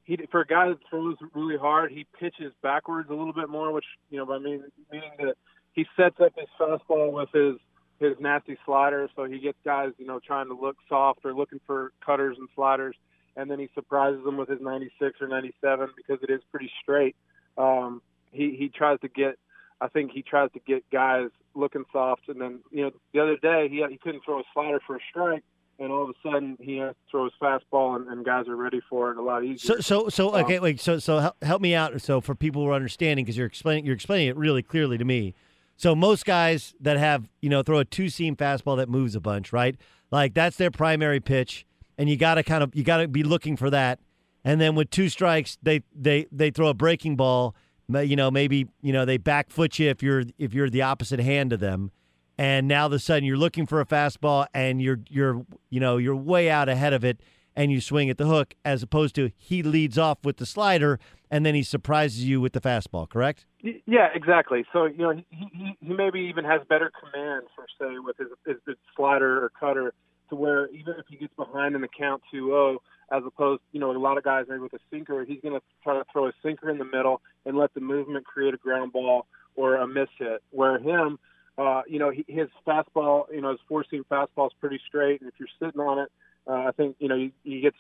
he 0.04 0.18
for 0.30 0.40
a 0.40 0.46
guy 0.46 0.68
that 0.68 0.78
throws 0.88 1.16
really 1.34 1.56
hard, 1.56 1.92
he 1.92 2.06
pitches 2.18 2.52
backwards 2.62 3.08
a 3.10 3.14
little 3.14 3.32
bit 3.32 3.48
more, 3.48 3.72
which 3.72 3.84
you 4.10 4.18
know, 4.18 4.26
by 4.26 4.38
mean 4.38 4.64
meaning 4.90 5.10
that 5.18 5.36
he 5.72 5.86
sets 5.96 6.16
up 6.20 6.32
his 6.36 6.48
fastball 6.60 7.12
with 7.12 7.30
his 7.32 7.56
his 8.00 8.18
nasty 8.18 8.56
slider, 8.64 9.08
so 9.14 9.24
he 9.24 9.38
gets 9.38 9.58
guys 9.64 9.90
you 9.98 10.06
know 10.06 10.18
trying 10.18 10.48
to 10.48 10.54
look 10.54 10.76
soft 10.88 11.20
or 11.24 11.34
looking 11.34 11.60
for 11.66 11.92
cutters 12.04 12.36
and 12.38 12.48
sliders, 12.54 12.96
and 13.36 13.50
then 13.50 13.58
he 13.58 13.68
surprises 13.74 14.24
them 14.24 14.36
with 14.36 14.48
his 14.48 14.60
96 14.60 15.20
or 15.20 15.28
97 15.28 15.88
because 15.96 16.22
it 16.22 16.30
is 16.32 16.40
pretty 16.50 16.70
straight. 16.82 17.16
Um, 17.58 18.02
he 18.30 18.56
he 18.58 18.68
tries 18.68 18.98
to 19.00 19.08
get, 19.08 19.38
I 19.80 19.88
think 19.88 20.12
he 20.12 20.22
tries 20.22 20.50
to 20.52 20.60
get 20.66 20.88
guys 20.90 21.28
looking 21.54 21.84
soft, 21.92 22.28
and 22.28 22.40
then 22.40 22.60
you 22.70 22.82
know 22.84 22.90
the 23.12 23.20
other 23.20 23.36
day 23.36 23.68
he 23.68 23.84
he 23.90 23.98
couldn't 23.98 24.24
throw 24.24 24.40
a 24.40 24.42
slider 24.54 24.80
for 24.86 24.96
a 24.96 25.00
strike, 25.10 25.44
and 25.78 25.92
all 25.92 26.04
of 26.04 26.10
a 26.10 26.14
sudden 26.22 26.56
he 26.60 26.78
has 26.78 26.90
to 26.90 26.96
throw 27.10 27.24
his 27.24 27.32
fastball, 27.42 27.96
and, 27.96 28.08
and 28.08 28.24
guys 28.24 28.48
are 28.48 28.56
ready 28.56 28.80
for 28.88 29.10
it 29.10 29.18
a 29.18 29.22
lot 29.22 29.44
easier. 29.44 29.58
So, 29.76 29.80
so, 29.80 30.08
so, 30.08 30.34
okay, 30.36 30.56
Um, 30.58 30.62
wait. 30.62 30.80
So, 30.80 30.98
so 30.98 31.18
help, 31.18 31.42
help 31.44 31.60
me 31.62 31.74
out. 31.74 32.00
So, 32.00 32.20
for 32.20 32.34
people 32.34 32.62
who 32.62 32.68
are 32.70 32.74
understanding, 32.74 33.24
because 33.24 33.36
you're 33.36 33.46
explaining, 33.46 33.84
you're 33.84 33.94
explaining 33.94 34.28
it 34.28 34.36
really 34.36 34.62
clearly 34.62 34.96
to 34.98 35.04
me. 35.04 35.34
So, 35.76 35.94
most 35.94 36.24
guys 36.24 36.74
that 36.80 36.96
have, 36.96 37.28
you 37.40 37.50
know, 37.50 37.62
throw 37.62 37.78
a 37.78 37.84
two 37.84 38.08
seam 38.08 38.36
fastball 38.36 38.76
that 38.78 38.88
moves 38.88 39.14
a 39.14 39.20
bunch, 39.20 39.52
right? 39.52 39.76
Like 40.10 40.34
that's 40.34 40.56
their 40.56 40.70
primary 40.70 41.20
pitch, 41.20 41.66
and 42.02 42.10
you 42.10 42.16
got 42.16 42.34
to 42.34 42.42
kind 42.42 42.64
of, 42.64 42.74
you 42.74 42.82
got 42.82 42.96
to 42.96 43.06
be 43.06 43.22
looking 43.22 43.56
for 43.56 43.70
that. 43.70 44.00
And 44.44 44.60
then 44.60 44.74
with 44.74 44.90
two 44.90 45.08
strikes, 45.08 45.56
they 45.62 45.82
they 45.94 46.26
they 46.32 46.50
throw 46.50 46.66
a 46.66 46.74
breaking 46.74 47.14
ball. 47.14 47.54
You 47.88 48.16
know, 48.16 48.28
maybe 48.28 48.66
you 48.80 48.92
know 48.92 49.04
they 49.04 49.18
back 49.18 49.50
foot 49.50 49.78
you 49.78 49.88
if 49.88 50.02
you're 50.02 50.24
if 50.36 50.52
you're 50.52 50.68
the 50.68 50.82
opposite 50.82 51.20
hand 51.20 51.50
to 51.50 51.56
them. 51.56 51.92
And 52.36 52.66
now 52.66 52.80
all 52.80 52.86
of 52.88 52.92
a 52.94 52.98
sudden 52.98 53.22
you're 53.22 53.36
looking 53.36 53.66
for 53.66 53.80
a 53.80 53.86
fastball, 53.86 54.46
and 54.52 54.82
you're 54.82 54.98
you're 55.08 55.46
you 55.70 55.78
know 55.78 55.96
you're 55.96 56.16
way 56.16 56.50
out 56.50 56.68
ahead 56.68 56.92
of 56.92 57.04
it, 57.04 57.20
and 57.54 57.70
you 57.70 57.80
swing 57.80 58.10
at 58.10 58.18
the 58.18 58.26
hook, 58.26 58.56
as 58.64 58.82
opposed 58.82 59.14
to 59.14 59.30
he 59.36 59.62
leads 59.62 59.96
off 59.96 60.18
with 60.24 60.38
the 60.38 60.46
slider, 60.46 60.98
and 61.30 61.46
then 61.46 61.54
he 61.54 61.62
surprises 61.62 62.24
you 62.24 62.40
with 62.40 62.52
the 62.52 62.60
fastball. 62.60 63.08
Correct? 63.08 63.46
Yeah, 63.60 64.08
exactly. 64.12 64.64
So 64.72 64.86
you 64.86 64.98
know, 64.98 65.12
he 65.12 65.24
he, 65.30 65.78
he 65.80 65.94
maybe 65.94 66.18
even 66.18 66.44
has 66.46 66.62
better 66.68 66.90
command 66.98 67.44
for 67.54 67.66
say 67.80 68.00
with 68.04 68.16
his, 68.18 68.56
his 68.66 68.76
slider 68.96 69.44
or 69.44 69.52
cutter, 69.60 69.94
to 70.32 70.36
where 70.36 70.68
even 70.68 70.94
if 70.98 71.04
he 71.08 71.16
gets 71.16 71.34
behind 71.36 71.74
in 71.74 71.82
the 71.82 71.88
count 71.88 72.22
2-0, 72.34 72.78
as 73.12 73.22
opposed, 73.26 73.60
you 73.72 73.80
know, 73.80 73.94
a 73.94 73.98
lot 73.98 74.16
of 74.16 74.24
guys 74.24 74.46
maybe 74.48 74.60
with 74.60 74.72
a 74.72 74.78
sinker, 74.90 75.24
he's 75.24 75.40
going 75.42 75.54
to 75.54 75.60
try 75.84 75.94
to 75.94 76.04
throw 76.10 76.26
a 76.26 76.32
sinker 76.42 76.70
in 76.70 76.78
the 76.78 76.86
middle 76.86 77.20
and 77.44 77.56
let 77.56 77.72
the 77.74 77.80
movement 77.80 78.24
create 78.24 78.54
a 78.54 78.56
ground 78.56 78.92
ball 78.92 79.26
or 79.54 79.76
a 79.76 79.86
miss 79.86 80.08
hit. 80.18 80.42
Where 80.50 80.78
him, 80.78 81.18
uh, 81.58 81.82
you 81.86 81.98
know, 81.98 82.10
he, 82.10 82.24
his 82.26 82.48
fastball, 82.66 83.24
you 83.30 83.42
know, 83.42 83.50
his 83.50 83.60
four 83.68 83.84
seam 83.90 84.04
fastball 84.10 84.46
is 84.46 84.52
pretty 84.58 84.80
straight, 84.88 85.20
and 85.20 85.28
if 85.28 85.34
you're 85.38 85.48
sitting 85.60 85.80
on 85.80 85.98
it, 85.98 86.08
uh, 86.46 86.68
I 86.68 86.70
think 86.72 86.96
you 86.98 87.08
know 87.08 87.16
he, 87.16 87.32
he 87.44 87.60
gets. 87.60 87.76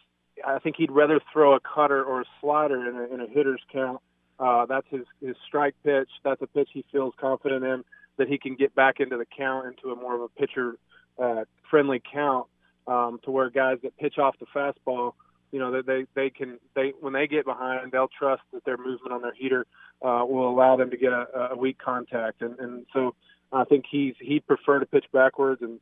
I 0.46 0.58
think 0.58 0.76
he'd 0.76 0.90
rather 0.90 1.20
throw 1.32 1.54
a 1.54 1.60
cutter 1.60 2.04
or 2.04 2.20
a 2.20 2.24
slider 2.40 2.88
in 2.88 2.96
a, 2.96 3.14
in 3.14 3.20
a 3.20 3.26
hitter's 3.26 3.60
count. 3.72 4.00
Uh, 4.38 4.66
that's 4.66 4.86
his 4.90 5.02
his 5.20 5.36
strike 5.46 5.74
pitch. 5.82 6.08
That's 6.22 6.40
a 6.42 6.46
pitch 6.46 6.68
he 6.72 6.84
feels 6.92 7.14
confident 7.18 7.64
in 7.64 7.84
that 8.18 8.28
he 8.28 8.38
can 8.38 8.54
get 8.54 8.74
back 8.74 9.00
into 9.00 9.16
the 9.16 9.26
count 9.36 9.66
into 9.66 9.90
a 9.90 9.96
more 9.96 10.14
of 10.14 10.20
a 10.20 10.28
pitcher 10.28 10.76
uh, 11.18 11.44
friendly 11.70 12.02
count 12.12 12.46
um, 12.86 13.20
to 13.24 13.30
where 13.30 13.50
guys 13.50 13.78
that 13.82 13.96
pitch 13.96 14.18
off 14.18 14.34
the 14.38 14.46
fastball, 14.54 15.12
you 15.50 15.58
know, 15.58 15.72
that 15.72 15.86
they 15.86 16.06
they 16.14 16.30
can 16.30 16.58
they 16.74 16.92
when 17.00 17.12
they 17.12 17.26
get 17.26 17.44
behind, 17.44 17.92
they'll 17.92 18.08
trust 18.08 18.42
that 18.52 18.64
their 18.64 18.78
movement 18.78 19.12
on 19.12 19.22
their 19.22 19.34
heater 19.34 19.66
uh, 20.02 20.24
will 20.26 20.48
allow 20.48 20.76
them 20.76 20.90
to 20.90 20.96
get 20.96 21.12
a, 21.12 21.50
a 21.52 21.56
weak 21.56 21.78
contact, 21.78 22.42
and 22.42 22.58
and 22.58 22.86
so 22.92 23.14
I 23.52 23.64
think 23.64 23.84
he's 23.90 24.14
he'd 24.20 24.46
prefer 24.46 24.78
to 24.78 24.86
pitch 24.86 25.06
backwards 25.12 25.62
and 25.62 25.78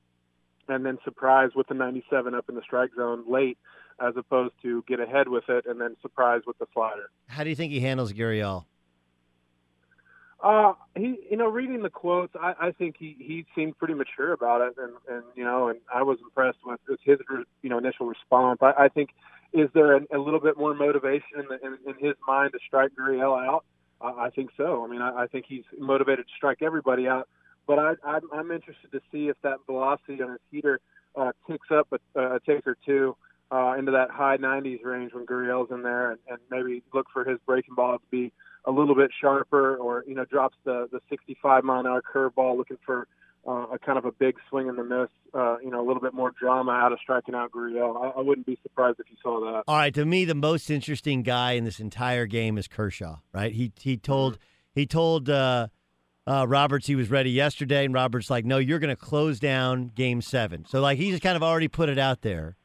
and 0.68 0.84
then 0.86 0.98
surprise 1.04 1.50
with 1.54 1.66
the 1.66 1.74
97 1.74 2.34
up 2.34 2.48
in 2.48 2.54
the 2.54 2.62
strike 2.62 2.90
zone 2.96 3.24
late, 3.28 3.58
as 4.00 4.14
opposed 4.16 4.54
to 4.62 4.84
get 4.86 5.00
ahead 5.00 5.28
with 5.28 5.44
it 5.48 5.66
and 5.66 5.80
then 5.80 5.96
surprise 6.00 6.42
with 6.46 6.56
the 6.58 6.66
slider. 6.72 7.10
How 7.26 7.42
do 7.44 7.50
you 7.50 7.56
think 7.56 7.72
he 7.72 7.80
handles 7.80 8.12
Gurriel? 8.12 8.64
Uh, 10.42 10.72
he, 10.96 11.18
you 11.30 11.36
know, 11.36 11.48
reading 11.48 11.82
the 11.82 11.90
quotes, 11.90 12.34
I, 12.40 12.54
I 12.60 12.70
think 12.72 12.96
he, 12.98 13.14
he 13.18 13.44
seemed 13.54 13.76
pretty 13.76 13.92
mature 13.92 14.32
about 14.32 14.62
it, 14.62 14.74
and, 14.78 14.92
and 15.08 15.22
you 15.34 15.44
know, 15.44 15.68
and 15.68 15.80
I 15.94 16.02
was 16.02 16.18
impressed 16.22 16.58
with, 16.64 16.80
with 16.88 16.98
his, 17.04 17.18
you 17.62 17.68
know, 17.68 17.76
initial 17.76 18.06
response. 18.06 18.58
I, 18.62 18.84
I 18.84 18.88
think, 18.88 19.10
is 19.52 19.68
there 19.74 19.96
a, 19.96 20.00
a 20.12 20.18
little 20.18 20.40
bit 20.40 20.56
more 20.56 20.74
motivation 20.74 21.40
in, 21.40 21.44
the, 21.48 21.66
in, 21.66 21.78
in 21.86 21.94
his 22.06 22.14
mind 22.26 22.52
to 22.52 22.58
strike 22.66 22.92
Gurriel 22.98 23.38
out? 23.38 23.64
Uh, 24.00 24.14
I 24.18 24.30
think 24.30 24.50
so. 24.56 24.82
I 24.82 24.88
mean, 24.88 25.02
I, 25.02 25.24
I 25.24 25.26
think 25.26 25.44
he's 25.46 25.64
motivated 25.78 26.26
to 26.26 26.32
strike 26.34 26.62
everybody 26.62 27.06
out, 27.06 27.28
but 27.66 27.78
I, 27.78 27.92
I'm, 28.02 28.22
I'm 28.32 28.50
interested 28.50 28.92
to 28.92 29.00
see 29.12 29.28
if 29.28 29.36
that 29.42 29.58
velocity 29.66 30.22
on 30.22 30.30
his 30.30 30.40
heater 30.50 30.80
uh, 31.16 31.32
ticks 31.50 31.68
up 31.70 31.92
a, 31.92 32.20
a 32.36 32.40
tick 32.40 32.66
or 32.66 32.78
two 32.86 33.14
uh, 33.52 33.74
into 33.78 33.92
that 33.92 34.10
high 34.10 34.38
90s 34.38 34.82
range 34.84 35.12
when 35.12 35.26
Gurriel's 35.26 35.70
in 35.70 35.82
there, 35.82 36.12
and, 36.12 36.20
and 36.28 36.38
maybe 36.50 36.82
look 36.94 37.08
for 37.12 37.24
his 37.24 37.38
breaking 37.44 37.74
ball 37.74 37.98
to 37.98 38.04
be 38.10 38.32
a 38.64 38.70
little 38.70 38.94
bit 38.94 39.10
sharper, 39.20 39.76
or 39.76 40.04
you 40.06 40.14
know, 40.14 40.24
drops 40.24 40.56
the 40.64 40.88
the 40.92 41.00
65 41.08 41.64
mile 41.64 41.80
an 41.80 41.86
hour 41.86 42.02
curveball, 42.02 42.56
looking 42.56 42.78
for 42.84 43.06
uh, 43.46 43.66
a 43.72 43.78
kind 43.78 43.98
of 43.98 44.04
a 44.04 44.12
big 44.12 44.36
swing 44.48 44.68
and 44.68 44.78
the 44.78 44.84
miss. 44.84 45.08
Uh, 45.32 45.58
you 45.58 45.70
know, 45.70 45.80
a 45.80 45.86
little 45.86 46.02
bit 46.02 46.12
more 46.12 46.32
drama 46.38 46.72
out 46.72 46.92
of 46.92 46.98
striking 47.00 47.34
out 47.34 47.52
Gurriel. 47.52 47.96
I, 47.96 48.18
I 48.18 48.22
wouldn't 48.22 48.46
be 48.46 48.58
surprised 48.62 49.00
if 49.00 49.06
you 49.10 49.16
saw 49.22 49.40
that. 49.40 49.64
All 49.66 49.76
right, 49.76 49.94
to 49.94 50.04
me, 50.04 50.24
the 50.24 50.34
most 50.34 50.70
interesting 50.70 51.22
guy 51.22 51.52
in 51.52 51.64
this 51.64 51.80
entire 51.80 52.26
game 52.26 52.58
is 52.58 52.68
Kershaw. 52.68 53.16
Right? 53.32 53.52
He 53.52 53.72
he 53.80 53.96
told 53.96 54.38
he 54.74 54.86
told 54.86 55.30
uh, 55.30 55.68
uh, 56.26 56.46
Roberts 56.46 56.86
he 56.86 56.94
was 56.94 57.10
ready 57.10 57.30
yesterday, 57.30 57.84
and 57.84 57.94
Roberts 57.94 58.30
like, 58.30 58.44
no, 58.44 58.58
you're 58.58 58.78
going 58.78 58.94
to 58.94 58.96
close 58.96 59.40
down 59.40 59.90
Game 59.94 60.20
Seven. 60.20 60.64
So 60.66 60.80
like 60.80 60.98
he's 60.98 61.18
kind 61.20 61.36
of 61.36 61.42
already 61.42 61.68
put 61.68 61.88
it 61.88 61.98
out 61.98 62.22
there, 62.22 62.56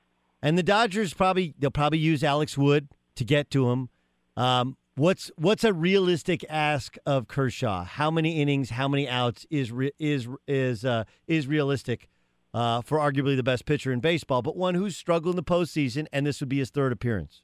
and 0.42 0.58
the 0.58 0.64
Dodgers 0.64 1.14
probably 1.14 1.54
they'll 1.58 1.72
probably 1.72 2.00
use 2.00 2.24
Alex 2.24 2.58
Wood 2.58 2.90
to 3.16 3.24
get 3.24 3.50
to 3.52 3.70
him. 3.70 3.90
Um, 4.36 4.76
what's 4.96 5.32
what's 5.36 5.64
a 5.64 5.74
realistic 5.74 6.44
ask 6.50 6.98
of 7.06 7.28
Kershaw? 7.28 7.84
How 7.84 8.10
many 8.10 8.42
innings? 8.42 8.72
How 8.72 8.88
many 8.88 9.08
outs 9.08 9.46
is 9.50 9.72
is 10.00 10.28
is 10.48 10.86
uh, 10.86 11.04
is 11.28 11.48
realistic? 11.48 12.10
Uh, 12.54 12.80
for 12.80 13.00
arguably 13.00 13.36
the 13.36 13.44
best 13.44 13.66
pitcher 13.66 13.92
in 13.92 14.00
baseball, 14.00 14.42
but 14.42 14.56
one 14.56 14.76
who's 14.76 14.96
struggled 14.96 15.34
in 15.34 15.36
the 15.36 15.44
postseason, 15.44 16.08
and 16.14 16.26
this 16.26 16.40
would 16.40 16.48
be 16.48 16.60
his 16.60 16.70
third 16.70 16.94
appearance. 16.94 17.42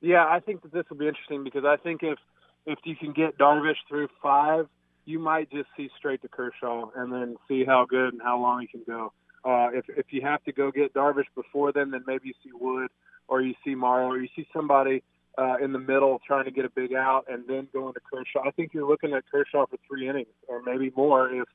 Yeah, 0.00 0.24
I 0.24 0.40
think 0.40 0.62
that 0.62 0.72
this 0.72 0.86
will 0.88 0.96
be 0.96 1.06
interesting 1.06 1.44
because 1.44 1.66
I 1.66 1.76
think 1.76 2.02
if 2.02 2.18
if 2.64 2.78
you 2.84 2.96
can 2.96 3.12
get 3.12 3.36
Darvish 3.36 3.76
through 3.90 4.08
five, 4.22 4.66
you 5.04 5.18
might 5.18 5.50
just 5.50 5.68
see 5.76 5.90
straight 5.98 6.22
to 6.22 6.28
Kershaw 6.28 6.88
and 6.96 7.12
then 7.12 7.36
see 7.46 7.66
how 7.66 7.84
good 7.84 8.14
and 8.14 8.22
how 8.22 8.40
long 8.40 8.62
he 8.62 8.66
can 8.66 8.84
go. 8.86 9.12
Uh, 9.44 9.68
if 9.74 9.84
if 9.90 10.06
you 10.12 10.22
have 10.22 10.42
to 10.44 10.52
go 10.52 10.70
get 10.70 10.94
Darvish 10.94 11.28
before 11.34 11.70
then, 11.70 11.90
then 11.90 12.04
maybe 12.06 12.28
you 12.28 12.34
see 12.42 12.50
Wood 12.58 12.88
or 13.28 13.42
you 13.42 13.52
see 13.62 13.74
Morrow 13.74 14.06
or 14.06 14.18
you 14.18 14.28
see 14.34 14.46
somebody 14.50 15.02
uh, 15.38 15.56
in 15.62 15.72
the 15.72 15.78
middle 15.78 16.20
trying 16.26 16.44
to 16.44 16.50
get 16.50 16.64
a 16.64 16.70
big 16.70 16.92
out 16.92 17.24
and 17.28 17.46
then 17.46 17.68
going 17.72 17.94
to 17.94 18.00
Kershaw. 18.00 18.46
I 18.46 18.50
think 18.50 18.74
you're 18.74 18.88
looking 18.88 19.12
at 19.12 19.24
Kershaw 19.30 19.66
for 19.66 19.76
three 19.86 20.08
innings 20.08 20.26
or 20.48 20.62
maybe 20.62 20.92
more 20.96 21.30
if 21.30 21.48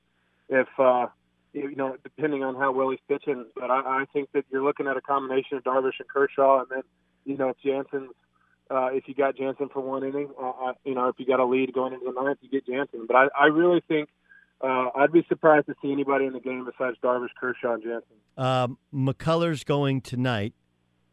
if 0.49 0.67
uh, 0.79 1.07
you 1.51 1.75
know 1.75 1.97
depending 2.03 2.43
on 2.43 2.55
how 2.55 2.71
well 2.71 2.89
he's 2.89 2.99
pitching. 3.07 3.45
But 3.55 3.69
I, 3.69 4.01
I 4.01 4.05
think 4.13 4.29
that 4.33 4.45
you're 4.49 4.63
looking 4.63 4.87
at 4.87 4.95
a 4.95 5.01
combination 5.01 5.57
of 5.57 5.63
Darvish 5.63 5.99
and 5.99 6.07
Kershaw, 6.07 6.61
and 6.61 6.67
then 6.69 6.83
you 7.25 7.37
know 7.37 7.49
if 7.49 7.57
Jansen's 7.63 8.11
uh, 8.71 8.87
if 8.87 9.07
you 9.07 9.13
got 9.13 9.35
Jansen 9.35 9.69
for 9.69 9.81
one 9.81 10.03
inning, 10.03 10.29
uh, 10.41 10.49
uh, 10.49 10.73
you 10.85 10.95
know 10.95 11.09
if 11.09 11.15
you 11.17 11.25
got 11.25 11.41
a 11.41 11.45
lead 11.45 11.73
going 11.73 11.93
into 11.93 12.05
the 12.05 12.21
ninth, 12.21 12.39
you 12.41 12.49
get 12.49 12.65
Jansen. 12.65 13.05
But 13.05 13.15
I, 13.15 13.27
I 13.37 13.45
really 13.47 13.81
think 13.87 14.09
uh, 14.61 14.89
I'd 14.95 15.11
be 15.11 15.25
surprised 15.27 15.65
to 15.67 15.75
see 15.81 15.91
anybody 15.91 16.25
in 16.25 16.31
the 16.31 16.39
game 16.39 16.65
besides 16.65 16.97
Darvish, 17.03 17.29
Kershaw, 17.39 17.73
and 17.73 17.83
Jansen. 17.83 18.15
Um, 18.37 18.77
McCullers 18.93 19.65
going 19.65 19.99
tonight. 19.99 20.53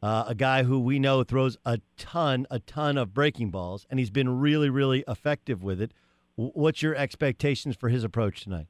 Uh, 0.03 0.25
a 0.29 0.35
guy 0.35 0.63
who 0.63 0.81
we 0.81 0.99
know 0.99 1.23
throws 1.23 1.59
a 1.67 1.79
ton, 1.99 2.47
a 2.51 2.59
ton 2.59 2.97
of 2.97 3.13
breaking 3.13 3.51
balls, 3.51 3.87
and 3.91 3.99
he's 3.99 4.11
been 4.11 4.41
really, 4.41 4.71
really 4.71 5.05
effective 5.07 5.63
with 5.63 5.81
it. 5.81 5.93
What's 6.37 6.83
your 6.83 6.95
expectations 6.95 7.77
for 7.77 7.91
his 7.91 8.03
approach 8.03 8.43
tonight? 8.43 8.69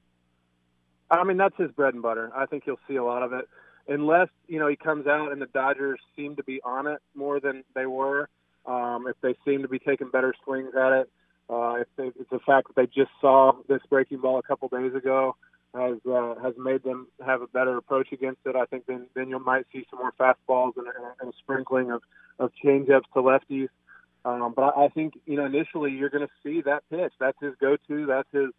I 1.09 1.23
mean, 1.23 1.37
that's 1.37 1.57
his 1.57 1.71
bread 1.71 1.95
and 1.95 2.03
butter. 2.03 2.33
I 2.35 2.47
think 2.47 2.65
you'll 2.67 2.81
see 2.89 2.97
a 2.97 3.05
lot 3.05 3.23
of 3.23 3.33
it, 3.33 3.49
unless 3.89 4.29
you 4.49 4.59
know 4.59 4.67
he 4.67 4.77
comes 4.77 5.07
out 5.07 5.31
and 5.31 5.41
the 5.41 5.47
Dodgers 5.47 6.01
seem 6.17 6.35
to 6.37 6.43
be 6.43 6.61
on 6.65 6.89
it 6.89 6.99
more 7.15 7.39
than 7.39 7.63
they 7.75 7.87
were. 7.87 8.29
Um, 8.67 9.07
if 9.09 9.17
they 9.23 9.37
seem 9.45 9.63
to 9.63 9.69
be 9.69 9.79
taking 9.79 10.11
better 10.11 10.35
swings 10.45 10.75
at 10.75 10.93
it, 10.93 11.11
uh, 11.49 11.75
if 11.81 11.89
they, 11.97 12.09
it's 12.09 12.31
the 12.31 12.41
fact 12.41 12.69
that 12.69 12.77
they 12.77 12.87
just 12.87 13.11
saw 13.21 13.53
this 13.69 13.81
breaking 13.89 14.19
ball 14.19 14.39
a 14.39 14.43
couple 14.43 14.69
days 14.69 14.95
ago 14.95 15.37
has 15.75 15.99
uh, 16.11 16.35
has 16.43 16.55
made 16.59 16.83
them 16.83 17.07
have 17.25 17.43
a 17.43 17.47
better 17.47 17.77
approach 17.77 18.09
against 18.13 18.41
it. 18.45 18.57
I 18.57 18.65
think 18.67 18.87
then 18.87 19.07
then 19.15 19.29
you 19.29 19.39
might 19.39 19.67
see 19.73 19.87
some 19.91 20.01
more 20.01 20.13
fastballs 20.19 20.73
and, 20.77 20.87
and, 20.87 21.07
and 21.21 21.33
a 21.33 21.37
sprinkling 21.43 21.91
of 21.91 22.03
of 22.39 22.51
changeups 22.65 23.11
to 23.15 23.21
lefties. 23.21 23.69
Um, 24.25 24.53
but 24.55 24.63
I, 24.63 24.87
I 24.87 24.89
think 24.89 25.15
you 25.27 25.37
know 25.37 25.47
initially 25.47 25.93
you're 25.93 26.11
going 26.11 26.27
to 26.27 26.33
see 26.43 26.63
that 26.63 26.83
pitch. 26.91 27.13
That's 27.19 27.39
his 27.41 27.55
go-to. 27.61 28.07
That's 28.07 28.29
his 28.33 28.51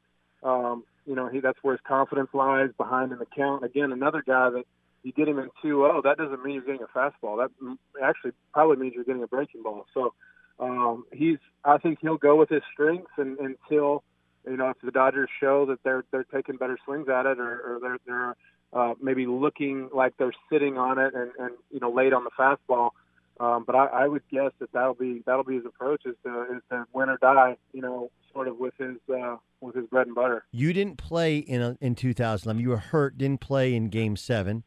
um, 0.43 0.83
you 1.05 1.15
know, 1.15 1.27
he 1.27 1.39
that's 1.39 1.57
where 1.61 1.75
his 1.75 1.81
confidence 1.87 2.29
lies 2.33 2.69
behind 2.77 3.11
in 3.11 3.19
the 3.19 3.25
count. 3.35 3.63
Again, 3.63 3.91
another 3.91 4.23
guy 4.25 4.49
that 4.49 4.63
you 5.03 5.11
get 5.11 5.27
him 5.27 5.39
in 5.39 5.49
2-0, 5.63 6.03
that 6.03 6.17
doesn't 6.17 6.43
mean 6.43 6.55
you're 6.55 6.63
getting 6.63 6.83
a 6.83 6.97
fastball. 6.97 7.37
That 7.37 7.77
actually 8.03 8.31
probably 8.53 8.77
means 8.77 8.93
you're 8.95 9.03
getting 9.03 9.23
a 9.23 9.27
breaking 9.27 9.63
ball. 9.63 9.85
So 9.93 10.13
um, 10.59 11.05
he's, 11.11 11.39
I 11.65 11.79
think 11.79 11.99
he'll 12.01 12.17
go 12.17 12.35
with 12.35 12.49
his 12.49 12.61
strengths 12.71 13.11
and, 13.17 13.37
until, 13.39 14.03
you 14.45 14.57
know, 14.57 14.69
if 14.69 14.77
the 14.83 14.91
Dodgers 14.91 15.29
show 15.39 15.65
that 15.67 15.83
they're 15.83 16.03
they're 16.11 16.25
taking 16.25 16.57
better 16.57 16.77
swings 16.85 17.07
at 17.09 17.25
it, 17.25 17.39
or, 17.39 17.75
or 17.75 17.79
they're 17.81 17.97
they're 18.05 18.35
uh, 18.73 18.93
maybe 19.01 19.25
looking 19.25 19.89
like 19.93 20.13
they're 20.17 20.33
sitting 20.51 20.77
on 20.77 20.97
it 20.97 21.13
and, 21.13 21.31
and 21.39 21.51
you 21.71 21.79
know 21.79 21.91
late 21.91 22.13
on 22.13 22.23
the 22.23 22.31
fastball. 22.37 22.91
Um, 23.39 23.63
but 23.65 23.75
I, 23.75 23.85
I 23.87 24.07
would 24.07 24.23
guess 24.31 24.51
that 24.59 24.71
that'll 24.71 24.93
be 24.93 25.23
that'll 25.25 25.43
be 25.43 25.55
his 25.55 25.65
approach 25.65 26.05
is 26.05 26.15
to 26.23 26.43
is 26.43 26.61
to 26.69 26.85
win 26.93 27.09
or 27.09 27.17
die. 27.17 27.57
You 27.73 27.81
know, 27.81 28.11
sort 28.33 28.47
of 28.47 28.57
with 28.57 28.73
his 28.77 28.97
uh, 29.13 29.37
with 29.61 29.75
his 29.75 29.85
bread 29.87 30.07
and 30.07 30.15
butter. 30.15 30.45
You 30.51 30.73
didn't 30.73 30.97
play 30.97 31.37
in 31.37 31.61
a, 31.61 31.77
in 31.81 31.95
2011. 31.95 32.61
You 32.61 32.69
were 32.69 32.77
hurt. 32.77 33.17
Didn't 33.17 33.41
play 33.41 33.73
in 33.73 33.89
Game 33.89 34.15
Seven. 34.15 34.63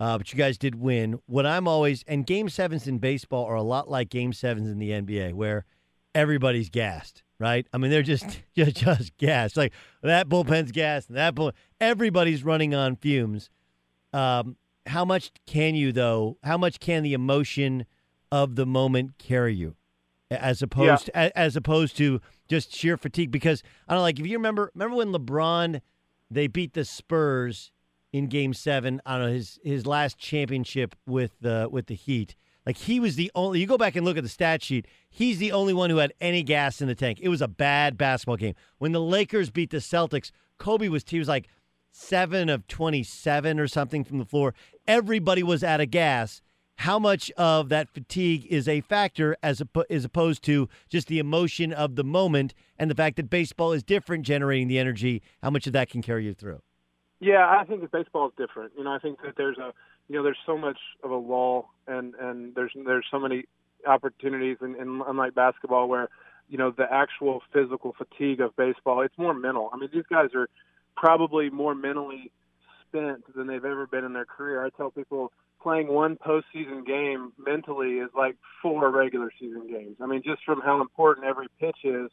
Uh, 0.00 0.16
but 0.16 0.32
you 0.32 0.38
guys 0.38 0.56
did 0.58 0.76
win. 0.76 1.20
What 1.26 1.44
I'm 1.44 1.66
always 1.66 2.04
and 2.06 2.24
game 2.24 2.48
sevens 2.48 2.86
in 2.86 2.98
baseball 2.98 3.44
are 3.46 3.56
a 3.56 3.62
lot 3.62 3.90
like 3.90 4.10
game 4.10 4.32
sevens 4.32 4.68
in 4.68 4.78
the 4.78 4.90
NBA, 4.90 5.34
where 5.34 5.64
everybody's 6.14 6.70
gassed, 6.70 7.22
right? 7.38 7.66
I 7.72 7.78
mean, 7.78 7.90
they're 7.90 8.02
just 8.02 8.40
just 8.56 8.76
just 8.76 9.16
gassed. 9.16 9.56
Like 9.56 9.72
that 10.02 10.28
bullpen's 10.28 10.72
gas, 10.72 11.06
and 11.08 11.16
that 11.16 11.34
bull. 11.34 11.52
Everybody's 11.80 12.44
running 12.44 12.74
on 12.74 12.96
fumes. 12.96 13.50
Um, 14.12 14.56
how 14.86 15.04
much 15.04 15.30
can 15.46 15.74
you 15.74 15.92
though? 15.92 16.38
How 16.42 16.56
much 16.58 16.80
can 16.80 17.02
the 17.02 17.12
emotion 17.12 17.84
of 18.32 18.56
the 18.56 18.66
moment 18.66 19.18
carry 19.18 19.54
you, 19.54 19.76
as 20.30 20.62
opposed 20.62 21.10
Yeah. 21.14 21.28
to, 21.28 21.38
as 21.38 21.56
opposed 21.56 21.96
to 21.98 22.20
just 22.48 22.74
sheer 22.74 22.96
fatigue? 22.96 23.30
Because 23.30 23.62
I 23.86 23.92
don't 23.94 23.98
know, 24.00 24.02
like 24.02 24.18
if 24.18 24.26
you 24.26 24.36
remember, 24.36 24.70
remember 24.74 24.96
when 24.96 25.12
LeBron 25.12 25.80
they 26.30 26.46
beat 26.46 26.74
the 26.74 26.84
Spurs 26.84 27.72
in 28.12 28.26
Game 28.26 28.52
Seven. 28.54 29.00
I 29.06 29.18
don't 29.18 29.26
know 29.26 29.32
his 29.32 29.58
his 29.62 29.86
last 29.86 30.18
championship 30.18 30.94
with 31.06 31.32
the 31.40 31.68
with 31.70 31.86
the 31.86 31.94
Heat. 31.94 32.34
Like 32.68 32.76
he 32.76 33.00
was 33.00 33.16
the 33.16 33.32
only. 33.34 33.60
You 33.60 33.66
go 33.66 33.78
back 33.78 33.96
and 33.96 34.04
look 34.04 34.18
at 34.18 34.22
the 34.22 34.28
stat 34.28 34.62
sheet. 34.62 34.86
He's 35.08 35.38
the 35.38 35.52
only 35.52 35.72
one 35.72 35.88
who 35.88 35.96
had 35.96 36.12
any 36.20 36.42
gas 36.42 36.82
in 36.82 36.86
the 36.86 36.94
tank. 36.94 37.18
It 37.18 37.30
was 37.30 37.40
a 37.40 37.48
bad 37.48 37.96
basketball 37.96 38.36
game. 38.36 38.54
When 38.76 38.92
the 38.92 39.00
Lakers 39.00 39.48
beat 39.48 39.70
the 39.70 39.78
Celtics, 39.78 40.32
Kobe 40.58 40.88
was 40.88 41.02
he 41.08 41.18
was 41.18 41.28
like 41.28 41.48
seven 41.92 42.50
of 42.50 42.68
twenty 42.68 43.02
seven 43.02 43.58
or 43.58 43.68
something 43.68 44.04
from 44.04 44.18
the 44.18 44.26
floor. 44.26 44.52
Everybody 44.86 45.42
was 45.42 45.64
out 45.64 45.80
of 45.80 45.90
gas. 45.90 46.42
How 46.76 46.98
much 46.98 47.30
of 47.38 47.70
that 47.70 47.88
fatigue 47.88 48.46
is 48.50 48.68
a 48.68 48.82
factor 48.82 49.34
as 49.42 49.62
as 49.88 50.04
opposed 50.04 50.42
to 50.42 50.68
just 50.90 51.08
the 51.08 51.20
emotion 51.20 51.72
of 51.72 51.96
the 51.96 52.04
moment 52.04 52.52
and 52.78 52.90
the 52.90 52.94
fact 52.94 53.16
that 53.16 53.30
baseball 53.30 53.72
is 53.72 53.82
different, 53.82 54.26
generating 54.26 54.68
the 54.68 54.78
energy? 54.78 55.22
How 55.42 55.48
much 55.48 55.66
of 55.66 55.72
that 55.72 55.88
can 55.88 56.02
carry 56.02 56.26
you 56.26 56.34
through? 56.34 56.60
Yeah, 57.18 57.48
I 57.48 57.64
think 57.64 57.80
that 57.80 57.92
baseball 57.92 58.28
is 58.28 58.34
different. 58.36 58.72
You 58.76 58.84
know, 58.84 58.92
I 58.92 58.98
think 58.98 59.22
that 59.22 59.36
there's 59.38 59.56
a 59.56 59.72
you 60.08 60.16
know 60.16 60.22
there's 60.22 60.38
so 60.46 60.56
much 60.56 60.78
of 61.02 61.10
a 61.10 61.16
lull 61.16 61.70
and 61.86 62.14
and 62.16 62.54
there's 62.54 62.72
there's 62.86 63.06
so 63.10 63.18
many 63.18 63.44
opportunities 63.86 64.56
and, 64.60 64.76
unlike 64.76 65.34
basketball 65.34 65.88
where 65.88 66.08
you 66.48 66.58
know 66.58 66.72
the 66.76 66.86
actual 66.90 67.42
physical 67.52 67.94
fatigue 67.96 68.40
of 68.40 68.56
baseball 68.56 69.02
it's 69.02 69.16
more 69.18 69.34
mental. 69.34 69.70
I 69.72 69.76
mean 69.76 69.90
these 69.92 70.06
guys 70.10 70.30
are 70.34 70.48
probably 70.96 71.50
more 71.50 71.74
mentally 71.74 72.32
spent 72.88 73.22
than 73.34 73.46
they've 73.46 73.64
ever 73.64 73.86
been 73.86 74.04
in 74.04 74.14
their 74.14 74.24
career. 74.24 74.64
I 74.64 74.70
tell 74.70 74.90
people 74.90 75.30
playing 75.62 75.88
one 75.88 76.16
postseason 76.16 76.86
game 76.86 77.32
mentally 77.38 77.98
is 77.98 78.10
like 78.16 78.36
four 78.62 78.90
regular 78.90 79.30
season 79.38 79.68
games. 79.68 79.96
I 80.00 80.06
mean 80.06 80.22
just 80.24 80.42
from 80.44 80.60
how 80.60 80.80
important 80.80 81.26
every 81.26 81.48
pitch 81.60 81.78
is 81.84 82.10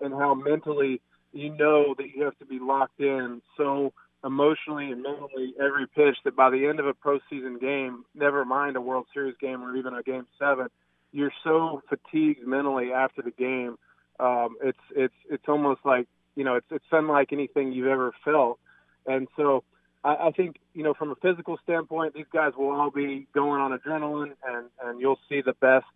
and 0.00 0.14
how 0.14 0.34
mentally 0.34 1.00
you 1.32 1.50
know 1.50 1.94
that 1.98 2.08
you 2.14 2.24
have 2.24 2.38
to 2.38 2.46
be 2.46 2.58
locked 2.58 3.00
in 3.00 3.42
so 3.56 3.92
emotionally 4.24 4.90
and 4.90 5.02
mentally 5.02 5.54
every 5.60 5.86
pitch 5.86 6.16
that 6.24 6.34
by 6.34 6.50
the 6.50 6.66
end 6.66 6.80
of 6.80 6.86
a 6.86 6.94
postseason 6.94 7.60
game, 7.60 8.04
never 8.14 8.44
mind 8.44 8.76
a 8.76 8.80
World 8.80 9.06
Series 9.12 9.36
game 9.40 9.62
or 9.62 9.76
even 9.76 9.94
a 9.94 10.02
game 10.02 10.26
seven, 10.38 10.68
you're 11.12 11.32
so 11.44 11.82
fatigued 11.88 12.46
mentally 12.46 12.92
after 12.92 13.22
the 13.22 13.30
game. 13.30 13.76
Um, 14.18 14.56
it's 14.62 14.78
it's 14.94 15.14
it's 15.28 15.44
almost 15.48 15.80
like 15.84 16.08
you 16.36 16.44
know 16.44 16.54
it's 16.56 16.66
it's 16.70 16.84
unlike 16.90 17.32
anything 17.32 17.72
you've 17.72 17.88
ever 17.88 18.12
felt, 18.24 18.58
and 19.06 19.28
so 19.36 19.64
I, 20.04 20.28
I 20.28 20.30
think 20.30 20.56
you 20.72 20.82
know 20.82 20.94
from 20.94 21.10
a 21.10 21.16
physical 21.16 21.58
standpoint, 21.62 22.14
these 22.14 22.26
guys 22.32 22.52
will 22.56 22.70
all 22.70 22.90
be 22.90 23.26
going 23.34 23.60
on 23.60 23.76
adrenaline, 23.78 24.32
and 24.46 24.66
and 24.82 25.00
you'll 25.00 25.18
see 25.28 25.40
the 25.40 25.54
best 25.54 25.86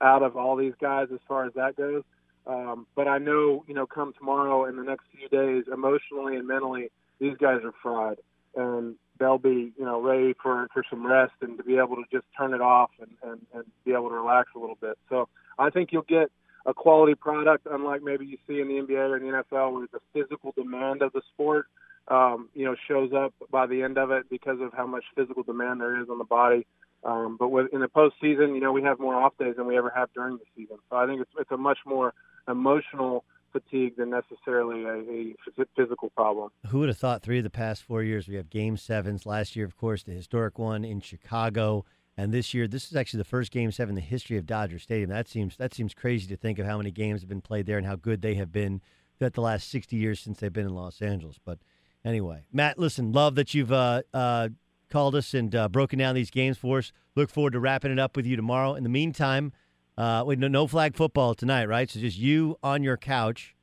out 0.00 0.22
of 0.22 0.36
all 0.36 0.56
these 0.56 0.74
guys 0.80 1.08
as 1.12 1.20
far 1.26 1.46
as 1.46 1.54
that 1.54 1.76
goes. 1.76 2.02
Um, 2.46 2.86
but 2.94 3.08
I 3.08 3.18
know 3.18 3.64
you 3.66 3.74
know 3.74 3.86
come 3.86 4.12
tomorrow 4.18 4.66
in 4.66 4.76
the 4.76 4.82
next 4.82 5.04
few 5.16 5.28
days, 5.28 5.64
emotionally 5.72 6.36
and 6.36 6.46
mentally, 6.46 6.90
these 7.22 7.36
guys 7.38 7.60
are 7.64 7.72
fried, 7.82 8.18
and 8.56 8.96
they'll 9.18 9.38
be 9.38 9.72
you 9.78 9.84
know 9.84 10.02
ready 10.02 10.34
for 10.42 10.66
for 10.74 10.84
some 10.90 11.06
rest 11.06 11.32
and 11.40 11.56
to 11.56 11.64
be 11.64 11.78
able 11.78 11.96
to 11.96 12.04
just 12.12 12.26
turn 12.36 12.52
it 12.52 12.60
off 12.60 12.90
and 13.00 13.10
and, 13.22 13.46
and 13.54 13.64
be 13.84 13.92
able 13.92 14.08
to 14.08 14.16
relax 14.16 14.50
a 14.56 14.58
little 14.58 14.78
bit. 14.80 14.98
So 15.08 15.28
I 15.58 15.70
think 15.70 15.90
you'll 15.92 16.02
get 16.02 16.30
a 16.66 16.74
quality 16.74 17.14
product, 17.14 17.66
unlike 17.70 18.02
maybe 18.02 18.26
you 18.26 18.38
see 18.46 18.60
in 18.60 18.68
the 18.68 18.74
NBA 18.74 19.10
or 19.10 19.16
in 19.16 19.22
the 19.22 19.42
NFL, 19.42 19.72
where 19.72 19.86
the 19.92 20.00
physical 20.12 20.52
demand 20.56 21.02
of 21.02 21.12
the 21.12 21.22
sport, 21.32 21.66
um, 22.08 22.48
you 22.54 22.64
know, 22.64 22.76
shows 22.88 23.12
up 23.12 23.34
by 23.50 23.66
the 23.66 23.82
end 23.82 23.98
of 23.98 24.10
it 24.10 24.28
because 24.28 24.60
of 24.60 24.72
how 24.72 24.86
much 24.86 25.04
physical 25.16 25.42
demand 25.42 25.80
there 25.80 26.00
is 26.00 26.08
on 26.08 26.18
the 26.18 26.24
body. 26.24 26.66
Um, 27.04 27.36
but 27.38 27.48
with, 27.48 27.72
in 27.72 27.80
the 27.80 27.88
postseason, 27.88 28.54
you 28.54 28.60
know, 28.60 28.70
we 28.70 28.82
have 28.82 29.00
more 29.00 29.14
off 29.14 29.36
days 29.38 29.56
than 29.56 29.66
we 29.66 29.76
ever 29.76 29.92
have 29.94 30.12
during 30.14 30.36
the 30.36 30.44
season. 30.56 30.76
So 30.88 30.96
I 30.96 31.06
think 31.06 31.20
it's 31.20 31.30
it's 31.38 31.50
a 31.50 31.56
much 31.56 31.78
more 31.84 32.14
emotional 32.48 33.24
fatigue 33.52 33.96
than 33.96 34.10
necessarily 34.10 34.84
a, 34.84 35.62
a 35.62 35.66
physical 35.76 36.10
problem. 36.10 36.50
Who 36.68 36.80
would 36.80 36.88
have 36.88 36.98
thought 36.98 37.22
three 37.22 37.38
of 37.38 37.44
the 37.44 37.50
past 37.50 37.82
four 37.82 38.02
years 38.02 38.26
we 38.26 38.36
have 38.36 38.50
game 38.50 38.76
sevens? 38.76 39.26
Last 39.26 39.54
year, 39.54 39.66
of 39.66 39.76
course, 39.76 40.02
the 40.02 40.12
historic 40.12 40.58
one 40.58 40.84
in 40.84 41.00
Chicago, 41.00 41.84
and 42.16 42.32
this 42.32 42.52
year, 42.52 42.66
this 42.68 42.90
is 42.90 42.96
actually 42.96 43.18
the 43.18 43.24
first 43.24 43.50
game 43.50 43.72
seven 43.72 43.92
in 43.92 43.96
the 43.96 44.00
history 44.00 44.36
of 44.36 44.46
Dodger 44.46 44.78
Stadium. 44.78 45.10
That 45.10 45.28
seems 45.28 45.56
that 45.56 45.74
seems 45.74 45.94
crazy 45.94 46.26
to 46.28 46.36
think 46.36 46.58
of 46.58 46.66
how 46.66 46.78
many 46.78 46.90
games 46.90 47.20
have 47.20 47.28
been 47.28 47.40
played 47.40 47.66
there 47.66 47.78
and 47.78 47.86
how 47.86 47.96
good 47.96 48.22
they 48.22 48.34
have 48.34 48.52
been 48.52 48.80
throughout 49.18 49.34
the 49.34 49.40
last 49.40 49.68
sixty 49.68 49.96
years 49.96 50.20
since 50.20 50.40
they've 50.40 50.52
been 50.52 50.66
in 50.66 50.74
Los 50.74 51.00
Angeles. 51.00 51.38
But 51.44 51.58
anyway, 52.04 52.44
Matt, 52.52 52.78
listen, 52.78 53.12
love 53.12 53.34
that 53.36 53.54
you've 53.54 53.72
uh, 53.72 54.02
uh, 54.12 54.48
called 54.90 55.14
us 55.14 55.32
and 55.34 55.54
uh, 55.54 55.68
broken 55.68 55.98
down 55.98 56.14
these 56.14 56.30
games 56.30 56.58
for 56.58 56.78
us. 56.78 56.92
Look 57.14 57.30
forward 57.30 57.54
to 57.54 57.60
wrapping 57.60 57.92
it 57.92 57.98
up 57.98 58.16
with 58.16 58.26
you 58.26 58.36
tomorrow. 58.36 58.74
In 58.74 58.82
the 58.82 58.88
meantime, 58.88 59.52
uh, 59.96 60.24
wait, 60.26 60.38
no, 60.38 60.48
no 60.48 60.66
flag 60.66 60.96
football 60.96 61.34
tonight, 61.34 61.66
right? 61.66 61.90
So 61.90 62.00
just 62.00 62.18
you 62.18 62.58
on 62.62 62.82
your 62.82 62.96
couch, 62.96 63.54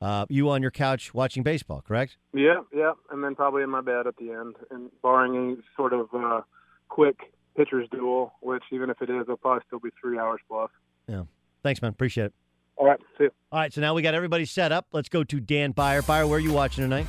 uh, 0.00 0.26
you 0.28 0.48
on 0.50 0.62
your 0.62 0.70
couch 0.70 1.12
watching 1.12 1.42
baseball, 1.42 1.82
correct? 1.82 2.16
Yeah, 2.32 2.62
yeah, 2.74 2.92
and 3.10 3.22
then 3.22 3.34
probably 3.34 3.62
in 3.62 3.70
my 3.70 3.80
bed 3.80 4.06
at 4.06 4.16
the 4.16 4.30
end, 4.30 4.56
and 4.70 4.90
barring 5.02 5.36
any 5.36 5.56
sort 5.76 5.92
of 5.92 6.08
uh, 6.14 6.40
quick 6.88 7.32
pitchers 7.56 7.88
duel, 7.90 8.32
which 8.40 8.62
even 8.72 8.90
if 8.90 9.02
it 9.02 9.10
is, 9.10 9.22
it'll 9.22 9.36
probably 9.36 9.62
still 9.66 9.80
be 9.80 9.90
three 10.00 10.18
hours 10.18 10.40
plus. 10.48 10.70
Yeah. 11.06 11.24
Thanks, 11.62 11.82
man. 11.82 11.90
Appreciate 11.90 12.26
it. 12.26 12.32
All 12.76 12.86
right, 12.86 12.98
see 13.18 13.24
you. 13.24 13.30
All 13.52 13.58
right, 13.58 13.72
so 13.72 13.82
now 13.82 13.92
we 13.92 14.00
got 14.00 14.14
everybody 14.14 14.46
set 14.46 14.72
up. 14.72 14.86
Let's 14.92 15.10
go 15.10 15.22
to 15.24 15.40
Dan 15.40 15.72
Beyer. 15.72 16.00
Beyer, 16.00 16.26
where 16.26 16.38
are 16.38 16.40
you 16.40 16.52
watching 16.52 16.82
tonight? 16.82 17.06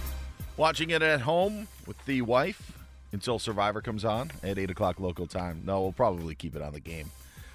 Watching 0.57 0.89
it 0.89 1.01
at 1.01 1.21
home 1.21 1.67
with 1.87 2.03
the 2.05 2.21
wife 2.23 2.73
until 3.13 3.39
Survivor 3.39 3.81
comes 3.81 4.03
on 4.03 4.31
at 4.43 4.57
8 4.57 4.69
o'clock 4.69 4.99
local 4.99 5.27
time. 5.27 5.61
No, 5.65 5.81
we'll 5.81 5.93
probably 5.93 6.35
keep 6.35 6.55
it 6.57 6.61
on 6.61 6.73
the 6.73 6.81
game, 6.81 7.09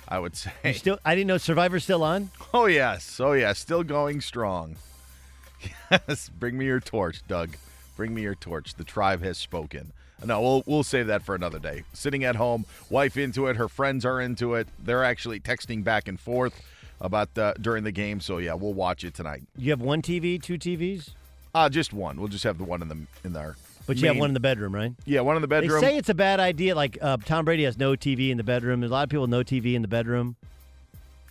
I 0.08 0.18
would 0.18 0.36
say. 0.36 0.52
You 0.64 0.72
still, 0.74 0.98
I 1.04 1.14
didn't 1.14 1.26
know 1.28 1.38
Survivor's 1.38 1.84
still 1.84 2.02
on. 2.04 2.30
Oh, 2.54 2.66
yes. 2.66 3.18
Oh, 3.20 3.32
yes. 3.32 3.58
Still 3.58 3.82
going 3.82 4.20
strong. 4.20 4.76
Yes. 5.90 6.28
Bring 6.28 6.58
me 6.58 6.66
your 6.66 6.80
torch, 6.80 7.22
Doug. 7.26 7.56
Bring 7.96 8.14
me 8.14 8.22
your 8.22 8.34
torch. 8.34 8.74
The 8.74 8.84
tribe 8.84 9.22
has 9.22 9.38
spoken. 9.38 9.92
No, 10.24 10.40
we'll 10.40 10.62
we'll 10.66 10.82
save 10.82 11.06
that 11.08 11.22
for 11.22 11.34
another 11.34 11.58
day. 11.58 11.84
Sitting 11.92 12.24
at 12.24 12.36
home, 12.36 12.66
wife 12.90 13.16
into 13.16 13.46
it, 13.46 13.56
her 13.56 13.68
friends 13.68 14.04
are 14.04 14.20
into 14.20 14.54
it. 14.54 14.68
They're 14.78 15.04
actually 15.04 15.40
texting 15.40 15.82
back 15.84 16.08
and 16.08 16.18
forth 16.20 16.62
about 17.00 17.34
the, 17.34 17.54
during 17.60 17.84
the 17.84 17.92
game. 17.92 18.20
So 18.20 18.38
yeah, 18.38 18.54
we'll 18.54 18.74
watch 18.74 19.04
it 19.04 19.14
tonight. 19.14 19.42
You 19.56 19.70
have 19.70 19.80
one 19.80 20.02
TV, 20.02 20.40
two 20.42 20.58
TVs, 20.58 21.10
Uh 21.54 21.68
just 21.68 21.92
one. 21.92 22.18
We'll 22.18 22.28
just 22.28 22.44
have 22.44 22.58
the 22.58 22.64
one 22.64 22.82
in 22.82 22.88
the 22.88 22.98
in 23.24 23.32
there. 23.32 23.56
But 23.86 23.96
you 23.98 24.08
have 24.08 24.18
one 24.18 24.30
in 24.30 24.34
the 24.34 24.40
bedroom, 24.40 24.74
right? 24.74 24.92
Yeah, 25.04 25.20
one 25.20 25.36
in 25.36 25.42
the 25.42 25.48
bedroom. 25.48 25.80
They 25.80 25.86
say 25.86 25.96
it's 25.96 26.08
a 26.08 26.14
bad 26.14 26.40
idea. 26.40 26.74
Like 26.74 26.98
uh, 27.00 27.16
Tom 27.24 27.44
Brady 27.44 27.64
has 27.64 27.78
no 27.78 27.92
TV 27.92 28.30
in 28.30 28.36
the 28.36 28.44
bedroom. 28.44 28.80
There's 28.80 28.90
a 28.90 28.94
lot 28.94 29.04
of 29.04 29.10
people 29.10 29.26
no 29.26 29.42
TV 29.42 29.74
in 29.74 29.82
the 29.82 29.88
bedroom. 29.88 30.36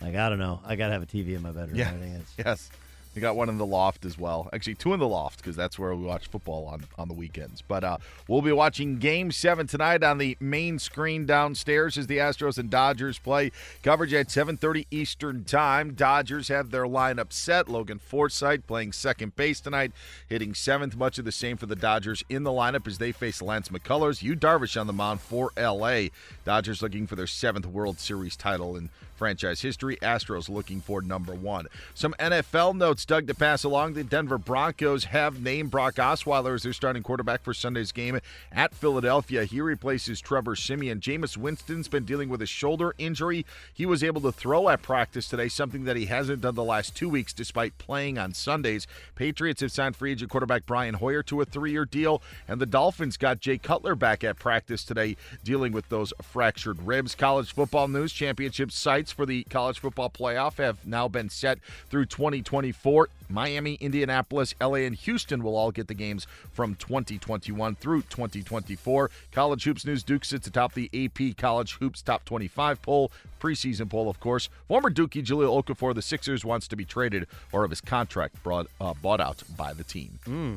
Like 0.00 0.16
I 0.16 0.28
don't 0.28 0.38
know. 0.38 0.60
I 0.64 0.76
gotta 0.76 0.92
have 0.92 1.02
a 1.02 1.06
TV 1.06 1.34
in 1.36 1.42
my 1.42 1.52
bedroom. 1.52 1.76
Yeah. 1.76 1.90
I 1.90 1.98
think 1.98 2.14
it's, 2.16 2.32
Yes. 2.38 2.70
We 3.16 3.22
got 3.22 3.34
one 3.34 3.48
in 3.48 3.56
the 3.56 3.64
loft 3.64 4.04
as 4.04 4.18
well. 4.18 4.50
Actually, 4.52 4.74
two 4.74 4.92
in 4.92 5.00
the 5.00 5.08
loft 5.08 5.38
because 5.38 5.56
that's 5.56 5.78
where 5.78 5.94
we 5.94 6.04
watch 6.04 6.26
football 6.26 6.66
on, 6.66 6.84
on 6.98 7.08
the 7.08 7.14
weekends. 7.14 7.62
But 7.62 7.82
uh, 7.82 7.96
we'll 8.28 8.42
be 8.42 8.52
watching 8.52 8.98
Game 8.98 9.32
7 9.32 9.66
tonight 9.66 10.04
on 10.04 10.18
the 10.18 10.36
main 10.38 10.78
screen 10.78 11.24
downstairs 11.24 11.96
as 11.96 12.08
the 12.08 12.18
Astros 12.18 12.58
and 12.58 12.68
Dodgers 12.68 13.18
play. 13.18 13.52
Coverage 13.82 14.12
at 14.12 14.28
7.30 14.28 14.86
Eastern 14.90 15.44
Time. 15.44 15.94
Dodgers 15.94 16.48
have 16.48 16.70
their 16.70 16.84
lineup 16.84 17.32
set. 17.32 17.70
Logan 17.70 17.98
Forsythe 17.98 18.66
playing 18.66 18.92
second 18.92 19.34
base 19.34 19.60
tonight, 19.60 19.92
hitting 20.28 20.52
seventh. 20.52 20.94
Much 20.94 21.18
of 21.18 21.24
the 21.24 21.32
same 21.32 21.56
for 21.56 21.64
the 21.64 21.74
Dodgers 21.74 22.22
in 22.28 22.42
the 22.42 22.50
lineup 22.50 22.86
as 22.86 22.98
they 22.98 23.12
face 23.12 23.40
Lance 23.40 23.70
McCullers. 23.70 24.22
Yu 24.22 24.36
Darvish 24.36 24.78
on 24.78 24.86
the 24.86 24.92
mound 24.92 25.22
for 25.22 25.52
L.A. 25.56 26.10
Dodgers 26.44 26.82
looking 26.82 27.06
for 27.06 27.16
their 27.16 27.26
seventh 27.26 27.64
World 27.64 27.98
Series 27.98 28.36
title 28.36 28.76
in 28.76 28.90
franchise 29.16 29.62
history. 29.62 29.96
Astros 29.96 30.48
looking 30.48 30.80
for 30.80 31.02
number 31.02 31.34
one. 31.34 31.66
Some 31.94 32.14
NFL 32.18 32.76
notes 32.76 33.06
Doug, 33.06 33.26
to 33.26 33.34
pass 33.34 33.64
along. 33.64 33.94
The 33.94 34.04
Denver 34.04 34.38
Broncos 34.38 35.04
have 35.04 35.40
named 35.40 35.70
Brock 35.70 35.94
Osweiler 35.94 36.54
as 36.54 36.64
their 36.64 36.72
starting 36.72 37.02
quarterback 37.02 37.42
for 37.42 37.54
Sunday's 37.54 37.92
game 37.92 38.20
at 38.50 38.74
Philadelphia. 38.74 39.44
He 39.44 39.60
replaces 39.60 40.20
Trevor 40.20 40.56
Siemian. 40.56 41.00
Jameis 41.00 41.36
Winston's 41.36 41.88
been 41.88 42.04
dealing 42.04 42.28
with 42.28 42.42
a 42.42 42.46
shoulder 42.46 42.94
injury. 42.98 43.46
He 43.72 43.86
was 43.86 44.02
able 44.02 44.20
to 44.22 44.32
throw 44.32 44.68
at 44.68 44.82
practice 44.82 45.28
today, 45.28 45.48
something 45.48 45.84
that 45.84 45.96
he 45.96 46.06
hasn't 46.06 46.42
done 46.42 46.54
the 46.54 46.64
last 46.64 46.96
two 46.96 47.08
weeks 47.08 47.32
despite 47.32 47.78
playing 47.78 48.18
on 48.18 48.34
Sundays. 48.34 48.86
Patriots 49.14 49.60
have 49.60 49.72
signed 49.72 49.96
free 49.96 50.12
agent 50.12 50.30
quarterback 50.30 50.66
Brian 50.66 50.94
Hoyer 50.94 51.22
to 51.24 51.40
a 51.40 51.44
three 51.44 51.70
year 51.72 51.84
deal, 51.84 52.22
and 52.48 52.60
the 52.60 52.66
Dolphins 52.66 53.16
got 53.16 53.40
Jay 53.40 53.58
Cutler 53.58 53.94
back 53.94 54.24
at 54.24 54.38
practice 54.38 54.84
today, 54.84 55.16
dealing 55.44 55.72
with 55.72 55.88
those 55.88 56.12
fractured 56.22 56.86
ribs. 56.86 57.14
College 57.14 57.52
football 57.52 57.88
news 57.88 58.12
championship 58.12 58.72
for 59.12 59.26
the 59.26 59.44
college 59.44 59.78
football 59.78 60.10
playoff 60.10 60.56
have 60.56 60.86
now 60.86 61.08
been 61.08 61.28
set 61.28 61.58
through 61.90 62.06
2024. 62.06 63.08
Miami, 63.28 63.74
Indianapolis, 63.74 64.54
LA, 64.60 64.74
and 64.74 64.94
Houston 64.94 65.42
will 65.42 65.56
all 65.56 65.70
get 65.70 65.88
the 65.88 65.94
games 65.94 66.26
from 66.52 66.74
2021 66.76 67.74
through 67.76 68.02
2024. 68.02 69.10
College 69.32 69.64
Hoops 69.64 69.84
News 69.84 70.02
Duke 70.02 70.24
sits 70.24 70.46
atop 70.46 70.74
the 70.74 70.90
AP 70.94 71.36
College 71.36 71.74
Hoops 71.74 72.02
Top 72.02 72.24
25 72.24 72.82
poll, 72.82 73.10
preseason 73.40 73.90
poll, 73.90 74.08
of 74.08 74.20
course. 74.20 74.48
Former 74.68 74.90
Dookie 74.90 75.24
Jahlil 75.24 75.62
Okafor, 75.62 75.94
the 75.94 76.02
Sixers, 76.02 76.44
wants 76.44 76.68
to 76.68 76.76
be 76.76 76.84
traded 76.84 77.26
or 77.52 77.64
of 77.64 77.70
his 77.70 77.80
contract 77.80 78.42
brought, 78.42 78.66
uh, 78.80 78.94
bought 78.94 79.20
out 79.20 79.42
by 79.56 79.72
the 79.72 79.84
team. 79.84 80.18
Hmm. 80.24 80.56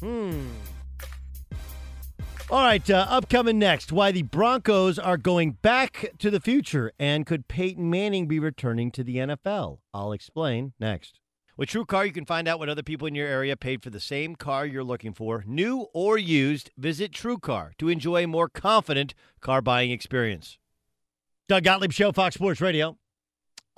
Hmm. 0.00 0.48
All 2.52 2.60
right, 2.60 2.90
uh, 2.90 3.06
upcoming 3.08 3.58
next, 3.58 3.92
why 3.92 4.12
the 4.12 4.24
Broncos 4.24 4.98
are 4.98 5.16
going 5.16 5.52
back 5.62 6.12
to 6.18 6.30
the 6.30 6.38
future 6.38 6.92
and 6.98 7.24
could 7.24 7.48
Peyton 7.48 7.88
Manning 7.88 8.28
be 8.28 8.38
returning 8.38 8.90
to 8.90 9.02
the 9.02 9.16
NFL? 9.16 9.78
I'll 9.94 10.12
explain 10.12 10.74
next. 10.78 11.18
With 11.56 11.70
TrueCar, 11.70 12.04
you 12.04 12.12
can 12.12 12.26
find 12.26 12.46
out 12.46 12.58
what 12.58 12.68
other 12.68 12.82
people 12.82 13.08
in 13.08 13.14
your 13.14 13.26
area 13.26 13.56
paid 13.56 13.82
for 13.82 13.88
the 13.88 13.98
same 13.98 14.36
car 14.36 14.66
you're 14.66 14.84
looking 14.84 15.14
for, 15.14 15.42
new 15.46 15.86
or 15.94 16.18
used. 16.18 16.70
Visit 16.76 17.12
TrueCar 17.12 17.70
to 17.78 17.88
enjoy 17.88 18.24
a 18.24 18.28
more 18.28 18.50
confident 18.50 19.14
car 19.40 19.62
buying 19.62 19.90
experience. 19.90 20.58
Doug 21.48 21.64
Gottlieb 21.64 21.92
Show, 21.92 22.12
Fox 22.12 22.34
Sports 22.34 22.60
Radio. 22.60 22.98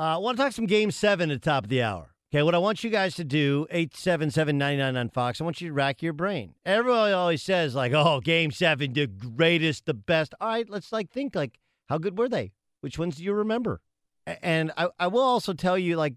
I 0.00 0.14
uh, 0.14 0.18
want 0.18 0.36
to 0.36 0.42
talk 0.42 0.52
some 0.52 0.66
Game 0.66 0.90
7 0.90 1.30
at 1.30 1.40
the 1.40 1.48
top 1.48 1.62
of 1.62 1.70
the 1.70 1.80
hour. 1.80 2.13
Okay, 2.34 2.42
what 2.42 2.56
I 2.56 2.58
want 2.58 2.82
you 2.82 2.90
guys 2.90 3.14
to 3.14 3.22
do, 3.22 3.64
877-99 3.72 4.98
on 4.98 5.08
Fox, 5.08 5.40
I 5.40 5.44
want 5.44 5.60
you 5.60 5.68
to 5.68 5.72
rack 5.72 6.02
your 6.02 6.12
brain. 6.12 6.56
Everybody 6.66 7.12
always 7.12 7.44
says, 7.44 7.76
like, 7.76 7.92
oh, 7.92 8.20
game 8.20 8.50
seven, 8.50 8.92
the 8.92 9.06
greatest, 9.06 9.86
the 9.86 9.94
best. 9.94 10.34
All 10.40 10.48
right, 10.48 10.68
let's 10.68 10.90
like 10.90 11.12
think 11.12 11.36
like, 11.36 11.60
how 11.88 11.96
good 11.98 12.18
were 12.18 12.28
they? 12.28 12.50
Which 12.80 12.98
ones 12.98 13.18
do 13.18 13.22
you 13.22 13.34
remember? 13.34 13.82
And 14.26 14.72
I, 14.76 14.88
I 14.98 15.06
will 15.06 15.22
also 15.22 15.52
tell 15.52 15.78
you, 15.78 15.94
like, 15.96 16.14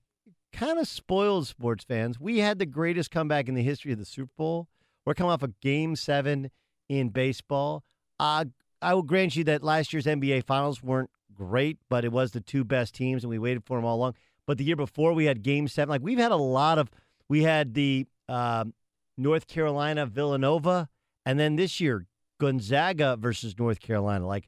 kind 0.51 0.79
of 0.79 0.87
spoiled 0.87 1.45
sports 1.45 1.83
fans. 1.83 2.19
We 2.19 2.39
had 2.39 2.57
the 2.57 2.65
greatest 2.65 3.11
comeback 3.11 3.47
in 3.47 3.53
the 3.53 3.61
history 3.61 3.91
of 3.91 3.99
the 3.99 4.03
Super 4.05 4.31
Bowl. 4.35 4.69
We're 5.05 5.13
coming 5.13 5.29
off 5.29 5.43
of 5.43 5.59
game 5.59 5.95
seven 5.95 6.49
in 6.89 7.09
baseball. 7.09 7.83
Uh, 8.19 8.45
I 8.81 8.95
will 8.95 9.03
grant 9.03 9.35
you 9.35 9.43
that 9.43 9.61
last 9.61 9.93
year's 9.93 10.07
NBA 10.07 10.45
finals 10.45 10.81
weren't 10.81 11.11
great, 11.31 11.77
but 11.89 12.03
it 12.03 12.11
was 12.11 12.31
the 12.31 12.41
two 12.41 12.63
best 12.63 12.95
teams, 12.95 13.23
and 13.23 13.29
we 13.29 13.37
waited 13.37 13.65
for 13.67 13.77
them 13.77 13.85
all 13.85 13.97
along. 13.97 14.15
But 14.47 14.57
the 14.57 14.63
year 14.63 14.77
before, 14.77 15.13
we 15.13 15.25
had 15.25 15.43
Game 15.43 15.67
Seven. 15.67 15.89
Like 15.89 16.01
we've 16.01 16.17
had 16.17 16.31
a 16.31 16.37
lot 16.37 16.79
of. 16.79 16.89
We 17.29 17.43
had 17.43 17.73
the 17.73 18.07
um, 18.29 18.73
North 19.17 19.47
Carolina 19.47 20.05
Villanova, 20.05 20.87
and 21.25 21.37
then 21.37 21.57
this 21.57 21.81
year 21.81 22.07
Gonzaga 22.39 23.17
versus 23.17 23.59
North 23.59 23.81
Carolina. 23.81 24.25
Like 24.25 24.47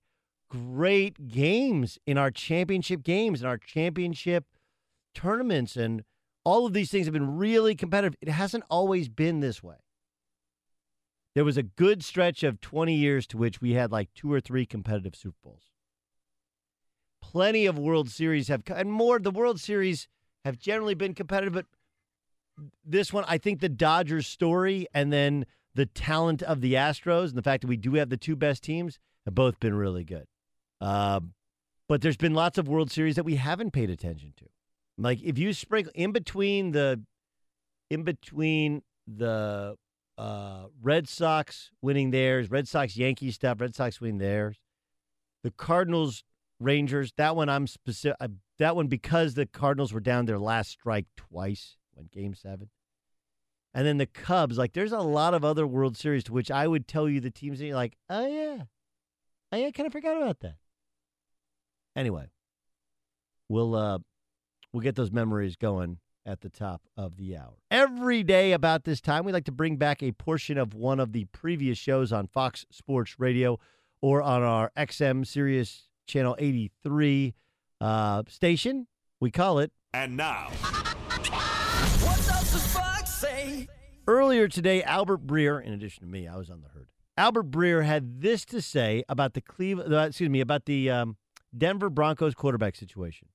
great 0.49 1.27
games 1.27 1.99
in 2.07 2.17
our 2.17 2.31
championship 2.31 3.03
games 3.03 3.41
and 3.41 3.49
our 3.49 3.57
championship 3.57 4.45
tournaments, 5.13 5.75
and 5.75 6.03
all 6.45 6.65
of 6.65 6.73
these 6.73 6.89
things 6.89 7.05
have 7.05 7.13
been 7.13 7.37
really 7.37 7.75
competitive. 7.75 8.15
It 8.21 8.29
hasn't 8.29 8.63
always 8.69 9.09
been 9.09 9.41
this 9.41 9.61
way. 9.61 9.75
There 11.35 11.45
was 11.45 11.57
a 11.57 11.63
good 11.63 12.03
stretch 12.03 12.41
of 12.43 12.59
20 12.61 12.93
years 12.93 13.27
to 13.27 13.37
which 13.37 13.61
we 13.61 13.73
had 13.73 13.91
like 13.91 14.13
two 14.13 14.31
or 14.31 14.39
three 14.39 14.65
competitive 14.65 15.15
Super 15.15 15.37
Bowls 15.43 15.68
plenty 17.21 17.65
of 17.65 17.77
World 17.77 18.09
Series 18.09 18.47
have 18.47 18.63
and 18.67 18.91
more. 18.91 19.19
The 19.19 19.31
World 19.31 19.59
Series 19.59 20.07
have 20.45 20.57
generally 20.57 20.95
been 20.95 21.13
competitive, 21.13 21.53
but 21.53 21.65
this 22.85 23.13
one, 23.13 23.23
I 23.27 23.37
think 23.37 23.59
the 23.59 23.69
Dodgers 23.69 24.27
story 24.27 24.87
and 24.93 25.11
then 25.13 25.45
the 25.75 25.85
talent 25.85 26.41
of 26.41 26.61
the 26.61 26.73
Astros 26.73 27.29
and 27.29 27.35
the 27.35 27.41
fact 27.41 27.61
that 27.61 27.67
we 27.67 27.77
do 27.77 27.93
have 27.95 28.09
the 28.09 28.17
two 28.17 28.35
best 28.35 28.63
teams 28.63 28.99
have 29.25 29.35
both 29.35 29.59
been 29.59 29.75
really 29.75 30.03
good. 30.03 30.25
Uh, 30.81 31.21
but 31.87 32.01
there's 32.01 32.17
been 32.17 32.33
lots 32.33 32.57
of 32.57 32.67
World 32.67 32.91
Series 32.91 33.15
that 33.15 33.23
we 33.23 33.35
haven't 33.35 33.71
paid 33.71 33.89
attention 33.89 34.33
to. 34.37 34.45
Like 34.97 35.21
if 35.21 35.37
you 35.37 35.53
sprinkle 35.53 35.93
in 35.95 36.11
between 36.11 36.71
the 36.71 37.01
in 37.89 38.03
between 38.03 38.83
the 39.07 39.75
uh, 40.17 40.65
Red 40.81 41.07
Sox 41.07 41.71
winning 41.81 42.11
theirs, 42.11 42.51
Red 42.51 42.67
Sox 42.67 42.97
Yankees 42.97 43.35
stuff, 43.35 43.61
Red 43.61 43.75
Sox 43.75 43.99
winning 44.01 44.19
theirs, 44.19 44.59
the 45.43 45.51
Cardinals 45.51 46.23
Rangers. 46.59 47.13
That 47.17 47.35
one 47.35 47.49
I'm 47.49 47.67
specific. 47.67 48.17
Uh, 48.19 48.29
that 48.57 48.75
one 48.75 48.87
because 48.87 49.33
the 49.33 49.45
Cardinals 49.45 49.93
were 49.93 49.99
down 49.99 50.25
their 50.25 50.39
last 50.39 50.71
strike 50.71 51.05
twice 51.15 51.77
when 51.93 52.07
Game 52.11 52.33
Seven, 52.33 52.69
and 53.73 53.85
then 53.85 53.97
the 53.97 54.05
Cubs. 54.05 54.57
Like 54.57 54.73
there's 54.73 54.91
a 54.91 54.99
lot 54.99 55.33
of 55.33 55.45
other 55.45 55.65
World 55.65 55.97
Series 55.97 56.23
to 56.25 56.33
which 56.33 56.51
I 56.51 56.67
would 56.67 56.87
tell 56.87 57.07
you 57.07 57.19
the 57.19 57.31
teams. 57.31 57.59
And 57.59 57.69
you're 57.69 57.77
like, 57.77 57.97
oh 58.09 58.27
yeah, 58.27 58.63
oh 59.51 59.57
yeah, 59.57 59.71
kind 59.71 59.87
of 59.87 59.93
forgot 59.93 60.17
about 60.17 60.39
that. 60.41 60.55
Anyway, 61.95 62.27
we'll 63.47 63.75
uh, 63.75 63.99
we'll 64.73 64.81
get 64.81 64.95
those 64.95 65.11
memories 65.11 65.55
going 65.55 65.99
at 66.25 66.41
the 66.41 66.49
top 66.49 66.83
of 66.95 67.17
the 67.17 67.35
hour. 67.35 67.55
Every 67.71 68.23
day 68.23 68.51
about 68.51 68.83
this 68.83 69.01
time, 69.01 69.25
we 69.25 69.31
like 69.31 69.45
to 69.45 69.51
bring 69.51 69.77
back 69.77 70.03
a 70.03 70.11
portion 70.11 70.57
of 70.57 70.73
one 70.73 70.99
of 70.99 71.11
the 71.11 71.25
previous 71.25 71.77
shows 71.77 72.11
on 72.11 72.27
Fox 72.27 72.65
Sports 72.71 73.19
Radio 73.19 73.59
or 74.01 74.21
on 74.21 74.43
our 74.43 74.71
XM 74.77 75.25
Sirius 75.25 75.88
Channel 76.09 76.35
83 76.39 77.33
uh, 77.79 78.23
station. 78.27 78.87
We 79.19 79.31
call 79.31 79.59
it. 79.59 79.71
And 79.93 80.17
now. 80.17 80.49
Earlier 84.07 84.47
today, 84.47 84.81
Albert 84.81 85.27
Breer, 85.27 85.63
in 85.63 85.71
addition 85.71 86.01
to 86.01 86.09
me, 86.09 86.27
I 86.27 86.35
was 86.35 86.49
on 86.49 86.61
the 86.61 86.67
herd. 86.69 86.87
Albert 87.15 87.51
Breer 87.51 87.85
had 87.85 88.21
this 88.21 88.43
to 88.45 88.61
say 88.61 89.03
about 89.07 89.33
the 89.33 89.41
Cleveland, 89.41 89.93
uh, 89.93 89.99
excuse 90.07 90.29
me, 90.29 90.41
about 90.41 90.65
the 90.65 90.89
um, 90.89 91.17
Denver 91.55 91.89
Broncos 91.89 92.33
quarterback 92.33 92.75
situation. 92.75 93.27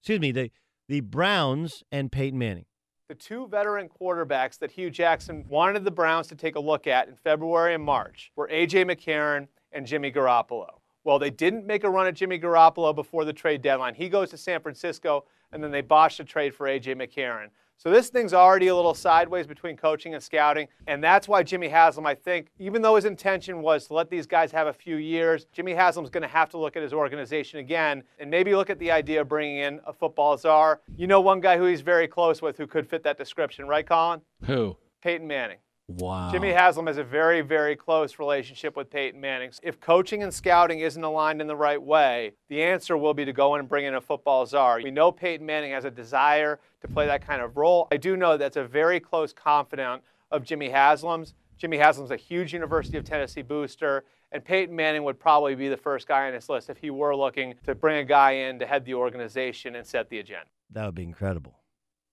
Excuse 0.00 0.18
me, 0.18 0.32
the 0.32 0.50
the 0.88 1.00
Browns 1.02 1.84
and 1.92 2.10
Peyton 2.10 2.38
Manning. 2.38 2.64
The 3.08 3.14
two 3.14 3.46
veteran 3.46 3.88
quarterbacks 3.88 4.58
that 4.58 4.72
Hue 4.72 4.90
Jackson 4.90 5.44
wanted 5.48 5.84
the 5.84 5.90
Browns 5.92 6.26
to 6.28 6.34
take 6.34 6.56
a 6.56 6.60
look 6.60 6.88
at 6.88 7.06
in 7.06 7.14
February 7.14 7.74
and 7.74 7.84
March 7.84 8.32
were 8.34 8.48
A.J. 8.50 8.86
McCarron 8.86 9.46
and 9.70 9.86
Jimmy 9.86 10.10
Garoppolo. 10.10 10.79
Well, 11.04 11.18
they 11.18 11.30
didn't 11.30 11.66
make 11.66 11.84
a 11.84 11.90
run 11.90 12.06
at 12.06 12.14
Jimmy 12.14 12.38
Garoppolo 12.38 12.94
before 12.94 13.24
the 13.24 13.32
trade 13.32 13.62
deadline. 13.62 13.94
He 13.94 14.08
goes 14.08 14.30
to 14.30 14.36
San 14.36 14.60
Francisco, 14.60 15.24
and 15.52 15.62
then 15.62 15.70
they 15.70 15.80
botched 15.80 16.20
a 16.20 16.24
trade 16.24 16.54
for 16.54 16.66
A.J. 16.66 16.94
McCarron. 16.94 17.48
So 17.78 17.90
this 17.90 18.10
thing's 18.10 18.34
already 18.34 18.66
a 18.66 18.76
little 18.76 18.92
sideways 18.92 19.46
between 19.46 19.74
coaching 19.74 20.12
and 20.12 20.22
scouting, 20.22 20.68
and 20.86 21.02
that's 21.02 21.26
why 21.26 21.42
Jimmy 21.42 21.68
Haslam, 21.68 22.04
I 22.04 22.14
think, 22.14 22.48
even 22.58 22.82
though 22.82 22.96
his 22.96 23.06
intention 23.06 23.62
was 23.62 23.86
to 23.86 23.94
let 23.94 24.10
these 24.10 24.26
guys 24.26 24.52
have 24.52 24.66
a 24.66 24.72
few 24.74 24.96
years, 24.96 25.46
Jimmy 25.50 25.72
Haslam's 25.72 26.10
going 26.10 26.20
to 26.20 26.28
have 26.28 26.50
to 26.50 26.58
look 26.58 26.76
at 26.76 26.82
his 26.82 26.92
organization 26.92 27.58
again 27.58 28.02
and 28.18 28.30
maybe 28.30 28.54
look 28.54 28.68
at 28.68 28.78
the 28.78 28.90
idea 28.90 29.22
of 29.22 29.28
bringing 29.28 29.60
in 29.60 29.80
a 29.86 29.94
football 29.94 30.36
czar. 30.36 30.82
You 30.94 31.06
know 31.06 31.22
one 31.22 31.40
guy 31.40 31.56
who 31.56 31.64
he's 31.64 31.80
very 31.80 32.06
close 32.06 32.42
with 32.42 32.58
who 32.58 32.66
could 32.66 32.86
fit 32.86 33.02
that 33.04 33.16
description, 33.16 33.66
right, 33.66 33.86
Colin? 33.86 34.20
Who? 34.44 34.76
Peyton 35.00 35.26
Manning. 35.26 35.56
Wow. 35.98 36.30
Jimmy 36.30 36.52
Haslam 36.52 36.86
has 36.86 36.98
a 36.98 37.04
very, 37.04 37.40
very 37.40 37.74
close 37.74 38.18
relationship 38.18 38.76
with 38.76 38.90
Peyton 38.90 39.20
Manning. 39.20 39.50
If 39.62 39.80
coaching 39.80 40.22
and 40.22 40.32
scouting 40.32 40.80
isn't 40.80 41.02
aligned 41.02 41.40
in 41.40 41.46
the 41.46 41.56
right 41.56 41.82
way, 41.82 42.32
the 42.48 42.62
answer 42.62 42.96
will 42.96 43.14
be 43.14 43.24
to 43.24 43.32
go 43.32 43.54
in 43.54 43.60
and 43.60 43.68
bring 43.68 43.84
in 43.84 43.94
a 43.94 44.00
football 44.00 44.46
czar. 44.46 44.80
We 44.82 44.90
know 44.90 45.10
Peyton 45.10 45.44
Manning 45.44 45.72
has 45.72 45.84
a 45.84 45.90
desire 45.90 46.60
to 46.82 46.88
play 46.88 47.06
that 47.06 47.26
kind 47.26 47.42
of 47.42 47.56
role. 47.56 47.88
I 47.90 47.96
do 47.96 48.16
know 48.16 48.36
that's 48.36 48.56
a 48.56 48.64
very 48.64 49.00
close 49.00 49.32
confidant 49.32 50.02
of 50.30 50.44
Jimmy 50.44 50.68
Haslam's. 50.68 51.34
Jimmy 51.58 51.76
Haslam's 51.76 52.10
a 52.10 52.16
huge 52.16 52.54
University 52.54 52.96
of 52.96 53.04
Tennessee 53.04 53.42
booster, 53.42 54.04
and 54.32 54.44
Peyton 54.44 54.74
Manning 54.74 55.02
would 55.04 55.18
probably 55.18 55.54
be 55.54 55.68
the 55.68 55.76
first 55.76 56.06
guy 56.06 56.28
on 56.28 56.34
his 56.34 56.48
list 56.48 56.70
if 56.70 56.78
he 56.78 56.90
were 56.90 57.14
looking 57.16 57.54
to 57.64 57.74
bring 57.74 57.98
a 57.98 58.04
guy 58.04 58.30
in 58.32 58.58
to 58.60 58.66
head 58.66 58.84
the 58.84 58.94
organization 58.94 59.74
and 59.74 59.86
set 59.86 60.08
the 60.08 60.20
agenda. 60.20 60.46
That 60.70 60.86
would 60.86 60.94
be 60.94 61.02
incredible, 61.02 61.58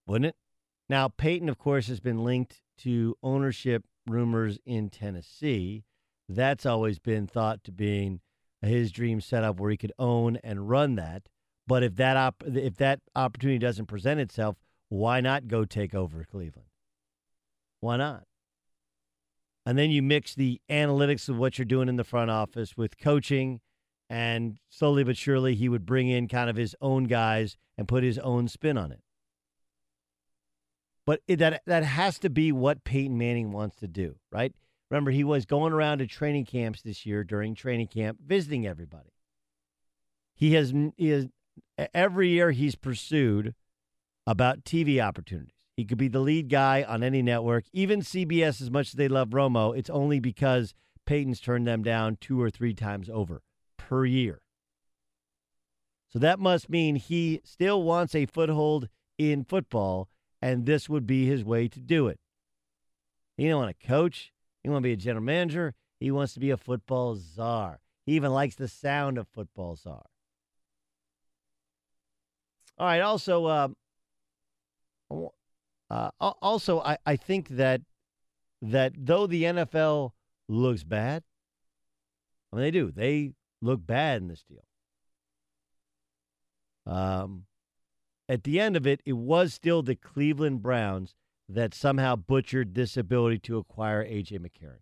wouldn't 0.07 0.29
it? 0.29 0.35
Now, 0.89 1.09
Peyton, 1.09 1.47
of 1.47 1.57
course, 1.57 1.87
has 1.87 1.99
been 1.99 2.23
linked 2.23 2.61
to 2.79 3.15
ownership 3.23 3.85
rumors 4.05 4.57
in 4.65 4.89
Tennessee. 4.89 5.83
That's 6.29 6.65
always 6.65 6.99
been 6.99 7.27
thought 7.27 7.63
to 7.65 7.71
being 7.71 8.21
his 8.61 8.91
dream 8.91 9.21
setup 9.21 9.59
where 9.59 9.71
he 9.71 9.77
could 9.77 9.93
own 9.99 10.37
and 10.43 10.69
run 10.69 10.95
that. 10.95 11.29
But 11.67 11.83
if 11.83 11.95
that 11.97 12.17
op- 12.17 12.43
if 12.45 12.77
that 12.77 13.01
opportunity 13.15 13.59
doesn't 13.59 13.87
present 13.87 14.19
itself, 14.19 14.55
why 14.89 15.19
not 15.21 15.47
go 15.47 15.65
take 15.65 15.93
over 15.93 16.23
Cleveland? 16.23 16.69
Why 17.81 17.97
not? 17.97 18.23
And 19.65 19.77
then 19.77 19.91
you 19.91 20.01
mix 20.01 20.33
the 20.33 20.61
analytics 20.69 21.27
of 21.27 21.37
what 21.37 21.57
you're 21.57 21.65
doing 21.65 21.89
in 21.89 21.97
the 21.97 22.05
front 22.05 22.31
office 22.31 22.77
with 22.77 22.97
coaching, 22.97 23.59
and 24.09 24.59
slowly 24.69 25.03
but 25.03 25.17
surely 25.17 25.55
he 25.55 25.67
would 25.67 25.85
bring 25.85 26.07
in 26.07 26.29
kind 26.29 26.49
of 26.49 26.55
his 26.55 26.73
own 26.79 27.03
guys 27.03 27.57
and 27.77 27.87
put 27.87 28.03
his 28.03 28.17
own 28.19 28.47
spin 28.47 28.77
on 28.77 28.93
it. 28.93 29.01
But 31.07 31.21
that 31.29 31.63
that 31.65 31.83
has 31.83 32.19
to 32.19 32.29
be 32.29 32.51
what 32.51 32.83
Peyton 32.83 33.17
Manning 33.17 33.53
wants 33.53 33.77
to 33.77 33.87
do, 33.87 34.17
right? 34.29 34.53
Remember, 34.91 35.09
he 35.09 35.23
was 35.23 35.45
going 35.45 35.71
around 35.71 35.99
to 35.99 36.05
training 36.05 36.45
camps 36.45 36.81
this 36.81 37.05
year 37.05 37.23
during 37.23 37.55
training 37.55 37.87
camp, 37.87 38.19
visiting 38.23 38.67
everybody. 38.67 39.13
He 40.35 40.53
has, 40.53 40.73
he 40.97 41.07
has 41.09 41.27
every 41.93 42.29
year 42.29 42.51
he's 42.51 42.75
pursued 42.75 43.55
about 44.25 44.65
TV 44.65 45.01
opportunities. 45.01 45.55
He 45.77 45.85
could 45.85 45.97
be 45.97 46.09
the 46.09 46.19
lead 46.19 46.49
guy 46.49 46.83
on 46.83 47.03
any 47.03 47.21
network, 47.21 47.63
even 47.71 48.01
CBS. 48.01 48.61
As 48.61 48.69
much 48.69 48.89
as 48.89 48.93
they 48.93 49.07
love 49.07 49.29
Romo, 49.29 49.77
it's 49.77 49.89
only 49.89 50.19
because 50.19 50.73
Peyton's 51.05 51.39
turned 51.39 51.65
them 51.65 51.83
down 51.83 52.17
two 52.19 52.41
or 52.41 52.49
three 52.49 52.73
times 52.73 53.09
over 53.09 53.41
per 53.77 54.05
year. 54.05 54.41
So 56.09 56.19
that 56.19 56.39
must 56.39 56.69
mean 56.69 56.97
he 56.97 57.39
still 57.45 57.83
wants 57.83 58.13
a 58.13 58.25
foothold 58.25 58.89
in 59.17 59.45
football, 59.45 60.09
and 60.47 60.65
this 60.65 60.87
would 60.87 61.05
be 61.05 61.25
his 61.25 61.43
way 61.43 61.67
to 61.67 61.79
do 61.81 62.07
it. 62.07 62.19
He 63.35 63.49
don't 63.49 63.59
want 63.59 63.77
to 63.77 63.87
coach. 63.87 64.31
He 64.63 64.69
want 64.69 64.81
to 64.81 64.87
be 64.87 64.93
a 64.93 64.97
general 64.97 65.25
manager. 65.25 65.75
He 65.99 66.09
wants 66.09 66.33
to 66.35 66.39
be 66.39 66.51
a 66.51 66.57
football 66.57 67.17
czar. 67.17 67.81
He 68.05 68.13
even 68.13 68.31
likes 68.31 68.55
the 68.55 68.69
sound 68.69 69.17
of 69.17 69.27
football 69.27 69.75
czar. 69.75 70.05
All 72.77 72.87
right. 72.87 73.01
Also, 73.01 73.45
uh, 73.45 73.67
uh, 75.89 76.09
also, 76.19 76.79
I, 76.79 76.97
I 77.05 77.17
think 77.17 77.49
that 77.49 77.81
that 78.61 78.93
though 78.97 79.27
the 79.27 79.43
NFL 79.43 80.11
looks 80.47 80.83
bad, 80.83 81.23
I 82.53 82.55
mean 82.55 82.63
they 82.63 82.71
do. 82.71 82.89
They 82.91 83.33
look 83.61 83.85
bad 83.85 84.21
in 84.21 84.29
this 84.29 84.43
deal. 84.43 84.63
Um, 86.85 87.46
at 88.29 88.43
the 88.43 88.59
end 88.59 88.75
of 88.75 88.85
it, 88.85 89.01
it 89.05 89.13
was 89.13 89.53
still 89.53 89.81
the 89.81 89.95
Cleveland 89.95 90.61
Browns 90.61 91.15
that 91.49 91.73
somehow 91.73 92.15
butchered 92.15 92.75
this 92.75 92.97
ability 92.97 93.39
to 93.39 93.57
acquire 93.57 94.01
A.J. 94.01 94.39
McCarron. 94.39 94.81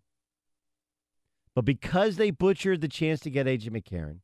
But 1.54 1.64
because 1.64 2.16
they 2.16 2.30
butchered 2.30 2.80
the 2.80 2.88
chance 2.88 3.20
to 3.20 3.30
get 3.30 3.46
A.J. 3.46 3.70
McCarron, 3.70 4.18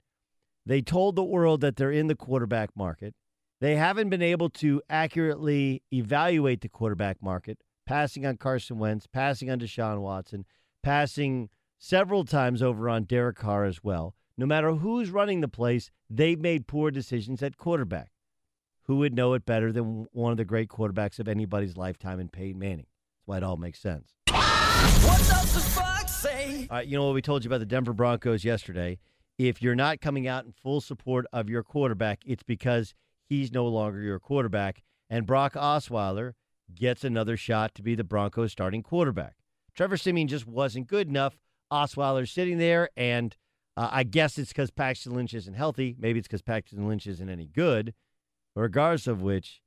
they 0.66 0.82
told 0.82 1.16
the 1.16 1.24
world 1.24 1.60
that 1.60 1.76
they're 1.76 1.90
in 1.90 2.08
the 2.08 2.14
quarterback 2.14 2.70
market. 2.76 3.14
They 3.60 3.76
haven't 3.76 4.10
been 4.10 4.22
able 4.22 4.50
to 4.50 4.82
accurately 4.90 5.82
evaluate 5.92 6.60
the 6.60 6.68
quarterback 6.68 7.22
market, 7.22 7.58
passing 7.86 8.26
on 8.26 8.36
Carson 8.36 8.78
Wentz, 8.78 9.06
passing 9.06 9.50
on 9.50 9.60
Deshaun 9.60 10.00
Watson, 10.00 10.44
passing 10.82 11.48
several 11.78 12.24
times 12.24 12.62
over 12.62 12.88
on 12.88 13.04
Derek 13.04 13.36
Carr 13.36 13.64
as 13.64 13.82
well. 13.82 14.14
No 14.36 14.46
matter 14.46 14.72
who's 14.72 15.10
running 15.10 15.40
the 15.40 15.48
place, 15.48 15.90
they've 16.08 16.40
made 16.40 16.66
poor 16.66 16.90
decisions 16.90 17.42
at 17.42 17.56
quarterback. 17.56 18.11
Who 18.92 18.98
would 18.98 19.14
know 19.14 19.32
it 19.32 19.46
better 19.46 19.72
than 19.72 20.06
one 20.12 20.32
of 20.32 20.36
the 20.36 20.44
great 20.44 20.68
quarterbacks 20.68 21.18
of 21.18 21.26
anybody's 21.26 21.78
lifetime 21.78 22.20
in 22.20 22.28
Peyton 22.28 22.58
Manning? 22.58 22.84
That's 22.84 23.26
why 23.26 23.38
it 23.38 23.42
all 23.42 23.56
makes 23.56 23.78
sense. 23.78 24.12
What 24.26 25.16
does 25.16 25.54
the 25.54 25.60
fox 25.60 26.14
say? 26.14 26.68
All 26.70 26.76
right, 26.76 26.86
you 26.86 26.98
know 26.98 27.06
what 27.06 27.14
we 27.14 27.22
told 27.22 27.42
you 27.42 27.48
about 27.48 27.60
the 27.60 27.64
Denver 27.64 27.94
Broncos 27.94 28.44
yesterday? 28.44 28.98
If 29.38 29.62
you're 29.62 29.74
not 29.74 30.02
coming 30.02 30.28
out 30.28 30.44
in 30.44 30.52
full 30.52 30.82
support 30.82 31.24
of 31.32 31.48
your 31.48 31.62
quarterback, 31.62 32.20
it's 32.26 32.42
because 32.42 32.92
he's 33.24 33.50
no 33.50 33.66
longer 33.66 34.02
your 34.02 34.18
quarterback. 34.18 34.82
And 35.08 35.26
Brock 35.26 35.54
Osweiler 35.54 36.34
gets 36.74 37.02
another 37.02 37.38
shot 37.38 37.74
to 37.76 37.82
be 37.82 37.94
the 37.94 38.04
Broncos 38.04 38.52
starting 38.52 38.82
quarterback. 38.82 39.36
Trevor 39.74 39.96
Siemian 39.96 40.28
just 40.28 40.46
wasn't 40.46 40.86
good 40.86 41.08
enough. 41.08 41.38
Osweiler's 41.72 42.30
sitting 42.30 42.58
there, 42.58 42.90
and 42.94 43.34
uh, 43.74 43.88
I 43.90 44.02
guess 44.02 44.36
it's 44.36 44.50
because 44.50 44.70
Paxton 44.70 45.14
Lynch 45.14 45.32
isn't 45.32 45.54
healthy. 45.54 45.96
Maybe 45.98 46.18
it's 46.18 46.28
because 46.28 46.42
Paxton 46.42 46.86
Lynch 46.86 47.06
isn't 47.06 47.30
any 47.30 47.46
good. 47.46 47.94
Regardless 48.54 49.06
of 49.06 49.22
which, 49.22 49.62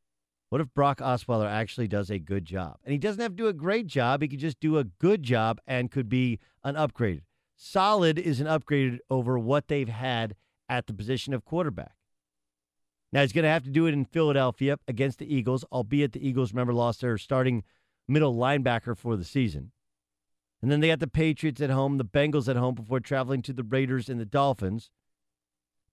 what 0.49 0.61
if 0.61 0.73
Brock 0.73 0.99
Osweiler 0.99 1.49
actually 1.49 1.87
does 1.87 2.09
a 2.09 2.19
good 2.19 2.45
job? 2.45 2.77
And 2.83 2.91
he 2.91 2.97
doesn't 2.97 3.21
have 3.21 3.31
to 3.31 3.35
do 3.35 3.47
a 3.47 3.53
great 3.53 3.87
job. 3.87 4.21
He 4.21 4.27
could 4.27 4.39
just 4.39 4.59
do 4.59 4.77
a 4.77 4.83
good 4.83 5.23
job 5.23 5.59
and 5.65 5.91
could 5.91 6.07
be 6.07 6.39
an 6.63 6.75
upgrade. 6.75 7.23
Solid 7.57 8.19
is 8.19 8.39
an 8.39 8.47
upgrade 8.47 8.99
over 9.09 9.39
what 9.39 9.67
they've 9.67 9.89
had 9.89 10.35
at 10.69 10.87
the 10.87 10.93
position 10.93 11.33
of 11.33 11.45
quarterback. 11.45 11.95
Now 13.11 13.21
he's 13.21 13.33
going 13.33 13.43
to 13.43 13.49
have 13.49 13.63
to 13.63 13.69
do 13.69 13.85
it 13.85 13.93
in 13.93 14.05
Philadelphia 14.05 14.77
against 14.87 15.19
the 15.19 15.33
Eagles, 15.33 15.63
albeit 15.71 16.11
the 16.11 16.27
Eagles, 16.27 16.51
remember, 16.51 16.73
lost 16.73 17.01
their 17.01 17.17
starting 17.17 17.63
middle 18.07 18.35
linebacker 18.35 18.97
for 18.97 19.15
the 19.15 19.23
season. 19.23 19.71
And 20.61 20.71
then 20.71 20.79
they 20.79 20.87
got 20.87 20.99
the 20.99 21.07
Patriots 21.07 21.61
at 21.61 21.69
home, 21.69 21.97
the 21.97 22.05
Bengals 22.05 22.49
at 22.49 22.55
home 22.55 22.75
before 22.75 22.99
traveling 22.99 23.41
to 23.43 23.53
the 23.53 23.63
Raiders 23.63 24.09
and 24.09 24.19
the 24.19 24.25
Dolphins. 24.25 24.89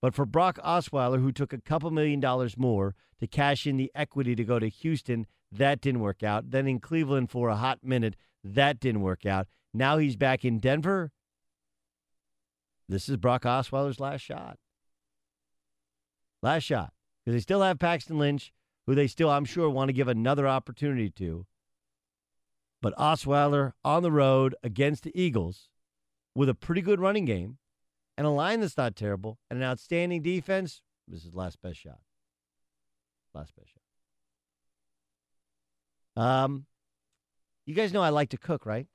But 0.03 0.15
for 0.15 0.27
Brock 0.27 0.59
Osweiler, 0.65 1.20
who 1.20 1.31
took 1.31 1.53
a 1.53 1.61
couple 1.61 1.91
million 1.93 2.19
dollars 2.19 2.59
more 2.59 2.97
to 3.20 3.29
cash 3.29 3.69
in 3.69 3.77
the 3.77 3.91
equity 3.95 4.35
to 4.35 4.45
go 4.45 4.59
to 4.59 4.69
Houston, 4.69 5.27
that 5.53 5.81
didn't 5.81 6.01
work 6.01 6.24
out. 6.24 6.51
Then 6.51 6.66
in 6.66 6.81
Cleveland 6.81 7.31
for 7.31 7.49
a 7.49 7.57
hot 7.57 7.79
minute, 7.85 8.16
that 8.43 8.81
didn't 8.81 9.03
work 9.03 9.24
out. 9.24 9.47
Now 9.73 9.99
he's 9.99 10.16
back 10.16 10.45
in 10.45 10.59
Denver. 10.59 11.12
This 12.89 13.09
is 13.09 13.16
Brock 13.16 13.45
Osweiler's 13.45 14.01
last 14.01 14.23
shot. 14.23 14.59
Last 16.43 16.65
shot. 16.65 16.93
Because 17.24 17.37
they 17.37 17.41
still 17.41 17.62
have 17.62 17.79
Paxton 17.79 18.19
Lynch, 18.19 18.53
who 18.87 18.97
they 18.97 19.07
still, 19.07 19.31
I'm 19.31 19.45
sure, 19.45 19.70
want 19.70 19.89
to 19.89 19.95
give 19.95 20.09
another 20.09 20.49
opportunity 20.49 21.11
to. 21.11 21.47
But 22.81 22.97
Osweiler 22.99 23.74
on 23.85 24.03
the 24.03 24.11
road 24.11 24.57
against 24.65 25.05
the 25.05 25.12
Eagles 25.15 25.69
with 26.35 26.49
a 26.49 26.55
pretty 26.55 26.83
good 26.83 26.99
running 26.99 27.24
game 27.24 27.59
and 28.16 28.26
a 28.26 28.30
line 28.30 28.60
that's 28.60 28.76
not 28.76 28.97
terrible 28.97 29.39
and 29.51 29.59
an 29.59 29.64
outstanding 29.64 30.22
defense, 30.22 30.82
this 31.09 31.24
is 31.24 31.34
last 31.34 31.60
best 31.62 31.78
shot. 31.80 32.01
Last 33.34 33.55
best 33.56 33.70
shot. 36.16 36.22
Um, 36.22 36.66
you 37.64 37.74
guys 37.74 37.93
know 37.93 38.02
I 38.02 38.10
like 38.10 38.30
to 38.30 38.36
cook, 38.36 38.66
right? 38.66 38.86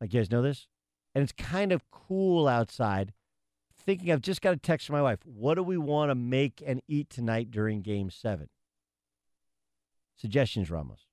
Like 0.00 0.12
you 0.12 0.20
guys 0.20 0.30
know 0.30 0.42
this? 0.42 0.66
And 1.14 1.22
it's 1.22 1.32
kind 1.32 1.72
of 1.72 1.88
cool 1.90 2.48
outside. 2.48 3.12
Thinking 3.84 4.12
I've 4.12 4.20
just 4.20 4.42
got 4.42 4.54
a 4.54 4.58
text 4.58 4.86
from 4.86 4.94
my 4.94 5.02
wife. 5.02 5.20
What 5.24 5.54
do 5.54 5.62
we 5.62 5.76
want 5.76 6.10
to 6.10 6.14
make 6.14 6.62
and 6.64 6.82
eat 6.88 7.10
tonight 7.10 7.50
during 7.50 7.82
game 7.82 8.10
seven? 8.10 8.48
Suggestions, 10.16 10.70
Ramos. 10.70 11.06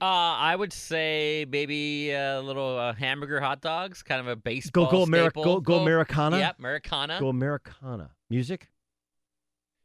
Uh, 0.00 0.04
I 0.04 0.56
would 0.56 0.72
say 0.72 1.46
maybe 1.48 2.10
a 2.10 2.40
little 2.40 2.76
uh, 2.76 2.94
hamburger 2.94 3.40
hot 3.40 3.60
dogs, 3.60 4.02
kind 4.02 4.20
of 4.20 4.26
a 4.26 4.34
baseball 4.34 4.86
Go 4.86 4.90
go 4.90 5.06
Ameri- 5.06 5.26
staple. 5.26 5.44
go 5.44 5.60
go 5.60 5.78
Americana. 5.80 6.38
Yep, 6.38 6.58
Americana. 6.58 7.20
Go 7.20 7.28
Americana. 7.28 8.10
Music. 8.28 8.68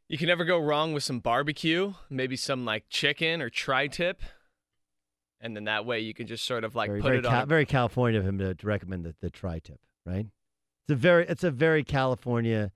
You 0.08 0.18
can 0.18 0.26
never 0.26 0.44
go 0.44 0.58
wrong 0.58 0.92
with 0.92 1.04
some 1.04 1.20
barbecue, 1.20 1.94
maybe 2.10 2.34
some 2.34 2.64
like 2.64 2.86
chicken 2.88 3.40
or 3.40 3.48
tri-tip, 3.48 4.20
and 5.40 5.54
then 5.54 5.64
that 5.64 5.86
way 5.86 6.00
you 6.00 6.12
can 6.12 6.26
just 6.26 6.44
sort 6.44 6.64
of 6.64 6.74
like 6.74 6.88
very, 6.88 7.00
put 7.00 7.06
very, 7.08 7.18
it 7.18 7.24
Ca- 7.24 7.42
on. 7.42 7.48
very 7.48 7.64
California 7.64 8.18
of 8.18 8.26
him 8.26 8.36
to, 8.38 8.52
to 8.56 8.66
recommend 8.66 9.04
the, 9.04 9.14
the 9.20 9.30
tri-tip, 9.30 9.78
right? 10.04 10.26
It's 10.88 10.90
a 10.92 10.96
very 10.96 11.26
it's 11.28 11.44
a 11.44 11.52
very 11.52 11.84
California, 11.84 12.72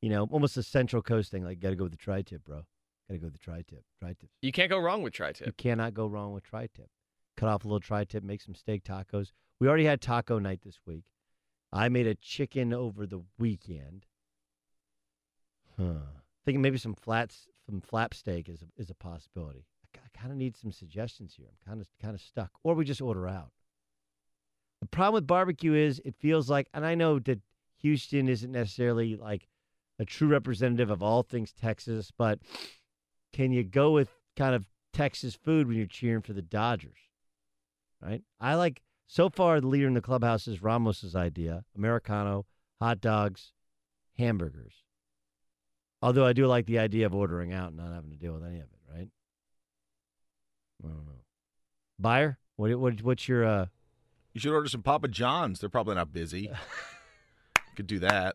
you 0.00 0.10
know, 0.10 0.26
almost 0.32 0.56
a 0.56 0.64
Central 0.64 1.00
Coast 1.00 1.30
thing. 1.30 1.44
Like, 1.44 1.60
got 1.60 1.70
to 1.70 1.76
go 1.76 1.84
with 1.84 1.92
the 1.92 1.98
tri-tip, 1.98 2.44
bro. 2.44 2.62
Got 3.12 3.16
to 3.16 3.20
go 3.20 3.26
with 3.26 3.34
the 3.34 3.38
tri-tip. 3.40 3.84
Tri-tip. 4.00 4.30
You 4.40 4.52
can't 4.52 4.70
go 4.70 4.78
wrong 4.78 5.02
with 5.02 5.12
tri-tip. 5.12 5.46
You 5.46 5.52
cannot 5.52 5.92
go 5.92 6.06
wrong 6.06 6.32
with 6.32 6.44
tri-tip. 6.44 6.88
Cut 7.36 7.48
off 7.50 7.62
a 7.62 7.68
little 7.68 7.80
tri-tip, 7.80 8.24
make 8.24 8.40
some 8.40 8.54
steak 8.54 8.84
tacos. 8.84 9.32
We 9.60 9.68
already 9.68 9.84
had 9.84 10.00
taco 10.00 10.38
night 10.38 10.62
this 10.64 10.80
week. 10.86 11.04
I 11.70 11.90
made 11.90 12.06
a 12.06 12.14
chicken 12.14 12.72
over 12.72 13.06
the 13.06 13.22
weekend. 13.38 14.06
Huh. 15.78 16.20
Thinking 16.46 16.62
maybe 16.62 16.78
some 16.78 16.94
flats, 16.94 17.48
some 17.66 17.82
flap 17.82 18.14
steak 18.14 18.48
is 18.48 18.62
a, 18.62 18.80
is 18.80 18.88
a 18.88 18.94
possibility. 18.94 19.66
I, 19.84 19.98
I 19.98 20.18
kind 20.18 20.32
of 20.32 20.38
need 20.38 20.56
some 20.56 20.72
suggestions 20.72 21.34
here. 21.36 21.48
I'm 21.50 21.70
kind 21.70 21.80
of 21.82 21.88
kind 22.00 22.14
of 22.14 22.20
stuck, 22.22 22.52
or 22.62 22.74
we 22.74 22.86
just 22.86 23.02
order 23.02 23.28
out. 23.28 23.50
The 24.80 24.86
problem 24.86 25.14
with 25.14 25.26
barbecue 25.26 25.74
is 25.74 26.00
it 26.04 26.14
feels 26.18 26.48
like, 26.48 26.68
and 26.72 26.86
I 26.86 26.94
know 26.94 27.18
that 27.20 27.40
Houston 27.82 28.28
isn't 28.28 28.52
necessarily 28.52 29.16
like 29.16 29.48
a 29.98 30.06
true 30.06 30.28
representative 30.28 30.90
of 30.90 31.02
all 31.02 31.22
things 31.22 31.52
Texas, 31.52 32.10
but 32.16 32.38
can 33.32 33.52
you 33.52 33.64
go 33.64 33.90
with 33.90 34.10
kind 34.36 34.54
of 34.54 34.66
Texas 34.92 35.34
food 35.34 35.66
when 35.66 35.76
you're 35.76 35.86
cheering 35.86 36.22
for 36.22 36.32
the 36.32 36.42
Dodgers? 36.42 36.98
Right? 38.00 38.22
I 38.40 38.54
like 38.54 38.82
so 39.06 39.28
far 39.28 39.60
the 39.60 39.66
leader 39.66 39.86
in 39.86 39.94
the 39.94 40.00
clubhouse 40.00 40.48
is 40.48 40.62
Ramos's 40.62 41.14
idea: 41.14 41.64
Americano, 41.76 42.46
hot 42.80 43.00
dogs, 43.00 43.52
hamburgers. 44.18 44.74
Although 46.00 46.26
I 46.26 46.32
do 46.32 46.46
like 46.46 46.66
the 46.66 46.80
idea 46.80 47.06
of 47.06 47.14
ordering 47.14 47.52
out 47.52 47.68
and 47.68 47.76
not 47.76 47.94
having 47.94 48.10
to 48.10 48.16
deal 48.16 48.34
with 48.34 48.44
any 48.44 48.58
of 48.58 48.66
it, 48.66 48.92
right? 48.92 49.08
I 50.84 50.88
don't 50.88 51.06
know. 51.06 51.22
Beyer, 51.98 52.38
what, 52.56 52.74
what 52.74 53.02
what's 53.02 53.28
your 53.28 53.44
uh 53.44 53.66
You 54.32 54.40
should 54.40 54.52
order 54.52 54.68
some 54.68 54.82
Papa 54.82 55.08
John's. 55.08 55.60
They're 55.60 55.68
probably 55.68 55.94
not 55.94 56.12
busy. 56.12 56.50
Could 57.76 57.86
do 57.86 58.00
that. 58.00 58.34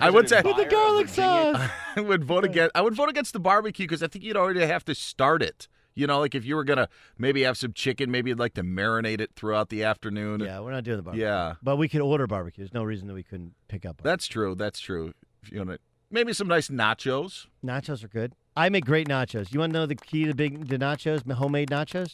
I 0.00 0.10
would 0.10 0.28
say 0.28 0.42
with 0.42 0.56
the 0.56 0.64
garlic 0.64 1.08
sauce? 1.08 1.70
I 1.96 2.00
would 2.00 2.24
vote 2.24 2.44
against. 2.44 2.72
I 2.74 2.82
would 2.82 2.94
vote 2.94 3.08
against 3.08 3.32
the 3.32 3.40
barbecue 3.40 3.84
because 3.86 4.02
I 4.02 4.08
think 4.08 4.24
you'd 4.24 4.36
already 4.36 4.60
have 4.66 4.84
to 4.86 4.94
start 4.94 5.42
it. 5.42 5.68
You 5.94 6.06
know, 6.06 6.18
like 6.20 6.34
if 6.34 6.44
you 6.44 6.56
were 6.56 6.64
gonna 6.64 6.88
maybe 7.16 7.42
have 7.42 7.56
some 7.56 7.72
chicken, 7.72 8.10
maybe 8.10 8.30
you'd 8.30 8.38
like 8.38 8.54
to 8.54 8.62
marinate 8.62 9.20
it 9.20 9.30
throughout 9.34 9.70
the 9.70 9.82
afternoon. 9.84 10.40
Yeah, 10.40 10.60
we're 10.60 10.72
not 10.72 10.84
doing 10.84 10.98
the 10.98 11.02
barbecue. 11.02 11.24
Yeah, 11.24 11.54
But 11.62 11.76
we 11.76 11.88
could 11.88 12.02
order 12.02 12.26
barbecue. 12.26 12.64
There's 12.64 12.74
no 12.74 12.84
reason 12.84 13.08
that 13.08 13.14
we 13.14 13.22
couldn't 13.22 13.54
pick 13.68 13.86
up. 13.86 14.00
that's 14.02 14.26
true. 14.26 14.54
That's 14.54 14.78
true. 14.78 15.14
If 15.42 15.52
you 15.52 15.64
want 15.64 15.80
maybe 16.10 16.32
some 16.32 16.48
nice 16.48 16.68
nachos. 16.68 17.46
Nachos 17.64 18.04
are 18.04 18.08
good. 18.08 18.34
I 18.56 18.68
make 18.68 18.84
great 18.84 19.08
nachos. 19.08 19.52
You 19.52 19.60
want 19.60 19.72
to 19.72 19.78
know 19.78 19.86
the 19.86 19.94
key 19.94 20.24
to 20.24 20.34
big 20.34 20.68
the 20.68 20.78
nachos, 20.78 21.30
homemade 21.30 21.70
nachos? 21.70 22.12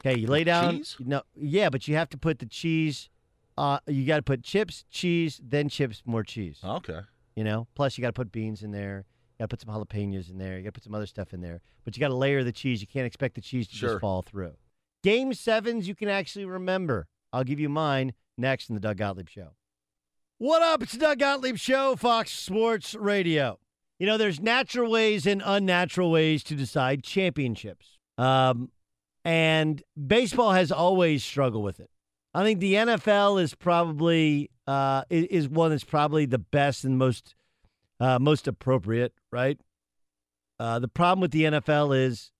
Okay, 0.00 0.18
you 0.18 0.26
lay 0.26 0.44
down. 0.44 0.78
cheese? 0.78 0.96
No, 1.00 1.22
yeah, 1.34 1.70
but 1.70 1.88
you 1.88 1.94
have 1.96 2.10
to 2.10 2.18
put 2.18 2.38
the 2.38 2.46
cheese. 2.46 3.08
Uh, 3.56 3.78
you 3.86 4.04
got 4.04 4.16
to 4.16 4.22
put 4.22 4.42
chips, 4.42 4.84
cheese, 4.90 5.40
then 5.42 5.68
chips, 5.68 6.02
more 6.04 6.22
cheese. 6.24 6.58
Okay. 6.64 7.00
You 7.36 7.44
know, 7.44 7.66
plus 7.74 7.96
you 7.96 8.02
got 8.02 8.08
to 8.08 8.12
put 8.12 8.32
beans 8.32 8.62
in 8.62 8.70
there. 8.72 9.04
You 9.38 9.44
got 9.44 9.50
to 9.50 9.56
put 9.56 9.60
some 9.60 9.74
jalapenos 9.74 10.30
in 10.30 10.38
there. 10.38 10.56
You 10.58 10.62
got 10.64 10.68
to 10.68 10.72
put 10.72 10.84
some 10.84 10.94
other 10.94 11.06
stuff 11.06 11.32
in 11.32 11.40
there. 11.40 11.60
But 11.84 11.96
you 11.96 12.00
got 12.00 12.08
to 12.08 12.14
layer 12.16 12.42
the 12.44 12.52
cheese. 12.52 12.80
You 12.80 12.86
can't 12.86 13.06
expect 13.06 13.34
the 13.34 13.40
cheese 13.40 13.68
to 13.68 13.76
Sure. 13.76 13.90
just 13.90 14.00
fall 14.00 14.22
through. 14.22 14.54
Game 15.02 15.34
sevens, 15.34 15.86
you 15.86 15.94
can 15.94 16.08
actually 16.08 16.44
remember. 16.46 17.06
I'll 17.32 17.44
give 17.44 17.60
you 17.60 17.68
mine 17.68 18.14
next 18.38 18.68
in 18.68 18.74
the 18.74 18.80
Doug 18.80 18.96
Gottlieb 18.96 19.28
Show. 19.28 19.50
What 20.38 20.62
up? 20.62 20.82
It's 20.82 20.92
the 20.92 20.98
Doug 20.98 21.18
Gottlieb 21.20 21.56
Show, 21.56 21.94
Fox 21.96 22.32
Sports 22.32 22.94
Radio. 22.94 23.58
You 23.98 24.06
know, 24.06 24.16
there's 24.18 24.40
natural 24.40 24.90
ways 24.90 25.26
and 25.26 25.42
unnatural 25.44 26.10
ways 26.10 26.42
to 26.44 26.54
decide 26.54 27.02
championships. 27.04 27.98
Um, 28.18 28.70
and 29.24 29.82
baseball 30.06 30.52
has 30.52 30.72
always 30.72 31.24
struggled 31.24 31.64
with 31.64 31.80
it. 31.80 31.90
I 32.34 32.42
think 32.42 32.60
the 32.60 32.74
NFL 32.74 33.40
is 33.40 33.54
probably 33.54 34.50
uh, 34.66 35.04
is 35.10 35.48
one 35.48 35.70
that's 35.70 35.84
probably 35.84 36.26
the 36.26 36.38
best 36.38 36.84
and 36.84 36.98
most 36.98 37.34
uh, 38.00 38.18
most 38.18 38.48
appropriate, 38.48 39.14
right? 39.30 39.58
Uh, 40.58 40.78
the 40.78 40.88
problem 40.88 41.20
with 41.20 41.30
the 41.30 41.44
NFL 41.44 41.96
is 41.96 42.32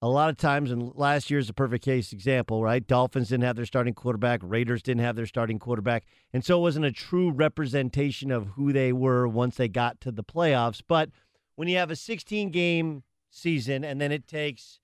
a 0.00 0.08
lot 0.08 0.30
of 0.30 0.36
times, 0.36 0.70
and 0.70 0.92
last 0.96 1.30
year's 1.30 1.48
a 1.48 1.52
perfect 1.52 1.84
case 1.84 2.12
example, 2.12 2.62
right? 2.62 2.86
Dolphins 2.86 3.28
didn't 3.28 3.44
have 3.44 3.56
their 3.56 3.66
starting 3.66 3.94
quarterback, 3.94 4.40
Raiders 4.42 4.82
didn't 4.82 5.02
have 5.02 5.16
their 5.16 5.26
starting 5.26 5.58
quarterback, 5.58 6.04
and 6.32 6.44
so 6.44 6.58
it 6.58 6.62
wasn't 6.62 6.86
a 6.86 6.92
true 6.92 7.30
representation 7.30 8.30
of 8.30 8.48
who 8.48 8.72
they 8.72 8.92
were 8.92 9.28
once 9.28 9.56
they 9.56 9.68
got 9.68 10.00
to 10.00 10.10
the 10.10 10.24
playoffs. 10.24 10.82
But 10.86 11.10
when 11.56 11.68
you 11.68 11.76
have 11.76 11.90
a 11.90 11.96
16 11.96 12.50
game 12.50 13.02
season 13.30 13.84
and 13.84 14.00
then 14.00 14.12
it 14.12 14.26
takes 14.26 14.80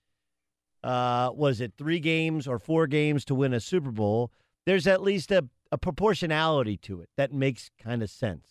uh, 0.85 1.31
was 1.35 1.61
it 1.61 1.73
three 1.77 1.99
games 1.99 2.47
or 2.47 2.59
four 2.59 2.86
games 2.86 3.24
to 3.24 3.35
win 3.35 3.53
a 3.53 3.61
Super 3.61 3.90
Bowl? 3.90 4.31
There's 4.69 4.86
at 4.86 5.01
least 5.01 5.32
a, 5.32 5.49
a 5.73 5.78
proportionality 5.78 6.77
to 6.77 7.01
it 7.01 7.09
that 7.16 7.32
makes 7.32 7.70
kind 7.82 8.03
of 8.03 8.11
sense. 8.11 8.49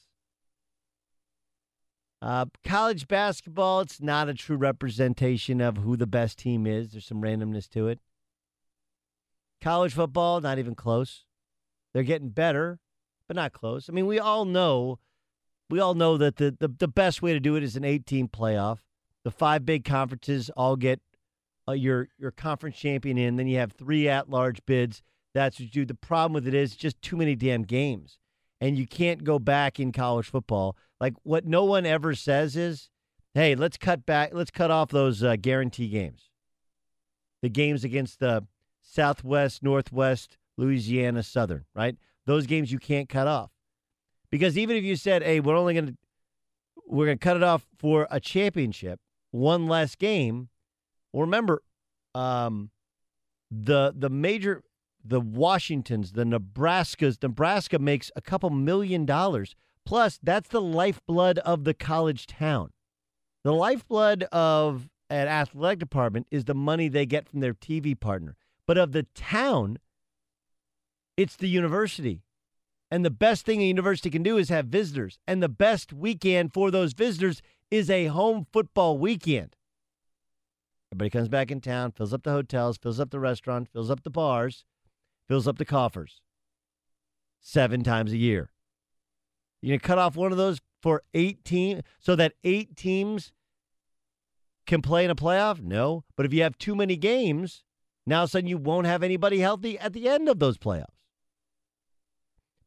Uh, 2.24 2.48
college 2.64 3.08
basketball, 3.08 3.82
it's 3.82 4.02
not 4.02 4.28
a 4.28 4.34
true 4.34 4.58
representation 4.58 5.62
of 5.62 5.78
who 5.78 5.96
the 5.96 6.08
best 6.08 6.40
team 6.40 6.66
is. 6.66 6.94
There's 6.94 7.06
some 7.06 7.22
randomness 7.22 7.70
to 7.70 7.88
it. 7.88 8.00
College 9.62 9.94
football, 9.94 10.42
not 10.42 10.58
even 10.58 10.74
close. 10.74 11.26
They're 11.94 12.02
getting 12.02 12.30
better, 12.30 12.80
but 13.28 13.36
not 13.36 13.54
close. 13.54 13.88
I 13.88 13.94
mean, 13.94 14.08
we 14.08 14.18
all 14.18 14.46
know, 14.46 14.98
we 15.70 15.80
all 15.80 15.94
know 15.94 16.18
that 16.18 16.38
the, 16.38 16.58
the, 16.60 16.68
the 16.68 16.88
best 16.88 17.22
way 17.22 17.34
to 17.34 17.40
do 17.40 17.56
it 17.56 17.62
is 17.62 17.76
an 17.76 17.86
18 17.86 18.28
playoff. 18.30 18.80
The 19.24 19.30
five 19.30 19.68
big 19.68 19.86
conferences 19.86 20.50
all 20.58 20.78
get 20.78 21.00
uh, 21.68 21.74
your 21.74 22.08
your 22.18 22.32
conference 22.32 22.76
champion 22.76 23.20
in. 23.20 23.36
Then 23.36 23.46
you 23.46 23.60
have 23.60 23.74
three 23.74 24.10
at 24.10 24.32
large 24.32 24.66
bids. 24.66 25.04
That's 25.38 25.60
what 25.60 25.66
you 25.66 25.70
do. 25.70 25.86
The 25.86 25.94
problem 25.94 26.34
with 26.34 26.48
it 26.48 26.56
is 26.56 26.76
just 26.76 27.00
too 27.00 27.16
many 27.16 27.36
damn 27.36 27.62
games, 27.62 28.18
and 28.60 28.76
you 28.76 28.88
can't 28.88 29.24
go 29.24 29.38
back 29.38 29.80
in 29.80 29.92
college 29.92 30.26
football. 30.26 30.76
Like 31.00 31.14
what 31.22 31.46
no 31.46 31.64
one 31.64 31.86
ever 31.86 32.16
says 32.16 32.56
is, 32.56 32.90
"Hey, 33.36 33.54
let's 33.54 33.78
cut 33.78 34.04
back. 34.04 34.32
Let's 34.34 34.50
cut 34.50 34.72
off 34.72 34.90
those 34.90 35.22
uh, 35.22 35.36
guarantee 35.36 35.90
games. 35.90 36.32
The 37.44 37.50
games 37.50 37.84
against 37.84 38.20
the 38.20 38.48
Southwest, 38.82 39.62
Northwest, 39.62 40.40
Louisiana, 40.58 41.22
Southern. 41.22 41.66
Right? 41.76 41.98
Those 42.26 42.48
games 42.48 42.72
you 42.72 42.80
can't 42.80 43.08
cut 43.08 43.28
off 43.28 43.52
because 44.32 44.58
even 44.58 44.76
if 44.76 44.84
you 44.84 44.96
said, 44.96 45.22
"Hey, 45.22 45.40
we're 45.40 45.56
only 45.56 45.76
going 45.76 45.88
to 45.90 45.98
we're 46.88 47.06
going 47.06 47.20
to 47.20 47.24
cut 47.24 47.38
it 47.38 47.44
off 47.44 47.68
for 47.78 48.08
a 48.10 48.20
championship, 48.20 49.00
one 49.30 49.68
less 49.68 49.94
game." 49.94 50.50
Well, 51.14 51.22
remember, 51.22 51.62
um, 52.16 52.72
the 53.52 53.94
the 53.96 54.10
major, 54.10 54.64
the 55.08 55.22
Washingtons, 55.22 56.14
the 56.14 56.24
Nebraskas. 56.24 57.22
Nebraska 57.22 57.80
makes 57.80 58.12
a 58.16 58.22
couple 58.22 58.50
million 58.50 59.06
dollars. 59.06 59.56
Plus, 59.86 60.20
that's 60.22 60.50
the 60.50 60.62
lifeblood 60.62 61.40
of 61.40 61.64
the 61.64 61.74
college 61.74 62.28
town. 62.28 62.72
The 63.44 63.54
lifeblood 63.54 64.24
of 64.24 64.90
an 65.10 65.28
athletic 65.28 65.80
department 65.80 66.28
is 66.30 66.46
the 66.46 66.54
money 66.54 66.90
they 66.90 67.06
get 67.06 67.30
from 67.30 67.40
their 67.40 67.54
TV 67.54 67.98
partner. 67.98 68.36
But 68.66 68.78
of 68.78 68.92
the 68.92 69.04
town, 69.16 69.78
it's 71.16 71.38
the 71.38 71.48
university. 71.48 72.24
And 72.92 73.06
the 73.06 73.10
best 73.10 73.46
thing 73.46 73.62
a 73.62 73.66
university 73.66 74.10
can 74.10 74.24
do 74.24 74.38
is 74.38 74.50
have 74.50 74.66
visitors. 74.66 75.20
And 75.28 75.42
the 75.42 75.50
best 75.50 75.94
weekend 75.94 76.54
for 76.54 76.70
those 76.70 76.94
visitors 76.94 77.42
is 77.72 77.90
a 77.90 78.08
home 78.08 78.46
football 78.52 78.98
weekend. 78.98 79.56
Everybody 80.92 81.10
comes 81.10 81.30
back 81.30 81.52
in 81.52 81.60
town, 81.60 81.92
fills 81.92 82.14
up 82.14 82.24
the 82.24 82.32
hotels, 82.32 82.78
fills 82.78 83.00
up 83.00 83.12
the 83.12 83.20
restaurant, 83.20 83.68
fills 83.72 83.90
up 83.90 84.04
the 84.04 84.10
bars, 84.10 84.64
fills 85.28 85.48
up 85.48 85.58
the 85.58 85.66
coffers. 85.66 86.22
Seven 87.40 87.84
times 87.84 88.12
a 88.12 88.18
year. 88.18 88.52
You're 89.62 89.72
going 89.72 89.80
to 89.80 89.88
cut 89.88 89.98
off 89.98 90.16
one 90.16 90.32
of 90.32 90.38
those 90.38 90.60
for 90.82 91.04
eight 91.14 91.44
teams 91.44 91.82
so 92.00 92.16
that 92.16 92.34
eight 92.44 92.76
teams 92.76 93.32
can 94.66 94.82
play 94.82 95.06
in 95.06 95.12
a 95.12 95.16
playoff? 95.16 95.62
No. 95.62 96.04
But 96.16 96.26
if 96.26 96.34
you 96.34 96.44
have 96.44 96.58
too 96.58 96.76
many 96.76 96.96
games, 96.96 97.64
now 98.06 98.26
sudden 98.26 98.48
you 98.48 98.58
won't 98.58 98.88
have 98.88 99.04
anybody 99.04 99.40
healthy 99.40 99.80
at 99.80 99.94
the 99.94 100.08
end 100.08 100.30
of 100.30 100.40
those 100.40 100.58
playoffs. 100.58 100.86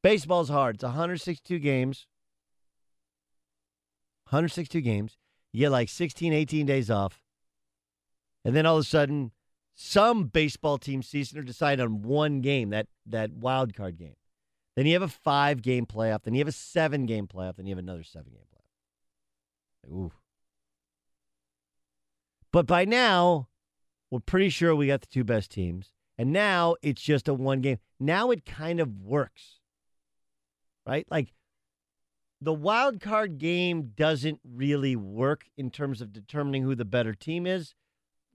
Baseball's 0.02 0.48
hard. 0.48 0.76
It's 0.76 0.84
162 0.84 1.58
games. 1.58 2.06
162 4.24 4.80
games. 4.80 5.18
You 5.52 5.60
get 5.60 5.70
like 5.70 5.88
16, 5.88 6.32
18 6.32 6.66
days 6.66 6.90
off. 6.90 7.20
And 8.44 8.56
then 8.56 8.64
all 8.64 8.76
of 8.76 8.82
a 8.82 8.84
sudden, 8.84 9.32
some 9.82 10.24
baseball 10.24 10.76
team 10.76 11.02
season 11.02 11.38
or 11.38 11.42
decide 11.42 11.80
on 11.80 12.02
one 12.02 12.42
game, 12.42 12.68
that 12.68 12.86
that 13.06 13.32
wild 13.32 13.74
card 13.74 13.96
game. 13.96 14.14
Then 14.76 14.84
you 14.84 14.92
have 14.92 15.02
a 15.02 15.08
five 15.08 15.62
game 15.62 15.86
playoff. 15.86 16.22
Then 16.22 16.34
you 16.34 16.40
have 16.40 16.48
a 16.48 16.52
seven 16.52 17.06
game 17.06 17.26
playoff. 17.26 17.56
Then 17.56 17.66
you 17.66 17.74
have 17.74 17.82
another 17.82 18.04
seven 18.04 18.32
game 18.32 18.44
playoff. 19.88 19.92
Ooh. 19.92 20.12
But 22.52 22.66
by 22.66 22.84
now, 22.84 23.48
we're 24.10 24.20
pretty 24.20 24.50
sure 24.50 24.76
we 24.76 24.86
got 24.86 25.00
the 25.00 25.06
two 25.06 25.24
best 25.24 25.50
teams. 25.50 25.92
And 26.18 26.30
now 26.30 26.76
it's 26.82 27.00
just 27.00 27.26
a 27.26 27.34
one 27.34 27.62
game. 27.62 27.78
Now 27.98 28.30
it 28.30 28.44
kind 28.44 28.80
of 28.80 29.00
works. 29.00 29.60
Right? 30.86 31.06
Like 31.10 31.32
the 32.40 32.52
wild 32.52 33.00
card 33.00 33.38
game 33.38 33.92
doesn't 33.96 34.40
really 34.44 34.94
work 34.94 35.46
in 35.56 35.70
terms 35.70 36.02
of 36.02 36.12
determining 36.12 36.64
who 36.64 36.74
the 36.74 36.84
better 36.84 37.14
team 37.14 37.46
is. 37.46 37.74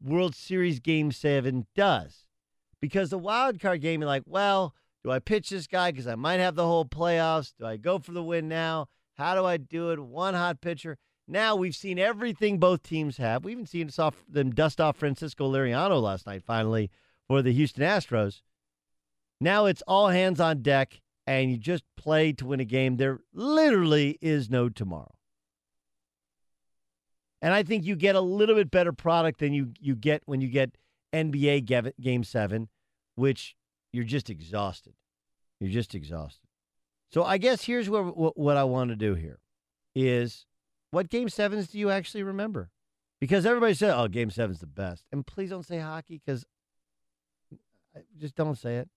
World 0.05 0.35
Series 0.35 0.79
Game 0.79 1.11
7 1.11 1.65
does. 1.75 2.25
Because 2.79 3.09
the 3.09 3.17
wild 3.17 3.59
card 3.59 3.81
game, 3.81 4.01
you're 4.01 4.07
like, 4.07 4.23
well, 4.25 4.75
do 5.03 5.11
I 5.11 5.19
pitch 5.19 5.49
this 5.49 5.67
guy 5.67 5.91
because 5.91 6.07
I 6.07 6.15
might 6.15 6.39
have 6.39 6.55
the 6.55 6.65
whole 6.65 6.85
playoffs? 6.85 7.53
Do 7.57 7.65
I 7.65 7.77
go 7.77 7.99
for 7.99 8.11
the 8.11 8.23
win 8.23 8.47
now? 8.47 8.87
How 9.15 9.33
do 9.33 9.45
I 9.45 9.57
do 9.57 9.91
it? 9.91 9.99
One 9.99 10.33
hot 10.33 10.61
pitcher. 10.61 10.97
Now 11.27 11.55
we've 11.55 11.75
seen 11.75 11.97
everything 11.97 12.59
both 12.59 12.83
teams 12.83 13.17
have. 13.17 13.43
We 13.43 13.53
even 13.53 13.65
seen 13.65 13.89
off, 13.97 14.23
them 14.29 14.51
dust 14.51 14.79
off 14.79 14.97
Francisco 14.97 15.51
Liriano 15.51 16.01
last 16.01 16.27
night, 16.27 16.43
finally, 16.43 16.91
for 17.27 17.41
the 17.41 17.53
Houston 17.53 17.83
Astros. 17.83 18.41
Now 19.41 19.65
it's 19.65 19.81
all 19.87 20.09
hands 20.09 20.39
on 20.39 20.61
deck, 20.61 21.01
and 21.25 21.49
you 21.49 21.57
just 21.57 21.83
play 21.97 22.31
to 22.33 22.45
win 22.45 22.59
a 22.59 22.65
game. 22.65 22.97
There 22.97 23.21
literally 23.33 24.19
is 24.21 24.49
no 24.49 24.69
tomorrow. 24.69 25.14
And 27.41 27.53
I 27.53 27.63
think 27.63 27.85
you 27.85 27.95
get 27.95 28.15
a 28.15 28.21
little 28.21 28.55
bit 28.55 28.71
better 28.71 28.93
product 28.93 29.39
than 29.39 29.53
you, 29.53 29.73
you 29.79 29.95
get 29.95 30.23
when 30.25 30.41
you 30.41 30.47
get 30.47 30.77
NBA 31.13 31.93
Game 32.01 32.23
7, 32.23 32.69
which 33.15 33.55
you're 33.93 34.03
just 34.03 34.29
exhausted. 34.29 34.93
You're 35.59 35.71
just 35.71 35.95
exhausted. 35.95 36.47
So 37.11 37.23
I 37.23 37.37
guess 37.37 37.63
here's 37.63 37.89
what, 37.89 38.37
what 38.37 38.57
I 38.57 38.63
want 38.63 38.89
to 38.89 38.95
do 38.95 39.15
here 39.15 39.39
is 39.93 40.45
what 40.91 41.09
Game 41.09 41.27
7s 41.27 41.71
do 41.71 41.79
you 41.79 41.89
actually 41.89 42.23
remember? 42.23 42.71
Because 43.21 43.45
everybody 43.45 43.73
said, 43.73 43.97
oh, 43.97 44.07
Game 44.07 44.29
7's 44.29 44.59
the 44.59 44.67
best. 44.67 45.05
And 45.11 45.25
please 45.25 45.49
don't 45.49 45.65
say 45.65 45.79
hockey 45.79 46.21
because 46.23 46.45
just 48.17 48.35
don't 48.35 48.57
say 48.57 48.77
it. 48.77 48.89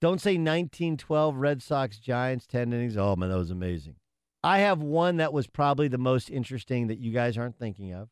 Don't 0.00 0.20
say 0.20 0.32
1912 0.32 1.36
Red 1.36 1.62
Sox 1.62 1.98
Giants 1.98 2.46
10 2.46 2.72
innings. 2.72 2.96
Oh, 2.96 3.16
man, 3.16 3.28
that 3.28 3.36
was 3.36 3.50
amazing. 3.50 3.96
I 4.42 4.60
have 4.60 4.80
one 4.80 5.18
that 5.18 5.32
was 5.32 5.46
probably 5.46 5.88
the 5.88 5.98
most 5.98 6.30
interesting 6.30 6.86
that 6.86 6.98
you 6.98 7.12
guys 7.12 7.36
aren't 7.36 7.58
thinking 7.58 7.92
of, 7.92 8.08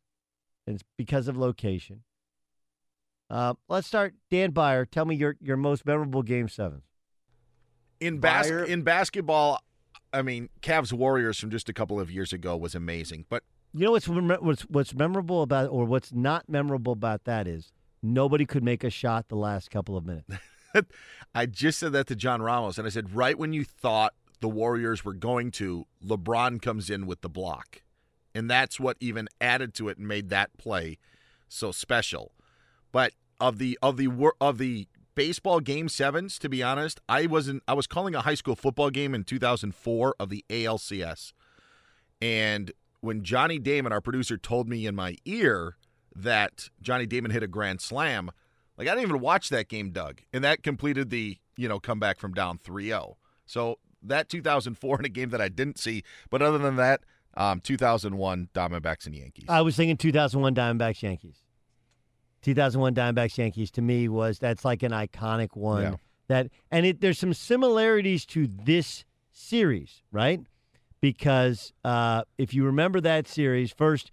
and 0.67 0.75
it's 0.75 0.85
because 0.97 1.29
of 1.29 1.37
location. 1.37 2.03
Uh, 3.31 3.55
let's 3.69 3.87
start. 3.87 4.15
Dan 4.31 4.51
Beyer, 4.51 4.85
tell 4.85 5.05
me 5.05 5.15
your, 5.17 5.37
your 5.41 5.57
most 5.57 5.85
memorable 5.87 6.23
Game 6.23 6.49
7s. 6.49 6.83
In 8.01 8.19
bas- 8.21 8.49
Beyer- 8.49 8.65
in 8.65 8.83
basketball, 8.83 9.63
I 10.13 10.23
mean, 10.23 10.49
Cavs 10.63 10.93
Warriors 10.93 11.39
from 11.39 11.51
just 11.51 11.69
a 11.69 11.73
couple 11.73 12.01
of 12.01 12.11
years 12.11 12.33
ago 12.33 12.57
was 12.57 12.75
amazing. 12.75 13.27
But 13.29 13.43
You 13.75 13.87
know 13.87 13.91
what's 13.93 14.09
what's 14.09 14.63
what's 14.63 14.95
memorable 14.95 15.43
about 15.43 15.69
or 15.69 15.85
what's 15.85 16.13
not 16.13 16.49
memorable 16.49 16.93
about 16.93 17.25
that 17.25 17.47
is 17.47 17.73
nobody 18.03 18.47
could 18.47 18.63
make 18.63 18.85
a 18.85 18.91
shot 18.91 19.29
the 19.29 19.37
last 19.37 19.71
couple 19.71 19.97
of 19.97 20.07
minutes. 20.07 20.31
I 21.35 21.47
just 21.47 21.79
said 21.79 21.93
that 21.93 22.07
to 22.07 22.17
John 22.17 22.41
Ramos, 22.41 22.79
and 22.79 22.87
I 22.87 22.91
said, 22.91 23.15
right 23.15 23.37
when 23.39 23.53
you 23.53 23.65
thought 23.65 24.15
the 24.41 24.49
Warriors 24.49 25.05
were 25.05 25.15
going 25.15 25.51
to, 25.53 25.87
LeBron 26.05 26.61
comes 26.63 26.91
in 26.91 27.07
with 27.07 27.21
the 27.21 27.29
block. 27.29 27.83
and 28.35 28.49
that's 28.49 28.79
what 28.79 28.97
even 29.01 29.29
added 29.41 29.75
to 29.75 29.89
it 29.89 29.99
and 29.99 30.07
made 30.07 30.29
that 30.31 30.57
play 30.59 30.99
so 31.49 31.73
special. 31.73 32.33
But 32.93 33.13
of 33.41 33.59
the 33.59 33.79
of 33.83 33.97
the 33.97 34.09
of 34.41 34.59
the 34.59 34.87
baseball 35.15 35.61
game 35.61 35.89
sevens, 35.89 36.39
to 36.39 36.49
be 36.49 36.63
honest, 36.63 37.01
I 37.09 37.27
wasn't. 37.27 37.63
I 37.67 37.75
was 37.75 37.87
calling 37.87 38.15
a 38.15 38.21
high 38.21 38.35
school 38.35 38.55
football 38.55 38.91
game 38.91 39.15
in 39.15 39.25
2004 39.25 40.15
of 40.21 40.29
the 40.29 40.45
ALCS, 40.51 41.33
and 42.23 42.71
when 43.01 43.23
Johnny 43.23 43.59
Damon, 43.59 43.93
our 43.93 44.01
producer, 44.01 44.37
told 44.37 44.69
me 44.69 44.87
in 44.87 44.95
my 44.95 45.17
ear 45.25 45.77
that 46.15 46.69
Johnny 46.83 47.07
Damon 47.07 47.31
hit 47.31 47.43
a 47.43 47.49
grand 47.49 47.81
slam, 47.81 48.31
like 48.77 48.89
I 48.89 48.93
didn't 48.93 49.09
even 49.09 49.21
watch 49.21 49.49
that 49.51 49.69
game, 49.69 49.91
Doug, 49.91 50.21
and 50.33 50.45
that 50.45 50.63
completed 50.63 51.11
the 51.11 51.39
you 51.57 51.69
know 51.69 51.81
comeback 51.81 52.19
from 52.19 52.35
down 52.35 52.59
3-0. 52.59 53.15
So 53.47 53.79
that 54.03 54.29
2004 54.29 55.01
in 55.01 55.05
a 55.05 55.09
game 55.09 55.31
that 55.31 55.41
I 55.41 55.49
didn't 55.49 55.79
see, 55.79 56.03
but 56.31 56.43
other 56.43 56.59
than 56.59 56.77
that, 56.77 57.01
um, 57.37 57.61
2001 57.61 58.49
Diamondbacks 58.55 59.07
and 59.07 59.15
Yankees. 59.15 59.47
I 59.49 59.61
was 59.63 59.77
thinking 59.77 59.97
2001 59.97 60.55
Diamondbacks 60.55 61.03
Yankees. 61.03 61.37
2001 62.43 62.95
Diamondbacks 62.95 63.39
Yankees 63.39 63.71
to 63.73 63.83
me 63.83 64.09
was 64.09 64.39
that's 64.39 64.65
like 64.65 64.83
an 64.83 64.93
iconic 64.93 65.57
one. 65.57 65.83
Yeah. 65.83 65.95
That 66.29 66.49
and 66.71 66.85
it 66.85 67.01
there's 67.01 67.19
some 67.19 67.33
similarities 67.33 68.27
to 68.27 68.47
this 68.47 69.05
series, 69.33 70.03
right? 70.13 70.41
Because 71.01 71.73
uh, 71.85 72.23
if 72.37 72.53
you 72.53 72.65
remember 72.65 73.01
that 73.01 73.27
series, 73.27 73.73
first 73.73 74.11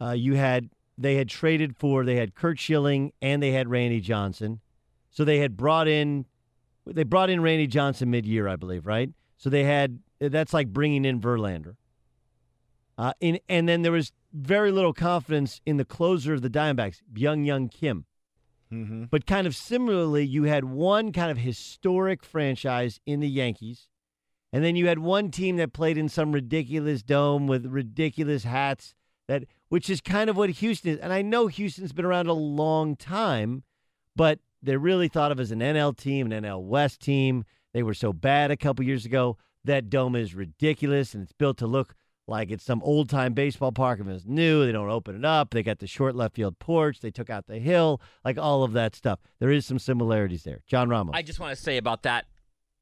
uh, 0.00 0.12
you 0.12 0.34
had 0.34 0.70
they 0.98 1.14
had 1.14 1.28
traded 1.28 1.76
for 1.76 2.04
they 2.04 2.16
had 2.16 2.34
Curt 2.34 2.58
Schilling 2.58 3.12
and 3.22 3.42
they 3.42 3.52
had 3.52 3.68
Randy 3.68 4.00
Johnson, 4.00 4.60
so 5.10 5.24
they 5.24 5.38
had 5.38 5.56
brought 5.56 5.88
in 5.88 6.26
they 6.92 7.04
brought 7.04 7.30
in 7.30 7.42
Randy 7.42 7.66
Johnson 7.66 8.10
mid 8.10 8.26
year, 8.26 8.48
I 8.48 8.56
believe, 8.56 8.86
right? 8.86 9.10
So 9.36 9.50
they 9.50 9.64
had 9.64 10.00
that's 10.20 10.52
like 10.52 10.68
bringing 10.68 11.04
in 11.04 11.20
Verlander. 11.20 11.76
Uh, 12.96 13.12
in, 13.20 13.38
and 13.48 13.68
then 13.68 13.82
there 13.82 13.92
was 13.92 14.12
very 14.32 14.72
little 14.72 14.92
confidence 14.92 15.60
in 15.64 15.76
the 15.76 15.84
closer 15.84 16.34
of 16.34 16.42
the 16.42 16.50
Diamondbacks, 16.50 17.00
Byung-Hyun 17.12 17.70
Kim. 17.70 18.06
Mm-hmm. 18.72 19.04
But 19.04 19.24
kind 19.24 19.46
of 19.46 19.54
similarly, 19.54 20.26
you 20.26 20.44
had 20.44 20.64
one 20.64 21.12
kind 21.12 21.30
of 21.30 21.38
historic 21.38 22.24
franchise 22.24 23.00
in 23.06 23.20
the 23.20 23.28
Yankees, 23.28 23.88
and 24.52 24.64
then 24.64 24.76
you 24.76 24.88
had 24.88 24.98
one 24.98 25.30
team 25.30 25.56
that 25.56 25.72
played 25.72 25.96
in 25.96 26.08
some 26.08 26.32
ridiculous 26.32 27.02
dome 27.02 27.46
with 27.46 27.66
ridiculous 27.66 28.44
hats. 28.44 28.94
That 29.28 29.44
which 29.68 29.88
is 29.88 30.00
kind 30.00 30.28
of 30.28 30.36
what 30.36 30.50
Houston 30.50 30.92
is. 30.92 30.98
And 30.98 31.12
I 31.12 31.22
know 31.22 31.46
Houston's 31.46 31.92
been 31.92 32.04
around 32.04 32.26
a 32.26 32.32
long 32.32 32.96
time, 32.96 33.62
but 34.16 34.40
they're 34.62 34.78
really 34.78 35.08
thought 35.08 35.32
of 35.32 35.40
as 35.40 35.50
an 35.50 35.60
NL 35.60 35.96
team, 35.96 36.30
an 36.30 36.44
NL 36.44 36.62
West 36.62 37.00
team. 37.00 37.44
They 37.72 37.82
were 37.82 37.94
so 37.94 38.12
bad 38.12 38.50
a 38.50 38.56
couple 38.56 38.84
years 38.84 39.04
ago. 39.04 39.36
That 39.64 39.90
dome 39.90 40.16
is 40.16 40.34
ridiculous, 40.34 41.14
and 41.14 41.22
it's 41.22 41.32
built 41.32 41.58
to 41.58 41.66
look 41.66 41.94
like 42.28 42.50
it's 42.50 42.64
some 42.64 42.82
old 42.82 43.08
time 43.08 43.32
baseball 43.32 43.72
park 43.72 43.98
and 43.98 44.08
it's 44.10 44.26
new. 44.26 44.64
They 44.64 44.72
don't 44.72 44.90
open 44.90 45.16
it 45.16 45.24
up. 45.24 45.50
They 45.50 45.62
got 45.62 45.78
the 45.78 45.86
short 45.86 46.14
left 46.14 46.36
field 46.36 46.58
porch. 46.58 47.00
They 47.00 47.10
took 47.10 47.30
out 47.30 47.46
the 47.46 47.58
hill, 47.58 48.00
like 48.24 48.38
all 48.38 48.62
of 48.62 48.72
that 48.74 48.94
stuff. 48.94 49.18
There 49.40 49.50
is 49.50 49.66
some 49.66 49.78
similarities 49.78 50.44
there. 50.44 50.60
John 50.66 50.88
Ramos. 50.88 51.14
I 51.16 51.22
just 51.22 51.40
want 51.40 51.56
to 51.56 51.62
say 51.62 51.78
about 51.78 52.02
that 52.02 52.26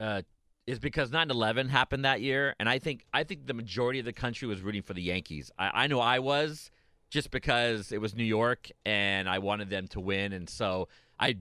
uh, 0.00 0.22
is 0.66 0.78
because 0.78 1.10
9/11 1.10 1.68
happened 1.70 2.04
that 2.04 2.20
year, 2.20 2.54
and 2.58 2.68
I 2.68 2.78
think 2.78 3.06
I 3.14 3.24
think 3.24 3.46
the 3.46 3.54
majority 3.54 4.00
of 4.00 4.04
the 4.04 4.12
country 4.12 4.48
was 4.48 4.60
rooting 4.60 4.82
for 4.82 4.94
the 4.94 5.02
Yankees. 5.02 5.50
I, 5.58 5.84
I 5.84 5.86
know 5.86 6.00
I 6.00 6.18
was 6.18 6.70
just 7.08 7.30
because 7.30 7.92
it 7.92 8.00
was 8.00 8.16
New 8.16 8.24
York 8.24 8.68
and 8.84 9.28
I 9.28 9.38
wanted 9.38 9.70
them 9.70 9.86
to 9.88 10.00
win, 10.00 10.32
and 10.32 10.50
so 10.50 10.88
I 11.20 11.36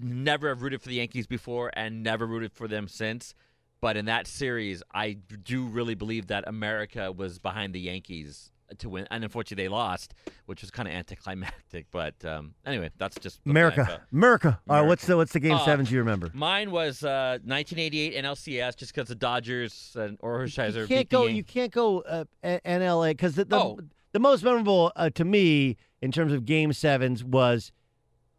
never 0.00 0.48
have 0.48 0.62
rooted 0.62 0.82
for 0.82 0.88
the 0.88 0.96
Yankees 0.96 1.26
before 1.26 1.70
and 1.74 2.02
never 2.02 2.26
rooted 2.26 2.52
for 2.52 2.68
them 2.68 2.88
since. 2.88 3.34
But 3.80 3.96
in 3.96 4.04
that 4.04 4.26
series, 4.26 4.82
I 4.94 5.14
do 5.42 5.64
really 5.66 5.94
believe 5.96 6.28
that 6.28 6.44
America 6.46 7.10
was 7.10 7.38
behind 7.38 7.74
the 7.74 7.80
Yankees 7.80 8.50
to 8.78 8.88
win, 8.88 9.06
and 9.10 9.22
unfortunately 9.22 9.64
they 9.64 9.68
lost, 9.68 10.14
which 10.46 10.62
was 10.62 10.70
kind 10.70 10.88
of 10.88 10.94
anticlimactic. 10.94 11.86
But 11.90 12.14
um, 12.24 12.54
anyway, 12.64 12.90
that's 12.96 13.18
just 13.18 13.40
what 13.44 13.50
America. 13.50 14.00
America. 14.12 14.60
All 14.68 14.80
right, 14.80 14.86
what's 14.88 15.04
the 15.06 15.16
what's 15.16 15.32
the 15.32 15.40
game 15.40 15.54
Uh, 15.56 15.64
sevens 15.64 15.90
you 15.90 15.98
remember? 15.98 16.30
Mine 16.32 16.70
was 16.70 17.02
uh, 17.02 17.38
1988 17.44 18.14
NLCS, 18.24 18.76
just 18.76 18.94
because 18.94 19.08
the 19.08 19.14
Dodgers 19.14 19.96
and 19.98 20.18
Hershiser 20.20 20.82
You 20.82 20.86
can't 20.86 20.88
beat 20.88 21.10
go. 21.10 21.22
the 21.22 21.26
Yan- 21.28 21.36
You 21.36 21.44
can't 21.44 21.72
go 21.72 22.00
uh, 22.02 22.24
NLA 22.44 23.10
because 23.10 23.34
the 23.34 23.44
the, 23.44 23.56
Oh. 23.58 23.78
the 24.12 24.20
most 24.20 24.42
memorable 24.44 24.92
uh, 24.96 25.10
to 25.10 25.24
me 25.24 25.76
in 26.00 26.12
terms 26.12 26.32
of 26.32 26.44
game 26.46 26.72
sevens 26.72 27.22
was 27.24 27.72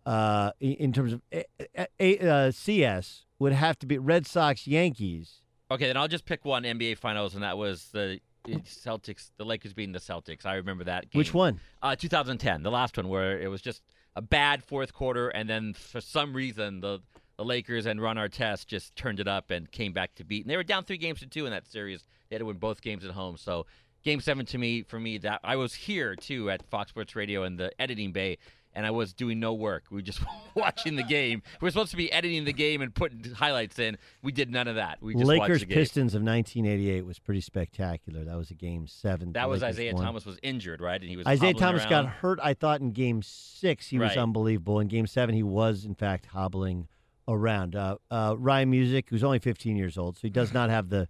uh, 0.06 0.52
in- 0.60 0.94
terms 0.94 1.14
of 1.14 1.22
a, 1.32 1.46
a, 1.78 1.88
a, 2.00 2.30
uh, 2.30 2.52
CS 2.52 3.26
would 3.40 3.54
have 3.54 3.78
to 3.80 3.86
be 3.86 3.98
Red 3.98 4.28
Sox 4.28 4.68
Yankees. 4.68 5.42
Okay, 5.72 5.88
then 5.88 5.98
I'll 5.98 6.08
just 6.08 6.26
pick 6.26 6.46
one 6.46 6.64
NBA 6.64 6.98
Finals, 6.98 7.34
and 7.34 7.44
that 7.44 7.58
was 7.58 7.90
the 7.94 8.20
Celtics, 8.48 9.32
the 9.38 9.46
Lakers 9.46 9.74
beating 9.74 9.94
the 9.94 10.00
Celtics. 10.00 10.46
I 10.46 10.56
remember 10.56 10.84
that 10.84 11.10
game. 11.10 11.18
Which 11.18 11.34
one? 11.34 11.60
Uh, 11.82 11.96
2010, 11.96 12.64
the 12.64 12.72
last 12.72 12.98
one, 12.98 13.08
where 13.08 13.40
it 13.40 13.48
was 13.48 13.62
just 13.62 13.82
a 14.16 14.22
bad 14.22 14.64
fourth 14.64 14.94
quarter, 14.94 15.30
and 15.30 15.50
then 15.50 15.74
for 15.74 16.02
some 16.02 16.34
reason 16.34 16.82
the 16.82 17.00
the 17.38 17.46
Lakers 17.46 17.88
and 17.88 18.00
Ron 18.00 18.18
Artest 18.18 18.68
just 18.68 18.96
turned 18.96 19.20
it 19.20 19.28
up 19.28 19.50
and 19.50 19.72
came 19.72 19.92
back 19.92 20.14
to 20.16 20.24
beat. 20.24 20.44
And 20.44 20.52
they 20.52 20.56
were 20.56 20.64
down 20.64 20.84
three 20.84 20.98
games 20.98 21.20
to 21.20 21.26
two 21.26 21.48
in 21.48 21.52
that 21.52 21.66
series. 21.66 22.04
They 22.30 22.36
had 22.36 22.42
to 22.42 22.46
win 22.46 22.58
both 22.58 22.82
games 22.82 23.04
at 23.04 23.10
home. 23.12 23.38
So 23.38 23.66
Game 24.04 24.20
Seven 24.22 24.46
to 24.48 24.58
me, 24.58 24.84
for 24.84 25.00
me, 25.00 25.18
that 25.20 25.40
I 25.44 25.56
was 25.56 25.74
here 25.74 26.16
too 26.16 26.52
at 26.52 26.62
Fox 26.70 26.90
Sports 26.90 27.16
Radio 27.16 27.44
in 27.44 27.56
the 27.58 27.72
editing 27.82 28.12
bay. 28.12 28.38
And 28.76 28.86
I 28.86 28.91
was 28.91 29.14
doing 29.14 29.40
no 29.40 29.54
work. 29.54 29.84
We 29.91 29.98
were 29.98 30.02
just 30.02 30.20
watching 30.56 30.95
the 30.95 31.04
game. 31.04 31.41
We 31.62 31.66
were 31.68 31.72
supposed 31.72 31.91
to 31.91 31.98
be 31.98 32.12
editing 32.12 32.44
the 32.45 32.54
game 32.54 32.82
and 32.82 32.94
putting 32.94 33.34
highlights 33.34 33.78
in. 33.80 33.98
We 34.24 34.32
did 34.32 34.50
none 34.52 34.68
of 34.68 34.76
that. 34.76 34.98
We 35.02 35.14
just 35.14 35.26
watched 35.28 35.40
Lakers 35.41 35.60
the 35.60 35.66
game. 35.68 35.78
Pistons 35.78 36.16
of 36.16 36.22
1988 36.24 37.06
was 37.06 37.20
pretty 37.20 37.41
spectacular. 37.41 38.24
That 38.24 38.36
was 38.38 38.50
a 38.52 38.56
game 38.56 38.88
seven. 38.88 39.34
That 39.34 39.48
was 39.50 39.62
Lakers 39.62 39.76
Isaiah 39.76 39.94
won. 39.94 40.04
Thomas 40.06 40.26
was 40.26 40.38
injured, 40.41 40.82
right? 40.82 41.00
And 41.00 41.10
he 41.10 41.18
was 41.18 41.28
Isaiah 41.28 41.50
hobbling 41.54 41.62
Thomas 41.62 41.86
got 41.86 42.08
hurt. 42.08 42.40
I 42.41 42.54
thought 42.56 42.82
in 42.82 42.91
Game 42.91 43.22
Six 43.22 43.88
he 43.90 44.00
was 44.00 44.18
unbelievable. 44.18 44.80
In 44.80 44.88
Game 44.88 45.06
Seven, 45.08 45.36
he 45.36 45.44
was 45.44 45.86
in 45.86 45.95
fact 45.95 46.26
hobbling 46.28 46.88
around. 47.28 47.76
Uh, 47.76 47.98
uh, 48.12 48.36
Ryan 48.38 48.70
Music, 48.70 49.06
who's 49.10 49.24
only 49.24 49.40
15 49.40 49.76
years 49.78 49.98
old, 49.98 50.16
so 50.18 50.22
he 50.24 50.30
does 50.30 50.54
not 50.54 50.70
have 50.70 50.90
the 50.90 51.08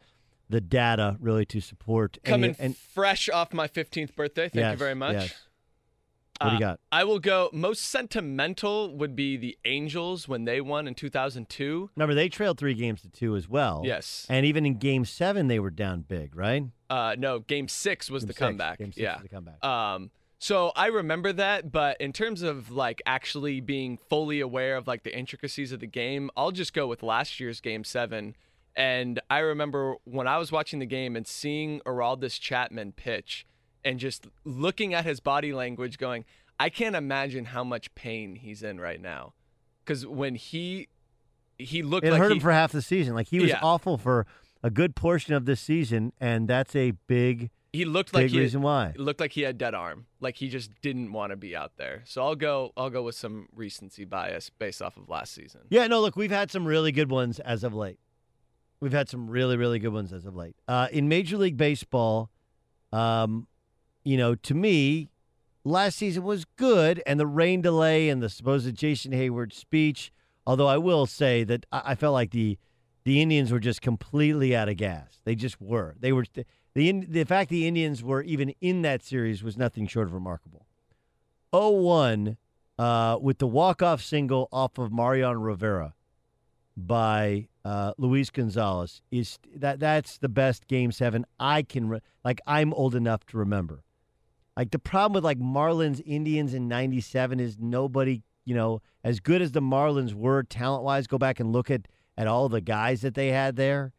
the 0.49 0.60
data 0.61 1.18
really 1.19 1.45
to 1.45 1.60
support. 1.61 2.18
any- 2.26 2.31
Coming 2.31 2.56
and 2.60 2.77
fresh 2.77 3.30
off 3.30 3.53
my 3.53 3.68
15th 3.68 4.14
birthday. 4.15 4.49
Thank 4.49 4.72
you 4.73 4.77
very 4.77 4.94
much. 4.94 5.14
yes. 5.14 5.34
What 6.44 6.49
do 6.52 6.56
you 6.57 6.65
Uh, 6.65 6.72
got? 6.72 6.80
I 6.91 7.03
will 7.03 7.20
go. 7.20 7.49
Most 7.53 7.82
sentimental 7.86 8.95
would 8.95 9.15
be 9.15 9.38
the 9.38 9.57
Angels 9.65 10.28
when 10.28 10.45
they 10.45 10.61
won 10.61 10.88
in 10.88 10.95
2002. 10.95 11.90
Remember, 11.95 12.14
they 12.14 12.30
trailed 12.30 12.57
three 12.57 12.74
games 12.74 13.02
to 13.02 13.10
two 13.10 13.36
as 13.36 13.49
well. 13.49 13.82
Yes. 13.84 14.26
and 14.30 14.45
even 14.45 14.65
in 14.65 14.78
Game 14.78 15.06
Seven, 15.06 15.48
they 15.48 15.60
were 15.60 15.70
down 15.72 16.02
big, 16.02 16.36
right? 16.36 16.65
Uh, 16.90 17.15
no, 17.18 17.40
Game 17.40 17.68
Six 17.68 18.10
was 18.10 18.24
Game 18.24 18.28
the 18.28 18.34
six. 18.34 18.40
comeback. 18.40 18.78
Game 18.80 18.91
six 18.91 19.02
yeah, 19.02 19.14
was 19.15 19.24
the 19.24 19.30
comeback. 19.30 19.64
Um, 19.64 20.11
so 20.40 20.72
I 20.76 20.88
remember 20.88 21.32
that, 21.34 21.72
but 21.72 21.99
in 22.02 22.11
terms 22.14 22.41
of 22.41 22.70
like 22.70 23.02
actually 23.06 23.61
being 23.61 23.98
fully 24.10 24.40
aware 24.41 24.76
of 24.76 24.88
like 24.88 25.03
the 25.03 25.18
intricacies 25.18 25.72
of 25.72 25.80
the 25.80 25.88
game, 25.88 26.30
I'll 26.36 26.52
just 26.52 26.74
go 26.74 26.86
with 26.88 27.02
last 27.03 27.40
year's 27.40 27.61
Game 27.61 27.84
Seven. 27.84 28.36
And 28.76 29.22
I 29.30 29.40
remember 29.40 29.95
when 30.03 30.28
I 30.28 30.38
was 30.38 30.52
watching 30.52 30.80
the 30.80 30.86
game 30.86 31.15
and 31.15 31.28
seeing 31.28 31.80
Aroldis 31.82 32.40
Chapman 32.40 32.94
pitch, 32.94 33.45
and 33.85 33.99
just 33.99 34.27
looking 34.43 34.93
at 34.93 35.05
his 35.05 35.19
body 35.19 35.53
language, 35.53 35.97
going, 35.97 36.26
I 36.60 36.69
can't 36.69 36.95
imagine 36.95 37.45
how 37.45 37.64
much 37.64 37.93
pain 37.95 38.35
he's 38.35 38.64
in 38.64 38.80
right 38.80 39.01
now, 39.01 39.34
because 39.84 40.05
when 40.05 40.35
he 40.35 40.88
he 41.57 41.84
looked 41.84 42.05
It 42.05 42.11
like 42.11 42.19
hurt 42.19 42.30
he, 42.31 42.38
him 42.38 42.41
for 42.41 42.51
half 42.51 42.72
the 42.72 42.81
season. 42.81 43.14
Like 43.14 43.27
he 43.27 43.39
was 43.39 43.49
Yeah. 43.49 43.60
awful 43.61 43.97
for 43.97 44.26
a 44.64 44.69
good 44.69 44.95
portion 44.95 45.34
of 45.34 45.45
this 45.45 45.61
season, 45.61 46.11
and 46.19 46.47
that's 46.47 46.76
a 46.76 46.91
big. 47.07 47.51
he 47.72 47.85
looked 47.85 48.11
big 48.11 48.23
like 48.23 48.31
he 48.31 48.39
reason 48.39 48.61
why. 48.61 48.93
Looked 48.95 49.19
like 49.19 49.34
he 49.34 49.41
had 49.41 49.57
dead 49.57 49.73
arm, 49.76 50.05
like 50.19 50.38
he 50.38 50.47
just 50.49 50.72
didn't 50.81 51.11
want 51.11 51.31
to 51.31 51.35
be 51.35 51.55
out 51.55 51.73
there. 51.77 52.01
So 52.05 52.23
I'll 52.23 52.35
go. 52.35 52.72
I'll 52.77 52.89
go 52.89 53.03
with 53.03 53.15
some 53.15 53.47
recency 53.53 54.05
bias 54.05 54.49
based 54.49 54.81
off 54.81 54.95
of 54.97 55.10
last 55.10 55.34
season. 55.34 55.61
Yeah, 55.69 55.85
no, 55.88 55.99
look, 56.01 56.15
we've 56.15 56.31
had 56.31 56.49
some 56.51 56.65
really 56.65 56.91
good 56.91 57.10
ones 57.11 57.39
as 57.39 57.64
of 57.64 57.73
late. 57.73 57.99
We've 58.80 58.91
had 58.93 59.10
some 59.10 59.30
really, 59.30 59.55
really 59.57 59.80
good 59.80 59.93
ones 59.93 60.11
as 60.11 60.26
of 60.26 60.35
late. 60.35 60.55
Uh, 60.68 60.88
in 60.91 61.07
Major 61.07 61.38
League 61.38 61.55
Baseball, 61.57 62.30
um, 62.91 63.47
you 64.03 64.17
know, 64.17 64.35
to 64.35 64.53
me, 64.53 65.09
last 65.63 65.97
season 65.97 66.23
was 66.23 66.45
good, 66.57 67.01
and 67.05 67.19
the 67.19 67.27
rain 67.27 67.61
delay 67.61 68.09
and 68.09 68.21
the 68.21 68.30
supposed 68.30 68.73
Jason 68.75 69.11
Heyward 69.11 69.53
speech. 69.53 70.11
Although 70.45 70.67
I 70.67 70.77
will 70.77 71.05
say 71.05 71.43
that 71.45 71.65
I, 71.71 71.81
I 71.88 71.95
felt 71.95 72.13
like 72.13 72.31
the 72.31 72.57
the 73.05 73.21
Indians 73.21 73.51
were 73.51 73.59
just 73.59 73.81
completely 73.81 74.55
out 74.55 74.69
of 74.69 74.77
gas. 74.77 75.19
They 75.25 75.35
just 75.35 75.59
were. 75.61 75.95
They 75.99 76.11
were 76.11 76.25
the 76.73 76.91
the 77.01 77.23
fact 77.25 77.49
the 77.49 77.67
Indians 77.67 78.03
were 78.03 78.21
even 78.21 78.53
in 78.61 78.81
that 78.81 79.03
series 79.03 79.43
was 79.43 79.57
nothing 79.57 79.88
short 79.88 80.07
of 80.07 80.13
remarkable. 80.13 80.65
0-1 81.53 82.38
uh, 82.80 83.17
with 83.21 83.38
the 83.38 83.45
walk-off 83.45 84.01
single 84.01 84.49
off 84.51 84.80
of 84.80 84.91
Mariano 84.91 85.39
Rivera 85.39 85.93
by 86.75 87.47
uh, 87.63 87.93
Luis 87.97 88.31
Gonzalez 88.31 89.01
is 89.11 89.38
that 89.55 89.80
that's 89.80 90.17
the 90.17 90.30
best 90.30 90.67
game 90.67 90.91
seven 90.91 91.25
I 91.39 91.61
can 91.61 91.88
re- 91.89 91.99
like 92.25 92.41
I'm 92.47 92.73
old 92.73 92.95
enough 92.95 93.25
to 93.27 93.38
remember. 93.38 93.84
Like 94.57 94.71
the 94.71 94.80
problem 94.80 95.13
with 95.13 95.23
like 95.23 95.39
Marlins 95.39 96.01
Indians 96.05 96.53
in 96.53 96.67
97 96.67 97.39
is 97.39 97.57
nobody, 97.59 98.21
you 98.45 98.53
know, 98.55 98.81
as 99.03 99.19
good 99.19 99.41
as 99.41 99.51
the 99.51 99.61
Marlins 99.61 100.13
were 100.13 100.43
talent-wise, 100.43 101.07
go 101.07 101.17
back 101.17 101.39
and 101.39 101.51
look 101.51 101.71
at 101.71 101.88
at 102.17 102.27
all 102.27 102.47
the 102.49 102.61
guys 102.61 103.01
that 103.01 103.15
they 103.15 103.30
had 103.30 103.55
there 103.55 103.91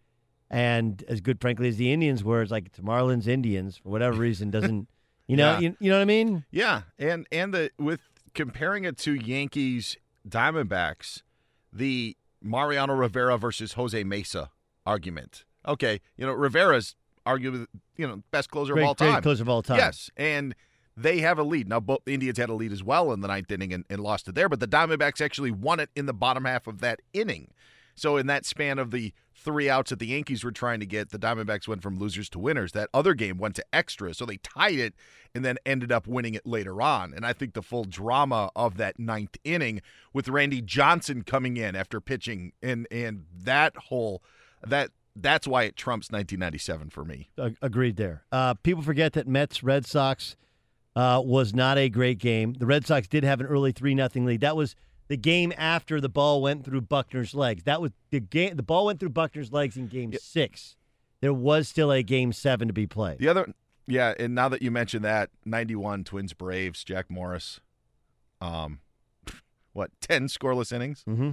and 0.51 1.03
as 1.09 1.21
good 1.21 1.41
frankly 1.41 1.69
as 1.69 1.77
the 1.79 1.93
Indians 1.93 2.23
were, 2.23 2.43
it's 2.43 2.53
like 2.53 2.67
it's 2.67 2.79
Marlins 2.79 3.27
Indians 3.27 3.77
for 3.79 3.89
whatever 3.89 4.17
reason 4.19 4.51
doesn't 4.51 4.89
You 5.27 5.37
know, 5.39 5.53
Yeah. 5.53 5.59
you, 5.59 5.77
you 5.81 5.91
know 5.91 5.97
what 5.97 6.03
I 6.03 6.05
mean? 6.05 6.45
Yeah, 6.51 6.83
and 6.99 7.27
and 7.33 7.53
the 7.55 7.71
with 7.79 8.01
comparing 8.35 8.85
it 8.85 8.99
to 8.99 9.15
Yankees 9.15 9.97
Diamondbacks, 10.29 11.23
the 11.73 12.17
Mariano 12.43 12.95
Rivera 12.95 13.39
versus 13.39 13.73
Jose 13.73 14.05
Mesa 14.05 14.51
argument. 14.85 15.45
Okay, 15.67 16.01
you 16.19 16.27
know 16.27 16.33
Rivera's 16.33 16.95
arguably 17.27 17.67
you 17.97 18.07
know 18.07 18.23
best 18.31 18.51
closer 18.51 18.73
Great- 18.73 18.83
of 18.83 18.89
all 18.89 18.95
great 18.95 19.11
time. 19.11 19.23
closer 19.23 19.43
of 19.43 19.49
all 19.49 19.63
time. 19.63 19.79
Yes, 19.79 20.11
and 20.17 20.55
they 20.97 21.19
have 21.19 21.39
a 21.39 21.43
lead 21.43 21.69
now. 21.69 21.81
Both 21.81 22.05
the 22.05 22.15
Indians 22.15 22.39
had 22.39 22.49
a 22.49 22.55
lead 22.55 22.73
as 22.73 22.83
well 22.83 23.13
in 23.13 23.21
the 23.21 23.29
ninth 23.29 23.51
inning 23.51 23.73
and, 23.73 23.85
and 23.91 24.01
lost 24.01 24.29
it 24.29 24.35
there, 24.35 24.49
but 24.49 24.61
the 24.61 24.69
Diamondbacks 24.69 25.21
actually 25.21 25.51
won 25.51 25.81
it 25.81 25.91
in 25.97 26.07
the 26.07 26.15
bottom 26.15 26.45
half 26.45 26.67
of 26.67 26.81
that 26.81 27.01
inning. 27.13 27.51
So 27.97 28.17
in 28.17 28.27
that 28.27 28.45
span 28.45 28.79
of 28.79 28.91
the 28.91 29.13
three 29.37 29.69
outs 29.69 29.91
that 29.91 29.99
the 29.99 30.07
Yankees 30.07 30.43
were 30.43 30.51
trying 30.53 30.81
to 30.81 30.87
get, 30.87 31.11
the 31.11 31.19
Diamondbacks 31.19 31.69
went 31.69 31.83
from 31.83 31.99
losers 31.99 32.29
to 32.31 32.39
winners. 32.39 32.73
That 32.73 32.89
other 32.95 33.15
game 33.15 33.39
went 33.39 33.57
to 33.57 33.65
extra, 33.73 34.15
so 34.15 34.25
they 34.25 34.39
tied 34.39 34.79
it 34.79 34.95
and 35.35 35.45
then 35.45 35.59
ended 35.67 35.93
up 35.93 36.07
winning 36.07 36.35
it 36.35 36.47
later 36.47 36.81
on. 36.81 37.13
And 37.13 37.27
I 37.27 37.33
think 37.33 37.55
the 37.55 37.63
full 37.63 37.85
drama 37.85 38.51
of 38.57 38.77
that 38.79 38.99
ninth 38.99 39.37
inning 39.45 39.83
with 40.13 40.29
Randy 40.29 40.61
Johnson 40.63 41.23
coming 41.23 41.57
in 41.57 41.77
after 41.77 42.01
pitching 42.01 42.53
and 42.63 42.87
and 42.91 43.25
that 43.43 43.77
whole 43.77 44.23
that 44.65 44.91
that's 45.17 45.47
why 45.47 45.65
it 45.65 45.77
trumps 45.77 46.11
1997 46.11 46.91
for 46.91 47.05
me. 47.05 47.31
Agreed 47.63 47.97
there. 47.97 48.25
Uh, 48.33 48.55
people 48.55 48.83
forget 48.83 49.13
that 49.15 49.29
Mets 49.29 49.63
Red 49.63 49.87
Sox 49.87 50.37
uh, 50.97 51.21
was 51.25 51.55
not 51.55 51.79
a 51.79 51.89
great 51.89 52.19
game. 52.19 52.55
The 52.55 52.67
Red 52.67 52.87
Sox 52.87 53.07
did 53.09 53.25
have 53.25 53.41
an 53.41 53.47
early 53.47 53.73
three 53.73 53.95
nothing 53.95 54.25
lead. 54.25 54.41
That 54.41 54.57
was 54.57 54.75
the 55.09 55.17
game 55.17 55.53
after 55.57 56.01
the 56.01 56.09
ball 56.09 56.43
went 56.43 56.65
through 56.65 56.83
Buckner's 56.83 57.35
legs. 57.35 57.65
That 57.65 57.81
was 57.81 57.93
the 58.11 58.21
game. 58.21 58.57
The 58.57 58.63
ball 58.63 58.87
went 58.87 59.01
through 59.01 59.11
Buckner's 59.11 59.53
legs 59.53 59.77
in 59.77 59.87
Game 59.87 60.13
Six. 60.21 60.77
There 61.21 61.35
was 61.35 61.69
still 61.69 61.93
a 61.93 62.03
Game 62.03 62.33
Seven 62.33 62.69
to 62.69 62.75
be 62.75 62.87
played. 62.87 63.19
The 63.19 63.29
other, 63.29 63.53
yeah, 63.87 64.15
and 64.19 64.35
now 64.35 64.49
that 64.49 64.63
you 64.63 64.71
mentioned 64.71 65.05
that, 65.05 65.31
91 65.45 66.05
Twins 66.05 66.33
Braves, 66.33 66.85
Jack 66.85 67.11
Morris, 67.11 67.61
um, 68.41 68.81
what, 69.73 69.91
10 70.01 70.29
scoreless 70.29 70.73
innings? 70.73 71.05
Mm-hmm. 71.09 71.33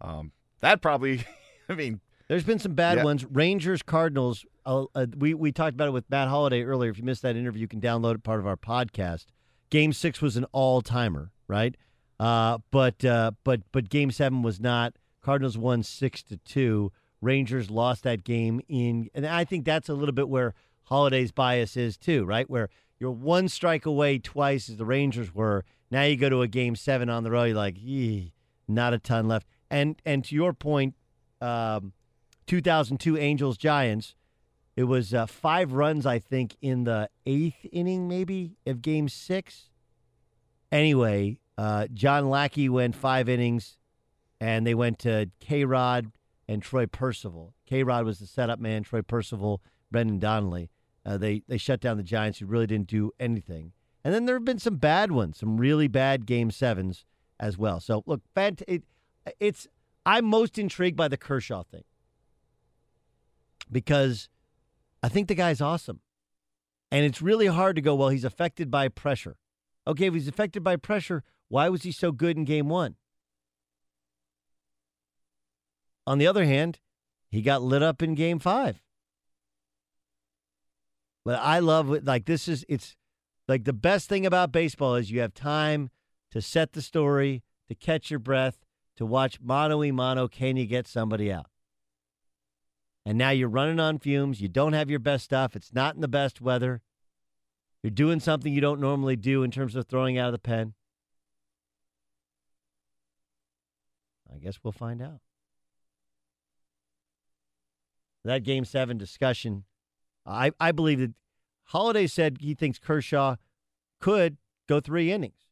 Um, 0.00 0.32
that 0.60 0.82
probably, 0.82 1.24
I 1.68 1.74
mean, 1.74 2.00
There's 2.30 2.44
been 2.44 2.60
some 2.60 2.74
bad 2.74 2.98
Yeah. 2.98 3.04
ones. 3.04 3.24
Rangers, 3.24 3.82
Cardinals. 3.82 4.46
Uh, 4.64 4.84
uh, 4.94 5.06
we 5.18 5.34
we 5.34 5.50
talked 5.50 5.74
about 5.74 5.88
it 5.88 5.90
with 5.90 6.08
Matt 6.08 6.28
Holliday 6.28 6.62
earlier. 6.62 6.88
If 6.88 6.96
you 6.96 7.02
missed 7.02 7.22
that 7.22 7.34
interview, 7.34 7.62
you 7.62 7.66
can 7.66 7.80
download 7.80 8.14
it. 8.14 8.22
Part 8.22 8.38
of 8.38 8.46
our 8.46 8.56
podcast. 8.56 9.26
Game 9.68 9.92
six 9.92 10.22
was 10.22 10.36
an 10.36 10.44
all 10.52 10.80
timer, 10.80 11.32
right? 11.48 11.74
Uh, 12.20 12.58
but 12.70 13.04
uh, 13.04 13.32
but 13.42 13.62
but 13.72 13.88
game 13.88 14.12
seven 14.12 14.42
was 14.42 14.60
not. 14.60 14.94
Cardinals 15.20 15.58
won 15.58 15.82
six 15.82 16.22
to 16.22 16.36
two. 16.36 16.92
Rangers 17.20 17.68
lost 17.68 18.04
that 18.04 18.22
game 18.22 18.60
in, 18.68 19.10
and 19.12 19.26
I 19.26 19.44
think 19.44 19.64
that's 19.64 19.88
a 19.88 19.94
little 19.94 20.14
bit 20.14 20.28
where 20.28 20.54
Holliday's 20.84 21.32
bias 21.32 21.76
is 21.76 21.96
too, 21.96 22.24
right? 22.24 22.48
Where 22.48 22.68
you're 23.00 23.10
one 23.10 23.48
strike 23.48 23.86
away 23.86 24.20
twice 24.20 24.68
as 24.68 24.76
the 24.76 24.84
Rangers 24.84 25.34
were. 25.34 25.64
Now 25.90 26.04
you 26.04 26.14
go 26.16 26.28
to 26.28 26.42
a 26.42 26.46
game 26.48 26.76
seven 26.76 27.10
on 27.10 27.24
the 27.24 27.32
road. 27.32 27.46
You're 27.46 27.56
like, 27.56 27.76
not 28.68 28.94
a 28.94 29.00
ton 29.00 29.26
left. 29.26 29.48
And 29.68 30.00
and 30.06 30.24
to 30.26 30.34
your 30.36 30.52
point, 30.52 30.94
um, 31.40 31.92
2002 32.50 33.16
Angels 33.16 33.56
Giants. 33.56 34.16
It 34.74 34.82
was 34.82 35.14
uh, 35.14 35.26
five 35.26 35.72
runs, 35.72 36.04
I 36.04 36.18
think, 36.18 36.56
in 36.60 36.82
the 36.82 37.08
eighth 37.24 37.64
inning, 37.70 38.08
maybe 38.08 38.56
of 38.66 38.82
Game 38.82 39.08
Six. 39.08 39.70
Anyway, 40.72 41.38
uh, 41.56 41.86
John 41.94 42.28
Lackey 42.28 42.68
went 42.68 42.96
five 42.96 43.28
innings, 43.28 43.78
and 44.40 44.66
they 44.66 44.74
went 44.74 44.98
to 45.00 45.30
K. 45.38 45.64
Rod 45.64 46.10
and 46.48 46.60
Troy 46.60 46.86
Percival. 46.86 47.54
K. 47.66 47.84
Rod 47.84 48.04
was 48.04 48.18
the 48.18 48.26
setup 48.26 48.58
man. 48.58 48.82
Troy 48.82 49.02
Percival, 49.02 49.62
Brendan 49.92 50.18
Donnelly. 50.18 50.70
Uh, 51.06 51.18
they 51.18 51.44
they 51.46 51.56
shut 51.56 51.78
down 51.78 51.98
the 51.98 52.02
Giants, 52.02 52.40
who 52.40 52.46
really 52.46 52.66
didn't 52.66 52.88
do 52.88 53.12
anything. 53.20 53.70
And 54.02 54.12
then 54.12 54.26
there 54.26 54.34
have 54.34 54.44
been 54.44 54.58
some 54.58 54.74
bad 54.76 55.12
ones, 55.12 55.38
some 55.38 55.56
really 55.56 55.86
bad 55.86 56.26
Game 56.26 56.50
Sevens 56.50 57.04
as 57.38 57.56
well. 57.56 57.78
So 57.78 58.02
look, 58.06 58.22
fant- 58.36 58.64
it, 58.66 58.82
it's 59.38 59.68
I'm 60.04 60.24
most 60.24 60.58
intrigued 60.58 60.96
by 60.96 61.06
the 61.06 61.16
Kershaw 61.16 61.62
thing 61.62 61.84
because 63.70 64.28
I 65.02 65.08
think 65.08 65.28
the 65.28 65.34
guy's 65.34 65.60
awesome. 65.60 66.00
And 66.90 67.04
it's 67.04 67.22
really 67.22 67.46
hard 67.46 67.76
to 67.76 67.82
go, 67.82 67.94
well, 67.94 68.08
he's 68.08 68.24
affected 68.24 68.70
by 68.70 68.88
pressure. 68.88 69.36
Okay, 69.86 70.06
if 70.06 70.14
he's 70.14 70.28
affected 70.28 70.62
by 70.62 70.76
pressure, 70.76 71.22
why 71.48 71.68
was 71.68 71.82
he 71.82 71.92
so 71.92 72.12
good 72.12 72.36
in 72.36 72.44
game 72.44 72.68
one? 72.68 72.96
On 76.06 76.18
the 76.18 76.26
other 76.26 76.44
hand, 76.44 76.80
he 77.30 77.42
got 77.42 77.62
lit 77.62 77.82
up 77.82 78.02
in 78.02 78.14
game 78.14 78.38
five. 78.38 78.82
But 81.24 81.38
I 81.38 81.58
love. 81.60 81.88
Like, 82.04 82.24
this 82.24 82.48
is, 82.48 82.64
it's 82.68 82.96
like 83.46 83.64
the 83.64 83.72
best 83.72 84.08
thing 84.08 84.26
about 84.26 84.52
baseball 84.52 84.96
is 84.96 85.10
you 85.10 85.20
have 85.20 85.34
time 85.34 85.90
to 86.32 86.40
set 86.40 86.72
the 86.72 86.82
story, 86.82 87.42
to 87.68 87.74
catch 87.74 88.10
your 88.10 88.18
breath, 88.18 88.64
to 88.96 89.06
watch 89.06 89.40
mano 89.40 89.78
y 89.78 89.90
mano. 89.90 90.28
Can 90.28 90.56
you 90.56 90.66
get 90.66 90.88
somebody 90.88 91.32
out? 91.32 91.46
And 93.06 93.16
now 93.16 93.30
you're 93.30 93.48
running 93.48 93.80
on 93.80 93.98
fumes. 93.98 94.40
You 94.40 94.48
don't 94.48 94.74
have 94.74 94.90
your 94.90 94.98
best 94.98 95.24
stuff. 95.24 95.56
It's 95.56 95.72
not 95.72 95.94
in 95.94 96.00
the 96.00 96.08
best 96.08 96.40
weather. 96.40 96.82
You're 97.82 97.90
doing 97.90 98.20
something 98.20 98.52
you 98.52 98.60
don't 98.60 98.80
normally 98.80 99.16
do 99.16 99.42
in 99.42 99.50
terms 99.50 99.74
of 99.74 99.86
throwing 99.86 100.18
out 100.18 100.28
of 100.28 100.32
the 100.32 100.38
pen. 100.38 100.74
I 104.32 104.38
guess 104.38 104.58
we'll 104.62 104.72
find 104.72 105.00
out. 105.02 105.20
That 108.24 108.42
game 108.42 108.66
seven 108.66 108.98
discussion, 108.98 109.64
I, 110.26 110.52
I 110.60 110.72
believe 110.72 111.00
that 111.00 111.14
Holliday 111.64 112.06
said 112.06 112.38
he 112.40 112.54
thinks 112.54 112.78
Kershaw 112.78 113.36
could 113.98 114.36
go 114.68 114.78
three 114.78 115.10
innings. 115.10 115.49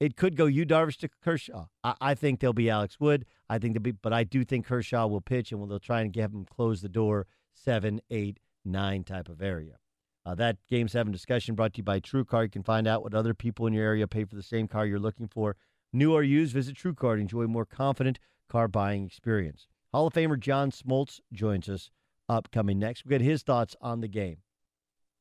It 0.00 0.16
could 0.16 0.34
go 0.34 0.46
Yu 0.46 0.64
Darvish 0.64 0.96
to 0.98 1.10
Kershaw. 1.22 1.66
I, 1.84 1.94
I 2.00 2.14
think 2.14 2.40
they'll 2.40 2.54
be 2.54 2.70
Alex 2.70 2.98
Wood. 2.98 3.26
I 3.50 3.58
think 3.58 3.74
they'll 3.74 3.82
be, 3.82 3.92
but 3.92 4.14
I 4.14 4.24
do 4.24 4.44
think 4.44 4.66
Kershaw 4.66 5.06
will 5.06 5.20
pitch, 5.20 5.52
and 5.52 5.70
they'll 5.70 5.78
try 5.78 6.00
and 6.00 6.12
get 6.12 6.30
him 6.30 6.46
close 6.46 6.80
the 6.80 6.88
door 6.88 7.26
seven, 7.54 8.00
eight, 8.10 8.40
nine 8.64 9.04
type 9.04 9.28
of 9.28 9.42
area. 9.42 9.76
Uh, 10.24 10.34
that 10.34 10.56
Game 10.68 10.88
Seven 10.88 11.12
discussion 11.12 11.54
brought 11.54 11.74
to 11.74 11.78
you 11.78 11.84
by 11.84 12.00
TrueCar. 12.00 12.44
You 12.44 12.50
can 12.50 12.62
find 12.62 12.86
out 12.86 13.02
what 13.02 13.14
other 13.14 13.34
people 13.34 13.66
in 13.66 13.72
your 13.72 13.84
area 13.84 14.06
pay 14.06 14.24
for 14.24 14.36
the 14.36 14.42
same 14.42 14.68
car 14.68 14.86
you're 14.86 14.98
looking 14.98 15.28
for, 15.28 15.56
new 15.92 16.14
or 16.14 16.22
used. 16.22 16.54
Visit 16.54 16.76
TrueCar 16.76 17.16
to 17.16 17.20
enjoy 17.20 17.42
a 17.42 17.48
more 17.48 17.66
confident 17.66 18.18
car 18.48 18.68
buying 18.68 19.04
experience. 19.04 19.66
Hall 19.92 20.06
of 20.06 20.14
Famer 20.14 20.38
John 20.38 20.70
Smoltz 20.70 21.20
joins 21.32 21.68
us 21.68 21.90
upcoming 22.28 22.78
next. 22.78 23.04
We'll 23.04 23.18
get 23.18 23.24
his 23.24 23.42
thoughts 23.42 23.76
on 23.80 24.00
the 24.00 24.08
game. 24.08 24.38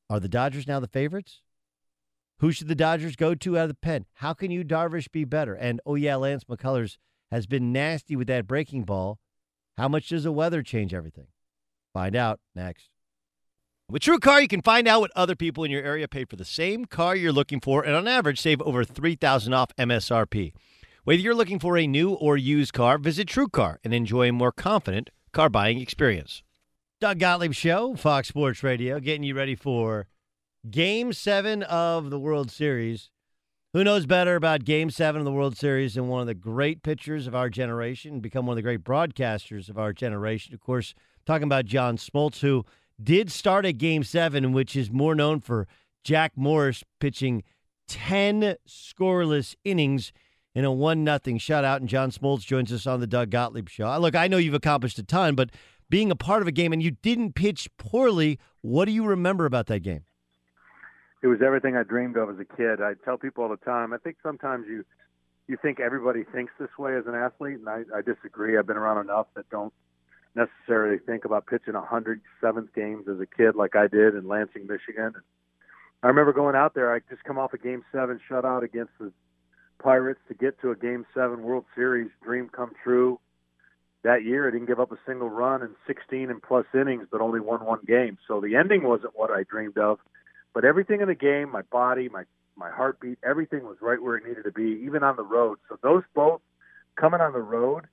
Are 0.09 0.19
the 0.19 0.29
Dodgers 0.29 0.67
now 0.67 0.79
the 0.79 0.87
favorites? 0.87 1.41
Who 2.39 2.51
should 2.51 2.69
the 2.69 2.75
Dodgers 2.75 3.15
go 3.15 3.35
to 3.35 3.57
out 3.57 3.63
of 3.63 3.67
the 3.69 3.75
pen? 3.75 4.05
How 4.15 4.33
can 4.33 4.49
Yu 4.49 4.63
Darvish 4.63 5.11
be 5.11 5.25
better? 5.25 5.53
And 5.53 5.81
oh 5.85 5.95
yeah, 5.95 6.15
Lance 6.15 6.45
McCullers 6.45 6.97
has 7.31 7.45
been 7.47 7.71
nasty 7.71 8.15
with 8.15 8.27
that 8.27 8.47
breaking 8.47 8.83
ball. 8.83 9.19
How 9.77 9.87
much 9.87 10.09
does 10.09 10.23
the 10.23 10.31
weather 10.31 10.63
change 10.63 10.93
everything? 10.93 11.27
Find 11.93 12.15
out 12.15 12.39
next. 12.55 12.89
With 13.89 14.03
TrueCar, 14.03 14.41
you 14.41 14.47
can 14.47 14.61
find 14.61 14.87
out 14.87 15.01
what 15.01 15.11
other 15.15 15.35
people 15.35 15.63
in 15.63 15.71
your 15.71 15.83
area 15.83 16.07
pay 16.07 16.23
for 16.23 16.35
the 16.35 16.45
same 16.45 16.85
car 16.85 17.15
you're 17.15 17.31
looking 17.31 17.59
for, 17.59 17.83
and 17.83 17.95
on 17.95 18.07
average, 18.07 18.39
save 18.39 18.61
over 18.61 18.83
three 18.83 19.15
thousand 19.15 19.53
off 19.53 19.75
MSRP. 19.77 20.53
Whether 21.03 21.21
you're 21.21 21.35
looking 21.35 21.59
for 21.59 21.77
a 21.77 21.87
new 21.87 22.11
or 22.11 22.37
used 22.37 22.71
car, 22.71 22.97
visit 22.97 23.27
TrueCar 23.27 23.77
and 23.83 23.93
enjoy 23.93 24.29
a 24.29 24.33
more 24.33 24.51
confident 24.51 25.09
car 25.33 25.49
buying 25.49 25.79
experience. 25.81 26.43
Doug 27.01 27.19
Gottlieb 27.19 27.53
Show, 27.53 27.95
Fox 27.95 28.27
Sports 28.27 28.61
Radio, 28.61 28.99
getting 28.99 29.23
you 29.23 29.33
ready 29.33 29.55
for 29.55 30.07
Game 30.69 31.13
Seven 31.13 31.63
of 31.63 32.09
the 32.09 32.19
World 32.19 32.51
Series. 32.51 33.09
Who 33.71 33.83
knows 33.83 34.05
better 34.05 34.35
about 34.35 34.65
Game 34.65 34.89
Seven 34.89 35.21
of 35.21 35.25
the 35.25 35.31
World 35.31 35.55
Series 35.55 35.93
than 35.93 36.09
one 36.09 36.19
of 36.21 36.27
the 36.27 36.33
great 36.33 36.83
pitchers 36.83 37.27
of 37.27 37.35
our 37.35 37.49
generation, 37.49 38.19
become 38.19 38.45
one 38.45 38.53
of 38.53 38.57
the 38.57 38.63
great 38.63 38.83
broadcasters 38.83 39.69
of 39.69 39.77
our 39.77 39.93
generation? 39.93 40.53
Of 40.53 40.59
course, 40.59 40.93
talking 41.25 41.45
about 41.45 41.65
John 41.65 41.95
Smoltz, 41.95 42.41
who 42.41 42.65
did 43.01 43.31
start 43.31 43.65
at 43.65 43.77
Game 43.77 44.03
Seven, 44.03 44.51
which 44.51 44.75
is 44.75 44.91
more 44.91 45.15
known 45.15 45.39
for 45.39 45.65
Jack 46.03 46.33
Morris 46.35 46.83
pitching 46.99 47.43
ten 47.87 48.55
scoreless 48.67 49.55
innings 49.63 50.11
in 50.53 50.65
a 50.65 50.73
one 50.73 51.05
nothing 51.05 51.39
shutout. 51.39 51.77
And 51.77 51.87
John 51.87 52.11
Smoltz 52.11 52.45
joins 52.45 52.73
us 52.73 52.85
on 52.85 52.99
the 52.99 53.07
Doug 53.07 53.29
Gottlieb 53.29 53.69
Show. 53.69 53.87
Uh, 53.87 53.97
look, 53.99 54.15
I 54.15 54.27
know 54.27 54.37
you've 54.37 54.53
accomplished 54.53 54.99
a 54.99 55.03
ton, 55.03 55.35
but 55.35 55.51
being 55.89 56.11
a 56.11 56.15
part 56.15 56.41
of 56.41 56.49
a 56.49 56.51
game 56.51 56.73
and 56.73 56.83
you 56.83 56.91
didn't 56.91 57.33
pitch 57.33 57.69
poorly, 57.77 58.39
what 58.61 58.85
do 58.85 58.91
you 58.91 59.05
remember 59.05 59.45
about 59.45 59.67
that 59.67 59.79
game? 59.79 60.01
It 61.21 61.27
was 61.27 61.39
everything 61.45 61.75
I 61.75 61.83
dreamed 61.83 62.17
of 62.17 62.29
as 62.29 62.39
a 62.39 62.45
kid. 62.45 62.81
I 62.81 62.93
tell 63.03 63.17
people 63.17 63.43
all 63.43 63.49
the 63.49 63.57
time. 63.57 63.93
I 63.93 63.97
think 63.97 64.17
sometimes 64.23 64.65
you 64.67 64.85
you 65.47 65.57
think 65.61 65.79
everybody 65.79 66.23
thinks 66.23 66.53
this 66.59 66.69
way 66.77 66.95
as 66.95 67.07
an 67.07 67.15
athlete, 67.15 67.57
and 67.57 67.67
I, 67.67 67.81
I 67.95 68.01
disagree. 68.01 68.57
I've 68.57 68.67
been 68.67 68.77
around 68.77 69.03
enough 69.03 69.25
that 69.35 69.49
don't 69.49 69.73
necessarily 70.35 70.99
think 70.99 71.25
about 71.25 71.47
pitching 71.47 71.73
107th 71.73 72.73
games 72.75 73.07
as 73.07 73.19
a 73.19 73.25
kid 73.25 73.55
like 73.55 73.75
I 73.75 73.87
did 73.87 74.13
in 74.13 74.27
Lansing, 74.27 74.67
Michigan. 74.67 75.15
I 76.03 76.07
remember 76.07 76.33
going 76.33 76.55
out 76.55 76.75
there. 76.75 76.93
I 76.93 76.99
just 77.09 77.23
come 77.23 77.39
off 77.39 77.53
a 77.53 77.57
Game 77.57 77.83
Seven 77.91 78.19
shutout 78.29 78.63
against 78.63 78.91
the 78.99 79.11
Pirates 79.81 80.19
to 80.27 80.35
get 80.35 80.61
to 80.61 80.69
a 80.69 80.75
Game 80.75 81.05
Seven 81.15 81.41
World 81.41 81.65
Series 81.75 82.11
dream 82.23 82.47
come 82.49 82.71
true. 82.83 83.19
That 84.03 84.23
year, 84.23 84.47
I 84.47 84.51
didn't 84.51 84.67
give 84.67 84.79
up 84.79 84.91
a 84.91 84.99
single 85.05 85.29
run 85.29 85.63
in 85.63 85.69
16 85.87 86.29
and 86.29 86.41
plus 86.41 86.65
innings, 86.73 87.07
but 87.11 87.21
only 87.21 87.39
won 87.39 87.65
one 87.65 87.81
game. 87.85 88.17
So 88.27 88.39
the 88.39 88.55
ending 88.55 88.83
wasn't 88.83 89.17
what 89.17 89.31
I 89.31 89.43
dreamed 89.43 89.77
of 89.79 89.99
But 90.53 90.65
everything 90.65 91.01
in 91.01 91.07
the 91.07 91.15
game, 91.15 91.51
my 91.51 91.61
body, 91.63 92.09
my 92.09 92.23
my 92.55 92.69
heartbeat, 92.69 93.17
everything 93.23 93.63
was 93.63 93.77
right 93.81 94.01
where 94.01 94.17
it 94.17 94.27
needed 94.27 94.43
to 94.43 94.51
be, 94.51 94.83
even 94.85 95.01
on 95.03 95.15
the 95.15 95.23
road. 95.23 95.59
So 95.69 95.77
those 95.81 96.03
both 96.13 96.41
coming 96.97 97.21
on 97.21 97.31
the 97.31 97.41
road, 97.41 97.85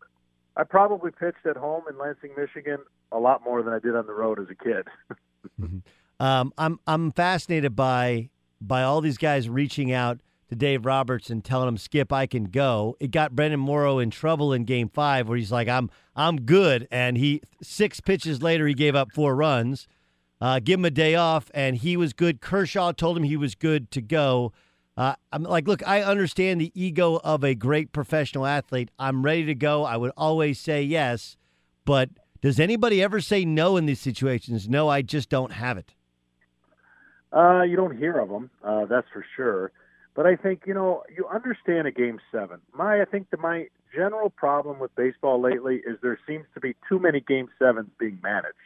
I 0.57 0.65
probably 0.65 1.13
pitched 1.13 1.47
at 1.47 1.57
home 1.57 1.85
in 1.89 1.97
Lansing, 1.99 2.31
Michigan, 2.37 2.79
a 3.13 3.19
lot 3.19 3.45
more 3.45 3.63
than 3.63 3.73
I 3.73 3.79
did 3.79 3.95
on 3.95 4.07
the 4.07 4.13
road 4.13 4.41
as 4.41 4.47
a 4.51 4.55
kid. 4.55 4.89
Um, 6.19 6.53
I'm 6.57 6.81
I'm 6.87 7.13
fascinated 7.13 7.77
by 7.77 8.31
by 8.61 8.83
all 8.83 9.01
these 9.01 9.19
guys 9.19 9.49
reaching 9.49 9.93
out 9.93 10.21
to 10.49 10.57
Dave 10.57 10.87
Roberts 10.87 11.31
and 11.31 11.45
telling 11.45 11.69
him, 11.69 11.77
"Skip, 11.77 12.13
I 12.13 12.27
can 12.27 12.45
go." 12.45 12.97
It 13.01 13.11
got 13.11 13.37
Brandon 13.37 13.61
Morrow 13.61 13.99
in 13.99 14.11
trouble 14.11 14.53
in 14.53 14.65
Game 14.65 14.89
Five, 14.89 15.29
where 15.29 15.37
he's 15.37 15.53
like, 15.53 15.69
"I'm 15.69 15.91
I'm 16.15 16.43
good," 16.43 16.89
and 16.91 17.19
he 17.19 17.43
six 17.63 18.01
pitches 18.01 18.43
later 18.43 18.67
he 18.67 18.75
gave 18.75 18.95
up 18.95 19.13
four 19.13 19.37
runs. 19.37 19.87
Uh, 20.41 20.61
give 20.61 20.79
him 20.79 20.85
a 20.85 20.91
day 20.91 21.15
off, 21.15 21.51
and 21.55 21.77
he 21.77 21.97
was 21.97 22.13
good. 22.13 22.41
Kershaw 22.41 22.93
told 22.93 23.17
him 23.17 23.23
he 23.23 23.37
was 23.37 23.55
good 23.55 23.91
to 23.93 24.03
go. 24.03 24.53
Uh, 24.97 25.15
I'm 25.33 25.43
like, 25.43 25.67
look, 25.67 25.87
I 25.87 26.03
understand 26.03 26.61
the 26.61 26.73
ego 26.75 27.21
of 27.23 27.45
a 27.45 27.55
great 27.55 27.93
professional 27.93 28.47
athlete. 28.47 28.91
I'm 28.99 29.23
ready 29.23 29.45
to 29.47 29.55
go. 29.55 29.85
I 29.85 29.97
would 29.97 30.13
always 30.17 30.59
say 30.59 30.83
yes, 30.83 31.37
but 31.85 32.11
does 32.41 32.61
anybody 32.61 33.03
ever 33.03 33.21
say 33.21 33.45
no 33.45 33.77
in 33.77 33.87
these 33.87 34.01
situations? 34.01 34.69
No, 34.69 34.89
I 34.89 35.03
just 35.03 35.29
don't 35.29 35.53
have 35.53 35.79
it. 35.79 35.95
Uh, 37.33 37.63
you 37.63 37.77
don't 37.77 37.97
hear 37.97 38.19
of 38.19 38.29
them, 38.29 38.51
uh, 38.65 38.87
that's 38.87 39.07
for 39.13 39.25
sure. 39.37 39.73
But 40.15 40.27
I 40.27 40.37
think 40.37 40.63
you 40.67 40.73
know 40.73 41.03
you 41.15 41.27
understand 41.27 41.87
a 41.87 41.91
game 41.91 42.19
seven. 42.33 42.61
My 42.73 43.03
I 43.03 43.05
think 43.05 43.29
that 43.31 43.41
my 43.41 43.67
general 43.95 44.31
problem 44.31 44.79
with 44.79 44.95
baseball 44.97 45.41
lately 45.41 45.83
is 45.87 45.99
there 46.03 46.19
seems 46.27 46.47
to 46.55 46.61
be 46.61 46.75
too 46.89 46.99
many 46.99 47.21
game 47.21 47.49
sevens 47.59 47.91
being 47.99 48.19
managed. 48.23 48.57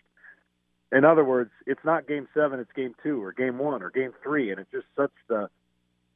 In 0.92 1.04
other 1.04 1.24
words, 1.24 1.50
it's 1.66 1.84
not 1.84 2.08
game 2.08 2.26
seven, 2.34 2.58
it's 2.58 2.72
game 2.72 2.94
two 3.02 3.22
or 3.22 3.32
game 3.32 3.58
one 3.58 3.82
or 3.82 3.90
game 3.90 4.12
three, 4.22 4.50
and 4.50 4.58
it's 4.58 4.70
just 4.70 4.86
such 4.96 5.12
the 5.28 5.48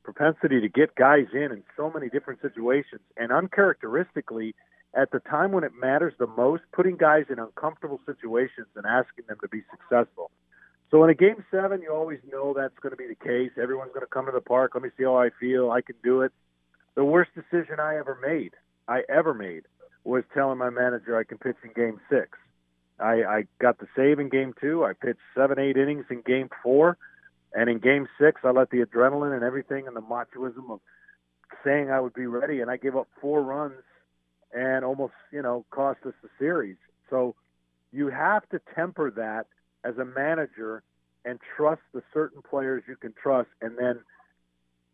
propensity 0.02 0.60
to 0.60 0.68
get 0.68 0.94
guys 0.94 1.26
in 1.32 1.52
in 1.52 1.62
so 1.76 1.90
many 1.90 2.08
different 2.08 2.40
situations 2.42 3.00
and 3.16 3.32
uncharacteristically 3.32 4.54
at 4.94 5.10
the 5.10 5.20
time 5.20 5.52
when 5.52 5.64
it 5.64 5.72
matters 5.80 6.12
the 6.18 6.26
most, 6.26 6.62
putting 6.72 6.96
guys 6.96 7.24
in 7.30 7.38
uncomfortable 7.38 8.00
situations 8.06 8.66
and 8.76 8.86
asking 8.86 9.24
them 9.28 9.38
to 9.40 9.48
be 9.48 9.62
successful. 9.70 10.30
So 10.90 11.02
in 11.02 11.10
a 11.10 11.14
game 11.14 11.44
seven, 11.50 11.82
you 11.82 11.92
always 11.92 12.20
know 12.30 12.54
that's 12.54 12.78
going 12.80 12.92
to 12.92 12.96
be 12.96 13.08
the 13.08 13.16
case. 13.16 13.50
Everyone's 13.60 13.90
going 13.92 14.06
to 14.06 14.10
come 14.10 14.26
to 14.26 14.32
the 14.32 14.40
park. 14.40 14.72
Let 14.74 14.84
me 14.84 14.90
see 14.96 15.04
how 15.04 15.16
I 15.18 15.30
feel. 15.40 15.70
I 15.70 15.80
can 15.80 15.96
do 16.04 16.22
it. 16.22 16.32
The 16.94 17.04
worst 17.04 17.30
decision 17.34 17.80
I 17.80 17.96
ever 17.96 18.16
made, 18.22 18.52
I 18.86 19.02
ever 19.08 19.34
made, 19.34 19.62
was 20.04 20.22
telling 20.32 20.58
my 20.58 20.70
manager 20.70 21.18
I 21.18 21.24
can 21.24 21.38
pitch 21.38 21.56
in 21.64 21.72
game 21.72 22.00
six. 22.08 22.38
I, 22.98 23.24
I 23.24 23.44
got 23.60 23.78
the 23.78 23.86
save 23.96 24.18
in 24.18 24.28
game 24.28 24.54
two. 24.60 24.84
I 24.84 24.92
pitched 24.92 25.20
seven, 25.34 25.58
eight 25.58 25.76
innings 25.76 26.06
in 26.10 26.22
game 26.22 26.48
four. 26.62 26.96
And 27.52 27.68
in 27.70 27.78
game 27.78 28.08
six, 28.18 28.40
I 28.44 28.50
let 28.50 28.70
the 28.70 28.78
adrenaline 28.78 29.34
and 29.34 29.44
everything 29.44 29.86
and 29.86 29.96
the 29.96 30.02
machoism 30.02 30.70
of 30.70 30.80
saying 31.64 31.90
I 31.90 32.00
would 32.00 32.14
be 32.14 32.26
ready, 32.26 32.60
and 32.60 32.70
I 32.70 32.76
gave 32.76 32.96
up 32.96 33.08
four 33.20 33.42
runs 33.42 33.82
and 34.52 34.84
almost, 34.84 35.14
you 35.32 35.42
know, 35.42 35.64
cost 35.70 36.00
us 36.04 36.14
the 36.22 36.28
series. 36.38 36.76
So 37.10 37.34
you 37.92 38.08
have 38.08 38.48
to 38.50 38.60
temper 38.74 39.10
that 39.12 39.46
as 39.84 39.98
a 39.98 40.04
manager 40.04 40.82
and 41.24 41.38
trust 41.56 41.82
the 41.92 42.02
certain 42.12 42.42
players 42.42 42.82
you 42.88 42.96
can 42.96 43.14
trust 43.20 43.48
and 43.62 43.78
then 43.78 44.00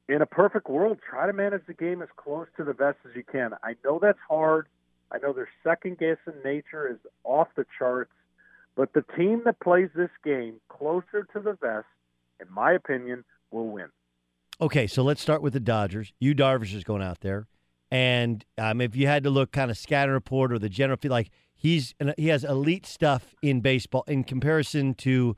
in 0.09 0.23
a 0.23 0.27
perfect 0.27 0.69
world 0.69 0.99
try 1.09 1.27
to 1.27 1.33
manage 1.33 1.63
the 1.67 1.75
game 1.75 2.03
as 2.03 2.09
close 2.17 2.47
to 2.57 2.65
the 2.65 2.75
best 2.75 2.99
as 3.09 3.15
you 3.17 3.25
can 3.25 3.53
i 3.63 3.75
know 3.85 3.99
that's 4.01 4.19
hard 4.29 4.67
i 5.13 5.19
know 5.19 5.33
their 5.33 5.49
second 5.63 5.99
guessing 5.99 6.41
nature 6.45 6.89
is 6.89 6.99
off 7.25 7.49
the 7.57 7.67
charts 7.79 8.13
but 8.77 8.93
the 8.93 9.05
team 9.17 9.43
that 9.45 9.59
plays 9.61 9.91
this 9.95 10.11
game 10.25 10.55
closer 10.69 11.27
to 11.33 11.41
the 11.41 11.57
vest 11.61 11.87
in 12.41 12.47
my 12.53 12.73
opinion 12.73 13.25
will 13.51 13.69
win 13.69 13.89
Okay, 14.61 14.87
so 14.87 15.03
let's 15.03 15.23
start 15.23 15.41
with 15.41 15.55
the 15.55 15.61
Dodgers. 15.61 16.13
Yu 16.21 16.35
Darvish 16.35 16.75
is 16.75 16.85
going 16.85 17.03
out 17.03 17.21
there, 17.21 17.47
and 17.91 18.45
um, 18.59 18.83
if 18.83 18.95
you 18.95 19.07
had 19.07 19.25
to 19.25 19.31
look 19.31 19.53
kind 19.53 19.71
of 19.71 19.79
scatter 19.79 20.13
report 20.13 20.53
or 20.53 20.59
the 20.59 20.69
general 20.69 20.99
feel, 20.99 21.11
like 21.11 21.31
he's 21.55 21.95
he 22.19 22.29
has 22.29 22.45
elite 22.45 22.85
stuff 22.85 23.35
in 23.41 23.63
baseball 23.63 24.05
in 24.07 24.23
comparison 24.23 24.93
to 24.95 25.35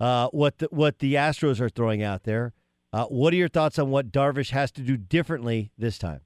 uh, 0.00 0.26
what 0.28 0.58
the, 0.58 0.66
what 0.72 0.98
the 0.98 1.14
Astros 1.14 1.60
are 1.60 1.68
throwing 1.68 2.02
out 2.02 2.24
there. 2.24 2.52
Uh, 2.92 3.04
what 3.06 3.32
are 3.32 3.36
your 3.36 3.48
thoughts 3.48 3.78
on 3.78 3.90
what 3.90 4.10
Darvish 4.10 4.50
has 4.50 4.72
to 4.72 4.82
do 4.82 4.96
differently 4.96 5.70
this 5.78 5.96
time? 5.96 6.22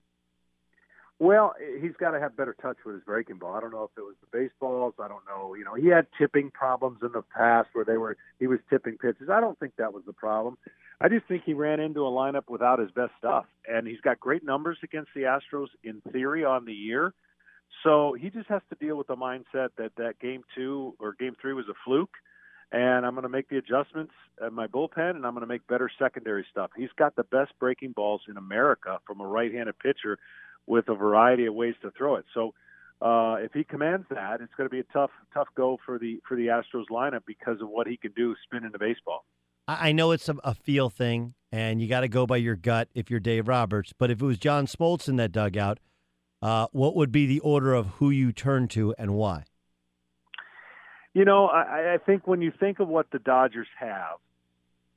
Well, 1.21 1.55
he's 1.81 1.97
got 1.99 2.13
to 2.13 2.21
have 2.21 2.37
better 2.37 2.55
touch 2.63 2.77
with 2.87 2.95
his 2.95 3.05
breaking 3.05 3.39
ball. 3.39 3.55
I 3.55 3.61
don't 3.61 3.73
know 3.73 3.83
if 3.83 3.91
it 3.99 4.03
was 4.03 4.15
the 4.21 4.39
baseballs. 4.39 4.95
I 5.01 5.09
don't 5.09 5.27
know. 5.27 5.55
You 5.55 5.65
know, 5.65 5.75
he 5.75 5.89
had 5.89 6.07
tipping 6.17 6.51
problems 6.53 6.99
in 7.03 7.11
the 7.13 7.23
past 7.23 7.71
where 7.73 7.85
they 7.85 7.97
were 7.97 8.17
he 8.39 8.47
was 8.47 8.61
tipping 8.71 8.99
pitches. 8.99 9.29
I 9.29 9.41
don't 9.41 9.59
think 9.59 9.75
that 9.79 9.93
was 9.93 10.05
the 10.07 10.13
problem. 10.13 10.57
I 11.01 11.09
just 11.09 11.27
think 11.27 11.43
he 11.45 11.55
ran 11.55 11.81
into 11.81 12.07
a 12.07 12.11
lineup 12.11 12.49
without 12.49 12.79
his 12.79 12.91
best 12.93 13.13
stuff, 13.19 13.47
and 13.69 13.87
he's 13.87 14.01
got 14.01 14.21
great 14.21 14.45
numbers 14.45 14.79
against 14.83 15.11
the 15.15 15.23
Astros 15.23 15.69
in 15.83 16.01
theory 16.13 16.45
on 16.45 16.65
the 16.65 16.73
year. 16.73 17.15
So 17.83 18.15
he 18.15 18.31
just 18.31 18.49
has 18.49 18.63
to 18.71 18.77
deal 18.85 18.97
with 18.97 19.09
the 19.09 19.17
mindset 19.17 19.71
that 19.77 19.93
that 19.97 20.21
game 20.21 20.43
two 20.57 20.95
or 21.01 21.15
game 21.15 21.37
three 21.41 21.53
was 21.53 21.67
a 21.69 21.75
fluke, 21.85 22.15
and 22.73 23.05
I'm 23.07 23.15
going 23.15 23.23
to 23.23 23.29
make 23.29 23.49
the 23.49 23.59
adjustments 23.59 24.13
at 24.45 24.53
my 24.53 24.67
bullpen, 24.67 25.17
and 25.17 25.27
I'm 25.27 25.35
going 25.35 25.43
to 25.43 25.47
make 25.47 25.67
better 25.67 25.91
secondary 25.99 26.47
stuff. 26.51 26.71
He's 26.77 26.93
got 26.97 27.17
the 27.17 27.25
best 27.25 27.53
breaking 27.59 27.93
balls 27.93 28.23
in 28.29 28.37
America 28.37 28.99
from 29.07 29.21
a 29.21 29.27
right-handed 29.27 29.79
pitcher 29.81 30.19
with 30.69 30.89
a 30.89 30.95
variety 30.95 31.47
of 31.47 31.55
ways 31.55 31.75
to 31.83 31.91
throw 31.93 32.17
it. 32.17 32.25
So 32.35 32.55
uh, 33.01 33.37
if 33.41 33.53
he 33.53 33.65
commands 33.65 34.07
that, 34.11 34.41
it's 34.41 34.53
going 34.57 34.69
to 34.69 34.73
be 34.73 34.81
a 34.81 34.93
tough, 34.93 35.11
tough 35.33 35.49
go 35.57 35.79
for 35.85 35.99
the 35.99 36.21
for 36.29 36.37
the 36.37 36.47
Astros 36.47 36.85
lineup 36.91 37.23
because 37.27 37.61
of 37.61 37.69
what 37.69 37.87
he 37.87 37.97
can 37.97 38.13
do 38.13 38.35
spinning 38.45 38.71
the 38.73 38.79
baseball. 38.79 39.25
I 39.67 39.93
know 39.93 40.13
it's 40.13 40.29
a, 40.29 40.37
a 40.45 40.55
feel 40.55 40.89
thing, 40.89 41.35
and 41.53 41.81
you 41.81 41.89
got 41.89 42.01
to 42.01 42.09
go 42.09 42.27
by 42.27 42.39
your 42.39 42.57
gut 42.57 42.89
if 42.95 43.11
you're 43.11 43.21
Dave 43.21 43.49
Roberts. 43.49 43.93
But 43.97 44.11
if 44.11 44.23
it 44.23 44.25
was 44.25 44.39
John 44.39 44.67
Smoltz 44.67 45.09
in 45.09 45.17
that 45.17 45.31
dugout, 45.31 45.79
uh, 46.41 46.69
what 46.73 46.97
would 46.97 47.13
be 47.13 47.27
the 47.27 47.41
order 47.41 47.75
of 47.75 47.87
who 47.99 48.11
you 48.11 48.33
turn 48.33 48.69
to 48.69 48.95
and 48.99 49.15
why? 49.15 49.45
You 51.13 51.25
know, 51.25 51.47
I, 51.47 51.95
I 51.95 51.99
think 51.99 52.27
when 52.27 52.41
you 52.41 52.53
think 52.59 52.81
of 52.81 52.89
what 52.89 53.11
the 53.11 53.19
Dodgers 53.19 53.67
have, 53.79 54.19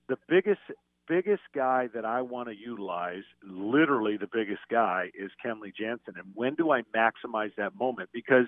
the 0.07 0.17
biggest 0.27 0.61
biggest 1.07 1.43
guy 1.53 1.87
that 1.93 2.05
I 2.05 2.21
want 2.21 2.49
to 2.49 2.55
utilize, 2.55 3.23
literally 3.43 4.17
the 4.17 4.29
biggest 4.31 4.61
guy, 4.69 5.11
is 5.13 5.31
Kenley 5.43 5.73
Jansen. 5.75 6.15
And 6.17 6.31
when 6.33 6.55
do 6.55 6.71
I 6.71 6.81
maximize 6.95 7.51
that 7.57 7.75
moment? 7.75 8.09
Because 8.13 8.47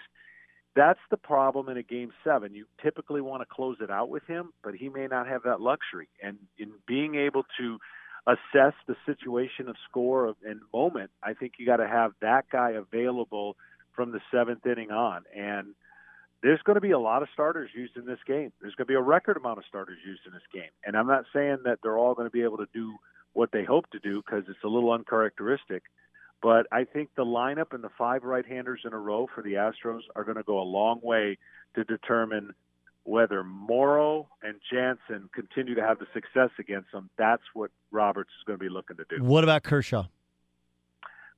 that's 0.75 0.99
the 1.11 1.17
problem 1.17 1.69
in 1.69 1.77
a 1.77 1.83
game 1.83 2.11
seven. 2.23 2.55
You 2.55 2.65
typically 2.81 3.21
want 3.21 3.41
to 3.41 3.45
close 3.45 3.77
it 3.79 3.91
out 3.91 4.09
with 4.09 4.25
him, 4.25 4.53
but 4.63 4.73
he 4.73 4.89
may 4.89 5.07
not 5.07 5.27
have 5.27 5.43
that 5.43 5.61
luxury. 5.61 6.09
And 6.21 6.37
in 6.57 6.71
being 6.87 7.15
able 7.15 7.43
to 7.59 7.77
assess 8.25 8.73
the 8.87 8.95
situation 9.05 9.67
of 9.67 9.75
score 9.87 10.33
and 10.45 10.61
moment, 10.73 11.11
I 11.21 11.33
think 11.33 11.53
you 11.57 11.65
got 11.65 11.77
to 11.77 11.87
have 11.87 12.13
that 12.21 12.45
guy 12.51 12.71
available 12.71 13.55
from 13.95 14.11
the 14.11 14.21
seventh 14.31 14.65
inning 14.65 14.91
on. 14.91 15.23
And 15.35 15.75
there's 16.43 16.61
going 16.63 16.75
to 16.75 16.81
be 16.81 16.91
a 16.91 16.99
lot 16.99 17.23
of 17.23 17.29
starters 17.33 17.69
used 17.73 17.95
in 17.95 18.05
this 18.05 18.19
game. 18.27 18.51
There's 18.61 18.75
going 18.75 18.85
to 18.85 18.91
be 18.91 18.95
a 18.95 19.01
record 19.01 19.37
amount 19.37 19.59
of 19.59 19.63
starters 19.67 19.97
used 20.05 20.21
in 20.27 20.33
this 20.33 20.43
game. 20.53 20.69
And 20.85 20.95
I'm 20.95 21.07
not 21.07 21.23
saying 21.33 21.59
that 21.63 21.79
they're 21.81 21.97
all 21.97 22.13
going 22.13 22.27
to 22.27 22.31
be 22.31 22.43
able 22.43 22.57
to 22.57 22.67
do 22.73 22.95
what 23.31 23.51
they 23.51 23.63
hope 23.63 23.89
to 23.91 23.99
do 23.99 24.21
because 24.21 24.43
it's 24.49 24.63
a 24.63 24.67
little 24.67 24.91
uncharacteristic. 24.91 25.83
But 26.41 26.67
I 26.71 26.83
think 26.83 27.11
the 27.15 27.23
lineup 27.23 27.73
and 27.73 27.81
the 27.81 27.89
five 27.97 28.23
right-handers 28.23 28.81
in 28.83 28.91
a 28.91 28.99
row 28.99 29.27
for 29.33 29.41
the 29.41 29.53
Astros 29.53 30.01
are 30.15 30.25
going 30.25 30.35
to 30.35 30.43
go 30.43 30.59
a 30.59 30.63
long 30.63 30.99
way 31.01 31.37
to 31.75 31.85
determine 31.85 32.53
whether 33.05 33.43
Morrow 33.43 34.27
and 34.41 34.55
Jansen 34.69 35.29
continue 35.33 35.75
to 35.75 35.81
have 35.81 35.99
the 35.99 36.07
success 36.13 36.49
against 36.59 36.91
them. 36.91 37.09
That's 37.17 37.43
what 37.53 37.71
Roberts 37.91 38.31
is 38.37 38.43
going 38.45 38.59
to 38.59 38.63
be 38.63 38.69
looking 38.69 38.97
to 38.97 39.05
do. 39.09 39.23
What 39.23 39.45
about 39.45 39.63
Kershaw? 39.63 40.07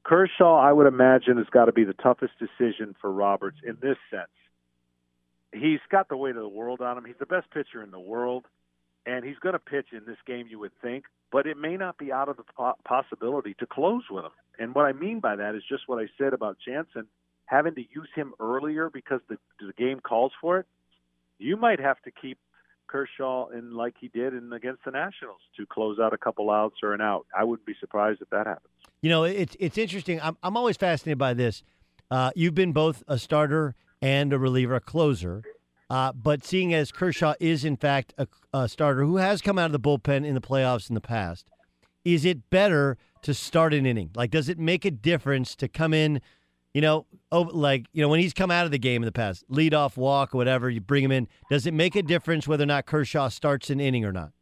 Kershaw, 0.03 0.60
I 0.60 0.72
would 0.72 0.88
imagine, 0.88 1.38
has 1.38 1.48
got 1.52 1.65
to 1.65 1.72
be 1.72 1.84
the 1.84 1.94
toughest 1.94 2.34
decision 2.40 2.95
for 2.99 3.11
Roberts 3.11 3.57
in 3.64 3.77
this 3.82 3.98
sense. 4.10 4.30
He's 5.56 5.80
got 5.90 6.10
the 6.10 6.18
weight 6.18 6.36
of 6.36 6.41
the 6.41 6.49
world 6.49 6.82
on 6.82 6.98
him. 6.98 7.06
He's 7.06 7.15
the 7.18 7.26
best 7.26 7.49
pitcher 7.52 7.82
in 7.82 7.91
the 7.91 7.99
world, 7.99 8.45
and 9.06 9.23
he's 9.23 9.38
going 9.40 9.53
to 9.53 9.60
pitch 9.60 9.88
in 9.94 10.02
this 10.06 10.18
game, 10.27 10.48
you 10.49 10.60
would 10.60 10.73
think, 10.82 11.06
but 11.32 11.48
it 11.48 11.57
may 11.57 11.77
not 11.77 11.98
be 11.98 12.11
out 12.11 12.27
of 12.27 12.38
the 12.38 12.73
possibility 12.84 13.56
to 13.60 13.65
close 13.65 14.03
with 14.10 14.26
him. 14.26 14.32
And 14.60 14.76
what 14.76 14.86
I 14.86 14.94
mean 14.94 15.19
by 15.19 15.36
that 15.36 15.56
is 15.56 15.64
just 15.68 15.84
what 15.88 15.99
I 15.99 16.07
said 16.18 16.34
about 16.34 16.57
Jansen 16.65 17.07
having 17.45 17.76
to 17.76 17.82
use 17.82 18.10
him 18.15 18.34
earlier 18.40 18.90
because 18.90 19.22
the, 19.30 19.38
the 19.60 19.73
game 19.77 19.99
calls 19.99 20.32
for 20.41 20.60
it. 20.60 20.65
You 21.38 21.57
might 21.57 21.80
have 21.80 22.02
to 22.03 22.11
keep 22.11 22.38
Kershaw 22.88 23.48
in 23.49 23.73
like 23.73 23.95
he 23.99 24.07
did 24.07 24.34
in 24.34 24.52
against 24.53 24.86
the 24.86 24.91
Nationals 24.91 25.41
to 25.57 25.65
close 25.65 25.99
out 25.99 26.14
a 26.14 26.18
couple 26.18 26.49
outs 26.49 26.77
or 26.84 26.94
an 26.94 27.02
out. 27.02 27.26
I 27.38 27.44
wouldn't 27.44 27.65
be 27.65 27.76
surprised 27.80 28.22
if 28.22 28.30
that 28.30 28.48
happens. 28.48 28.73
You 29.02 29.10
know, 29.10 29.23
it's 29.23 29.56
it's 29.60 29.77
interesting. 29.77 30.22
I'm 30.22 30.38
I'm 30.41 30.56
always 30.57 30.77
fascinated 30.77 31.18
by 31.18 31.34
this. 31.34 31.64
Uh, 32.10 32.32
you've 32.36 32.56
been 32.56 32.72
both 32.72 33.03
a 33.07 33.18
starter 33.18 33.76
and 34.06 34.32
a 34.32 34.38
reliever, 34.38 34.76
a 34.76 34.80
closer. 34.80 35.41
Uh, 35.90 36.14
but 36.14 36.45
seeing 36.45 36.76
as 36.76 36.91
Kershaw 36.91 37.34
is 37.40 37.65
in 37.65 37.76
fact 37.76 38.14
a, 38.19 38.27
a 38.53 38.69
starter 38.69 39.03
who 39.03 39.18
has 39.18 39.41
come 39.41 39.57
out 39.57 39.65
of 39.65 39.72
the 39.72 39.80
bullpen 39.80 40.23
in 40.23 40.36
the 40.36 40.41
playoffs 40.41 40.90
in 40.90 40.94
the 40.94 41.02
past, 41.02 41.49
is 42.03 42.23
it 42.23 42.52
better 42.52 42.98
to 43.23 43.34
start 43.34 43.73
an 43.73 43.88
inning? 43.88 44.11
Like, 44.15 44.30
does 44.30 44.48
it 44.48 44.60
make 44.60 44.86
a 44.86 44.91
difference 44.91 45.56
to 45.56 45.68
come 45.68 45.91
in? 45.91 46.22
You 46.76 46.82
know, 46.82 47.07
oh, 47.32 47.41
like 47.41 47.88
you 47.94 48.03
know 48.03 48.10
when 48.10 48.19
he's 48.19 48.34
come 48.34 48.52
out 48.52 48.65
of 48.65 48.72
the 48.72 48.77
game 48.77 49.02
in 49.02 49.07
the 49.07 49.11
past, 49.11 49.44
lead 49.49 49.73
off 49.73 49.98
walk 49.98 50.36
or 50.36 50.38
whatever, 50.38 50.69
you 50.69 50.82
bring 50.82 51.03
him 51.03 51.11
in. 51.11 51.27
Does 51.49 51.65
it 51.65 51.73
make 51.73 51.95
a 51.95 52.03
difference 52.03 52.48
whether 52.48 52.64
or 52.64 52.68
not 52.68 52.86
Kershaw 52.86 53.30
starts 53.30 53.72
an 53.72 53.80
inning 53.80 54.06
or 54.06 54.11
not? 54.11 54.34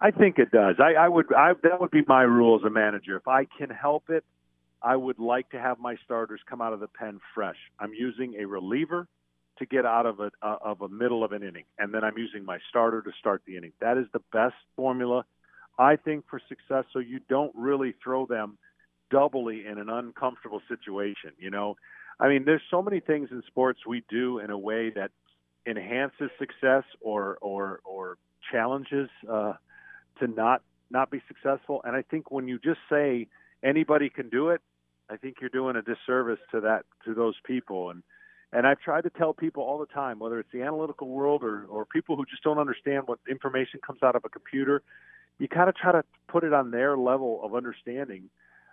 I 0.00 0.12
think 0.12 0.38
it 0.38 0.50
does. 0.50 0.76
I, 0.78 0.94
I 0.94 1.08
would. 1.08 1.26
I, 1.34 1.52
that 1.62 1.78
would 1.78 1.90
be 1.90 2.02
my 2.08 2.22
rule 2.22 2.58
as 2.58 2.64
a 2.64 2.70
manager. 2.70 3.16
If 3.16 3.28
I 3.28 3.46
can 3.58 3.68
help 3.68 4.04
it, 4.08 4.24
I 4.82 4.96
would 4.96 5.18
like 5.18 5.50
to 5.50 5.60
have 5.60 5.78
my 5.78 5.96
starters 6.04 6.40
come 6.48 6.60
out 6.60 6.72
of 6.72 6.80
the 6.80 6.88
pen 6.88 7.20
fresh. 7.34 7.56
I'm 7.78 7.92
using 7.94 8.34
a 8.40 8.46
reliever 8.46 9.06
to 9.58 9.66
get 9.66 9.84
out 9.86 10.06
of 10.06 10.20
a 10.20 10.30
uh, 10.42 10.56
of 10.62 10.80
a 10.80 10.88
middle 10.88 11.24
of 11.24 11.32
an 11.32 11.42
inning, 11.42 11.64
and 11.78 11.92
then 11.94 12.04
I'm 12.04 12.18
using 12.18 12.44
my 12.44 12.58
starter 12.68 13.02
to 13.02 13.10
start 13.20 13.42
the 13.46 13.56
inning. 13.56 13.72
That 13.80 13.98
is 13.98 14.06
the 14.12 14.22
best 14.32 14.54
formula, 14.76 15.24
I 15.78 15.96
think, 15.96 16.24
for 16.28 16.40
success. 16.48 16.84
So 16.92 16.98
you 16.98 17.20
don't 17.28 17.52
really 17.54 17.94
throw 18.02 18.26
them 18.26 18.58
doubly 19.10 19.66
in 19.66 19.78
an 19.78 19.88
uncomfortable 19.88 20.62
situation. 20.68 21.32
You 21.38 21.50
know, 21.50 21.76
I 22.18 22.28
mean, 22.28 22.44
there's 22.44 22.62
so 22.70 22.82
many 22.82 23.00
things 23.00 23.28
in 23.30 23.42
sports 23.46 23.80
we 23.86 24.02
do 24.08 24.38
in 24.38 24.50
a 24.50 24.58
way 24.58 24.90
that 24.90 25.10
enhances 25.66 26.30
success 26.38 26.84
or 27.00 27.38
or 27.40 27.80
or 27.84 28.16
challenges 28.50 29.08
uh, 29.30 29.52
to 30.18 30.26
not 30.26 30.62
not 30.90 31.10
be 31.10 31.22
successful. 31.28 31.82
And 31.84 31.94
I 31.94 32.02
think 32.02 32.30
when 32.30 32.48
you 32.48 32.58
just 32.58 32.80
say 32.90 33.28
anybody 33.62 34.08
can 34.08 34.28
do 34.28 34.48
it, 34.50 34.60
I 35.10 35.16
think 35.16 35.36
you're 35.40 35.50
doing 35.50 35.76
a 35.76 35.82
disservice 35.82 36.38
to 36.52 36.60
that 36.60 36.84
to 37.04 37.14
those 37.14 37.34
people. 37.44 37.90
And 37.90 38.02
and 38.52 38.66
I've 38.66 38.80
tried 38.80 39.02
to 39.04 39.10
tell 39.10 39.32
people 39.32 39.62
all 39.62 39.78
the 39.78 39.86
time, 39.86 40.18
whether 40.18 40.38
it's 40.38 40.52
the 40.52 40.62
analytical 40.62 41.08
world 41.08 41.42
or 41.42 41.64
or 41.68 41.84
people 41.84 42.16
who 42.16 42.24
just 42.24 42.42
don't 42.42 42.58
understand 42.58 43.04
what 43.06 43.18
information 43.28 43.80
comes 43.84 44.02
out 44.02 44.16
of 44.16 44.24
a 44.24 44.28
computer, 44.28 44.82
you 45.38 45.48
kind 45.48 45.68
of 45.68 45.76
try 45.76 45.92
to 45.92 46.04
put 46.28 46.44
it 46.44 46.52
on 46.52 46.70
their 46.70 46.96
level 46.96 47.40
of 47.42 47.54
understanding. 47.54 48.30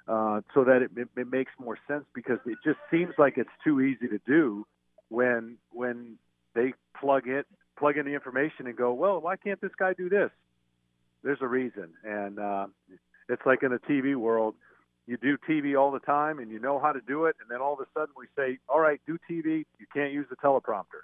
Uh, 0.07 0.41
so 0.56 0.64
that 0.64 0.81
it, 0.81 0.89
it, 0.97 1.07
it 1.15 1.31
makes 1.31 1.51
more 1.60 1.77
sense 1.88 2.03
because 2.15 2.39
it 2.47 2.57
just 2.65 2.80
seems 2.89 3.14
like 3.19 3.38
it's 3.38 3.49
too 3.64 3.80
easy 3.80 4.07
to 4.07 4.19
do 4.26 4.65
when 5.10 5.57
when 5.72 6.18
they 6.56 6.73
plug 6.99 7.27
in 7.27 7.43
plug 7.77 7.97
in 7.97 8.06
the 8.06 8.14
information 8.14 8.68
and 8.68 8.76
go, 8.76 8.91
well, 8.93 9.22
why 9.22 9.35
can't 9.38 9.61
this 9.61 9.72
guy 9.77 9.93
do 9.93 10.10
this? 10.10 10.31
There's 11.23 11.38
a 11.41 11.47
reason, 11.47 11.89
and 12.03 12.39
uh, 12.39 12.68
it's 13.30 13.41
like 13.45 13.64
in 13.64 13.72
the 13.72 13.80
TV 13.80 14.15
world, 14.15 14.56
you 15.10 15.18
do 15.18 15.38
TV 15.38 15.77
all 15.80 15.91
the 15.91 15.99
time 15.99 16.38
and 16.38 16.52
you 16.52 16.60
know 16.60 16.80
how 16.80 16.91
to 16.91 17.02
do 17.02 17.26
it, 17.26 17.36
and 17.41 17.49
then 17.49 17.61
all 17.61 17.73
of 17.73 17.80
a 17.80 17.88
sudden 17.98 18.14
we 18.15 18.27
say, 18.38 18.60
all 18.69 18.80
right, 18.80 19.02
do 19.07 19.18
TV, 19.30 19.65
you 19.80 19.88
can't 19.91 20.14
use 20.14 20.27
the 20.30 20.36
teleprompter. 20.36 21.02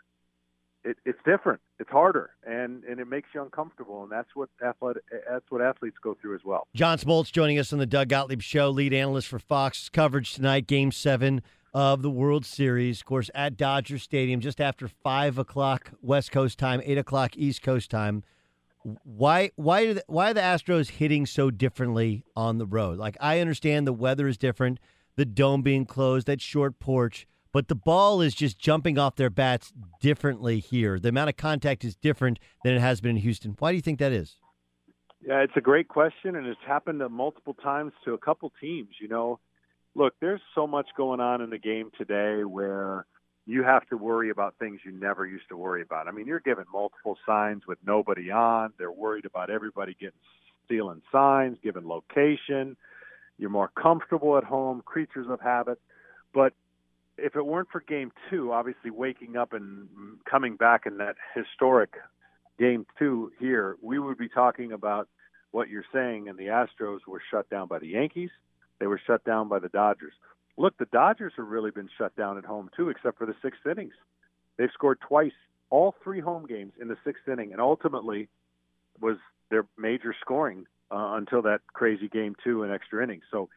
It, 0.84 0.98
it's 1.06 1.18
different. 1.26 1.60
It's 1.80 1.90
harder, 1.90 2.30
and 2.46 2.84
and 2.84 3.00
it 3.00 3.08
makes 3.08 3.30
you 3.34 3.42
uncomfortable, 3.42 4.04
and 4.04 4.12
that's 4.12 4.30
what 4.36 4.50
athletic 4.64 5.02
that's 5.28 5.50
what 5.50 5.60
athletes 5.60 5.98
go 6.04 6.16
through 6.22 6.36
as 6.36 6.42
well. 6.46 6.68
John 6.76 7.00
Smoltz 7.00 7.32
joining 7.32 7.58
us 7.58 7.74
on 7.74 7.80
the 7.80 7.88
Doug 7.88 8.10
Gottlieb 8.10 8.44
Show, 8.44 8.70
lead 8.70 8.94
analyst 8.94 9.28
for 9.28 9.40
Fox 9.40 9.90
coverage 9.90 10.36
tonight, 10.36 10.68
Game 10.68 10.92
Seven 10.92 11.42
of 11.74 12.04
the 12.04 12.12
World 12.12 12.46
Series, 12.46 13.02
of 13.02 13.06
course, 13.06 13.32
at 13.34 13.58
Dodger 13.58 13.98
Stadium, 13.98 14.42
just 14.42 14.62
after 14.62 14.88
five 14.88 15.40
o'clock 15.40 15.90
West 16.04 16.32
Coast 16.32 16.60
time, 16.60 16.82
eight 16.86 17.00
o'clock 17.00 17.36
East 17.36 17.64
Coast 17.64 17.90
time. 17.90 18.24
Why 19.04 19.50
why 19.56 19.94
the, 19.94 20.04
why 20.08 20.32
are 20.32 20.34
the 20.34 20.42
Astros 20.42 20.90
hitting 20.90 21.26
so 21.26 21.50
differently 21.50 22.24
on 22.36 22.60
the 22.60 22.68
road? 22.68 23.00
Like 23.00 23.18
I 23.20 23.40
understand 23.40 23.88
the 23.88 23.94
weather 23.94 24.28
is 24.28 24.38
different, 24.38 24.80
the 25.16 25.26
dome 25.26 25.64
being 25.64 25.86
closed, 25.86 26.28
that 26.28 26.40
short 26.40 26.80
porch, 26.80 27.26
but 27.52 27.68
the 27.68 27.76
ball 27.76 28.22
is 28.22 28.36
just 28.36 28.60
jumping 28.60 29.00
off 29.00 29.16
their 29.16 29.32
bats 29.32 29.74
differently 30.02 30.60
here. 30.60 31.00
The 31.00 31.10
amount 31.10 31.30
of 31.30 31.38
contact 31.38 31.84
is 31.84 31.96
different 31.96 32.38
than 32.64 32.76
it 32.76 32.80
has 32.80 33.02
been 33.02 33.12
in 33.12 33.24
Houston. 33.24 33.56
Why 33.58 33.72
do 33.72 33.76
you 33.76 33.82
think 33.82 33.98
that 34.00 34.12
is? 34.12 34.38
Yeah, 35.26 35.40
it's 35.40 35.54
a 35.56 35.62
great 35.62 35.88
question, 35.88 36.36
and 36.36 36.46
it's 36.46 36.60
happened 36.68 37.02
multiple 37.10 37.56
times 37.56 37.94
to 38.04 38.14
a 38.14 38.18
couple 38.20 38.52
teams. 38.62 38.90
You 39.02 39.08
know, 39.08 39.40
look, 39.96 40.14
there's 40.22 40.42
so 40.54 40.68
much 40.68 40.88
going 40.96 41.20
on 41.20 41.42
in 41.42 41.50
the 41.50 41.58
game 41.58 41.90
today 41.98 42.44
where 42.44 43.08
you 43.46 43.64
have 43.64 43.88
to 43.90 43.98
worry 43.98 44.30
about 44.30 44.56
things 44.58 44.80
you 44.84 44.92
never 44.92 45.26
used 45.26 45.48
to 45.50 45.58
worry 45.58 45.82
about. 45.82 46.08
I 46.08 46.12
mean, 46.12 46.26
you're 46.26 46.40
given 46.40 46.66
multiple 46.72 47.18
signs 47.26 47.68
with 47.68 47.78
nobody 47.86 48.32
on. 48.32 48.74
They're 48.78 48.92
worried 48.92 49.26
about 49.26 49.50
everybody 49.50 49.96
getting 50.00 50.20
stealing 50.66 51.02
signs, 51.12 51.58
given 51.64 51.88
location. 51.88 52.76
You're 53.38 53.52
more 53.52 53.70
comfortable 53.80 54.38
at 54.38 54.44
home, 54.44 54.82
creatures 54.84 55.28
of 55.30 55.40
habit. 55.42 55.80
But 56.34 56.54
if 57.18 57.36
it 57.36 57.46
weren't 57.46 57.70
for 57.72 57.82
game 57.82 58.12
two, 58.30 58.52
obviously 58.52 58.90
waking 58.90 59.38
up 59.38 59.54
and 59.54 59.88
coming 60.30 60.56
back 60.56 60.86
in 60.86 60.98
that 60.98 61.16
historic 61.36 61.94
game 62.58 62.86
two 62.98 63.32
here, 63.40 63.78
we 63.82 64.00
would 64.00 64.18
be 64.18 64.30
talking 64.30 64.72
about 64.72 65.08
what 65.52 65.70
you're 65.70 65.86
saying, 65.94 66.28
and 66.28 66.38
the 66.38 66.48
Astros 66.48 67.00
were 67.08 67.22
shut 67.32 67.50
down 67.50 67.68
by 67.68 67.80
the 67.80 67.88
Yankees. 67.88 68.32
They 68.80 68.88
were 68.88 69.00
shut 69.06 69.24
down 69.24 69.48
by 69.48 69.60
the 69.60 69.70
Dodgers. 69.70 70.14
Look, 70.58 70.78
the 70.78 70.86
Dodgers 70.86 71.34
have 71.38 71.48
really 71.48 71.72
been 71.72 71.90
shut 71.98 72.16
down 72.16 72.38
at 72.38 72.46
home 72.46 72.70
too, 72.76 72.90
except 72.90 73.18
for 73.18 73.26
the 73.26 73.36
sixth 73.42 73.66
innings. 73.66 73.94
They've 74.58 74.70
scored 74.74 75.00
twice, 75.02 75.34
all 75.70 75.96
three 76.04 76.22
home 76.22 76.46
games 76.46 76.74
in 76.80 76.88
the 76.88 76.98
sixth 77.04 77.28
inning, 77.28 77.52
and 77.52 77.62
ultimately 77.62 78.30
was 79.02 79.18
their 79.50 79.66
major 79.78 80.16
scoring 80.22 80.66
uh, 80.92 81.14
until 81.16 81.42
that 81.42 81.62
crazy 81.74 82.08
game 82.08 82.36
two 82.44 82.64
and 82.64 82.72
extra 82.72 83.04
innings. 83.04 83.24
So 83.32 83.50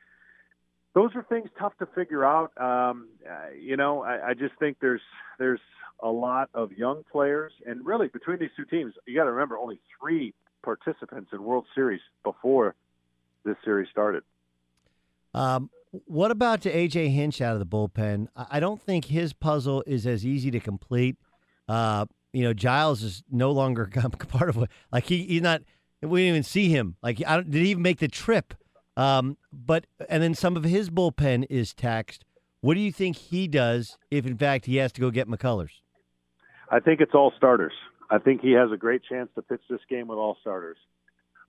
those 0.95 1.15
are 1.15 1.23
things 1.23 1.49
tough 1.59 1.77
to 1.79 1.87
figure 1.87 2.25
out. 2.25 2.51
Um, 2.57 3.09
uh, 3.29 3.51
you 3.59 3.77
know, 3.77 4.03
I, 4.03 4.31
I 4.31 4.35
just 4.35 4.55
think 4.59 4.79
there's 4.81 5.03
there's 5.39 5.61
a 6.01 6.09
lot 6.09 6.49
of 6.55 6.73
young 6.73 7.05
players, 7.11 7.53
and 7.67 7.85
really 7.87 8.09
between 8.09 8.39
these 8.39 8.51
two 8.57 8.65
teams, 8.65 8.95
you 9.07 9.15
got 9.15 9.25
to 9.25 9.33
remember 9.33 9.59
only 9.59 9.81
three 10.01 10.35
participants 10.63 11.31
in 11.33 11.43
World 11.43 11.67
Series 11.75 12.01
before 12.25 12.75
this 13.45 13.57
series 13.65 13.89
started. 13.91 14.23
Um, 15.35 15.71
what 15.91 16.31
about 16.31 16.63
to 16.63 16.73
AJ 16.73 17.13
Hinch 17.13 17.41
out 17.41 17.55
of 17.55 17.59
the 17.59 17.67
bullpen? 17.67 18.29
I 18.37 18.61
don't 18.61 18.81
think 18.81 19.07
his 19.07 19.33
puzzle 19.33 19.83
is 19.87 20.07
as 20.07 20.25
easy 20.25 20.51
to 20.51 20.61
complete. 20.61 21.17
Uh, 21.69 22.07
you 22.33 22.43
know, 22.43 22.53
Giles 22.53 23.03
is 23.03 23.23
no 23.31 23.51
longer 23.53 23.87
part 24.29 24.49
of 24.49 24.57
what. 24.57 24.71
Like 24.93 25.05
he, 25.05 25.25
he's 25.25 25.43
not. 25.43 25.63
We 26.03 26.21
didn't 26.21 26.31
even 26.31 26.43
see 26.43 26.69
him. 26.69 26.97
Like 27.03 27.23
I 27.27 27.37
don't, 27.37 27.51
did 27.51 27.63
he 27.63 27.71
even 27.71 27.83
make 27.83 27.99
the 27.99 28.09
trip? 28.09 28.55
Um, 28.97 29.37
but 29.53 29.87
and 30.09 30.23
then 30.23 30.35
some 30.35 30.57
of 30.57 30.65
his 30.65 30.91
bullpen 30.91 31.47
is 31.49 31.73
taxed. 31.75 32.25
What 32.61 32.75
do 32.75 32.81
you 32.81 32.93
think 32.93 33.17
he 33.17 33.47
does 33.47 33.97
if, 34.11 34.27
in 34.27 34.37
fact, 34.37 34.67
he 34.67 34.77
has 34.77 34.93
to 34.93 35.01
go 35.01 35.11
get 35.11 35.29
McCullers? 35.29 35.81
I 36.71 36.81
think 36.81 37.01
it's 37.01 37.15
all 37.15 37.33
starters. 37.37 37.73
I 38.11 38.19
think 38.19 38.41
he 38.41 38.53
has 38.53 38.73
a 38.73 38.77
great 38.77 39.03
chance 39.09 39.31
to 39.37 39.43
pitch 39.43 39.61
this 39.71 39.81
game 39.89 40.09
with 40.09 40.19
all 40.19 40.37
starters. 40.41 40.77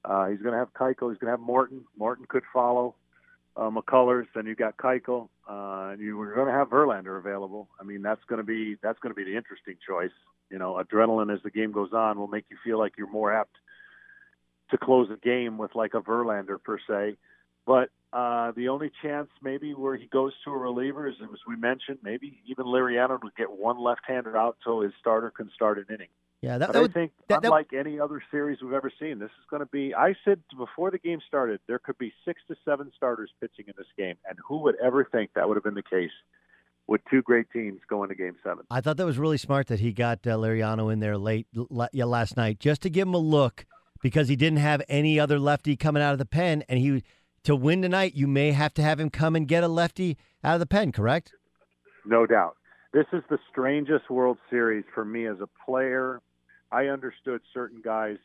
Uh, 0.06 0.28
he's 0.28 0.40
going 0.40 0.54
to 0.54 0.60
have 0.60 0.74
Keuchel. 0.74 1.10
He's 1.10 1.18
going 1.18 1.26
to 1.26 1.32
have 1.32 1.40
Morton. 1.40 1.84
Morton 1.98 2.26
could 2.30 2.44
follow 2.54 2.96
uh, 3.56 3.70
McCullers, 3.70 4.26
then 4.34 4.46
you've 4.46 4.58
got 4.58 4.78
Keuchel, 4.78 5.30
uh, 5.50 5.92
and 5.92 6.02
you 6.02 6.18
were 6.18 6.34
going 6.34 6.48
to 6.48 6.54
have 6.54 6.70
Verlander 6.70 7.18
available. 7.18 7.68
I 7.80 7.84
mean, 7.84 8.02
that's 8.02 8.24
going 8.28 8.38
to 8.38 8.46
be 8.46 8.78
that's 8.82 9.00
going 9.00 9.14
to 9.14 9.16
be 9.16 9.24
the 9.24 9.36
interesting 9.36 9.76
choice. 9.86 10.12
You 10.50 10.58
know, 10.58 10.82
adrenaline 10.84 11.34
as 11.34 11.42
the 11.44 11.52
game 11.52 11.72
goes 11.72 11.94
on 11.94 12.18
will 12.18 12.28
make 12.28 12.46
you 12.50 12.58
feel 12.64 12.80
like 12.80 12.94
you're 12.98 13.12
more 13.12 13.34
apt 13.34 13.56
to 14.72 14.78
close 14.78 15.10
a 15.12 15.18
game 15.18 15.58
with 15.58 15.76
like 15.76 15.94
a 15.94 16.02
Verlander 16.02 16.62
per 16.62 16.78
se. 16.88 17.18
But 17.66 17.90
uh, 18.12 18.52
the 18.56 18.70
only 18.70 18.92
chance 19.02 19.30
maybe 19.42 19.74
where 19.74 19.96
he 19.96 20.08
goes 20.08 20.34
to 20.44 20.52
a 20.52 20.58
reliever 20.58 21.08
is, 21.08 21.16
as 21.22 21.40
we 21.48 21.56
mentioned, 21.56 22.00
maybe 22.02 22.42
even 22.48 22.66
Liriano 22.66 23.22
would 23.22 23.36
get 23.36 23.52
one 23.52 23.80
left-hander 23.80 24.36
out 24.36 24.58
so 24.64 24.82
his 24.82 24.94
starter 25.00 25.30
can 25.30 25.52
start 25.54 25.78
an 25.78 25.86
inning. 25.94 26.08
Yeah, 26.42 26.58
that, 26.58 26.72
that 26.72 26.78
I 26.78 26.82
would, 26.82 26.94
think 26.94 27.12
that, 27.28 27.44
unlike 27.44 27.74
any 27.74 28.00
other 28.00 28.24
series 28.32 28.60
we've 28.62 28.72
ever 28.72 28.92
seen, 28.98 29.20
this 29.20 29.28
is 29.28 29.46
going 29.50 29.60
to 29.60 29.66
be. 29.66 29.94
I 29.94 30.16
said 30.24 30.40
before 30.58 30.90
the 30.90 30.98
game 30.98 31.20
started, 31.28 31.60
there 31.68 31.80
could 31.80 31.98
be 31.98 32.14
six 32.24 32.42
to 32.48 32.56
seven 32.64 32.92
starters 32.96 33.30
pitching 33.42 33.66
in 33.68 33.74
this 33.78 33.88
game, 33.98 34.16
and 34.28 34.38
who 34.48 34.60
would 34.60 34.76
ever 34.82 35.04
think 35.04 35.32
that 35.36 35.50
would 35.50 35.58
have 35.58 35.66
been 35.66 35.74
the 35.74 35.84
case 35.84 36.12
with 36.88 37.02
two 37.12 37.22
great 37.22 37.48
teams 37.52 37.82
going 37.90 38.08
to 38.08 38.16
Game 38.16 38.38
Seven? 38.42 38.64
I 38.72 38.80
thought 38.80 38.96
that 38.98 39.06
was 39.06 39.18
really 39.18 39.38
smart 39.38 39.68
that 39.68 39.82
he 39.82 39.92
got 39.92 40.26
uh, 40.26 40.38
Liriano 40.38 40.92
in 40.92 41.00
there 41.00 41.18
late 41.18 41.48
yeah, 41.92 42.06
last 42.06 42.38
night 42.38 42.60
just 42.60 42.82
to 42.84 42.90
give 42.90 43.08
him 43.08 43.14
a 43.14 43.20
look 43.20 43.66
because 44.02 44.30
he 44.30 44.38
didn't 44.38 44.60
have 44.60 44.82
any 44.88 45.20
other 45.20 45.40
lefty 45.40 45.76
coming 45.76 46.02
out 46.02 46.14
of 46.14 46.20
the 46.20 46.26
pen, 46.26 46.64
and 46.70 46.80
he 46.80 47.04
to 47.44 47.56
win 47.56 47.82
tonight, 47.82 48.16
you 48.16 48.28
may 48.28 48.52
have 48.52 48.74
to 48.76 48.82
have 48.82 49.00
him 49.00 49.10
come 49.10 49.36
and 49.36 49.46
get 49.46 49.64
a 49.64 49.68
lefty 49.68 50.18
out 50.44 50.54
of 50.54 50.60
the 50.62 50.66
pen. 50.66 50.94
Correct? 50.94 51.34
No 52.06 52.26
doubt. 52.26 52.56
This 52.94 53.06
is 53.14 53.24
the 53.30 53.38
strangest 53.52 54.10
World 54.10 54.38
Series 54.50 54.86
for 54.96 55.06
me 55.06 55.28
as 55.28 55.38
a 55.42 55.50
player 55.66 56.22
I 56.72 56.88
understood 56.88 57.42
certain 57.54 57.82
guys 57.82 58.18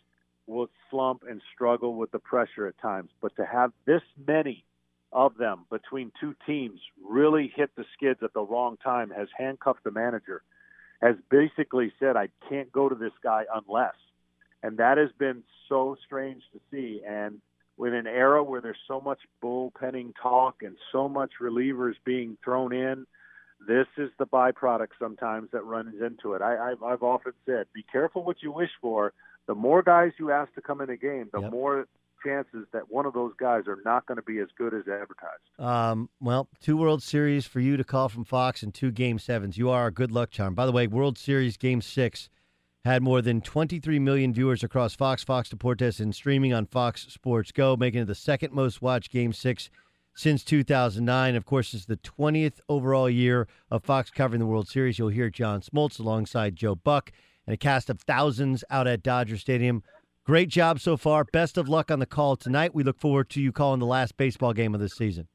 will 0.47 0.69
slump 0.91 1.23
and 1.29 1.41
struggle 1.55 1.95
with 1.95 2.11
the 2.11 2.19
pressure 2.19 2.67
at 2.67 2.79
times, 2.79 3.11
but 3.21 3.35
to 3.37 3.45
have 3.47 3.73
this 3.87 4.03
many 4.27 4.65
of 5.13 5.37
them 5.37 5.65
between 5.71 6.11
two 6.21 6.35
teams 6.47 6.81
really 7.03 7.53
hit 7.55 7.71
the 7.77 7.85
skids 7.95 8.21
at 8.23 8.35
the 8.35 8.43
wrong 8.43 8.77
time 8.83 9.11
has 9.11 9.29
handcuffed 9.39 9.85
the 9.85 9.91
manager, 9.91 10.43
has 11.01 11.17
basically 11.31 11.93
said, 11.99 12.17
I 12.17 12.29
can't 12.49 12.71
go 12.73 12.89
to 12.89 12.95
this 12.95 13.13
guy 13.23 13.45
unless. 13.55 13.95
And 14.63 14.79
that 14.79 14.99
has 14.99 15.11
been 15.19 15.43
so 15.69 15.97
strange 16.05 16.43
to 16.53 16.61
see. 16.71 17.01
And 17.07 17.41
with 17.77 17.95
an 17.95 18.07
era 18.07 18.43
where 18.43 18.61
there's 18.61 18.77
so 18.89 19.01
much 19.01 19.21
bullpenning 19.43 20.13
talk 20.21 20.63
and 20.63 20.77
so 20.91 21.09
much 21.09 21.33
relievers 21.41 21.95
being 22.05 22.37
thrown 22.43 22.73
in, 22.73 23.07
this 23.67 23.87
is 23.97 24.11
the 24.19 24.27
byproduct 24.27 24.89
sometimes 24.99 25.49
that 25.53 25.65
runs 25.65 25.95
into 26.01 26.35
it. 26.35 26.43
I, 26.43 26.73
I've, 26.73 26.83
I've 26.83 27.03
often 27.03 27.33
said, 27.47 27.67
be 27.75 27.85
careful 27.91 28.25
what 28.25 28.43
you 28.43 28.53
wish 28.53 28.71
for. 28.81 29.13
The 29.47 29.55
more 29.55 29.83
guys 29.83 30.13
you 30.19 30.31
ask 30.31 30.53
to 30.55 30.63
come 30.63 30.81
in 30.81 30.91
a 30.91 30.97
game, 30.97 31.29
the 31.33 31.41
yep. 31.41 31.51
more 31.51 31.87
chances 32.25 32.67
that 32.73 32.91
one 32.91 33.07
of 33.07 33.13
those 33.13 33.33
guys 33.39 33.65
are 33.67 33.79
not 33.85 34.07
going 34.07 34.17
to 34.17 34.23
be 34.23 34.39
as 34.39 34.49
good 34.57 34.73
as 34.73 34.83
advertised. 34.89 35.43
Um, 35.59 36.09
well, 36.21 36.49
two 36.61 36.77
World 36.77 37.03
Series 37.03 37.47
for 37.47 37.61
you 37.61 37.77
to 37.77 37.85
call 37.85 38.09
from 38.09 38.25
Fox 38.25 38.63
and 38.63 38.73
two 38.73 38.91
Game 38.91 39.19
Sevens. 39.19 39.59
You 39.59 39.71
are 39.71 39.87
a 39.87 39.91
good 39.91 40.11
luck 40.11 40.31
charm. 40.31 40.55
By 40.55 40.67
the 40.67 40.73
way, 40.73 40.87
World 40.87 41.19
Series 41.19 41.57
Game 41.57 41.83
Six 41.83 42.31
had 42.85 43.03
more 43.03 43.23
than 43.23 43.41
23 43.41 43.99
million 43.99 44.33
viewers 44.33 44.63
across 44.63 44.95
Fox, 44.95 45.25
Fox 45.25 45.49
Deportes, 45.49 46.01
and 46.01 46.15
streaming 46.15 46.53
on 46.53 46.67
Fox 46.67 47.07
Sports 47.09 47.51
Go, 47.51 47.77
making 47.77 48.03
it 48.03 48.07
the 48.07 48.15
second 48.15 48.53
most 48.53 48.83
watched 48.83 49.11
Game 49.11 49.33
6 49.33 49.71
since 50.15 50.45
2009. 50.45 51.37
Of 51.37 51.45
course, 51.45 51.75
it's 51.75 51.87
the 51.87 51.97
20th 51.97 52.61
overall 52.69 53.11
year 53.11 53.49
of 53.71 53.85
Fox 53.85 54.11
covering 54.11 54.41
the 54.41 54.47
World 54.47 54.69
Series. 54.69 54.99
You'll 54.99 55.09
hear 55.09 55.31
John 55.31 55.61
Smoltz 55.61 55.99
alongside 55.99 56.57
Joe 56.57 56.75
Buck 56.75 57.13
and 57.47 57.55
a 57.55 57.57
cast 57.57 57.91
of 57.91 58.01
thousands 58.01 58.65
out 58.71 58.87
at 58.87 59.03
Dodger 59.03 59.37
Stadium. 59.37 59.83
Great 60.25 60.49
job 60.49 60.81
so 60.81 60.97
far. 60.97 61.25
Best 61.25 61.59
of 61.59 61.69
luck 61.69 61.91
on 61.91 61.99
the 61.99 62.07
call 62.07 62.37
tonight. 62.37 62.75
We 62.75 62.83
look 62.83 62.99
forward 62.99 63.29
to 63.31 63.43
you 63.43 63.53
calling 63.53 63.81
the 63.81 63.87
last 63.87 64.17
baseball 64.17 64.55
game 64.55 64.75
of 64.75 64.81
the 64.81 64.89
season. 64.89 65.29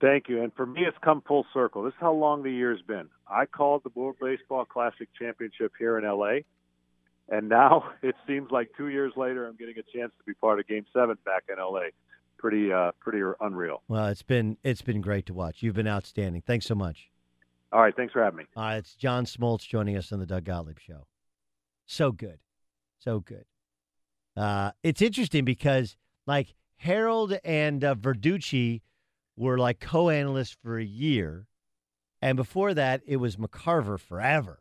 Thank 0.00 0.28
you. 0.28 0.42
And 0.42 0.52
for 0.54 0.66
me, 0.66 0.82
it's 0.86 0.96
come 1.02 1.22
full 1.26 1.46
circle. 1.52 1.82
This 1.82 1.92
is 1.92 2.00
how 2.00 2.12
long 2.12 2.42
the 2.42 2.50
year's 2.50 2.82
been. 2.82 3.08
I 3.28 3.46
called 3.46 3.82
the 3.84 3.90
World 3.94 4.16
Baseball 4.20 4.64
Classic 4.64 5.08
Championship 5.18 5.72
here 5.78 5.98
in 5.98 6.04
L.A., 6.04 6.44
and 7.28 7.48
now 7.48 7.90
it 8.02 8.14
seems 8.26 8.50
like 8.50 8.70
two 8.76 8.88
years 8.88 9.12
later, 9.16 9.46
I'm 9.46 9.56
getting 9.56 9.76
a 9.78 9.96
chance 9.96 10.12
to 10.18 10.24
be 10.26 10.34
part 10.34 10.58
of 10.58 10.66
Game 10.66 10.84
Seven 10.92 11.16
back 11.24 11.44
in 11.50 11.58
L.A. 11.58 11.90
Pretty, 12.44 12.70
uh, 12.70 12.92
pretty 13.00 13.24
unreal. 13.40 13.80
Well, 13.88 14.08
it's 14.08 14.22
been 14.22 14.58
it's 14.62 14.82
been 14.82 15.00
great 15.00 15.24
to 15.26 15.32
watch. 15.32 15.62
You've 15.62 15.76
been 15.76 15.88
outstanding. 15.88 16.42
Thanks 16.42 16.66
so 16.66 16.74
much. 16.74 17.08
All 17.72 17.80
right, 17.80 17.96
thanks 17.96 18.12
for 18.12 18.22
having 18.22 18.36
me. 18.36 18.44
All 18.54 18.64
right, 18.64 18.76
it's 18.76 18.94
John 18.94 19.24
Smoltz 19.24 19.66
joining 19.66 19.96
us 19.96 20.12
on 20.12 20.18
the 20.18 20.26
Doug 20.26 20.44
Gottlieb 20.44 20.78
Show. 20.78 21.06
So 21.86 22.12
good, 22.12 22.40
so 22.98 23.20
good. 23.20 23.46
Uh, 24.36 24.72
it's 24.82 25.00
interesting 25.00 25.46
because 25.46 25.96
like 26.26 26.54
Harold 26.76 27.38
and 27.44 27.82
uh, 27.82 27.94
Verducci 27.94 28.82
were 29.38 29.56
like 29.56 29.80
co-analysts 29.80 30.54
for 30.62 30.78
a 30.78 30.84
year, 30.84 31.46
and 32.20 32.36
before 32.36 32.74
that 32.74 33.00
it 33.06 33.16
was 33.16 33.36
McCarver 33.36 33.98
forever. 33.98 34.60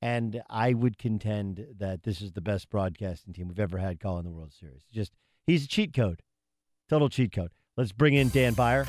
And 0.00 0.42
I 0.48 0.72
would 0.72 0.96
contend 0.96 1.66
that 1.78 2.04
this 2.04 2.22
is 2.22 2.32
the 2.32 2.40
best 2.40 2.70
broadcasting 2.70 3.34
team 3.34 3.48
we've 3.48 3.60
ever 3.60 3.76
had 3.76 4.00
calling 4.00 4.24
the 4.24 4.30
World 4.30 4.54
Series. 4.58 4.84
Just 4.90 5.12
he's 5.46 5.66
a 5.66 5.68
cheat 5.68 5.92
code, 5.92 6.22
total 6.92 7.08
cheat 7.08 7.32
code. 7.32 7.50
Let's 7.78 7.90
bring 7.90 8.12
in 8.12 8.28
Dan 8.28 8.52
Beyer. 8.52 8.86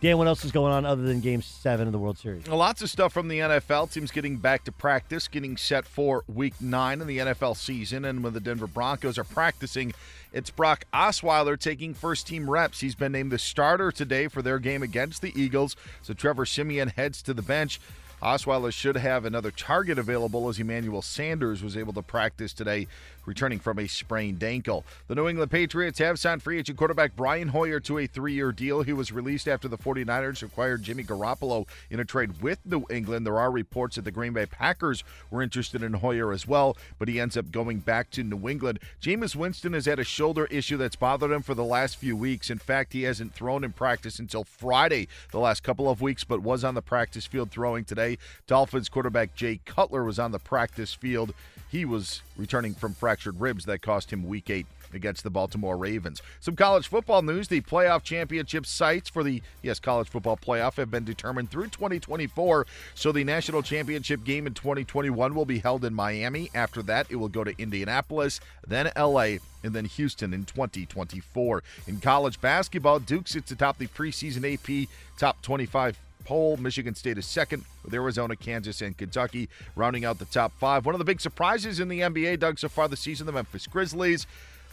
Dan, 0.00 0.16
what 0.16 0.28
else 0.28 0.44
is 0.44 0.52
going 0.52 0.72
on 0.72 0.86
other 0.86 1.02
than 1.02 1.18
Game 1.18 1.42
Seven 1.42 1.88
of 1.88 1.92
the 1.92 1.98
World 1.98 2.16
Series? 2.16 2.46
Well, 2.46 2.56
Lots 2.56 2.82
of 2.82 2.88
stuff 2.88 3.12
from 3.12 3.26
the 3.26 3.40
NFL. 3.40 3.92
Teams 3.92 4.12
getting 4.12 4.36
back 4.36 4.62
to 4.64 4.72
practice, 4.72 5.26
getting 5.26 5.56
set 5.56 5.84
for 5.84 6.22
Week 6.28 6.54
Nine 6.60 7.00
in 7.00 7.08
the 7.08 7.18
NFL 7.18 7.56
season, 7.56 8.04
and 8.04 8.22
when 8.22 8.32
the 8.32 8.38
Denver 8.38 8.68
Broncos 8.68 9.18
are 9.18 9.24
practicing, 9.24 9.92
it's 10.32 10.50
Brock 10.50 10.84
Osweiler 10.94 11.58
taking 11.58 11.94
first 11.94 12.28
team 12.28 12.48
reps. 12.48 12.78
He's 12.78 12.94
been 12.94 13.10
named 13.10 13.32
the 13.32 13.38
starter 13.38 13.90
today 13.90 14.28
for 14.28 14.40
their 14.40 14.60
game 14.60 14.84
against 14.84 15.20
the 15.20 15.32
Eagles. 15.34 15.74
So 16.02 16.14
Trevor 16.14 16.46
Siemian 16.46 16.90
heads 16.90 17.22
to 17.22 17.34
the 17.34 17.42
bench. 17.42 17.80
Osweiler 18.22 18.72
should 18.72 18.96
have 18.96 19.24
another 19.24 19.50
target 19.50 19.98
available 19.98 20.48
as 20.48 20.58
Emmanuel 20.58 21.00
Sanders 21.00 21.62
was 21.62 21.76
able 21.76 21.94
to 21.94 22.02
practice 22.02 22.52
today, 22.52 22.86
returning 23.26 23.58
from 23.58 23.78
a 23.78 23.86
sprained 23.86 24.42
ankle. 24.42 24.84
The 25.08 25.14
New 25.14 25.28
England 25.28 25.50
Patriots 25.50 25.98
have 25.98 26.18
signed 26.18 26.42
free 26.42 26.58
agent 26.58 26.78
quarterback 26.78 27.16
Brian 27.16 27.48
Hoyer 27.48 27.80
to 27.80 27.98
a 27.98 28.06
three 28.06 28.34
year 28.34 28.52
deal. 28.52 28.82
He 28.82 28.92
was 28.92 29.12
released 29.12 29.48
after 29.48 29.68
the 29.68 29.78
49ers 29.78 30.42
acquired 30.42 30.82
Jimmy 30.82 31.04
Garoppolo 31.04 31.66
in 31.90 32.00
a 32.00 32.04
trade 32.04 32.40
with 32.42 32.58
New 32.64 32.84
England. 32.90 33.26
There 33.26 33.38
are 33.38 33.50
reports 33.50 33.96
that 33.96 34.02
the 34.02 34.10
Green 34.10 34.32
Bay 34.32 34.46
Packers 34.46 35.04
were 35.30 35.42
interested 35.42 35.82
in 35.82 35.94
Hoyer 35.94 36.32
as 36.32 36.46
well, 36.46 36.76
but 36.98 37.08
he 37.08 37.20
ends 37.20 37.36
up 37.36 37.50
going 37.50 37.78
back 37.78 38.10
to 38.10 38.22
New 38.22 38.48
England. 38.48 38.78
Jameis 39.00 39.36
Winston 39.36 39.72
has 39.72 39.86
had 39.86 39.98
a 39.98 40.04
shoulder 40.04 40.46
issue 40.46 40.76
that's 40.76 40.96
bothered 40.96 41.30
him 41.30 41.42
for 41.42 41.54
the 41.54 41.64
last 41.64 41.96
few 41.96 42.16
weeks. 42.16 42.50
In 42.50 42.58
fact, 42.58 42.92
he 42.92 43.02
hasn't 43.02 43.34
thrown 43.34 43.64
in 43.64 43.72
practice 43.72 44.18
until 44.18 44.44
Friday 44.44 45.08
the 45.30 45.38
last 45.38 45.62
couple 45.62 45.88
of 45.88 46.00
weeks, 46.00 46.24
but 46.24 46.42
was 46.42 46.64
on 46.64 46.74
the 46.74 46.82
practice 46.82 47.26
field 47.26 47.50
throwing 47.50 47.84
today. 47.84 48.18
Dolphins 48.46 48.88
quarterback 48.88 49.34
Jay 49.34 49.60
Cutler 49.64 50.04
was 50.04 50.18
on 50.18 50.32
the 50.32 50.38
practice 50.38 50.94
field. 50.94 51.34
He 51.70 51.84
was 51.84 52.22
returning 52.40 52.74
from 52.74 52.94
fractured 52.94 53.38
ribs 53.40 53.66
that 53.66 53.82
cost 53.82 54.12
him 54.12 54.24
week 54.24 54.48
eight 54.50 54.66
against 54.92 55.22
the 55.22 55.30
Baltimore 55.30 55.76
Ravens. 55.76 56.22
Some 56.40 56.56
college 56.56 56.88
football 56.88 57.22
news. 57.22 57.48
The 57.48 57.60
playoff 57.60 58.02
championship 58.02 58.66
sites 58.66 59.08
for 59.08 59.22
the, 59.22 59.42
yes, 59.62 59.78
college 59.78 60.08
football 60.08 60.36
playoff 60.36 60.76
have 60.76 60.90
been 60.90 61.04
determined 61.04 61.50
through 61.50 61.68
2024. 61.68 62.66
So 62.94 63.12
the 63.12 63.22
national 63.22 63.62
championship 63.62 64.24
game 64.24 64.46
in 64.46 64.54
2021 64.54 65.34
will 65.34 65.44
be 65.44 65.58
held 65.58 65.84
in 65.84 65.94
Miami. 65.94 66.50
After 66.54 66.82
that, 66.84 67.06
it 67.10 67.16
will 67.16 67.28
go 67.28 67.44
to 67.44 67.54
Indianapolis, 67.60 68.40
then 68.66 68.90
LA, 68.96 69.36
and 69.62 69.74
then 69.74 69.84
Houston 69.84 70.32
in 70.32 70.44
2024. 70.44 71.62
In 71.86 72.00
college 72.00 72.40
basketball, 72.40 72.98
Duke 72.98 73.28
sits 73.28 73.50
atop 73.50 73.78
the 73.78 73.86
preseason 73.86 74.54
AP 74.54 74.88
top 75.18 75.42
25 75.42 75.98
poll. 76.24 76.56
Michigan 76.56 76.94
State 76.94 77.18
is 77.18 77.26
second, 77.26 77.64
with 77.84 77.94
Arizona, 77.94 78.36
Kansas, 78.36 78.80
and 78.80 78.96
Kentucky 78.96 79.48
rounding 79.76 80.04
out 80.04 80.18
the 80.18 80.24
top 80.26 80.52
five. 80.58 80.86
One 80.86 80.94
of 80.94 80.98
the 80.98 81.04
big 81.04 81.20
surprises 81.20 81.80
in 81.80 81.88
the 81.88 82.00
NBA, 82.00 82.38
Doug, 82.38 82.58
so 82.58 82.68
far 82.68 82.88
this 82.88 83.00
season, 83.00 83.26
the 83.26 83.32
Memphis 83.32 83.66
Grizzlies. 83.66 84.26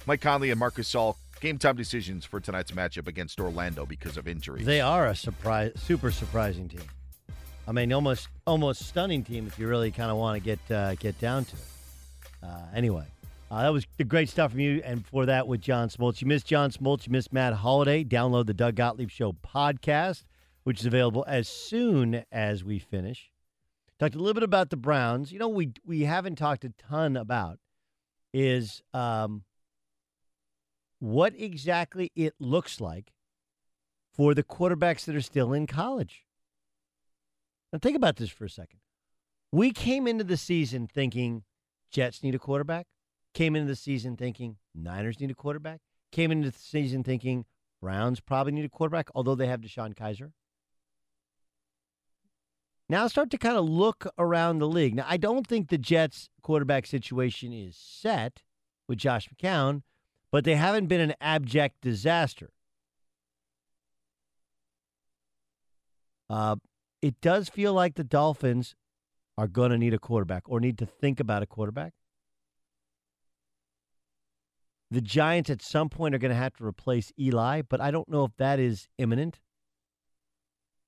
Mike 0.06 0.22
Conley 0.22 0.52
and 0.52 0.60
Marc 0.60 0.76
Gasol 0.76 1.16
game 1.40 1.58
time 1.58 1.76
decisions 1.76 2.26
for 2.26 2.40
tonight's 2.40 2.72
matchup 2.72 3.08
against 3.08 3.40
Orlando 3.40 3.86
because 3.86 4.18
of 4.18 4.28
injuries. 4.28 4.66
They 4.66 4.82
are 4.82 5.08
a 5.08 5.16
surprise, 5.16 5.74
super 5.76 6.12
surprising 6.12 6.70
team. 6.70 6.82
I 7.68 7.74
mean, 7.74 7.92
almost 7.92 8.30
almost 8.46 8.88
stunning 8.88 9.24
team 9.24 9.46
if 9.46 9.60
you 9.60 9.68
really 9.68 9.92
kind 9.92 10.10
of 10.10 10.18
want 10.18 10.42
to 10.42 10.44
get 10.44 10.76
uh, 10.76 10.96
get 10.96 11.20
down 11.20 11.46
to 11.46 11.56
it. 11.56 11.62
Uh, 12.42 12.62
anyway, 12.74 13.04
uh, 13.52 13.64
that 13.64 13.74
was 13.74 13.86
the 13.98 14.04
great 14.06 14.30
stuff 14.30 14.52
from 14.52 14.62
you. 14.62 14.82
And 14.86 15.06
for 15.06 15.26
that, 15.26 15.48
with 15.48 15.62
John 15.62 15.90
Smoltz, 15.90 16.22
you 16.22 16.28
missed 16.28 16.46
John 16.48 16.72
Smoltz, 16.72 17.06
you 17.06 17.12
missed 17.12 17.34
Matt 17.34 17.54
Holliday. 17.54 18.06
Download 18.06 18.46
the 18.46 18.54
Doug 18.54 18.76
Gottlieb 18.76 19.10
Show 19.10 19.34
podcast 19.34 20.24
which 20.68 20.82
is 20.82 20.86
available 20.86 21.24
as 21.30 21.48
soon 21.48 22.26
as 22.30 22.62
we 22.62 22.78
finish. 22.78 23.32
Talked 24.00 24.16
a 24.16 24.18
little 24.18 24.34
bit 24.34 24.44
about 24.44 24.70
the 24.70 24.76
Browns. 24.76 25.32
You 25.32 25.40
know, 25.40 25.48
we 25.48 25.72
we 25.86 26.02
haven't 26.02 26.36
talked 26.36 26.66
a 26.66 26.74
ton 26.78 27.16
about 27.16 27.60
is 28.34 28.84
um, 28.94 29.46
what 31.00 31.34
exactly 31.40 32.12
it 32.18 32.34
looks 32.38 32.82
like 32.82 33.14
for 34.14 34.34
the 34.34 34.44
quarterbacks 34.44 35.06
that 35.06 35.16
are 35.16 35.22
still 35.22 35.54
in 35.54 35.68
college. 35.68 36.26
Now, 37.72 37.80
think 37.80 37.96
about 37.96 38.18
this 38.18 38.30
for 38.30 38.44
a 38.44 38.50
second. 38.50 38.82
We 39.54 39.72
came 39.72 40.06
into 40.06 40.26
the 40.26 40.36
season 40.36 40.86
thinking 40.86 41.44
Jets 41.92 42.22
need 42.22 42.36
a 42.36 42.40
quarterback. 42.40 42.88
Came 43.34 43.56
into 43.56 43.70
the 43.70 43.78
season 43.78 44.18
thinking 44.18 44.58
Niners 44.76 45.22
need 45.22 45.32
a 45.32 45.34
quarterback. 45.34 45.80
Came 46.12 46.30
into 46.30 46.52
the 46.52 46.58
season 46.60 47.06
thinking 47.06 47.46
Browns 47.82 48.20
probably 48.20 48.52
need 48.52 48.66
a 48.66 48.70
quarterback, 48.70 49.08
although 49.16 49.36
they 49.36 49.48
have 49.48 49.62
DeShone 49.62 49.96
Kizer. 49.96 50.32
Now 52.90 53.08
start 53.08 53.30
to 53.32 53.38
kind 53.38 53.58
of 53.58 53.68
look 53.68 54.08
around 54.18 54.60
the 54.60 54.68
league. 54.68 54.96
Now, 54.96 55.06
I 55.08 55.18
don't 55.18 55.46
think 55.46 55.68
the 55.68 55.78
Jets 55.78 56.30
quarterback 56.42 56.86
situation 56.86 57.52
is 57.52 57.76
set 57.76 58.44
with 58.88 58.98
Josh 58.98 59.28
McCown, 59.30 59.82
but 60.32 60.46
they 60.46 60.56
haven't 60.56 60.88
been 60.88 61.02
an 61.02 61.14
abject 61.20 61.82
disaster. 61.82 62.52
Uh, 66.30 66.56
it 67.02 67.20
does 67.22 67.50
feel 67.50 67.74
like 67.74 67.96
the 67.96 68.04
Dolphins 68.04 68.76
are 69.38 69.48
going 69.48 69.72
to 69.72 69.78
need 69.78 69.94
a 69.94 70.00
quarterback 70.00 70.44
or 70.48 70.60
need 70.60 70.78
to 70.78 70.86
think 70.86 71.20
about 71.20 71.44
a 71.44 71.46
quarterback. 71.46 71.94
The 74.90 75.02
Giants 75.02 75.50
at 75.50 75.62
some 75.62 75.90
point 75.90 76.16
are 76.16 76.18
going 76.18 76.32
to 76.32 76.36
have 76.36 76.54
to 76.56 76.66
replace 76.66 77.12
Eli, 77.20 77.62
but 77.62 77.82
I 77.82 77.92
don't 77.92 78.08
know 78.08 78.24
if 78.24 78.32
that 78.38 78.60
is 78.60 78.88
imminent. 78.98 79.40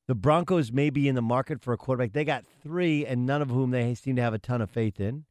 The 0.09 0.15
Broncos 0.15 0.71
may 0.71 0.89
be 0.89 1.07
in 1.07 1.13
the 1.13 1.21
market 1.21 1.61
for 1.61 1.71
a 1.71 1.77
quarterback. 1.77 2.13
They 2.13 2.25
got 2.25 2.43
three, 2.63 3.05
and 3.05 3.27
none 3.27 3.43
of 3.43 3.51
whom 3.51 3.69
they 3.69 3.93
seem 3.93 4.15
to 4.15 4.23
have 4.23 4.33
a 4.33 4.39
ton 4.39 4.59
of 4.59 4.71
faith 4.71 4.99
in. 4.99 5.25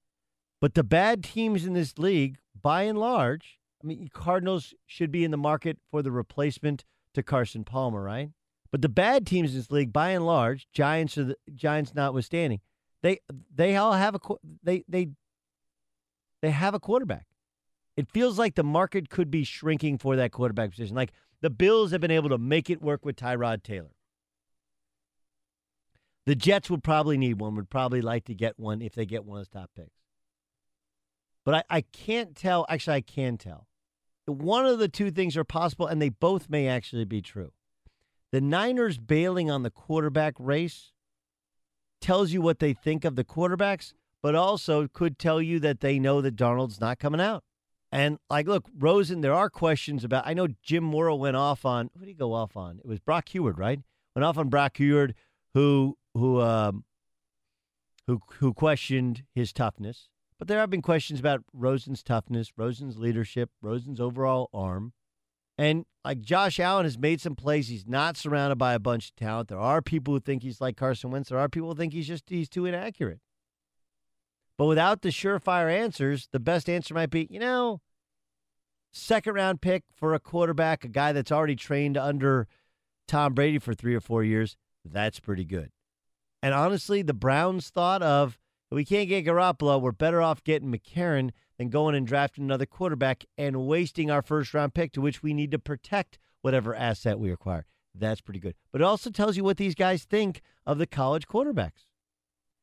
But 0.60 0.74
the 0.74 0.84
bad 0.84 1.24
teams 1.24 1.66
in 1.66 1.72
this 1.72 1.98
league, 1.98 2.36
by 2.62 2.82
and 2.82 2.96
large, 2.96 3.58
I 3.82 3.88
mean, 3.88 4.08
Cardinals 4.12 4.74
should 4.86 5.10
be 5.10 5.24
in 5.24 5.32
the 5.32 5.36
market 5.36 5.78
for 5.90 6.00
the 6.00 6.12
replacement 6.12 6.84
to 7.14 7.24
Carson 7.24 7.64
Palmer, 7.64 8.04
right? 8.04 8.30
But 8.70 8.82
the 8.82 8.88
bad 8.88 9.26
teams 9.26 9.50
in 9.50 9.56
this 9.56 9.72
league, 9.72 9.92
by 9.92 10.10
and 10.10 10.24
large, 10.24 10.68
Giants 10.72 11.18
are 11.18 11.24
the 11.24 11.36
Giants 11.52 11.92
notwithstanding, 11.92 12.60
they 13.02 13.18
they 13.52 13.74
all 13.74 13.94
have 13.94 14.14
a 14.14 14.20
they 14.62 14.84
they 14.86 15.08
they 16.40 16.50
have 16.52 16.74
a 16.74 16.78
quarterback. 16.78 17.26
It 17.96 18.12
feels 18.12 18.38
like 18.38 18.54
the 18.54 18.62
market 18.62 19.10
could 19.10 19.28
be 19.28 19.42
shrinking 19.42 19.98
for 19.98 20.14
that 20.14 20.30
quarterback 20.30 20.70
position. 20.70 20.94
Like 20.94 21.10
the 21.40 21.50
Bills 21.50 21.90
have 21.90 22.00
been 22.00 22.12
able 22.12 22.28
to 22.28 22.38
make 22.38 22.70
it 22.70 22.80
work 22.80 23.04
with 23.04 23.16
Tyrod 23.16 23.64
Taylor. 23.64 23.90
The 26.28 26.36
Jets 26.36 26.68
would 26.68 26.84
probably 26.84 27.16
need 27.16 27.40
one, 27.40 27.56
would 27.56 27.70
probably 27.70 28.02
like 28.02 28.26
to 28.26 28.34
get 28.34 28.58
one 28.58 28.82
if 28.82 28.94
they 28.94 29.06
get 29.06 29.24
one 29.24 29.38
of 29.38 29.46
those 29.46 29.48
top 29.48 29.70
picks. 29.74 29.96
But 31.42 31.54
I, 31.70 31.76
I 31.78 31.80
can't 31.80 32.36
tell. 32.36 32.66
Actually, 32.68 32.96
I 32.96 33.00
can 33.00 33.38
tell. 33.38 33.66
One 34.26 34.66
of 34.66 34.78
the 34.78 34.88
two 34.88 35.10
things 35.10 35.38
are 35.38 35.44
possible, 35.44 35.86
and 35.86 36.02
they 36.02 36.10
both 36.10 36.50
may 36.50 36.68
actually 36.68 37.06
be 37.06 37.22
true. 37.22 37.52
The 38.30 38.42
Niners 38.42 38.98
bailing 38.98 39.50
on 39.50 39.62
the 39.62 39.70
quarterback 39.70 40.34
race 40.38 40.92
tells 42.02 42.30
you 42.30 42.42
what 42.42 42.58
they 42.58 42.74
think 42.74 43.06
of 43.06 43.16
the 43.16 43.24
quarterbacks, 43.24 43.94
but 44.22 44.34
also 44.34 44.86
could 44.86 45.18
tell 45.18 45.40
you 45.40 45.58
that 45.60 45.80
they 45.80 45.98
know 45.98 46.20
that 46.20 46.36
Darnold's 46.36 46.78
not 46.78 46.98
coming 46.98 47.22
out. 47.22 47.42
And 47.90 48.18
like, 48.28 48.46
look, 48.46 48.66
Rosen, 48.78 49.22
there 49.22 49.32
are 49.32 49.48
questions 49.48 50.04
about. 50.04 50.26
I 50.26 50.34
know 50.34 50.48
Jim 50.62 50.84
Mora 50.84 51.16
went 51.16 51.36
off 51.36 51.64
on. 51.64 51.88
Who 51.94 52.00
did 52.00 52.08
he 52.08 52.14
go 52.14 52.34
off 52.34 52.54
on? 52.54 52.80
It 52.80 52.86
was 52.86 53.00
Brock 53.00 53.30
Huard, 53.30 53.56
right? 53.56 53.80
Went 54.14 54.26
off 54.26 54.36
on 54.36 54.50
Brock 54.50 54.76
Huard, 54.76 55.14
who 55.54 55.96
who 56.18 56.40
um, 56.40 56.84
who 58.06 58.20
who 58.38 58.52
questioned 58.52 59.24
his 59.34 59.52
toughness. 59.52 60.08
But 60.38 60.46
there 60.46 60.60
have 60.60 60.70
been 60.70 60.82
questions 60.82 61.18
about 61.18 61.42
Rosen's 61.52 62.02
toughness, 62.02 62.52
Rosen's 62.56 62.98
leadership, 62.98 63.50
Rosen's 63.60 64.00
overall 64.00 64.48
arm. 64.54 64.92
And 65.56 65.84
like 66.04 66.20
Josh 66.20 66.60
Allen 66.60 66.84
has 66.84 66.96
made 66.96 67.20
some 67.20 67.34
plays. 67.34 67.66
He's 67.66 67.86
not 67.86 68.16
surrounded 68.16 68.56
by 68.56 68.74
a 68.74 68.78
bunch 68.78 69.08
of 69.08 69.16
talent. 69.16 69.48
There 69.48 69.58
are 69.58 69.82
people 69.82 70.14
who 70.14 70.20
think 70.20 70.44
he's 70.44 70.60
like 70.60 70.76
Carson 70.76 71.10
Wentz. 71.10 71.30
There 71.30 71.38
are 71.38 71.48
people 71.48 71.70
who 71.70 71.74
think 71.74 71.92
he's 71.92 72.06
just 72.06 72.30
he's 72.30 72.48
too 72.48 72.66
inaccurate. 72.66 73.20
But 74.56 74.66
without 74.66 75.02
the 75.02 75.10
surefire 75.10 75.70
answers, 75.70 76.28
the 76.32 76.40
best 76.40 76.68
answer 76.68 76.94
might 76.94 77.10
be, 77.10 77.26
you 77.30 77.40
know, 77.40 77.80
second 78.92 79.34
round 79.34 79.60
pick 79.60 79.84
for 79.94 80.14
a 80.14 80.20
quarterback, 80.20 80.84
a 80.84 80.88
guy 80.88 81.12
that's 81.12 81.32
already 81.32 81.56
trained 81.56 81.96
under 81.96 82.46
Tom 83.06 83.34
Brady 83.34 83.58
for 83.58 83.74
three 83.74 83.94
or 83.94 84.00
four 84.00 84.22
years. 84.22 84.56
That's 84.84 85.20
pretty 85.20 85.44
good. 85.44 85.70
And 86.42 86.54
honestly, 86.54 87.02
the 87.02 87.14
Browns 87.14 87.70
thought 87.70 88.02
of 88.02 88.38
we 88.70 88.84
can't 88.84 89.08
get 89.08 89.24
Garoppolo, 89.24 89.80
we're 89.80 89.92
better 89.92 90.20
off 90.20 90.44
getting 90.44 90.70
McCarron 90.72 91.30
than 91.58 91.70
going 91.70 91.94
and 91.94 92.06
drafting 92.06 92.44
another 92.44 92.66
quarterback 92.66 93.24
and 93.36 93.66
wasting 93.66 94.10
our 94.10 94.22
first 94.22 94.54
round 94.54 94.74
pick 94.74 94.92
to 94.92 95.00
which 95.00 95.22
we 95.22 95.32
need 95.34 95.50
to 95.50 95.58
protect 95.58 96.18
whatever 96.42 96.74
asset 96.74 97.18
we 97.18 97.32
acquire. 97.32 97.66
That's 97.94 98.20
pretty 98.20 98.40
good. 98.40 98.54
But 98.70 98.80
it 98.80 98.84
also 98.84 99.10
tells 99.10 99.36
you 99.36 99.44
what 99.44 99.56
these 99.56 99.74
guys 99.74 100.04
think 100.04 100.42
of 100.66 100.78
the 100.78 100.86
college 100.86 101.26
quarterbacks, 101.26 101.86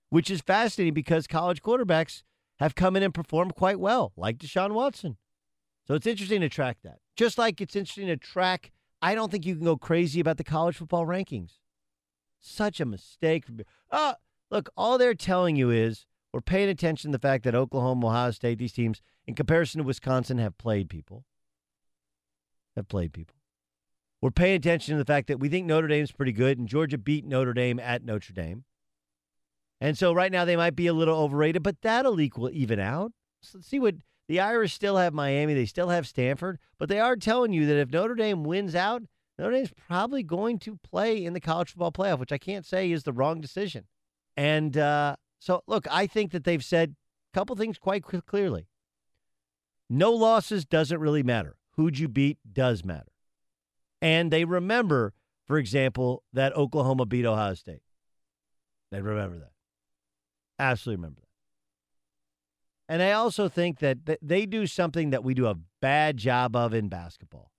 which 0.09 0.29
is 0.29 0.41
fascinating 0.41 0.93
because 0.93 1.27
college 1.27 1.61
quarterbacks 1.61 2.23
have 2.59 2.75
come 2.75 2.95
in 2.95 3.03
and 3.03 3.13
performed 3.13 3.55
quite 3.55 3.79
well, 3.79 4.13
like 4.15 4.37
Deshaun 4.37 4.71
Watson. 4.71 5.17
So 5.87 5.93
it's 5.93 6.07
interesting 6.07 6.41
to 6.41 6.49
track 6.49 6.77
that. 6.83 6.99
Just 7.17 7.37
like 7.37 7.59
it's 7.59 7.75
interesting 7.75 8.07
to 8.07 8.17
track, 8.17 8.71
I 9.01 9.13
don't 9.13 9.31
think 9.31 9.45
you 9.45 9.55
can 9.55 9.65
go 9.65 9.77
crazy 9.77 10.19
about 10.19 10.37
the 10.37 10.43
college 10.43 10.77
football 10.77 11.05
rankings. 11.05 11.57
Such 12.47 12.79
a 12.79 12.85
mistake. 12.85 13.45
Uh, 13.89 14.13
look, 14.51 14.69
all 14.77 14.99
they're 14.99 15.15
telling 15.15 15.55
you 15.55 15.71
is 15.71 16.05
we're 16.31 16.41
paying 16.41 16.69
attention 16.69 17.11
to 17.11 17.17
the 17.17 17.21
fact 17.21 17.43
that 17.43 17.55
Oklahoma, 17.55 18.05
Ohio 18.05 18.29
State, 18.29 18.59
these 18.59 18.71
teams, 18.71 19.01
in 19.25 19.33
comparison 19.33 19.79
to 19.79 19.83
Wisconsin, 19.83 20.37
have 20.37 20.55
played 20.59 20.87
people. 20.87 21.25
Have 22.75 22.87
played 22.87 23.13
people. 23.13 23.35
We're 24.21 24.29
paying 24.29 24.57
attention 24.57 24.93
to 24.93 24.99
the 24.99 25.11
fact 25.11 25.27
that 25.27 25.39
we 25.39 25.49
think 25.49 25.65
Notre 25.65 25.87
Dame's 25.87 26.11
pretty 26.11 26.33
good, 26.33 26.59
and 26.59 26.67
Georgia 26.67 26.99
beat 26.99 27.25
Notre 27.25 27.53
Dame 27.53 27.79
at 27.79 28.05
Notre 28.05 28.33
Dame. 28.33 28.63
And 29.81 29.97
so 29.97 30.13
right 30.13 30.31
now 30.31 30.45
they 30.45 30.55
might 30.55 30.75
be 30.75 30.87
a 30.87 30.93
little 30.93 31.17
overrated, 31.17 31.63
but 31.63 31.81
that'll 31.81 32.21
equal 32.21 32.51
even 32.53 32.79
out. 32.79 33.11
So 33.41 33.57
let's 33.57 33.67
see 33.67 33.79
what 33.79 33.95
the 34.27 34.39
Irish 34.39 34.73
still 34.73 34.97
have 34.97 35.15
Miami, 35.15 35.55
they 35.55 35.65
still 35.65 35.89
have 35.89 36.07
Stanford, 36.07 36.59
but 36.77 36.89
they 36.89 36.99
are 36.99 37.15
telling 37.15 37.53
you 37.53 37.65
that 37.65 37.77
if 37.77 37.89
Notre 37.89 38.15
Dame 38.15 38.43
wins 38.43 38.75
out, 38.75 39.01
Notre 39.37 39.51
Dame's 39.51 39.73
probably 39.87 40.23
going 40.23 40.59
to 40.59 40.77
play 40.77 41.23
in 41.23 41.33
the 41.33 41.41
college 41.41 41.69
football 41.69 41.91
playoff, 41.91 42.19
which 42.19 42.31
I 42.31 42.37
can't 42.37 42.65
say 42.65 42.91
is 42.91 43.03
the 43.03 43.13
wrong 43.13 43.41
decision. 43.41 43.85
And 44.37 44.77
uh, 44.77 45.17
so, 45.39 45.61
look, 45.67 45.85
I 45.91 46.07
think 46.07 46.31
that 46.31 46.43
they've 46.43 46.63
said 46.63 46.95
a 47.33 47.37
couple 47.37 47.55
things 47.55 47.77
quite 47.77 48.03
clearly. 48.03 48.67
No 49.89 50.11
losses 50.11 50.65
doesn't 50.65 50.99
really 50.99 51.23
matter. 51.23 51.57
Who'd 51.75 51.99
you 51.99 52.07
beat 52.07 52.39
does 52.51 52.85
matter. 52.85 53.11
And 54.01 54.31
they 54.31 54.45
remember, 54.45 55.13
for 55.45 55.57
example, 55.57 56.23
that 56.31 56.55
Oklahoma 56.55 57.05
beat 57.05 57.25
Ohio 57.25 57.53
State. 57.53 57.81
They 58.91 59.01
remember 59.01 59.39
that. 59.39 59.51
Absolutely 60.57 61.01
remember 61.01 61.21
that. 61.21 62.93
And 62.93 63.01
I 63.01 63.11
also 63.11 63.49
think 63.49 63.79
that 63.79 63.97
they 64.21 64.45
do 64.45 64.67
something 64.67 65.09
that 65.09 65.23
we 65.23 65.33
do 65.33 65.47
a 65.47 65.55
bad 65.81 66.17
job 66.17 66.55
of 66.55 66.73
in 66.73 66.87
basketball. 66.87 67.51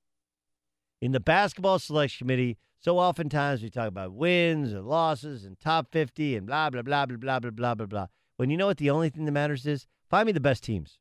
In 1.00 1.12
the 1.12 1.20
basketball 1.20 1.78
selection 1.78 2.24
committee, 2.24 2.56
so 2.78 2.98
oftentimes 2.98 3.62
we 3.62 3.68
talk 3.68 3.88
about 3.88 4.12
wins 4.12 4.72
and 4.72 4.86
losses 4.86 5.44
and 5.44 5.58
top 5.58 5.88
50 5.92 6.36
and 6.36 6.46
blah, 6.46 6.70
blah, 6.70 6.82
blah, 6.82 7.06
blah, 7.06 7.16
blah, 7.16 7.38
blah, 7.38 7.50
blah, 7.50 7.74
blah, 7.74 7.86
blah. 7.86 8.06
When 8.36 8.50
you 8.50 8.56
know 8.56 8.66
what 8.66 8.78
the 8.78 8.90
only 8.90 9.10
thing 9.10 9.24
that 9.24 9.32
matters 9.32 9.66
is 9.66 9.86
find 10.08 10.26
me 10.26 10.32
the 10.32 10.40
best 10.40 10.62
teams. 10.62 10.98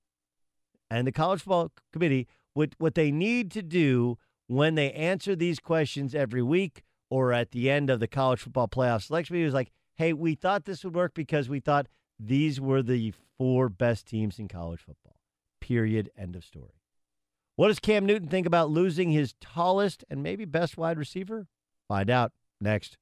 And 0.89 1.07
the 1.07 1.11
college 1.11 1.41
football 1.41 1.71
committee, 1.93 2.27
what, 2.53 2.75
what 2.77 2.95
they 2.95 3.11
need 3.11 3.51
to 3.51 3.61
do 3.61 4.17
when 4.47 4.75
they 4.75 4.91
answer 4.91 5.35
these 5.35 5.59
questions 5.59 6.13
every 6.13 6.41
week 6.41 6.83
or 7.09 7.33
at 7.33 7.51
the 7.51 7.69
end 7.69 7.89
of 7.89 7.99
the 7.99 8.07
college 8.07 8.41
football 8.41 8.67
playoff 8.67 9.03
selection 9.03 9.33
committee 9.33 9.47
is 9.47 9.53
like, 9.53 9.71
hey, 9.95 10.13
we 10.13 10.35
thought 10.35 10.65
this 10.65 10.83
would 10.83 10.95
work 10.95 11.13
because 11.13 11.49
we 11.49 11.59
thought 11.59 11.87
these 12.19 12.59
were 12.59 12.81
the 12.81 13.13
four 13.37 13.69
best 13.69 14.07
teams 14.07 14.39
in 14.39 14.47
college 14.47 14.81
football. 14.81 15.15
Period. 15.59 16.09
End 16.17 16.35
of 16.35 16.43
story. 16.43 16.84
What 17.55 17.67
does 17.69 17.79
Cam 17.79 18.05
Newton 18.05 18.27
think 18.27 18.45
about 18.45 18.69
losing 18.69 19.11
his 19.11 19.33
tallest 19.39 20.03
and 20.09 20.21
maybe 20.21 20.43
best 20.43 20.77
wide 20.77 20.97
receiver? 20.97 21.47
Find 21.87 22.09
out 22.09 22.33
next. 22.59 22.97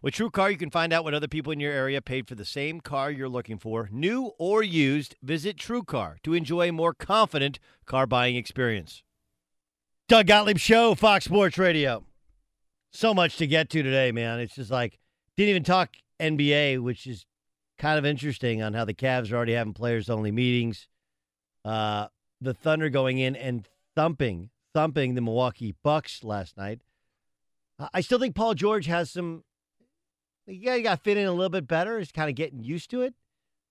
With 0.00 0.14
TrueCar, 0.14 0.52
you 0.52 0.58
can 0.58 0.70
find 0.70 0.92
out 0.92 1.02
what 1.02 1.14
other 1.14 1.26
people 1.26 1.52
in 1.52 1.58
your 1.58 1.72
area 1.72 2.00
paid 2.00 2.28
for 2.28 2.34
the 2.34 2.44
same 2.44 2.80
car 2.80 3.10
you're 3.10 3.28
looking 3.28 3.58
for, 3.58 3.88
new 3.90 4.32
or 4.38 4.62
used. 4.62 5.16
Visit 5.22 5.56
TrueCar 5.56 6.22
to 6.22 6.34
enjoy 6.34 6.68
a 6.68 6.72
more 6.72 6.94
confident 6.94 7.58
car 7.84 8.06
buying 8.06 8.36
experience. 8.36 9.02
Doug 10.08 10.26
Gottlieb 10.26 10.58
Show, 10.58 10.94
Fox 10.94 11.24
Sports 11.24 11.58
Radio. 11.58 12.04
So 12.92 13.12
much 13.12 13.38
to 13.38 13.46
get 13.46 13.70
to 13.70 13.82
today, 13.82 14.12
man. 14.12 14.40
It's 14.40 14.54
just 14.54 14.70
like, 14.70 14.98
didn't 15.36 15.50
even 15.50 15.64
talk 15.64 15.96
NBA, 16.20 16.80
which 16.80 17.06
is 17.06 17.26
kind 17.78 17.98
of 17.98 18.06
interesting 18.06 18.62
on 18.62 18.74
how 18.74 18.84
the 18.84 18.94
Cavs 18.94 19.32
are 19.32 19.36
already 19.36 19.54
having 19.54 19.74
players 19.74 20.08
only 20.08 20.30
meetings. 20.30 20.86
Uh, 21.64 22.06
the 22.40 22.54
Thunder 22.54 22.88
going 22.88 23.18
in 23.18 23.36
and 23.36 23.68
thumping, 23.94 24.50
thumping 24.74 25.14
the 25.14 25.20
Milwaukee 25.20 25.74
Bucks 25.82 26.22
last 26.22 26.56
night. 26.56 26.80
I 27.92 28.00
still 28.00 28.18
think 28.18 28.34
Paul 28.34 28.54
George 28.54 28.86
has 28.86 29.10
some. 29.10 29.44
Yeah, 30.46 30.76
he 30.76 30.82
got 30.82 31.04
fit 31.04 31.16
in 31.16 31.26
a 31.26 31.32
little 31.32 31.50
bit 31.50 31.68
better. 31.68 31.98
He's 31.98 32.10
kind 32.12 32.28
of 32.28 32.34
getting 32.34 32.62
used 32.62 32.90
to 32.90 33.02
it. 33.02 33.14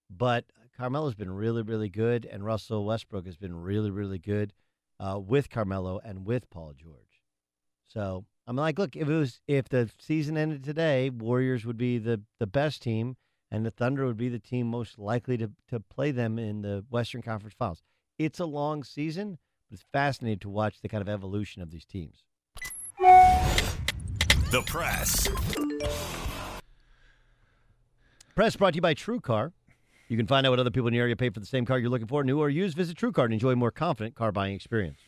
But 0.09 0.45
Carmelo's 0.77 1.15
been 1.15 1.31
really, 1.31 1.61
really 1.61 1.89
good, 1.89 2.25
and 2.25 2.45
Russell 2.45 2.85
Westbrook 2.85 3.25
has 3.25 3.35
been 3.35 3.61
really, 3.61 3.89
really 3.89 4.19
good 4.19 4.53
uh, 4.99 5.19
with 5.19 5.49
Carmelo 5.49 5.99
and 6.03 6.25
with 6.25 6.49
Paul 6.49 6.73
George. 6.77 7.23
So 7.87 8.25
I'm 8.45 8.55
like, 8.55 8.77
look, 8.77 8.95
if 8.95 9.09
it 9.09 9.13
was 9.13 9.41
if 9.47 9.67
the 9.69 9.89
season 9.99 10.37
ended 10.37 10.63
today, 10.63 11.09
Warriors 11.09 11.65
would 11.65 11.77
be 11.77 11.97
the 11.97 12.21
the 12.39 12.47
best 12.47 12.81
team, 12.81 13.17
and 13.51 13.65
the 13.65 13.71
Thunder 13.71 14.05
would 14.05 14.17
be 14.17 14.29
the 14.29 14.39
team 14.39 14.67
most 14.67 14.99
likely 14.99 15.37
to, 15.37 15.51
to 15.69 15.79
play 15.79 16.11
them 16.11 16.37
in 16.37 16.61
the 16.61 16.85
Western 16.89 17.21
Conference 17.21 17.55
Finals. 17.57 17.83
It's 18.19 18.39
a 18.39 18.45
long 18.45 18.83
season, 18.83 19.37
but 19.69 19.75
it's 19.75 19.85
fascinating 19.93 20.39
to 20.39 20.49
watch 20.49 20.81
the 20.81 20.89
kind 20.89 21.01
of 21.01 21.09
evolution 21.09 21.61
of 21.61 21.69
these 21.69 21.85
teams. 21.85 22.23
The 24.49 24.63
press. 24.65 25.27
Press 28.33 28.55
brought 28.55 28.71
to 28.73 28.77
you 28.77 28.81
by 28.81 28.95
TrueCar. 28.95 29.51
You 30.07 30.17
can 30.17 30.25
find 30.25 30.47
out 30.47 30.51
what 30.51 30.59
other 30.59 30.71
people 30.71 30.87
in 30.87 30.93
your 30.95 31.03
area 31.03 31.15
pay 31.15 31.29
for 31.29 31.39
the 31.39 31.45
same 31.45 31.65
car 31.65 31.77
you're 31.77 31.89
looking 31.89 32.07
for, 32.07 32.23
new 32.23 32.39
or 32.39 32.49
used. 32.49 32.75
Visit 32.75 32.97
TrueCar 32.97 33.25
and 33.25 33.33
enjoy 33.33 33.51
a 33.51 33.55
more 33.55 33.71
confident 33.71 34.15
car 34.15 34.31
buying 34.31 34.55
experience. 34.55 34.99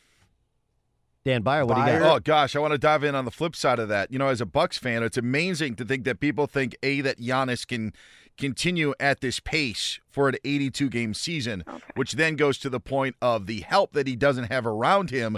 Dan 1.25 1.41
Beyer, 1.41 1.65
what 1.65 1.75
do 1.75 1.81
you 1.81 1.99
got? 1.99 2.17
Oh 2.17 2.19
gosh, 2.19 2.55
I 2.55 2.59
want 2.59 2.73
to 2.73 2.77
dive 2.77 3.03
in 3.03 3.15
on 3.15 3.25
the 3.25 3.31
flip 3.31 3.55
side 3.55 3.79
of 3.79 3.89
that. 3.89 4.11
You 4.11 4.19
know, 4.19 4.27
as 4.27 4.39
a 4.39 4.45
Bucks 4.45 4.77
fan, 4.77 5.03
it's 5.03 5.17
amazing 5.17 5.75
to 5.75 5.85
think 5.85 6.03
that 6.05 6.19
people 6.19 6.47
think 6.47 6.75
a 6.83 7.01
that 7.01 7.19
Giannis 7.19 7.67
can 7.67 7.93
continue 8.39 8.93
at 8.99 9.21
this 9.21 9.39
pace 9.39 9.99
for 10.09 10.29
an 10.29 10.35
82 10.43 10.89
game 10.89 11.13
season, 11.13 11.63
okay. 11.67 11.79
which 11.95 12.13
then 12.13 12.35
goes 12.35 12.57
to 12.59 12.69
the 12.69 12.79
point 12.79 13.15
of 13.21 13.45
the 13.45 13.61
help 13.61 13.93
that 13.93 14.07
he 14.07 14.15
doesn't 14.15 14.45
have 14.45 14.65
around 14.65 15.11
him, 15.11 15.37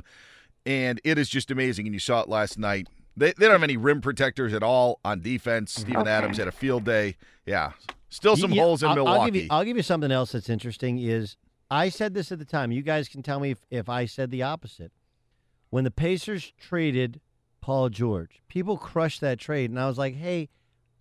and 0.65 1.01
it 1.03 1.17
is 1.17 1.29
just 1.29 1.51
amazing. 1.51 1.87
And 1.87 1.93
you 1.93 1.99
saw 1.99 2.21
it 2.21 2.29
last 2.29 2.57
night. 2.57 2.87
They, 3.17 3.33
they 3.33 3.45
don't 3.45 3.51
have 3.51 3.63
any 3.63 3.77
rim 3.77 3.99
protectors 3.99 4.53
at 4.53 4.63
all 4.63 4.99
on 5.03 5.19
defense. 5.19 5.73
Mm-hmm. 5.73 5.81
Steven 5.81 6.01
okay. 6.03 6.11
Adams 6.11 6.37
had 6.37 6.47
a 6.47 6.51
field 6.51 6.85
day. 6.85 7.17
Yeah, 7.45 7.73
still 8.09 8.37
some 8.37 8.53
yeah, 8.53 8.61
holes 8.61 8.83
in 8.83 8.89
I'll, 8.89 8.95
Milwaukee. 8.95 9.19
I'll 9.19 9.25
give, 9.25 9.35
you, 9.35 9.47
I'll 9.49 9.65
give 9.65 9.77
you 9.77 9.83
something 9.83 10.11
else 10.11 10.31
that's 10.31 10.49
interesting. 10.49 10.99
Is 10.99 11.35
I 11.69 11.89
said 11.89 12.13
this 12.13 12.31
at 12.31 12.39
the 12.39 12.45
time. 12.45 12.71
You 12.71 12.83
guys 12.83 13.09
can 13.09 13.23
tell 13.23 13.39
me 13.39 13.51
if, 13.51 13.65
if 13.69 13.89
I 13.89 14.05
said 14.05 14.31
the 14.31 14.43
opposite 14.43 14.91
when 15.71 15.83
the 15.83 15.91
Pacers 15.91 16.53
traded 16.59 17.19
Paul 17.61 17.89
George, 17.89 18.41
people 18.47 18.77
crushed 18.77 19.21
that 19.21 19.39
trade, 19.39 19.71
and 19.71 19.79
I 19.79 19.87
was 19.87 19.97
like, 19.97 20.15
hey, 20.15 20.49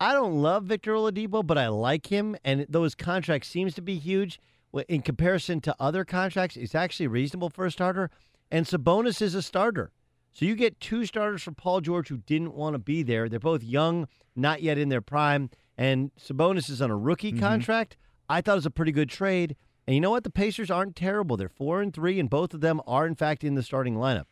I 0.01 0.13
don't 0.13 0.41
love 0.41 0.63
Victor 0.63 0.93
Oladipo, 0.93 1.45
but 1.45 1.59
I 1.59 1.67
like 1.67 2.07
him, 2.07 2.35
and 2.43 2.65
though 2.67 2.85
his 2.85 2.95
contract 2.95 3.45
seems 3.45 3.75
to 3.75 3.83
be 3.83 3.99
huge 3.99 4.39
in 4.87 5.03
comparison 5.03 5.61
to 5.61 5.75
other 5.79 6.03
contracts. 6.03 6.57
It's 6.57 6.73
actually 6.73 7.05
reasonable 7.05 7.51
for 7.51 7.67
a 7.67 7.71
starter, 7.71 8.09
and 8.49 8.65
Sabonis 8.65 9.21
is 9.21 9.35
a 9.35 9.43
starter. 9.43 9.91
So 10.33 10.45
you 10.45 10.55
get 10.55 10.79
two 10.79 11.05
starters 11.05 11.43
for 11.43 11.51
Paul 11.51 11.81
George 11.81 12.07
who 12.07 12.17
didn't 12.17 12.55
want 12.55 12.73
to 12.73 12.79
be 12.79 13.03
there. 13.03 13.29
They're 13.29 13.39
both 13.39 13.61
young, 13.61 14.07
not 14.35 14.63
yet 14.63 14.79
in 14.79 14.89
their 14.89 15.01
prime, 15.01 15.51
and 15.77 16.09
Sabonis 16.19 16.67
is 16.71 16.81
on 16.81 16.89
a 16.89 16.97
rookie 16.97 17.31
mm-hmm. 17.31 17.39
contract. 17.39 17.95
I 18.27 18.41
thought 18.41 18.53
it 18.53 18.55
was 18.55 18.65
a 18.65 18.71
pretty 18.71 18.91
good 18.91 19.09
trade. 19.09 19.55
And 19.85 19.93
you 19.93 20.01
know 20.01 20.09
what? 20.09 20.23
The 20.23 20.31
Pacers 20.31 20.71
aren't 20.71 20.95
terrible. 20.95 21.37
They're 21.37 21.47
four 21.47 21.79
and 21.79 21.93
three, 21.93 22.19
and 22.19 22.27
both 22.27 22.55
of 22.55 22.61
them 22.61 22.81
are 22.87 23.05
in 23.05 23.13
fact 23.13 23.43
in 23.43 23.53
the 23.53 23.61
starting 23.61 23.97
lineup. 23.97 24.25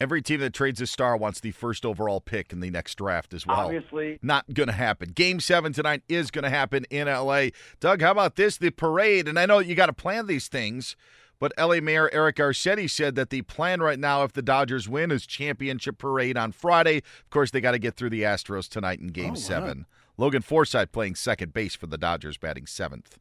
Every 0.00 0.22
team 0.22 0.38
that 0.40 0.54
trades 0.54 0.80
a 0.80 0.86
star 0.86 1.16
wants 1.16 1.40
the 1.40 1.50
first 1.50 1.84
overall 1.84 2.20
pick 2.20 2.52
in 2.52 2.60
the 2.60 2.70
next 2.70 2.94
draft 2.96 3.34
as 3.34 3.46
well. 3.46 3.66
Obviously. 3.66 4.18
Not 4.22 4.54
going 4.54 4.68
to 4.68 4.72
happen. 4.72 5.10
Game 5.10 5.40
seven 5.40 5.72
tonight 5.72 6.02
is 6.08 6.30
going 6.30 6.44
to 6.44 6.50
happen 6.50 6.84
in 6.88 7.08
LA. 7.08 7.48
Doug, 7.80 8.00
how 8.00 8.12
about 8.12 8.36
this? 8.36 8.56
The 8.56 8.70
parade, 8.70 9.26
and 9.26 9.38
I 9.38 9.46
know 9.46 9.58
you 9.58 9.74
got 9.74 9.86
to 9.86 9.92
plan 9.92 10.26
these 10.26 10.46
things, 10.46 10.94
but 11.40 11.52
LA 11.58 11.80
Mayor 11.80 12.08
Eric 12.12 12.36
Garcetti 12.36 12.88
said 12.88 13.16
that 13.16 13.30
the 13.30 13.42
plan 13.42 13.80
right 13.80 13.98
now, 13.98 14.22
if 14.22 14.32
the 14.32 14.42
Dodgers 14.42 14.88
win, 14.88 15.10
is 15.10 15.26
championship 15.26 15.98
parade 15.98 16.36
on 16.36 16.52
Friday. 16.52 16.98
Of 16.98 17.30
course, 17.30 17.50
they 17.50 17.60
got 17.60 17.72
to 17.72 17.78
get 17.78 17.94
through 17.94 18.10
the 18.10 18.22
Astros 18.22 18.68
tonight 18.68 19.00
in 19.00 19.08
game 19.08 19.32
oh, 19.32 19.36
seven. 19.36 19.78
Wow. 19.78 20.26
Logan 20.26 20.42
Forsythe 20.42 20.92
playing 20.92 21.14
second 21.16 21.52
base 21.52 21.74
for 21.74 21.86
the 21.86 21.98
Dodgers, 21.98 22.36
batting 22.36 22.66
seventh. 22.66 23.18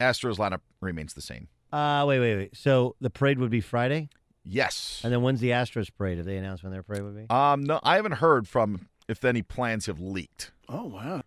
Astros 0.00 0.38
lineup 0.38 0.60
remains 0.80 1.14
the 1.14 1.20
same. 1.20 1.48
Uh, 1.72 2.04
wait, 2.06 2.20
wait, 2.20 2.36
wait. 2.36 2.56
So 2.56 2.96
the 3.00 3.10
parade 3.10 3.38
would 3.38 3.50
be 3.50 3.60
Friday, 3.60 4.08
Yes. 4.52 5.00
and 5.04 5.12
then 5.12 5.22
when's 5.22 5.40
the 5.40 5.50
Astros 5.50 5.88
parade? 5.96 6.16
Have 6.18 6.26
they 6.26 6.36
announced 6.36 6.62
when 6.64 6.72
their 6.72 6.82
parade 6.82 7.02
would 7.02 7.16
be? 7.16 7.26
Um, 7.30 7.62
no, 7.62 7.78
I 7.82 7.96
haven't 7.96 8.12
heard 8.12 8.48
from 8.48 8.88
if 9.08 9.24
any 9.24 9.42
plans 9.42 9.86
have 9.86 10.00
leaked. 10.00 10.50
Oh 10.68 10.86
wow. 10.86 11.22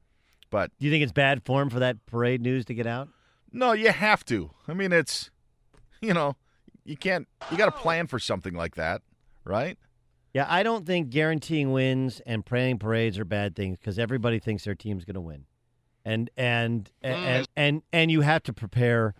But 0.49 0.71
Do 0.79 0.85
you 0.85 0.91
think 0.91 1.03
it's 1.03 1.11
bad 1.13 1.43
form 1.45 1.69
for 1.69 1.79
that 1.79 2.05
parade 2.05 2.41
news 2.41 2.65
to 2.65 2.73
get 2.73 2.85
out? 2.85 3.09
no, 3.51 3.71
you 3.73 3.91
have 3.91 4.25
to. 4.25 4.49
I 4.67 4.73
mean, 4.73 4.91
it's 4.91 5.29
you 6.01 6.13
know, 6.13 6.35
you 6.83 6.97
can't. 6.97 7.27
You 7.51 7.57
got 7.57 7.65
to 7.65 7.71
plan 7.71 8.07
for 8.07 8.19
something 8.19 8.53
like 8.53 8.75
that, 8.75 9.01
right? 9.45 9.77
Yeah, 10.33 10.47
I 10.49 10.63
don't 10.63 10.85
think 10.85 11.09
guaranteeing 11.11 11.71
wins 11.71 12.19
and 12.25 12.43
planning 12.45 12.79
parades 12.79 13.19
are 13.19 13.25
bad 13.25 13.55
things 13.55 13.77
because 13.77 13.97
everybody 13.99 14.39
thinks 14.39 14.63
their 14.65 14.73
team's 14.75 15.05
going 15.05 15.13
to 15.13 15.21
win, 15.21 15.45
and 16.03 16.29
and 16.35 16.89
and 17.01 17.47
and 17.55 17.83
and 17.93 18.11
you 18.11 18.21
have 18.21 18.43
to 18.43 18.53
prepare. 18.53 19.13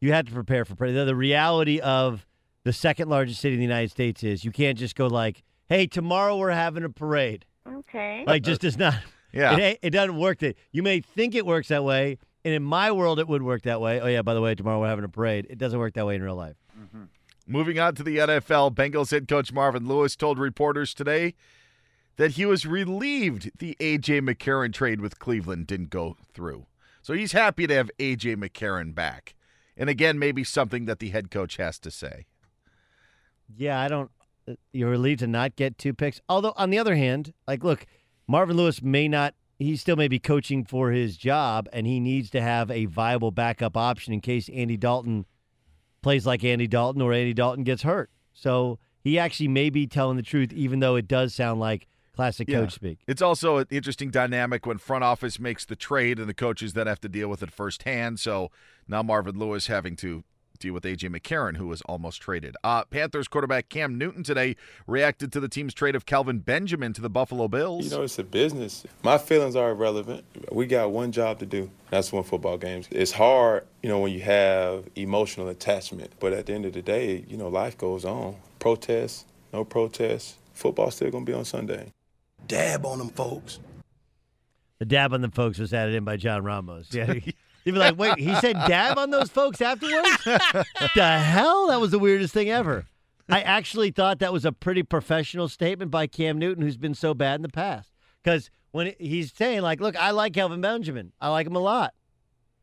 You 0.00 0.12
have 0.12 0.26
to 0.26 0.32
prepare 0.32 0.64
for 0.64 0.74
parade. 0.76 0.94
The, 0.94 1.04
the 1.04 1.16
reality 1.16 1.80
of 1.80 2.24
the 2.64 2.72
second 2.72 3.08
largest 3.08 3.40
city 3.40 3.54
in 3.54 3.60
the 3.60 3.64
United 3.64 3.90
States 3.90 4.22
is 4.22 4.44
you 4.44 4.50
can't 4.50 4.78
just 4.78 4.96
go 4.96 5.06
like, 5.06 5.42
"Hey, 5.68 5.86
tomorrow 5.86 6.36
we're 6.36 6.50
having 6.50 6.84
a 6.84 6.90
parade." 6.90 7.44
Okay. 7.66 8.24
Like, 8.26 8.42
just 8.42 8.60
does 8.60 8.76
not. 8.78 8.94
Yeah. 9.32 9.56
it, 9.56 9.78
it 9.82 9.90
doesn't 9.90 10.16
work. 10.16 10.38
That 10.40 10.56
you 10.70 10.82
may 10.82 11.00
think 11.00 11.34
it 11.34 11.44
works 11.44 11.68
that 11.68 11.82
way, 11.82 12.18
and 12.44 12.54
in 12.54 12.62
my 12.62 12.92
world, 12.92 13.18
it 13.18 13.26
would 13.26 13.42
work 13.42 13.62
that 13.62 13.80
way. 13.80 14.00
Oh 14.00 14.06
yeah, 14.06 14.22
by 14.22 14.34
the 14.34 14.40
way, 14.40 14.54
tomorrow 14.54 14.80
we're 14.80 14.88
having 14.88 15.04
a 15.04 15.08
parade. 15.08 15.46
It 15.50 15.58
doesn't 15.58 15.78
work 15.78 15.94
that 15.94 16.06
way 16.06 16.14
in 16.14 16.22
real 16.22 16.36
life. 16.36 16.56
Mm-hmm. 16.78 17.04
Moving 17.46 17.78
on 17.78 17.94
to 17.96 18.02
the 18.02 18.18
NFL, 18.18 18.74
Bengals 18.74 19.10
head 19.10 19.28
coach 19.28 19.52
Marvin 19.52 19.86
Lewis 19.86 20.16
told 20.16 20.38
reporters 20.38 20.94
today 20.94 21.34
that 22.16 22.32
he 22.32 22.46
was 22.46 22.64
relieved 22.64 23.50
the 23.58 23.76
A.J. 23.80 24.20
McCarron 24.20 24.72
trade 24.72 25.00
with 25.00 25.18
Cleveland 25.18 25.66
didn't 25.66 25.90
go 25.90 26.16
through. 26.32 26.66
So 27.02 27.12
he's 27.12 27.32
happy 27.32 27.66
to 27.66 27.74
have 27.74 27.90
A.J. 27.98 28.36
McCarron 28.36 28.94
back. 28.94 29.34
And 29.76 29.90
again, 29.90 30.18
maybe 30.18 30.44
something 30.44 30.86
that 30.86 31.00
the 31.00 31.10
head 31.10 31.30
coach 31.30 31.56
has 31.56 31.78
to 31.80 31.90
say. 31.90 32.26
Yeah, 33.56 33.80
I 33.80 33.88
don't. 33.88 34.10
uh, 34.48 34.54
You're 34.72 34.90
relieved 34.90 35.20
to 35.20 35.26
not 35.26 35.56
get 35.56 35.78
two 35.78 35.94
picks. 35.94 36.20
Although, 36.28 36.52
on 36.56 36.70
the 36.70 36.78
other 36.78 36.96
hand, 36.96 37.32
like, 37.46 37.64
look, 37.64 37.86
Marvin 38.26 38.56
Lewis 38.56 38.82
may 38.82 39.08
not. 39.08 39.34
He 39.58 39.76
still 39.76 39.96
may 39.96 40.08
be 40.08 40.18
coaching 40.18 40.64
for 40.64 40.90
his 40.90 41.16
job, 41.16 41.68
and 41.72 41.86
he 41.86 42.00
needs 42.00 42.28
to 42.30 42.40
have 42.42 42.70
a 42.70 42.86
viable 42.86 43.30
backup 43.30 43.76
option 43.76 44.12
in 44.12 44.20
case 44.20 44.48
Andy 44.48 44.76
Dalton 44.76 45.26
plays 46.02 46.26
like 46.26 46.42
Andy 46.44 46.66
Dalton 46.66 47.00
or 47.00 47.12
Andy 47.12 47.32
Dalton 47.32 47.62
gets 47.64 47.82
hurt. 47.82 48.10
So 48.32 48.78
he 49.02 49.18
actually 49.18 49.48
may 49.48 49.70
be 49.70 49.86
telling 49.86 50.16
the 50.16 50.22
truth, 50.24 50.52
even 50.52 50.80
though 50.80 50.96
it 50.96 51.06
does 51.06 51.34
sound 51.34 51.60
like 51.60 51.86
classic 52.14 52.48
Yeah. 52.48 52.60
coach 52.62 52.72
speak. 52.74 52.98
It's 53.06 53.22
also 53.22 53.58
an 53.58 53.66
interesting 53.70 54.10
dynamic 54.10 54.66
when 54.66 54.78
front 54.78 55.04
office 55.04 55.38
makes 55.38 55.64
the 55.64 55.76
trade 55.76 56.18
and 56.18 56.28
the 56.28 56.34
coaches 56.34 56.72
then 56.74 56.86
have 56.88 57.00
to 57.02 57.08
deal 57.08 57.28
with 57.28 57.42
it 57.42 57.50
firsthand. 57.52 58.18
So 58.20 58.50
now 58.88 59.02
Marvin 59.02 59.38
Lewis 59.38 59.68
having 59.68 59.94
to 59.96 60.24
deal 60.64 60.74
with 60.74 60.84
AJ 60.84 61.14
McCarron, 61.14 61.56
who 61.56 61.66
was 61.66 61.82
almost 61.82 62.20
traded. 62.20 62.56
Uh, 62.64 62.84
Panthers 62.84 63.28
quarterback 63.28 63.68
Cam 63.68 63.96
Newton 63.98 64.22
today 64.22 64.56
reacted 64.86 65.30
to 65.32 65.40
the 65.40 65.48
team's 65.48 65.74
trade 65.74 65.94
of 65.94 66.06
Kelvin 66.06 66.38
Benjamin 66.38 66.92
to 66.94 67.00
the 67.00 67.10
Buffalo 67.10 67.48
Bills. 67.48 67.84
You 67.84 67.90
know, 67.90 68.02
it's 68.02 68.18
a 68.18 68.24
business. 68.24 68.84
My 69.02 69.18
feelings 69.18 69.56
are 69.56 69.70
irrelevant. 69.70 70.24
We 70.50 70.66
got 70.66 70.90
one 70.90 71.12
job 71.12 71.38
to 71.40 71.46
do. 71.46 71.70
That's 71.90 72.12
win 72.12 72.24
football 72.24 72.56
games. 72.56 72.88
It's 72.90 73.12
hard, 73.12 73.66
you 73.82 73.88
know, 73.88 74.00
when 74.00 74.12
you 74.12 74.20
have 74.22 74.88
emotional 74.96 75.48
attachment. 75.48 76.12
But 76.18 76.32
at 76.32 76.46
the 76.46 76.54
end 76.54 76.64
of 76.64 76.72
the 76.72 76.82
day, 76.82 77.24
you 77.28 77.36
know, 77.36 77.48
life 77.48 77.76
goes 77.76 78.04
on. 78.04 78.36
Protest, 78.58 79.26
no 79.52 79.64
protest. 79.64 80.36
Football's 80.54 80.96
still 80.96 81.10
going 81.10 81.26
to 81.26 81.30
be 81.30 81.36
on 81.36 81.44
Sunday. 81.44 81.92
Dab 82.48 82.86
on 82.86 82.98
them 82.98 83.08
folks. 83.10 83.58
The 84.78 84.86
dab 84.86 85.12
on 85.12 85.20
the 85.20 85.30
folks 85.30 85.58
was 85.58 85.72
added 85.72 85.94
in 85.94 86.04
by 86.04 86.16
John 86.16 86.42
Ramos. 86.42 86.88
Yeah. 86.92 87.14
You'd 87.64 87.72
be 87.72 87.78
like, 87.78 87.98
wait, 87.98 88.18
he 88.18 88.34
said 88.36 88.56
dab 88.66 88.98
on 88.98 89.10
those 89.10 89.30
folks 89.30 89.60
afterwards? 89.60 90.24
the 90.24 91.18
hell? 91.18 91.68
That 91.68 91.80
was 91.80 91.90
the 91.90 91.98
weirdest 91.98 92.34
thing 92.34 92.50
ever. 92.50 92.86
I 93.28 93.40
actually 93.40 93.90
thought 93.90 94.18
that 94.18 94.32
was 94.32 94.44
a 94.44 94.52
pretty 94.52 94.82
professional 94.82 95.48
statement 95.48 95.90
by 95.90 96.06
Cam 96.06 96.38
Newton, 96.38 96.62
who's 96.62 96.76
been 96.76 96.94
so 96.94 97.14
bad 97.14 97.36
in 97.36 97.42
the 97.42 97.48
past. 97.48 97.90
Because 98.22 98.50
when 98.72 98.92
he's 98.98 99.32
saying, 99.32 99.62
like, 99.62 99.80
look, 99.80 99.96
I 99.96 100.10
like 100.10 100.34
Kelvin 100.34 100.60
Benjamin, 100.60 101.12
I 101.20 101.28
like 101.28 101.46
him 101.46 101.56
a 101.56 101.60
lot, 101.60 101.94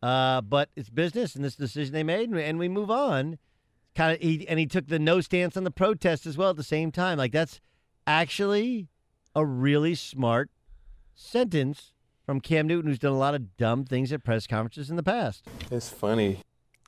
uh, 0.04 0.42
but 0.42 0.70
it's 0.76 0.90
business 0.90 1.36
and 1.36 1.44
this 1.44 1.56
decision 1.56 1.94
they 1.94 2.04
made, 2.04 2.30
and 2.30 2.36
we, 2.36 2.44
and 2.44 2.60
we 2.60 2.70
move 2.70 2.92
on. 2.92 3.40
Kind 3.96 4.16
of, 4.16 4.22
he 4.22 4.48
and 4.48 4.58
he 4.58 4.68
took 4.68 4.88
the 4.88 5.00
no 5.00 5.20
stance 5.20 5.58
on 5.58 5.66
the 5.66 5.72
protest 5.72 6.26
as 6.26 6.38
well 6.38 6.52
at 6.52 6.56
the 6.56 6.64
same 6.64 6.92
time. 6.92 7.18
Like 7.18 7.34
that's 7.34 7.60
actually 8.08 8.88
a 9.36 9.46
really 9.46 9.96
smart 9.96 10.50
sentence 11.14 11.92
from 12.32 12.40
Cam 12.40 12.66
Newton, 12.66 12.90
who's 12.90 12.98
done 12.98 13.12
a 13.12 13.18
lot 13.18 13.36
of 13.36 13.58
dumb 13.58 13.84
things 13.84 14.14
at 14.14 14.24
press 14.24 14.48
conferences 14.48 14.90
in 14.90 14.96
the 14.96 15.04
past. 15.04 15.46
It's 15.70 15.90
funny. 15.90 16.40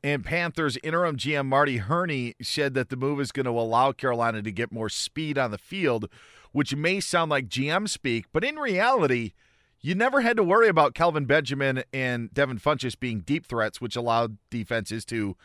And 0.01 0.23
Panthers 0.23 0.77
interim 0.81 1.17
GM 1.17 1.47
Marty 1.47 1.79
Hurney 1.79 2.33
said 2.41 2.75
that 2.75 2.87
the 2.87 2.95
move 2.95 3.19
is 3.19 3.33
going 3.33 3.45
to 3.45 3.51
allow 3.51 3.91
Carolina 3.91 4.41
to 4.41 4.51
get 4.53 4.71
more 4.71 4.87
speed 4.87 5.37
on 5.37 5.51
the 5.51 5.57
field, 5.57 6.07
which 6.53 6.73
may 6.77 7.01
sound 7.01 7.29
like 7.29 7.49
GM 7.49 7.89
speak, 7.89 8.27
but 8.31 8.45
in 8.45 8.55
reality, 8.55 9.33
you 9.81 9.95
never 9.95 10.21
had 10.21 10.37
to 10.37 10.45
worry 10.45 10.69
about 10.69 10.95
Kelvin 10.95 11.25
Benjamin 11.25 11.83
and 11.91 12.33
Devin 12.33 12.59
Funchess 12.59 12.97
being 12.97 13.19
deep 13.19 13.45
threats, 13.45 13.81
which 13.81 13.97
allowed 13.97 14.37
defenses 14.49 15.03
to 15.07 15.35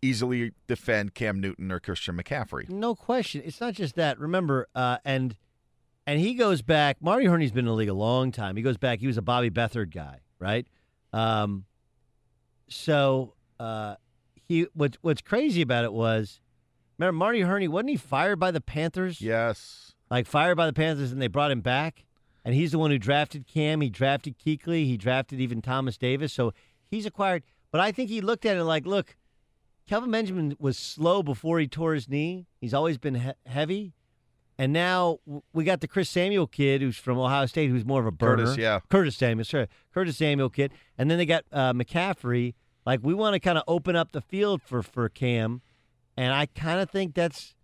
easily 0.00 0.52
defend 0.68 1.14
Cam 1.14 1.40
Newton 1.40 1.72
or 1.72 1.80
Christian 1.80 2.16
McCaffrey. 2.16 2.68
No 2.68 2.94
question. 2.94 3.42
It's 3.44 3.60
not 3.60 3.74
just 3.74 3.96
that. 3.96 4.20
Remember, 4.20 4.68
uh, 4.76 4.98
and 5.04 5.34
and 6.06 6.18
he 6.20 6.34
goes 6.34 6.62
back. 6.62 6.98
Marty 7.00 7.26
Hurney's 7.26 7.52
been 7.52 7.60
in 7.60 7.66
the 7.66 7.74
league 7.74 7.88
a 7.88 7.94
long 7.94 8.32
time. 8.32 8.56
He 8.56 8.62
goes 8.62 8.76
back. 8.76 9.00
He 9.00 9.06
was 9.06 9.16
a 9.16 9.22
Bobby 9.22 9.50
Beathard 9.50 9.92
guy, 9.92 10.20
right? 10.38 10.66
Um, 11.12 11.64
so 12.68 13.34
uh, 13.60 13.96
he 14.48 14.66
what 14.74 14.96
what's 15.02 15.20
crazy 15.22 15.62
about 15.62 15.84
it 15.84 15.92
was, 15.92 16.40
remember 16.98 17.16
Marty 17.16 17.42
Hurney 17.42 17.68
wasn't 17.68 17.90
he 17.90 17.96
fired 17.96 18.38
by 18.38 18.50
the 18.50 18.60
Panthers? 18.60 19.20
Yes, 19.20 19.94
like 20.10 20.26
fired 20.26 20.56
by 20.56 20.66
the 20.66 20.72
Panthers, 20.72 21.12
and 21.12 21.20
they 21.20 21.28
brought 21.28 21.50
him 21.50 21.60
back. 21.60 22.04
And 22.44 22.54
he's 22.54 22.72
the 22.72 22.78
one 22.78 22.90
who 22.90 22.98
drafted 22.98 23.46
Cam. 23.46 23.80
He 23.80 23.88
drafted 23.88 24.36
Kuechly. 24.36 24.84
He 24.84 24.96
drafted 24.96 25.40
even 25.40 25.62
Thomas 25.62 25.96
Davis. 25.96 26.32
So 26.32 26.52
he's 26.90 27.06
acquired. 27.06 27.44
But 27.70 27.80
I 27.80 27.92
think 27.92 28.10
he 28.10 28.20
looked 28.20 28.44
at 28.44 28.56
it 28.56 28.64
like, 28.64 28.84
look, 28.84 29.16
Kelvin 29.88 30.10
Benjamin 30.10 30.56
was 30.58 30.76
slow 30.76 31.22
before 31.22 31.60
he 31.60 31.68
tore 31.68 31.94
his 31.94 32.08
knee. 32.08 32.46
He's 32.60 32.74
always 32.74 32.98
been 32.98 33.14
he- 33.14 33.30
heavy. 33.46 33.92
And 34.62 34.72
now 34.72 35.18
we 35.52 35.64
got 35.64 35.80
the 35.80 35.88
Chris 35.88 36.08
Samuel 36.08 36.46
kid 36.46 36.82
who's 36.82 36.96
from 36.96 37.18
Ohio 37.18 37.46
State, 37.46 37.68
who's 37.68 37.84
more 37.84 37.98
of 37.98 38.06
a 38.06 38.12
burner. 38.12 38.44
Curtis, 38.44 38.56
yeah. 38.56 38.78
Curtis 38.88 39.16
Samuel, 39.16 39.44
sorry. 39.44 39.66
Curtis 39.92 40.16
Samuel 40.18 40.50
kid. 40.50 40.70
And 40.96 41.10
then 41.10 41.18
they 41.18 41.26
got 41.26 41.44
uh, 41.50 41.72
McCaffrey. 41.72 42.54
Like, 42.86 43.00
we 43.02 43.12
want 43.12 43.34
to 43.34 43.40
kind 43.40 43.58
of 43.58 43.64
open 43.66 43.96
up 43.96 44.12
the 44.12 44.20
field 44.20 44.62
for, 44.62 44.80
for 44.84 45.08
Cam. 45.08 45.62
And 46.16 46.32
I 46.32 46.46
kind 46.46 46.78
of 46.78 46.88
think 46.88 47.14
that's 47.16 47.56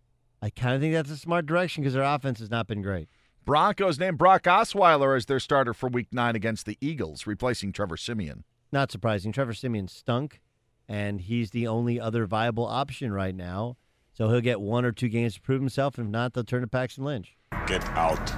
I 0.42 0.50
kind 0.50 0.74
of 0.74 0.80
think 0.80 0.92
that's 0.92 1.12
a 1.12 1.16
smart 1.16 1.46
direction 1.46 1.84
because 1.84 1.94
their 1.94 2.02
offense 2.02 2.40
has 2.40 2.50
not 2.50 2.66
been 2.66 2.82
great. 2.82 3.08
Broncos 3.44 4.00
named 4.00 4.18
Brock 4.18 4.42
Osweiler 4.42 5.16
as 5.16 5.26
their 5.26 5.38
starter 5.38 5.74
for 5.74 5.88
Week 5.88 6.08
Nine 6.10 6.34
against 6.34 6.66
the 6.66 6.76
Eagles, 6.80 7.28
replacing 7.28 7.70
Trevor 7.70 7.96
Siemian. 7.96 8.42
Not 8.72 8.90
surprising. 8.90 9.30
Trevor 9.30 9.54
Siemian 9.54 9.86
stunk, 9.86 10.40
and 10.88 11.20
he's 11.20 11.50
the 11.50 11.68
only 11.68 12.00
other 12.00 12.26
viable 12.26 12.66
option 12.66 13.12
right 13.12 13.36
now. 13.36 13.76
So 14.18 14.28
he'll 14.28 14.40
get 14.40 14.60
one 14.60 14.84
or 14.84 14.90
two 14.90 15.08
games 15.08 15.36
to 15.36 15.40
prove 15.40 15.60
himself. 15.60 15.96
and 15.96 16.08
If 16.08 16.10
not, 16.10 16.34
they'll 16.34 16.42
turn 16.42 16.62
to 16.62 16.66
Paxton 16.66 17.04
Lynch. 17.04 17.36
Get 17.68 17.84
out. 17.90 18.32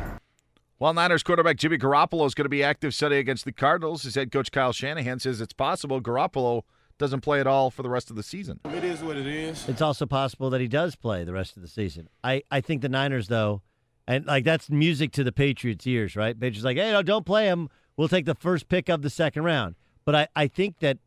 While 0.77 0.93
Niners 0.93 1.23
quarterback 1.23 1.57
Jimmy 1.57 1.79
Garoppolo 1.79 2.27
is 2.27 2.35
going 2.35 2.45
to 2.45 2.51
be 2.51 2.63
active 2.63 2.95
Sunday 2.95 3.19
against 3.19 3.47
the 3.47 3.53
Cardinals, 3.53 4.03
his 4.03 4.15
head 4.15 4.31
coach 4.31 4.53
Kyle 4.53 4.75
Shanahan 4.75 5.21
says 5.21 5.41
it's 5.41 5.55
possible 5.55 5.99
Garoppolo 6.03 6.65
doesn't 6.99 7.23
play 7.23 7.41
at 7.41 7.47
all 7.47 7.71
for 7.71 7.83
the 7.83 7.89
rest 7.89 8.11
of 8.11 8.17
the 8.17 8.23
season. 8.23 8.61
It 8.67 8.85
is 8.85 9.03
what 9.03 9.17
it 9.17 9.27
is. 9.27 9.67
It's 9.71 9.81
also 9.81 10.05
possible 10.05 10.51
that 10.51 10.61
he 10.61 10.69
does 10.69 10.97
play 10.97 11.25
the 11.25 11.33
rest 11.33 11.57
of 11.57 11.63
the 11.63 11.69
season. 11.69 12.11
I, 12.23 12.43
I 12.51 12.61
think 12.61 12.83
the 12.83 12.91
Niners, 12.91 13.29
though, 13.29 13.63
and 14.07 14.27
like 14.27 14.45
that's 14.45 14.69
music 14.69 15.13
to 15.13 15.25
the 15.25 15.33
Patriots' 15.33 15.87
ears, 15.87 16.15
right? 16.15 16.39
Patriots 16.39 16.63
like, 16.63 16.77
hey, 16.77 16.93
no, 16.93 17.03
don't 17.03 17.25
play 17.25 17.47
him. 17.47 17.71
We'll 17.97 18.09
take 18.09 18.27
the 18.27 18.35
first 18.35 18.69
pick 18.69 18.91
of 18.91 19.01
the 19.01 19.09
second 19.09 19.45
round. 19.45 19.77
But 20.05 20.15
I, 20.15 20.29
I 20.37 20.47
think 20.47 20.81
that 20.81 20.99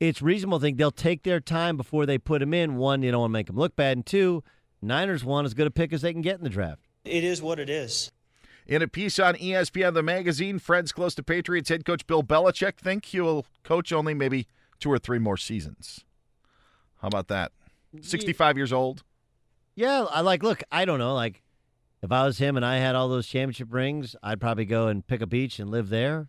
it's 0.00 0.22
reasonable 0.22 0.58
to 0.58 0.62
think 0.62 0.78
they'll 0.78 0.90
take 0.90 1.22
their 1.22 1.40
time 1.40 1.76
before 1.76 2.06
they 2.06 2.18
put 2.18 2.40
him 2.42 2.54
in. 2.54 2.76
One, 2.76 3.02
you 3.02 3.10
don't 3.10 3.20
want 3.20 3.30
to 3.30 3.34
make 3.34 3.50
him 3.50 3.56
look 3.56 3.76
bad. 3.76 3.98
And 3.98 4.06
two, 4.06 4.42
Niners 4.82 5.22
want 5.22 5.44
as 5.44 5.54
good 5.54 5.66
a 5.66 5.70
pick 5.70 5.92
as 5.92 6.00
they 6.00 6.12
can 6.12 6.22
get 6.22 6.38
in 6.38 6.44
the 6.44 6.50
draft. 6.50 6.88
It 7.04 7.22
is 7.22 7.42
what 7.42 7.60
it 7.60 7.68
is. 7.68 8.10
In 8.66 8.82
a 8.82 8.88
piece 8.88 9.18
on 9.18 9.34
ESPN 9.34 9.94
The 9.94 10.02
Magazine, 10.02 10.58
friends 10.58 10.92
close 10.92 11.14
to 11.16 11.22
Patriots 11.22 11.68
head 11.68 11.84
coach 11.84 12.06
Bill 12.06 12.22
Belichick 12.22 12.78
think 12.78 13.04
he 13.06 13.20
will 13.20 13.44
coach 13.62 13.92
only 13.92 14.14
maybe 14.14 14.46
two 14.78 14.90
or 14.90 14.98
three 14.98 15.18
more 15.18 15.36
seasons. 15.36 16.04
How 17.02 17.08
about 17.08 17.28
that? 17.28 17.52
65 18.00 18.56
years 18.56 18.72
old. 18.72 19.02
Yeah, 19.74 20.06
I 20.10 20.20
like. 20.20 20.42
Look, 20.42 20.62
I 20.70 20.84
don't 20.84 20.98
know. 20.98 21.14
Like, 21.14 21.42
if 22.02 22.12
I 22.12 22.24
was 22.24 22.38
him 22.38 22.56
and 22.56 22.64
I 22.64 22.76
had 22.76 22.94
all 22.94 23.08
those 23.08 23.26
championship 23.26 23.72
rings, 23.72 24.14
I'd 24.22 24.40
probably 24.40 24.64
go 24.64 24.88
and 24.88 25.06
pick 25.06 25.20
a 25.20 25.26
beach 25.26 25.58
and 25.58 25.70
live 25.70 25.88
there. 25.88 26.28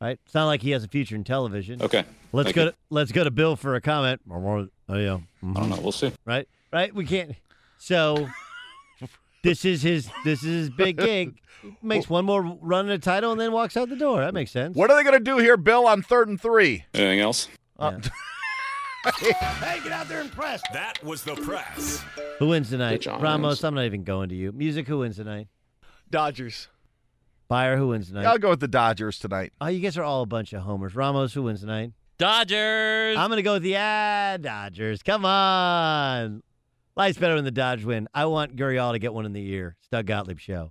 Right? 0.00 0.18
It's 0.24 0.34
not 0.34 0.46
like 0.46 0.62
he 0.62 0.70
has 0.70 0.82
a 0.82 0.88
future 0.88 1.14
in 1.14 1.24
television. 1.24 1.82
Okay. 1.82 2.04
Let's 2.32 2.46
Thank 2.46 2.56
go. 2.56 2.64
you. 2.64 2.70
To, 2.70 2.76
let's 2.88 3.12
go 3.12 3.24
to 3.24 3.30
Bill 3.30 3.54
for 3.56 3.74
a 3.74 3.80
comment. 3.80 4.20
Or 4.30 4.40
more. 4.40 4.68
Oh 4.88 4.96
yeah. 4.96 5.18
I 5.42 5.52
don't 5.52 5.68
know. 5.68 5.78
We'll 5.80 5.92
see. 5.92 6.12
Right. 6.24 6.48
Right. 6.72 6.94
We 6.94 7.04
can't. 7.04 7.32
So 7.78 8.28
this 9.42 9.64
is 9.64 9.82
his. 9.82 10.08
This 10.24 10.42
is 10.42 10.68
his 10.68 10.70
big 10.70 10.96
gig. 10.96 11.38
Makes 11.82 12.08
one 12.08 12.24
more 12.24 12.42
run 12.62 12.88
at 12.88 12.94
a 12.94 12.98
title 12.98 13.32
and 13.32 13.40
then 13.40 13.52
walks 13.52 13.76
out 13.76 13.90
the 13.90 13.96
door. 13.96 14.20
That 14.20 14.32
makes 14.32 14.50
sense. 14.50 14.74
What 14.74 14.90
are 14.90 14.96
they 14.96 15.02
going 15.02 15.18
to 15.18 15.22
do 15.22 15.36
here, 15.36 15.58
Bill, 15.58 15.86
on 15.86 16.00
third 16.00 16.26
and 16.28 16.40
three? 16.40 16.86
Anything 16.94 17.20
else? 17.20 17.48
Uh, 17.78 17.98
hey, 19.18 19.80
get 19.82 19.92
out 19.92 20.08
there 20.08 20.22
and 20.22 20.32
press. 20.32 20.62
That 20.72 21.04
was 21.04 21.22
the 21.22 21.34
press. 21.34 22.02
Who 22.38 22.48
wins 22.48 22.70
tonight? 22.70 23.04
Ramos. 23.04 23.62
I'm 23.62 23.74
not 23.74 23.84
even 23.84 24.04
going 24.04 24.30
to 24.30 24.34
you. 24.34 24.52
Music, 24.52 24.88
who 24.88 25.00
wins 25.00 25.16
tonight? 25.16 25.48
Dodgers. 26.10 26.68
Fire, 27.50 27.76
who 27.76 27.88
wins 27.88 28.06
tonight? 28.06 28.26
I'll 28.26 28.38
go 28.38 28.50
with 28.50 28.60
the 28.60 28.68
Dodgers 28.68 29.18
tonight. 29.18 29.52
Oh, 29.60 29.66
you 29.66 29.80
guys 29.80 29.98
are 29.98 30.04
all 30.04 30.22
a 30.22 30.26
bunch 30.26 30.52
of 30.52 30.62
homers. 30.62 30.94
Ramos, 30.94 31.34
who 31.34 31.42
wins 31.42 31.58
tonight? 31.58 31.90
Dodgers. 32.16 33.16
I'm 33.16 33.28
going 33.28 33.38
to 33.38 33.42
go 33.42 33.54
with 33.54 33.64
the 33.64 33.76
ah, 33.76 34.36
Dodgers. 34.40 35.02
Come 35.02 35.24
on. 35.24 36.44
Life's 36.94 37.18
better 37.18 37.34
when 37.34 37.42
the 37.42 37.50
Dodgers 37.50 37.84
win. 37.84 38.06
I 38.14 38.26
want 38.26 38.54
Gurriel 38.54 38.92
to 38.92 39.00
get 39.00 39.12
one 39.12 39.26
in 39.26 39.32
the 39.32 39.44
ear. 39.50 39.74
It's 39.80 39.88
Doug 39.88 40.06
Gottlieb 40.06 40.38
Show. 40.38 40.70